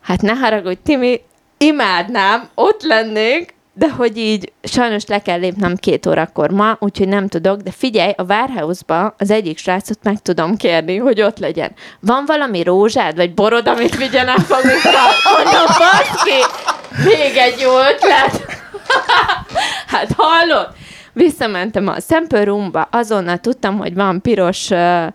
Hát 0.00 0.22
ne 0.22 0.32
haragudj, 0.32 0.78
Timi, 0.84 1.20
imádnám, 1.58 2.48
ott 2.54 2.82
lennék, 2.82 3.54
de 3.74 3.90
hogy 3.90 4.16
így 4.16 4.52
sajnos 4.62 5.06
le 5.06 5.18
kell 5.18 5.38
lépnem 5.38 5.76
két 5.76 6.06
órakor 6.06 6.50
ma, 6.50 6.76
úgyhogy 6.80 7.08
nem 7.08 7.28
tudok, 7.28 7.60
de 7.60 7.70
figyelj, 7.70 8.12
a 8.16 8.22
Warehouse-ba 8.22 9.14
az 9.18 9.30
egyik 9.30 9.58
srácot 9.58 9.98
meg 10.02 10.18
tudom 10.22 10.56
kérni, 10.56 10.96
hogy 10.96 11.22
ott 11.22 11.38
legyen. 11.38 11.72
Van 12.00 12.24
valami 12.26 12.62
rózsád, 12.62 13.16
vagy 13.16 13.34
borod, 13.34 13.68
amit 13.68 13.96
vigyenek 13.96 14.48
magukkal? 14.48 15.10
Mondom, 15.32 15.66
baszki, 15.78 16.64
még 17.04 17.36
egy 17.36 17.60
jó 17.60 17.70
ötlet. 17.70 18.51
hát 19.92 20.12
hallod? 20.16 20.68
Visszamentem 21.12 21.88
a 21.88 22.00
Sample 22.00 22.44
Roomba, 22.44 22.88
azonnal 22.90 23.38
tudtam, 23.38 23.78
hogy 23.78 23.94
van 23.94 24.20
piros 24.20 24.70
ö, 24.70 25.06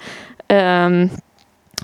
ö, 0.47 1.03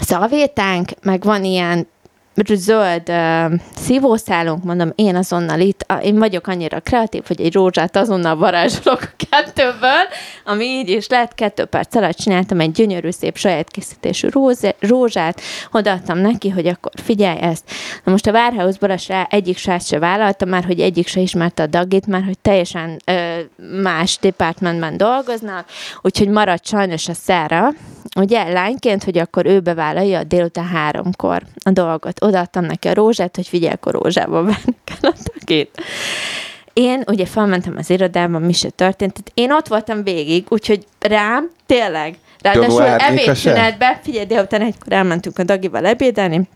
szalvétánk, 0.02 0.90
meg 1.02 1.24
van 1.24 1.44
ilyen 1.44 1.88
zöld 2.36 3.10
uh, 3.10 3.54
szívószálunk, 3.76 4.64
mondom, 4.64 4.92
én 4.96 5.16
azonnal 5.16 5.60
itt, 5.60 5.86
én 6.04 6.18
vagyok 6.18 6.48
annyira 6.48 6.80
kreatív, 6.80 7.24
hogy 7.28 7.42
egy 7.42 7.54
rózsát 7.54 7.96
azonnal 7.96 8.36
varázsolok 8.36 9.02
a 9.02 9.26
kettőből, 9.30 10.08
ami 10.46 10.66
így 10.66 10.90
is 10.90 11.08
lett, 11.08 11.34
kettő 11.34 11.66
perc 11.66 11.96
alatt 11.96 12.18
csináltam 12.18 12.60
egy 12.60 12.72
gyönyörű, 12.72 13.10
szép 13.10 13.38
saját 13.38 13.72
készítésű 13.72 14.28
róze, 14.32 14.76
rózsát, 14.80 15.42
odaadtam 15.72 16.18
neki, 16.18 16.50
hogy 16.50 16.68
akkor 16.68 16.92
figyelj 17.04 17.40
ezt. 17.40 17.64
Na 18.04 18.12
most 18.12 18.28
a 18.28 18.32
Warehouse-ból 18.32 18.90
a 18.90 19.28
egyik 19.30 19.58
srác 19.58 19.88
se 19.88 20.00
vállalta 20.00 20.46
már, 20.46 20.64
hogy 20.64 20.80
egyik 20.80 21.08
se 21.08 21.20
ismerte 21.20 21.64
a 21.64 21.68
dagit, 21.68 22.08
már 22.08 22.24
hogy 22.24 22.40
teljesen 22.40 23.02
ö, 23.06 23.40
más 23.82 24.18
departmentben 24.22 24.98
dolgoznak, 24.98 25.66
úgyhogy 26.02 26.28
maradt 26.28 26.66
sajnos 26.66 27.08
a 27.08 27.14
szára, 27.14 27.70
ugye 28.16 28.52
lányként, 28.52 29.04
hogy 29.04 29.18
akkor 29.18 29.46
ő 29.46 29.60
bevállalja 29.60 30.20
a 30.20 30.24
délután 30.24 30.68
háromkor 30.68 31.42
a 31.64 31.72
dolgot. 31.72 32.24
Odaadtam 32.24 32.66
neki 32.66 32.88
a 32.88 32.94
rózsát, 32.94 33.36
hogy 33.36 33.48
figyelj, 33.48 33.74
akkor 33.74 33.94
rózsába 33.94 34.44
venni 34.44 34.78
kell 34.84 35.12
a 35.12 35.14
takét. 35.24 35.82
Én 36.74 37.04
ugye 37.08 37.26
felmentem 37.26 37.76
az 37.78 37.90
irodába, 37.90 38.40
mi 38.40 38.54
se 38.54 38.70
történt, 38.70 39.14
tehát 39.14 39.32
én 39.34 39.52
ott 39.52 39.68
voltam 39.68 40.04
végig, 40.04 40.46
úgyhogy 40.50 40.86
rám 41.00 41.50
tényleg, 41.66 42.18
ráadásul 42.42 42.84
ebédszünetbe, 42.84 44.00
figyelj, 44.04 44.26
délután 44.26 44.62
egykor 44.62 44.94
elmentünk 44.94 45.40
a 45.40 45.44
dagival 45.44 45.86
ebédelni, 45.86 46.50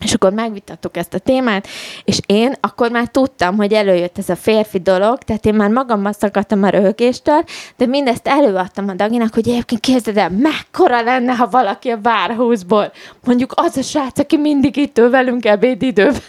és 0.00 0.14
akkor 0.14 0.32
megvitattuk 0.32 0.96
ezt 0.96 1.14
a 1.14 1.18
témát, 1.18 1.66
és 2.04 2.18
én 2.26 2.54
akkor 2.60 2.90
már 2.90 3.08
tudtam, 3.08 3.56
hogy 3.56 3.72
előjött 3.72 4.18
ez 4.18 4.28
a 4.28 4.36
férfi 4.36 4.78
dolog, 4.78 5.18
tehát 5.18 5.46
én 5.46 5.54
már 5.54 5.70
magammal 5.70 6.12
szakadtam 6.12 6.62
a 6.62 6.68
röhögéstől, 6.68 7.44
de 7.76 7.86
mindezt 7.86 8.28
előadtam 8.28 8.88
a 8.88 8.94
Daginak, 8.94 9.34
hogy 9.34 9.48
egyébként 9.48 9.80
képzeld 9.80 10.16
el, 10.16 10.30
mekkora 10.30 11.02
lenne, 11.02 11.32
ha 11.32 11.48
valaki 11.48 11.90
a 11.90 11.98
várhúzból, 12.02 12.92
mondjuk 13.24 13.52
az 13.56 13.76
a 13.76 13.82
srác, 13.82 14.18
aki 14.18 14.36
mindig 14.36 14.76
itt 14.76 14.98
ül 14.98 15.10
velünk 15.10 15.44
ebédidőben. 15.44 16.20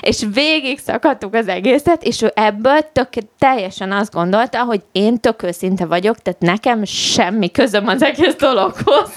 És 0.00 0.24
végig 0.32 0.78
szakadtuk 0.78 1.34
az 1.34 1.48
egészet, 1.48 2.02
és 2.02 2.22
ő 2.22 2.32
ebből 2.34 2.78
tök, 2.92 3.08
teljesen 3.38 3.92
azt 3.92 4.12
gondolta, 4.12 4.64
hogy 4.64 4.82
én 4.92 5.20
tök 5.20 5.42
őszinte 5.42 5.86
vagyok, 5.86 6.18
tehát 6.18 6.40
nekem 6.40 6.84
semmi 6.84 7.50
közöm 7.50 7.88
az 7.88 8.02
egész 8.02 8.34
dologhoz. 8.34 9.10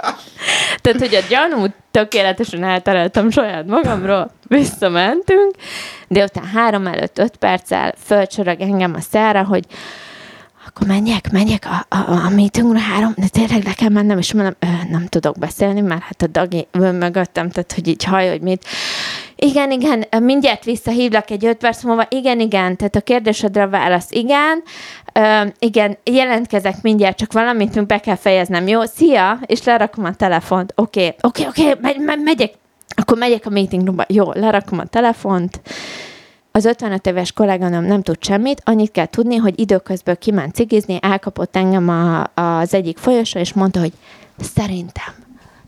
tehát, 0.82 0.98
hogy 0.98 1.14
a 1.14 1.26
gyanút 1.28 1.72
tökéletesen 1.90 2.64
eltereltem 2.64 3.30
saját 3.30 3.66
magamról, 3.66 4.30
visszamentünk, 4.48 5.54
de 6.08 6.24
utána 6.24 6.46
három 6.46 6.86
előtt 6.86 7.18
öt 7.18 7.36
perccel 7.36 7.94
fölcsörög 8.04 8.60
engem 8.60 8.94
a 8.94 9.00
szára, 9.00 9.44
hogy 9.44 9.64
akkor 10.68 10.86
menjek, 10.86 11.30
menjek 11.30 11.66
a, 11.66 11.96
a, 11.96 12.10
a 12.10 12.28
meetingre 12.28 12.80
három, 12.80 13.12
de 13.16 13.28
tényleg 13.28 13.64
le 13.64 13.72
kell 13.72 13.88
mennem, 13.88 14.18
és 14.18 14.32
mondom, 14.32 14.54
nem 14.90 15.06
tudok 15.06 15.38
beszélni, 15.38 15.80
mert 15.80 16.02
hát 16.02 16.22
a 16.22 16.26
dagi 16.26 16.66
mögöttem, 16.72 17.50
tehát 17.50 17.72
hogy 17.72 17.88
így 17.88 18.04
haj, 18.04 18.28
hogy 18.28 18.40
mit. 18.40 18.64
Igen, 19.40 19.70
igen, 19.70 20.04
mindjárt 20.20 20.64
visszahívlak 20.64 21.30
egy 21.30 21.44
öt 21.44 21.56
perc 21.56 21.82
múlva. 21.82 22.06
Igen, 22.10 22.40
igen, 22.40 22.76
tehát 22.76 22.96
a 22.96 23.00
kérdésedre 23.00 23.62
a 23.62 23.68
válasz 23.68 24.10
igen. 24.10 24.62
Uh, 25.14 25.52
igen, 25.58 25.98
jelentkezek 26.04 26.82
mindjárt, 26.82 27.16
csak 27.16 27.32
valamit 27.32 27.86
be 27.86 28.00
kell 28.00 28.16
fejeznem, 28.16 28.68
jó? 28.68 28.84
Szia! 28.84 29.38
És 29.46 29.64
lerakom 29.64 30.04
a 30.04 30.14
telefont. 30.14 30.72
Oké, 30.76 31.00
okay. 31.00 31.16
oké, 31.22 31.42
okay, 31.46 31.66
oké, 31.66 31.70
okay, 31.70 31.92
megy, 31.92 32.04
megy, 32.04 32.22
megyek. 32.22 32.52
Akkor 32.96 33.18
megyek 33.18 33.46
a 33.46 33.50
meeting 33.50 33.84
roomba. 33.84 34.04
Jó, 34.08 34.32
lerakom 34.32 34.78
a 34.78 34.86
telefont. 34.86 35.60
Az 36.52 36.64
55 36.64 37.06
éves 37.06 37.32
kolléganőm 37.32 37.84
nem 37.84 38.02
tud 38.02 38.24
semmit, 38.24 38.62
annyit 38.64 38.90
kell 38.90 39.06
tudni, 39.06 39.36
hogy 39.36 39.60
időközben 39.60 40.16
kiment 40.18 40.54
cigizni, 40.54 40.98
elkapott 41.02 41.56
engem 41.56 41.88
a, 41.88 42.24
az 42.34 42.74
egyik 42.74 42.98
folyosó, 42.98 43.38
és 43.38 43.52
mondta, 43.52 43.80
hogy 43.80 43.92
szerintem, 44.38 45.14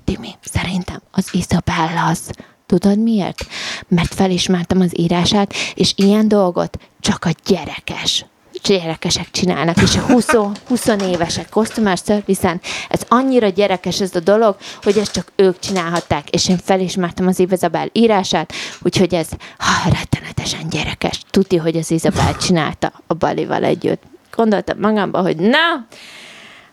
Timi, 0.04 0.28
szerintem 0.40 1.00
az 1.10 1.28
Isabella 1.32 2.06
az 2.06 2.30
Tudod 2.70 2.98
miért? 2.98 3.46
Mert 3.88 4.14
felismertem 4.14 4.80
az 4.80 4.98
írását, 4.98 5.54
és 5.74 5.92
ilyen 5.96 6.28
dolgot 6.28 6.78
csak 7.00 7.24
a 7.24 7.30
gyerekes 7.46 8.24
gyerekesek 8.62 9.30
csinálnak, 9.30 9.82
és 9.82 9.96
a 9.96 10.00
20, 10.00 10.26
20 10.68 10.86
évesek 10.86 11.48
customer 11.48 11.98
service 12.06 12.60
ez 12.88 13.00
annyira 13.08 13.48
gyerekes 13.48 14.00
ez 14.00 14.14
a 14.14 14.20
dolog, 14.20 14.56
hogy 14.82 14.98
ezt 14.98 15.12
csak 15.12 15.32
ők 15.36 15.58
csinálhatták, 15.58 16.30
és 16.30 16.48
én 16.48 16.58
felismertem 16.64 17.26
az 17.26 17.38
Izabel 17.38 17.88
írását, 17.92 18.52
úgyhogy 18.82 19.14
ez 19.14 19.28
ha, 19.58 19.90
rettenetesen 19.90 20.68
gyerekes. 20.68 21.20
Tudja, 21.30 21.62
hogy 21.62 21.76
az 21.76 21.90
Izabel 21.90 22.36
csinálta 22.36 22.92
a 23.06 23.14
Balival 23.14 23.64
együtt. 23.64 24.02
Gondoltam 24.36 24.78
magamban, 24.80 25.22
hogy 25.22 25.36
na, 25.36 25.86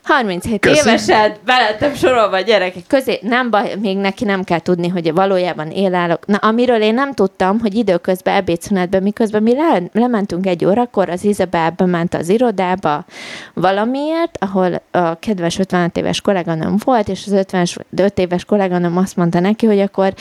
37 0.08 0.60
Köszi. 0.60 0.88
évesen 0.88 1.36
belettem 1.46 1.94
sorolva 1.94 2.36
a 2.36 2.42
gyerekek 2.42 2.84
közé. 2.88 3.20
Nem 3.22 3.50
baj, 3.50 3.76
még 3.82 3.98
neki 3.98 4.26
nem 4.26 4.44
kell 4.44 4.60
tudni, 4.60 4.88
hogy 4.88 5.14
valójában 5.14 5.72
élállok. 5.72 6.26
Na, 6.26 6.38
amiről 6.38 6.82
én 6.82 6.94
nem 6.94 7.14
tudtam, 7.14 7.60
hogy 7.60 7.76
időközben 7.76 8.36
ebédszünetben, 8.36 9.04
miközben 9.04 9.44
mi 9.44 9.54
le, 9.54 9.82
lementünk 9.92 10.46
egy 10.46 10.66
órakor, 10.66 11.10
az 11.10 11.24
Izabel 11.24 11.70
bement 11.70 12.14
az 12.14 12.30
irodába 12.30 13.06
valamiért, 13.54 14.38
ahol 14.40 14.82
a 14.92 15.20
kedves 15.20 15.60
55 15.60 15.98
éves 15.98 16.22
kolléganőm 16.22 16.76
volt, 16.84 17.08
és 17.08 17.24
az 17.26 17.32
55 17.32 18.20
éves 18.20 18.46
kolléganőm 18.46 18.98
azt 18.98 19.16
mondta 19.16 19.40
neki, 19.40 19.66
hogy 19.66 19.80
akkor 19.80 20.14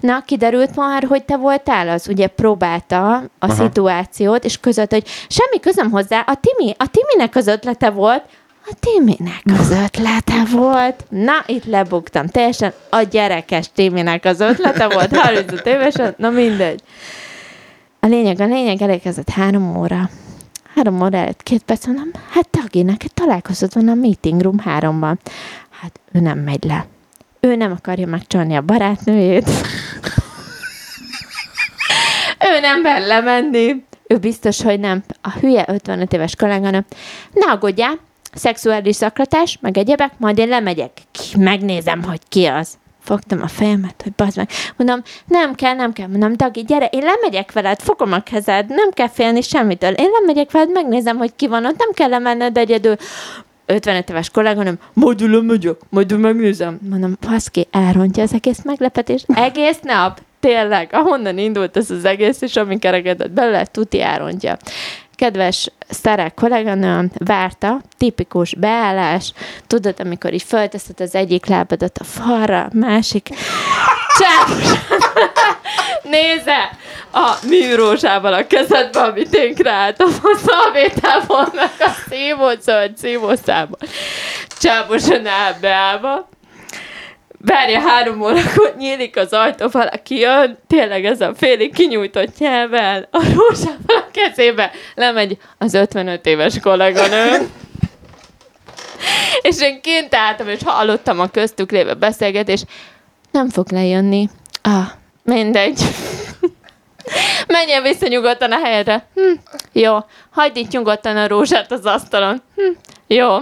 na, 0.00 0.22
kiderült 0.26 0.76
már, 0.76 1.04
hogy 1.04 1.24
te 1.24 1.36
voltál 1.36 1.88
az, 1.88 2.08
ugye 2.08 2.26
próbálta 2.26 3.14
a 3.14 3.26
Aha. 3.38 3.54
szituációt, 3.54 4.44
és 4.44 4.60
között, 4.60 4.90
hogy 4.90 5.06
semmi 5.28 5.60
közöm 5.60 5.90
hozzá, 5.90 6.24
a 6.26 6.38
Timi, 6.40 6.74
a 6.78 6.86
Timinek 6.90 7.36
az 7.36 7.46
ötlete 7.46 7.90
volt, 7.90 8.22
a 8.66 8.74
Timinek 8.80 9.42
az 9.58 9.70
ötlete 9.70 10.44
volt. 10.52 11.04
Na, 11.08 11.44
itt 11.46 11.64
lebuktam. 11.64 12.26
Teljesen 12.26 12.72
a 12.90 13.02
gyerekes 13.02 13.70
Timinek 13.74 14.24
az 14.24 14.40
ötlete 14.40 14.88
volt. 14.88 15.16
35 15.16 15.66
évesen, 15.66 16.14
na 16.16 16.30
mindegy. 16.30 16.80
A 18.00 18.06
lényeg, 18.06 18.40
a 18.40 18.44
lényeg 18.44 18.82
elérkezett 18.82 19.28
három 19.28 19.76
óra. 19.76 20.10
Három 20.74 21.02
óra 21.02 21.16
előtt 21.18 21.42
két 21.42 21.62
perc, 21.62 21.86
mondom, 21.86 22.10
hát 22.30 22.48
Tagi, 22.48 22.82
neked 22.82 23.12
találkozott 23.12 23.72
van 23.72 23.88
a 23.88 23.94
meeting 23.94 24.40
room 24.40 24.58
háromban. 24.58 25.18
Hát 25.70 26.00
ő 26.12 26.20
nem 26.20 26.38
megy 26.38 26.64
le. 26.64 26.86
Ő 27.40 27.56
nem 27.56 27.72
akarja 27.72 28.06
megcsalni 28.06 28.56
a 28.56 28.60
barátnőjét. 28.60 29.50
ő 32.56 32.60
nem 32.60 32.80
mer 32.80 33.06
lemenni. 33.06 33.84
Ő 34.06 34.16
biztos, 34.16 34.62
hogy 34.62 34.80
nem. 34.80 35.02
A 35.20 35.30
hülye 35.30 35.64
55 35.68 36.12
éves 36.12 36.36
kolléganő. 36.36 36.84
Ne 37.32 37.50
aggódjál, 37.50 37.98
szexuális 38.34 38.94
zaklatás, 38.94 39.58
meg 39.60 39.78
egyebek, 39.78 40.12
majd 40.18 40.38
én 40.38 40.48
lemegyek. 40.48 40.90
Ki, 41.10 41.38
megnézem, 41.38 42.02
hogy 42.02 42.20
ki 42.28 42.44
az. 42.44 42.78
Fogtam 43.00 43.42
a 43.42 43.48
fejemet, 43.48 44.00
hogy 44.02 44.12
bazd 44.12 44.36
meg. 44.36 44.48
Mondom, 44.76 45.02
nem 45.26 45.54
kell, 45.54 45.74
nem 45.74 45.92
kell. 45.92 46.06
Mondom, 46.06 46.36
Dagi, 46.36 46.62
gyere, 46.62 46.86
én 46.86 47.02
lemegyek 47.02 47.52
veled, 47.52 47.80
fogom 47.80 48.12
a 48.12 48.20
kezed, 48.20 48.66
nem 48.68 48.90
kell 48.90 49.08
félni 49.08 49.40
semmitől. 49.40 49.92
Én 49.92 50.10
lemegyek 50.20 50.50
veled, 50.50 50.70
megnézem, 50.70 51.16
hogy 51.16 51.32
ki 51.36 51.46
van 51.46 51.66
ott, 51.66 51.78
nem 51.78 51.90
kell 51.92 52.08
lemenned 52.08 52.56
egyedül. 52.56 52.96
55 53.66 54.10
éves 54.10 54.30
kolléganőm, 54.30 54.78
majd 54.92 55.20
lemegyek, 55.20 55.76
majd 55.88 56.18
megnézem. 56.18 56.78
Mondom, 56.90 57.16
baszki, 57.20 57.66
elrontja 57.70 58.22
az 58.22 58.34
egész 58.34 58.62
meglepetést. 58.62 59.26
Egész 59.34 59.78
nap, 59.82 60.20
tényleg, 60.40 60.88
ahonnan 60.92 61.38
indult 61.38 61.76
ez 61.76 61.90
az 61.90 62.04
egész, 62.04 62.40
és 62.40 62.56
amin 62.56 62.78
kerekedett 62.78 63.30
belőle, 63.30 63.64
tuti 63.64 64.00
elrontja 64.00 64.56
kedves 65.14 65.70
szterek 65.88 66.34
kolléganőm 66.34 67.10
várta, 67.18 67.80
tipikus 67.98 68.54
beállás, 68.54 69.32
tudod, 69.66 69.94
amikor 69.98 70.32
így 70.32 70.42
fölteszed 70.42 71.00
az 71.00 71.14
egyik 71.14 71.46
lábadat 71.46 71.98
a 71.98 72.04
falra, 72.04 72.68
másik 72.72 73.28
csápos 74.18 74.78
néze 76.14 76.70
a 77.12 77.34
műrózsával 77.48 78.32
a 78.32 78.46
kezedbe, 78.46 79.00
amit 79.00 79.34
én 79.34 79.54
kreáltam 79.54 80.08
a 80.22 80.38
szalvétából, 80.46 81.48
meg 81.52 81.70
a 81.78 81.90
szívót, 82.08 82.62
zöld 82.62 82.96
szívószámban. 82.96 83.78
Csáposan 84.60 85.26
áll 85.26 85.52
beállva, 85.60 86.28
várja 87.44 87.80
három 87.80 88.20
órakor, 88.20 88.74
nyílik 88.78 89.16
az 89.16 89.32
ajtó, 89.32 89.68
valaki 89.70 90.18
jön, 90.18 90.58
tényleg 90.66 91.04
ez 91.04 91.20
a 91.20 91.34
félig 91.34 91.74
kinyújtott 91.74 92.38
nyelven, 92.38 93.06
a 93.10 93.22
rózsával 93.34 93.96
a 93.96 94.10
kezébe, 94.12 94.70
lemegy 94.94 95.38
az 95.58 95.74
55 95.74 96.26
éves 96.26 96.60
kolléganő. 96.60 97.48
és 99.42 99.60
én 99.60 99.80
kint 99.80 100.14
álltam, 100.14 100.48
és 100.48 100.60
hallottam 100.64 101.20
a 101.20 101.28
köztük 101.28 101.70
lévő 101.70 101.94
beszélgetés, 101.94 102.64
nem 103.30 103.48
fog 103.48 103.72
lejönni. 103.72 104.28
Ah, 104.62 104.86
mindegy. 105.22 105.80
Menjen 107.46 107.82
vissza 107.82 108.06
nyugodtan 108.06 108.52
a 108.52 108.64
helyre. 108.64 109.06
Hm, 109.14 109.32
jó, 109.72 109.96
hagyd 110.30 110.56
itt 110.56 110.70
nyugodtan 110.70 111.16
a 111.16 111.26
rózsát 111.26 111.72
az 111.72 111.86
asztalon. 111.86 112.42
Hm, 112.56 112.72
jó. 113.06 113.36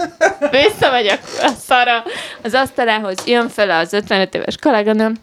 Visszamegyek 0.50 1.20
a 1.42 1.48
szara 1.48 2.02
az 2.42 2.54
asztalához, 2.54 3.26
jön 3.26 3.48
fel 3.48 3.70
az 3.70 3.92
55 3.92 4.34
éves 4.34 4.56
kolléganőm. 4.56 5.16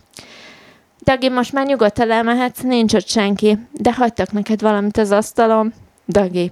Dagi, 1.04 1.30
most 1.30 1.54
már 1.54 1.66
nyugodtan 1.66 2.12
elmehetsz, 2.12 2.62
nincs 2.62 2.94
ott 2.94 3.08
senki, 3.08 3.58
de 3.72 3.94
hagytak 3.94 4.32
neked 4.32 4.62
valamit 4.62 4.98
az 4.98 5.12
asztalon. 5.12 5.74
Dagi, 6.08 6.52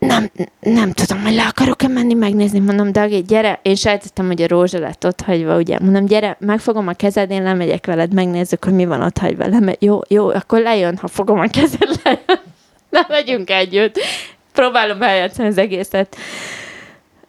nem, 0.00 0.30
nem 0.60 0.92
tudom, 0.92 1.22
hogy 1.22 1.34
le 1.34 1.46
akarok-e 1.46 1.88
menni 1.88 2.14
megnézni. 2.14 2.58
Mondom, 2.58 2.92
Dagi, 2.92 3.22
gyere. 3.22 3.58
Én 3.62 3.74
sejtettem, 3.74 4.26
hogy 4.26 4.42
a 4.42 4.48
rózsa 4.48 4.78
lett 4.78 5.06
ott 5.06 5.20
hagyva, 5.20 5.56
ugye. 5.56 5.78
Mondom, 5.80 6.04
gyere, 6.04 6.36
megfogom 6.40 6.88
a 6.88 6.92
kezed, 6.92 7.30
én 7.30 7.42
lemegyek 7.42 7.86
veled, 7.86 8.14
megnézzük, 8.14 8.64
hogy 8.64 8.72
mi 8.72 8.84
van 8.84 9.02
ott 9.02 9.18
hagyva. 9.18 9.46
Leme- 9.46 9.82
jó, 9.82 10.00
jó, 10.08 10.28
akkor 10.28 10.60
lejön, 10.60 10.96
ha 10.96 11.08
fogom 11.08 11.40
a 11.40 11.46
kezed, 11.46 11.88
lejön. 12.02 12.40
Na, 12.88 13.06
megyünk 13.08 13.50
együtt. 13.50 13.98
Próbálom 14.52 15.02
eljátszani 15.02 15.48
az 15.48 15.58
egészet. 15.58 16.16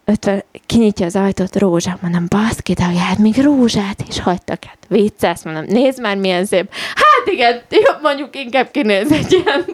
Ötven, 0.04 0.44
kinyitja 0.66 1.06
az 1.06 1.16
ajtót, 1.16 1.56
rózsa, 1.56 1.98
mondom, 2.00 2.26
baszki, 2.28 2.72
Dagi, 2.72 2.98
hát 2.98 3.18
még 3.18 3.36
rózsát 3.42 4.02
is 4.08 4.20
hagytak, 4.20 4.64
hát 4.64 4.78
vicces, 4.88 5.42
mondom, 5.44 5.64
nézd 5.68 6.00
már, 6.00 6.16
milyen 6.16 6.44
szép. 6.44 6.72
Hát 6.94 7.34
igen, 7.34 7.60
jó, 7.68 7.92
mondjuk 8.02 8.36
inkább 8.36 8.70
kinéz 8.70 9.12
egy 9.12 9.32
ilyen 9.32 9.64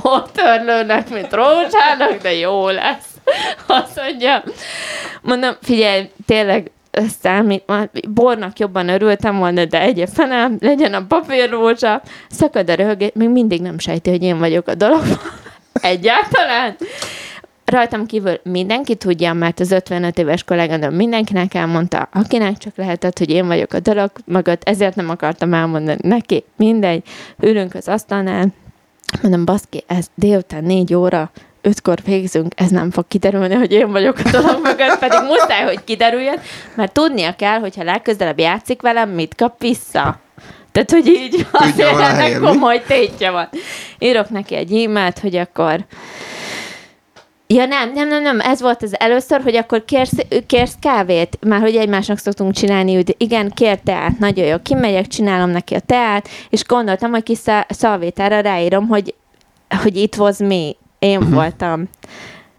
portörlőnek, 0.00 1.10
mint 1.10 1.32
rózsának, 1.32 2.22
de 2.22 2.34
jó 2.34 2.68
lesz. 2.68 3.06
Azt 3.66 3.96
mondja. 3.96 4.42
Mondom, 5.22 5.56
figyelj, 5.62 6.10
tényleg 6.26 6.70
számít, 7.22 7.64
bornak 8.08 8.58
jobban 8.58 8.88
örültem 8.88 9.38
volna, 9.38 9.64
de 9.64 9.80
egy 9.80 10.04
fene, 10.12 10.50
legyen 10.60 10.94
a 10.94 11.04
papírrózsa, 11.08 12.02
szakad 12.30 12.70
a 12.70 12.74
röhögés, 12.74 13.10
még 13.14 13.28
mindig 13.28 13.60
nem 13.60 13.78
sejti, 13.78 14.10
hogy 14.10 14.22
én 14.22 14.38
vagyok 14.38 14.68
a 14.68 14.74
dologban. 14.74 15.37
Egyáltalán. 15.80 16.76
Rajtam 17.64 18.06
kívül 18.06 18.40
mindenki 18.42 18.94
tudja, 18.94 19.32
mert 19.32 19.60
az 19.60 19.70
55 19.70 20.18
éves 20.18 20.44
kolléganőm 20.44 20.94
mindenkinek 20.94 21.54
elmondta, 21.54 22.08
akinek 22.12 22.56
csak 22.56 22.76
lehetett, 22.76 23.18
hogy 23.18 23.30
én 23.30 23.46
vagyok 23.46 23.72
a 23.72 23.80
dolog 23.80 24.10
mögött, 24.24 24.62
ezért 24.64 24.94
nem 24.94 25.10
akartam 25.10 25.54
elmondani 25.54 25.98
neki. 26.02 26.44
Mindegy, 26.56 27.02
ülünk 27.40 27.74
az 27.74 27.88
asztalnál, 27.88 28.46
mondom, 29.22 29.44
baszki, 29.44 29.84
ez 29.86 30.06
délután 30.14 30.64
négy 30.64 30.94
óra, 30.94 31.30
ötkor 31.62 31.98
végzünk, 32.04 32.52
ez 32.56 32.70
nem 32.70 32.90
fog 32.90 33.04
kiderülni, 33.08 33.54
hogy 33.54 33.72
én 33.72 33.90
vagyok 33.90 34.18
a 34.24 34.30
dolog 34.30 34.60
mögött, 34.62 34.98
pedig 34.98 35.18
muszáj, 35.26 35.64
hogy 35.64 35.84
kiderüljön, 35.84 36.38
mert 36.74 36.92
tudnia 36.92 37.36
kell, 37.36 37.58
hogyha 37.58 37.84
legközelebb 37.84 38.38
játszik 38.38 38.82
velem, 38.82 39.10
mit 39.10 39.34
kap 39.34 39.60
vissza. 39.60 40.20
Tehát, 40.72 40.90
hogy 40.90 41.06
így 41.06 41.46
azért 41.52 41.98
ennek 41.98 42.38
komoly 42.38 42.82
tétje 42.86 43.30
van. 43.30 43.48
Írok 43.98 44.30
neki 44.30 44.54
egy 44.54 44.72
e-mailt, 44.72 45.18
hogy 45.18 45.36
akkor 45.36 45.84
Ja 47.50 47.66
nem, 47.66 47.92
nem, 47.92 48.08
nem, 48.08 48.22
nem, 48.22 48.40
ez 48.40 48.60
volt 48.60 48.82
az 48.82 49.00
először, 49.00 49.42
hogy 49.42 49.56
akkor 49.56 49.84
kérsz, 49.84 50.12
kérsz 50.46 50.76
kávét, 50.80 51.38
már 51.46 51.60
hogy 51.60 51.76
egymásnak 51.76 52.18
szoktunk 52.18 52.52
csinálni, 52.52 52.94
hogy 52.94 53.14
igen, 53.18 53.50
kér 53.50 53.78
teát, 53.78 54.18
nagyon 54.18 54.46
jó, 54.46 54.56
kimegyek, 54.62 55.06
csinálom 55.06 55.50
neki 55.50 55.74
a 55.74 55.80
teát, 55.80 56.28
és 56.50 56.64
gondoltam, 56.64 57.10
hogy 57.10 57.22
kis 57.22 57.38
szal- 57.38 57.72
szalvétára 57.72 58.40
ráírom, 58.40 58.86
hogy, 58.86 59.14
hogy 59.82 59.96
it 59.96 60.16
was 60.16 60.36
me, 60.38 60.70
én 60.98 61.18
uh-huh. 61.18 61.34
voltam. 61.34 61.88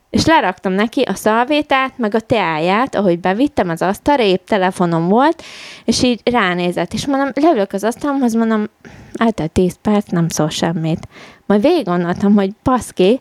És 0.09 0.25
leraktam 0.25 0.71
neki 0.71 1.01
a 1.01 1.13
szalvétát, 1.13 1.97
meg 1.97 2.15
a 2.15 2.19
teáját, 2.19 2.95
ahogy 2.95 3.19
bevittem 3.19 3.69
az 3.69 3.81
asztalra, 3.81 4.23
épp 4.23 4.45
telefonom 4.45 5.07
volt, 5.07 5.43
és 5.85 6.03
így 6.03 6.21
ránézett, 6.23 6.93
és 6.93 7.07
mondom, 7.07 7.31
leülök 7.33 7.73
az 7.73 7.83
asztalomhoz, 7.83 8.33
mondom, 8.33 8.65
eltelt 9.13 9.51
10 9.51 9.75
perc, 9.81 10.09
nem 10.09 10.29
szól 10.29 10.49
semmit. 10.49 11.07
Majd 11.45 11.61
végig 11.61 11.85
gondoltam, 11.85 12.33
hogy 12.33 12.51
baszki, 12.63 13.19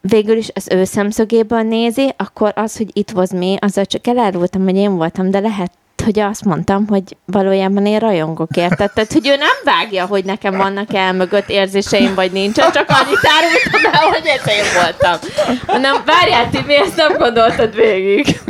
végül 0.00 0.36
is 0.36 0.48
az 0.54 0.68
ő 0.70 0.84
szemszögéből 0.84 1.62
nézi, 1.62 2.14
akkor 2.16 2.52
az, 2.54 2.76
hogy 2.76 2.90
itt 2.92 3.12
was 3.14 3.30
me, 3.30 3.56
azzal 3.58 3.84
csak 3.84 4.06
elárultam, 4.06 4.64
hogy 4.64 4.76
én 4.76 4.96
voltam, 4.96 5.30
de 5.30 5.38
lehet, 5.38 5.72
hogy 6.08 6.20
azt 6.20 6.44
mondtam, 6.44 6.86
hogy 6.86 7.02
valójában 7.24 7.86
én 7.86 7.98
rajongok 7.98 8.56
érted. 8.56 8.92
Tehát, 8.92 9.12
hogy 9.12 9.28
ő 9.28 9.36
nem 9.36 9.56
vágja, 9.64 10.06
hogy 10.06 10.24
nekem 10.24 10.56
vannak 10.56 10.94
el 10.94 11.12
mögött 11.12 11.48
érzéseim, 11.48 12.14
vagy 12.14 12.32
nincsen, 12.32 12.72
csak 12.72 12.88
annyit 12.88 13.28
árultam 13.36 13.92
el, 13.92 14.08
hogy 14.08 14.26
ez 14.26 14.52
én 14.52 14.82
voltam. 14.82 15.30
Mondom, 15.66 16.02
várjál, 16.06 16.50
Timi, 16.50 16.76
ezt 16.76 16.96
nem 16.96 17.16
gondoltad 17.16 17.74
végig. 17.74 18.40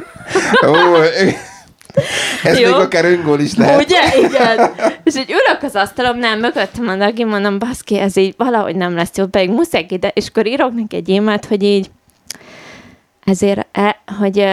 Ó, 0.67 0.75
ez 2.43 2.59
Jó. 2.59 2.67
még 2.67 2.75
akár 2.75 3.05
öngól 3.05 3.41
is 3.41 3.55
lehet. 3.55 3.85
Ugye? 3.85 4.19
Igen. 4.19 4.71
És 5.05 5.17
így 5.17 5.31
ülök 5.31 5.63
az 5.63 5.75
asztalomnál, 5.75 6.37
mögöttem 6.37 6.89
a 6.89 6.97
Dagi, 6.97 7.25
mondom, 7.25 7.59
baszki, 7.59 7.99
ez 7.99 8.17
így 8.17 8.35
valahogy 8.37 8.77
nem 8.77 8.95
lesz 8.95 9.17
jó, 9.17 9.27
pedig 9.27 9.51
muszáj 9.51 9.87
ide, 9.89 10.09
és 10.09 10.27
akkor 10.29 10.47
írok 10.47 10.75
neki 10.75 10.97
egy 10.97 11.11
e 11.11 11.41
hogy 11.49 11.63
így 11.63 11.91
ezért, 13.25 13.67
e, 13.73 14.01
hogy, 14.19 14.47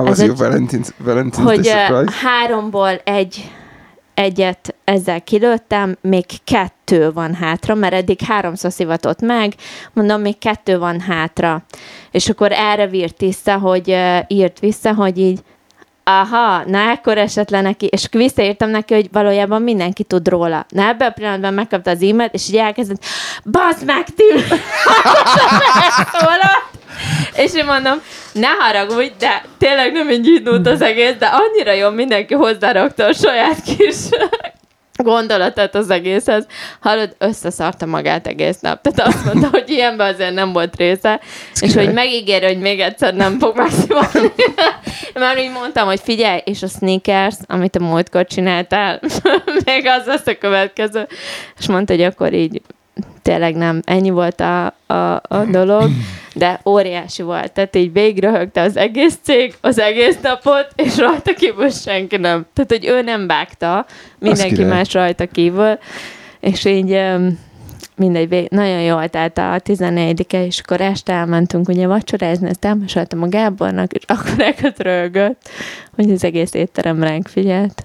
How 0.00 0.08
was 0.08 0.18
your 0.18 0.36
Valentine's, 0.36 0.88
Valentine's 1.04 1.44
hogy 1.44 1.66
surprise? 1.66 2.12
háromból 2.22 3.00
egy 3.04 3.50
egyet 4.14 4.74
ezzel 4.84 5.22
kilőttem, 5.22 5.96
még 6.00 6.24
kettő 6.44 7.12
van 7.12 7.34
hátra, 7.34 7.74
mert 7.74 7.92
eddig 7.92 8.20
háromszor 8.20 8.72
szivatott 8.72 9.20
meg, 9.20 9.54
mondom, 9.92 10.20
még 10.20 10.38
kettő 10.38 10.78
van 10.78 11.00
hátra. 11.00 11.62
És 12.10 12.28
akkor 12.28 12.52
erre 12.52 12.86
vírt 12.86 13.20
vissza, 13.20 13.58
hogy 13.58 13.96
írt 14.26 14.58
vissza, 14.58 14.94
hogy 14.94 15.18
így 15.18 15.40
aha, 16.04 16.62
na 16.66 16.90
akkor 16.90 17.18
esett 17.18 17.50
le 17.50 17.60
neki, 17.60 17.86
és 17.86 18.06
visszaírtam 18.10 18.70
neki, 18.70 18.94
hogy 18.94 19.08
valójában 19.12 19.62
mindenki 19.62 20.04
tud 20.04 20.28
róla. 20.28 20.66
Na 20.68 20.82
ebben 20.82 21.08
a 21.08 21.12
pillanatban 21.12 21.54
megkapta 21.54 21.90
az 21.90 22.02
e-mailt, 22.02 22.34
és 22.34 22.48
így 22.48 22.56
elkezdett, 22.56 23.04
bazd 23.44 23.84
meg, 23.84 24.04
Tim! 24.04 24.36
és 27.36 27.54
én 27.54 27.64
mondom, 27.64 28.02
ne 28.32 28.48
haragudj, 28.48 29.12
de 29.18 29.44
tényleg 29.58 29.92
nem 29.92 30.10
így 30.10 30.26
indult 30.26 30.66
az 30.66 30.82
egész, 30.82 31.14
de 31.18 31.26
annyira 31.26 31.72
jó, 31.72 31.90
mindenki 31.90 32.34
hozzárakta 32.34 33.04
a 33.04 33.12
saját 33.12 33.62
kis 33.62 33.96
gondolatát 35.02 35.74
az 35.74 35.90
egészhez. 35.90 36.46
Hallod, 36.80 37.14
összeszarta 37.18 37.86
magát 37.86 38.26
egész 38.26 38.60
nap. 38.60 38.80
Tehát 38.82 39.14
azt 39.14 39.24
mondta, 39.24 39.48
hogy 39.50 39.70
ilyenben 39.70 40.12
azért 40.12 40.34
nem 40.34 40.52
volt 40.52 40.76
része, 40.76 41.20
és 41.60 41.74
hogy 41.74 41.92
megígér, 41.92 42.42
hogy 42.42 42.58
még 42.58 42.80
egyszer 42.80 43.14
nem 43.14 43.38
fog 43.38 43.56
megszívani. 43.56 44.32
Mert 45.14 45.38
úgy 45.40 45.50
mondtam, 45.52 45.86
hogy 45.86 46.00
figyelj, 46.00 46.40
és 46.44 46.62
a 46.62 46.66
sneakers, 46.66 47.34
amit 47.46 47.76
a 47.76 47.84
múltkor 47.84 48.26
csináltál, 48.26 49.00
még 49.64 49.86
az 49.86 50.06
lesz 50.06 50.26
a 50.26 50.38
következő. 50.38 51.06
És 51.58 51.68
mondta, 51.68 51.92
hogy 51.92 52.02
akkor 52.02 52.32
így 52.32 52.60
tényleg 53.22 53.56
nem, 53.56 53.80
ennyi 53.84 54.10
volt 54.10 54.40
a, 54.40 54.66
a, 54.86 55.20
a 55.22 55.44
dolog, 55.50 55.90
de 56.34 56.60
óriási 56.64 57.22
volt. 57.22 57.52
Tehát 57.52 57.76
így 57.76 57.92
végigröhögte 57.92 58.60
az 58.60 58.76
egész 58.76 59.18
cég, 59.22 59.54
az 59.60 59.78
egész 59.78 60.18
napot, 60.22 60.68
és 60.76 60.98
rajta 60.98 61.34
kívül 61.34 61.70
senki 61.70 62.16
nem. 62.16 62.46
Tehát, 62.54 62.70
hogy 62.70 62.86
ő 62.86 63.02
nem 63.02 63.26
vágta, 63.26 63.86
mindenki 64.18 64.64
más 64.64 64.92
rajta 64.92 65.26
kívül, 65.26 65.78
és 66.40 66.64
így 66.64 67.00
mindegy, 67.96 68.46
nagyon 68.50 68.80
jól 68.80 69.08
telt 69.08 69.38
a 69.38 69.60
14-e, 69.64 70.44
és 70.44 70.58
akkor 70.58 70.80
este 70.80 71.12
elmentünk 71.12 71.68
ugye 71.68 71.86
vacsorázni, 71.86 72.48
ezt 72.48 72.64
elmeséltem 72.64 73.22
a 73.22 73.28
Gábornak, 73.28 73.92
és 73.92 74.02
akkor 74.06 74.40
elkezd 74.40 74.82
hogy 75.94 76.10
az 76.10 76.24
egész 76.24 76.54
étterem 76.54 77.02
ránk 77.02 77.28
figyelt. 77.28 77.84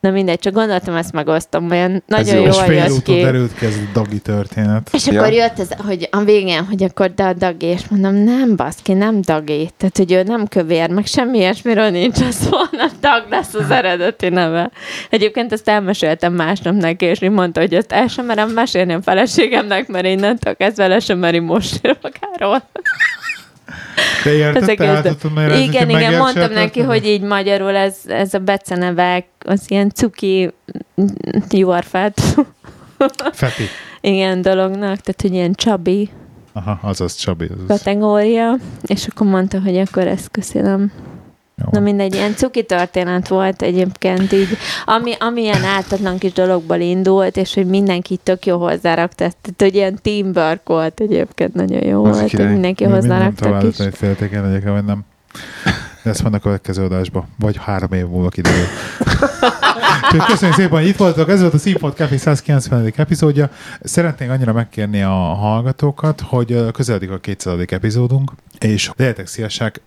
Na 0.00 0.10
mindegy, 0.10 0.38
csak 0.38 0.52
gondoltam, 0.52 0.94
ezt 0.94 1.12
megosztom, 1.12 1.70
olyan 1.70 2.02
nagyon 2.06 2.36
jó, 2.36 2.42
jól 2.42 2.72
jött 2.72 3.02
ki. 3.02 3.20
derült 3.20 3.54
ki 3.54 3.66
ez 3.66 3.74
a 3.74 3.90
dagi 3.92 4.18
történet. 4.18 4.90
És 4.92 5.06
ja. 5.06 5.20
akkor 5.20 5.32
jött 5.32 5.58
ez, 5.58 5.68
hogy 5.86 6.08
a 6.10 6.24
végén, 6.24 6.64
hogy 6.64 6.82
akkor 6.82 7.14
de 7.14 7.24
a 7.24 7.32
dagi, 7.32 7.66
és 7.66 7.88
mondom, 7.88 8.14
nem 8.14 8.56
baszki, 8.56 8.92
nem 8.92 9.20
dagi. 9.20 9.70
Tehát, 9.76 9.96
hogy 9.96 10.12
ő 10.12 10.22
nem 10.22 10.46
kövér, 10.46 10.90
meg 10.90 11.06
semmi 11.06 11.38
ilyesmiről 11.38 11.90
nincs, 11.90 12.20
az 12.20 12.48
volna 12.50 12.90
dag 13.00 13.26
lesz 13.30 13.54
az 13.54 13.70
eredeti 13.70 14.28
neve. 14.28 14.70
Egyébként 15.10 15.52
ezt 15.52 15.68
elmeséltem 15.68 16.32
másnap 16.32 16.74
neki, 16.74 17.04
és 17.04 17.22
így 17.22 17.30
mondta, 17.30 17.60
hogy 17.60 17.74
ezt 17.74 17.92
el 17.92 18.06
sem 18.06 18.26
merem 18.26 18.50
mesélni 18.50 18.92
a 18.92 19.02
feleségemnek, 19.02 19.88
mert 19.88 20.06
innentől 20.06 20.56
kezdve 20.56 20.86
le 20.86 20.98
sem 20.98 21.18
meri 21.18 21.38
most 21.38 21.80
magáról. 22.02 22.62
Te 24.22 24.32
érted, 24.32 24.80
el 24.80 25.60
Igen, 25.60 25.90
igen, 25.90 26.16
mondtam 26.16 26.52
neki, 26.52 26.80
hogy 26.80 27.06
így 27.06 27.20
magyarul 27.22 27.76
ez, 27.76 27.96
ez 28.06 28.34
a 28.34 28.38
becenevek, 28.38 29.26
az 29.38 29.64
ilyen 29.68 29.90
cuki 29.90 30.52
juharfát. 31.50 32.20
Feti. 33.32 33.62
igen, 34.00 34.42
dolognak, 34.42 34.96
tehát 34.96 35.20
hogy 35.20 35.32
ilyen 35.32 35.52
csabi. 35.52 36.10
Aha, 36.52 36.78
azaz 36.82 37.14
csabi. 37.14 37.48
Azaz. 37.54 37.66
Kategória, 37.66 38.56
és 38.86 39.06
akkor 39.06 39.26
mondta, 39.26 39.60
hogy 39.60 39.76
akkor 39.76 40.06
ezt 40.06 40.30
köszönöm. 40.30 40.92
Jó. 41.58 41.66
Na 41.70 41.80
mindegy, 41.80 42.14
ilyen 42.14 42.34
cuki 42.34 42.62
történet 42.64 43.28
volt 43.28 43.62
egyébként 43.62 44.32
így, 44.32 44.48
ami, 44.84 45.12
ami 45.18 45.42
ilyen 45.42 45.64
ártatlan 45.64 46.18
kis 46.18 46.32
dologból 46.32 46.80
indult, 46.80 47.36
és 47.36 47.54
hogy 47.54 47.66
mindenki 47.66 48.18
tök 48.22 48.46
jó 48.46 48.58
hozzárakta, 48.58 49.16
tehát 49.16 49.54
hogy 49.56 49.74
ilyen 49.74 49.98
teamwork 50.02 50.60
volt 50.64 51.00
egyébként, 51.00 51.54
nagyon 51.54 51.86
jó 51.86 52.04
Az 52.04 52.18
volt, 52.18 52.30
hogy 52.30 52.50
mindenki 52.50 52.84
hozzárakta 52.84 53.58
kis. 53.58 53.76
Hogy 53.76 53.94
féltéken 53.94 54.42
legyek, 54.42 54.68
vagy 54.68 54.84
nem. 54.84 55.04
De 56.02 56.10
ezt 56.10 56.20
van 56.20 56.34
a 56.34 56.38
következő 56.38 56.84
adásban, 56.84 57.28
vagy 57.38 57.56
három 57.60 57.92
év 57.92 58.06
múlva 58.06 58.28
kiderül. 58.28 58.64
Köszönjük 60.26 60.56
szépen, 60.56 60.78
hogy 60.78 60.88
itt 60.88 60.96
voltak. 60.96 61.28
Ez 61.28 61.40
volt 61.40 61.54
a 61.54 61.58
Színpont 61.58 61.94
Café 61.94 62.16
190. 62.16 62.92
epizódja. 62.96 63.50
Szeretnénk 63.82 64.32
annyira 64.32 64.52
megkérni 64.52 65.02
a 65.02 65.08
hallgatókat, 65.10 66.20
hogy 66.20 66.70
közeledik 66.72 67.10
a 67.10 67.18
200. 67.18 67.58
epizódunk, 67.66 68.32
és 68.58 68.90
legyetek 68.96 69.26
szívesek, 69.26 69.80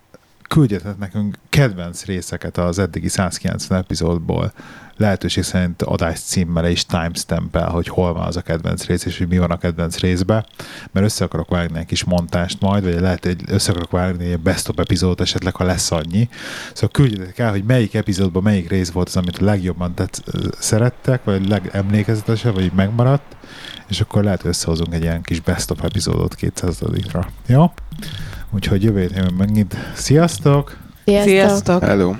küldjetek 0.52 0.98
nekünk 0.98 1.38
kedvenc 1.48 2.04
részeket 2.04 2.58
az 2.58 2.78
eddigi 2.78 3.08
190 3.08 3.78
epizódból, 3.78 4.52
lehetőség 4.96 5.42
szerint 5.42 5.82
adás 5.82 6.20
címmel 6.20 6.66
és 6.66 6.86
timestamp 6.86 7.56
hogy 7.56 7.88
hol 7.88 8.12
van 8.12 8.26
az 8.26 8.36
a 8.36 8.40
kedvenc 8.40 8.84
rész, 8.84 9.04
és 9.04 9.18
hogy 9.18 9.28
mi 9.28 9.38
van 9.38 9.50
a 9.50 9.58
kedvenc 9.58 9.98
részbe, 9.98 10.46
mert 10.90 11.06
össze 11.06 11.24
akarok 11.24 11.48
vágni 11.48 11.78
egy 11.78 11.86
kis 11.86 12.04
montást 12.04 12.60
majd, 12.60 12.84
vagy 12.84 13.00
lehet, 13.00 13.24
hogy 13.24 13.42
össze 13.46 13.70
akarok 13.70 13.90
vágni 13.90 14.24
egy 14.24 14.40
best 14.40 14.68
of 14.68 14.78
epizód 14.78 15.20
esetleg, 15.20 15.54
ha 15.54 15.64
lesz 15.64 15.90
annyi. 15.90 16.28
Szóval 16.72 16.90
küldjetek 16.90 17.38
el, 17.38 17.50
hogy 17.50 17.64
melyik 17.64 17.94
epizódban 17.94 18.42
melyik 18.42 18.68
rész 18.68 18.90
volt 18.90 19.08
az, 19.08 19.16
amit 19.16 19.38
a 19.38 19.44
legjobban 19.44 19.94
tett, 19.94 20.22
szerettek, 20.58 21.24
vagy 21.24 21.48
legemlékezetesebb, 21.48 22.54
vagy 22.54 22.72
megmaradt, 22.74 23.36
és 23.88 24.00
akkor 24.00 24.24
lehet, 24.24 24.40
hogy 24.40 24.50
összehozunk 24.50 24.94
egy 24.94 25.02
ilyen 25.02 25.22
kis 25.22 25.40
best 25.40 25.70
of 25.70 25.82
epizódot 25.82 26.36
200-ra. 26.40 27.26
Jó? 27.46 27.72
Úgyhogy 28.54 28.82
jövő 28.82 29.00
héten 29.00 29.32
megint 29.38 29.76
sziasztok! 29.94 30.76
Sziasztok! 31.04 31.28
Sziasztok. 31.28 31.82
Hello! 31.82 32.14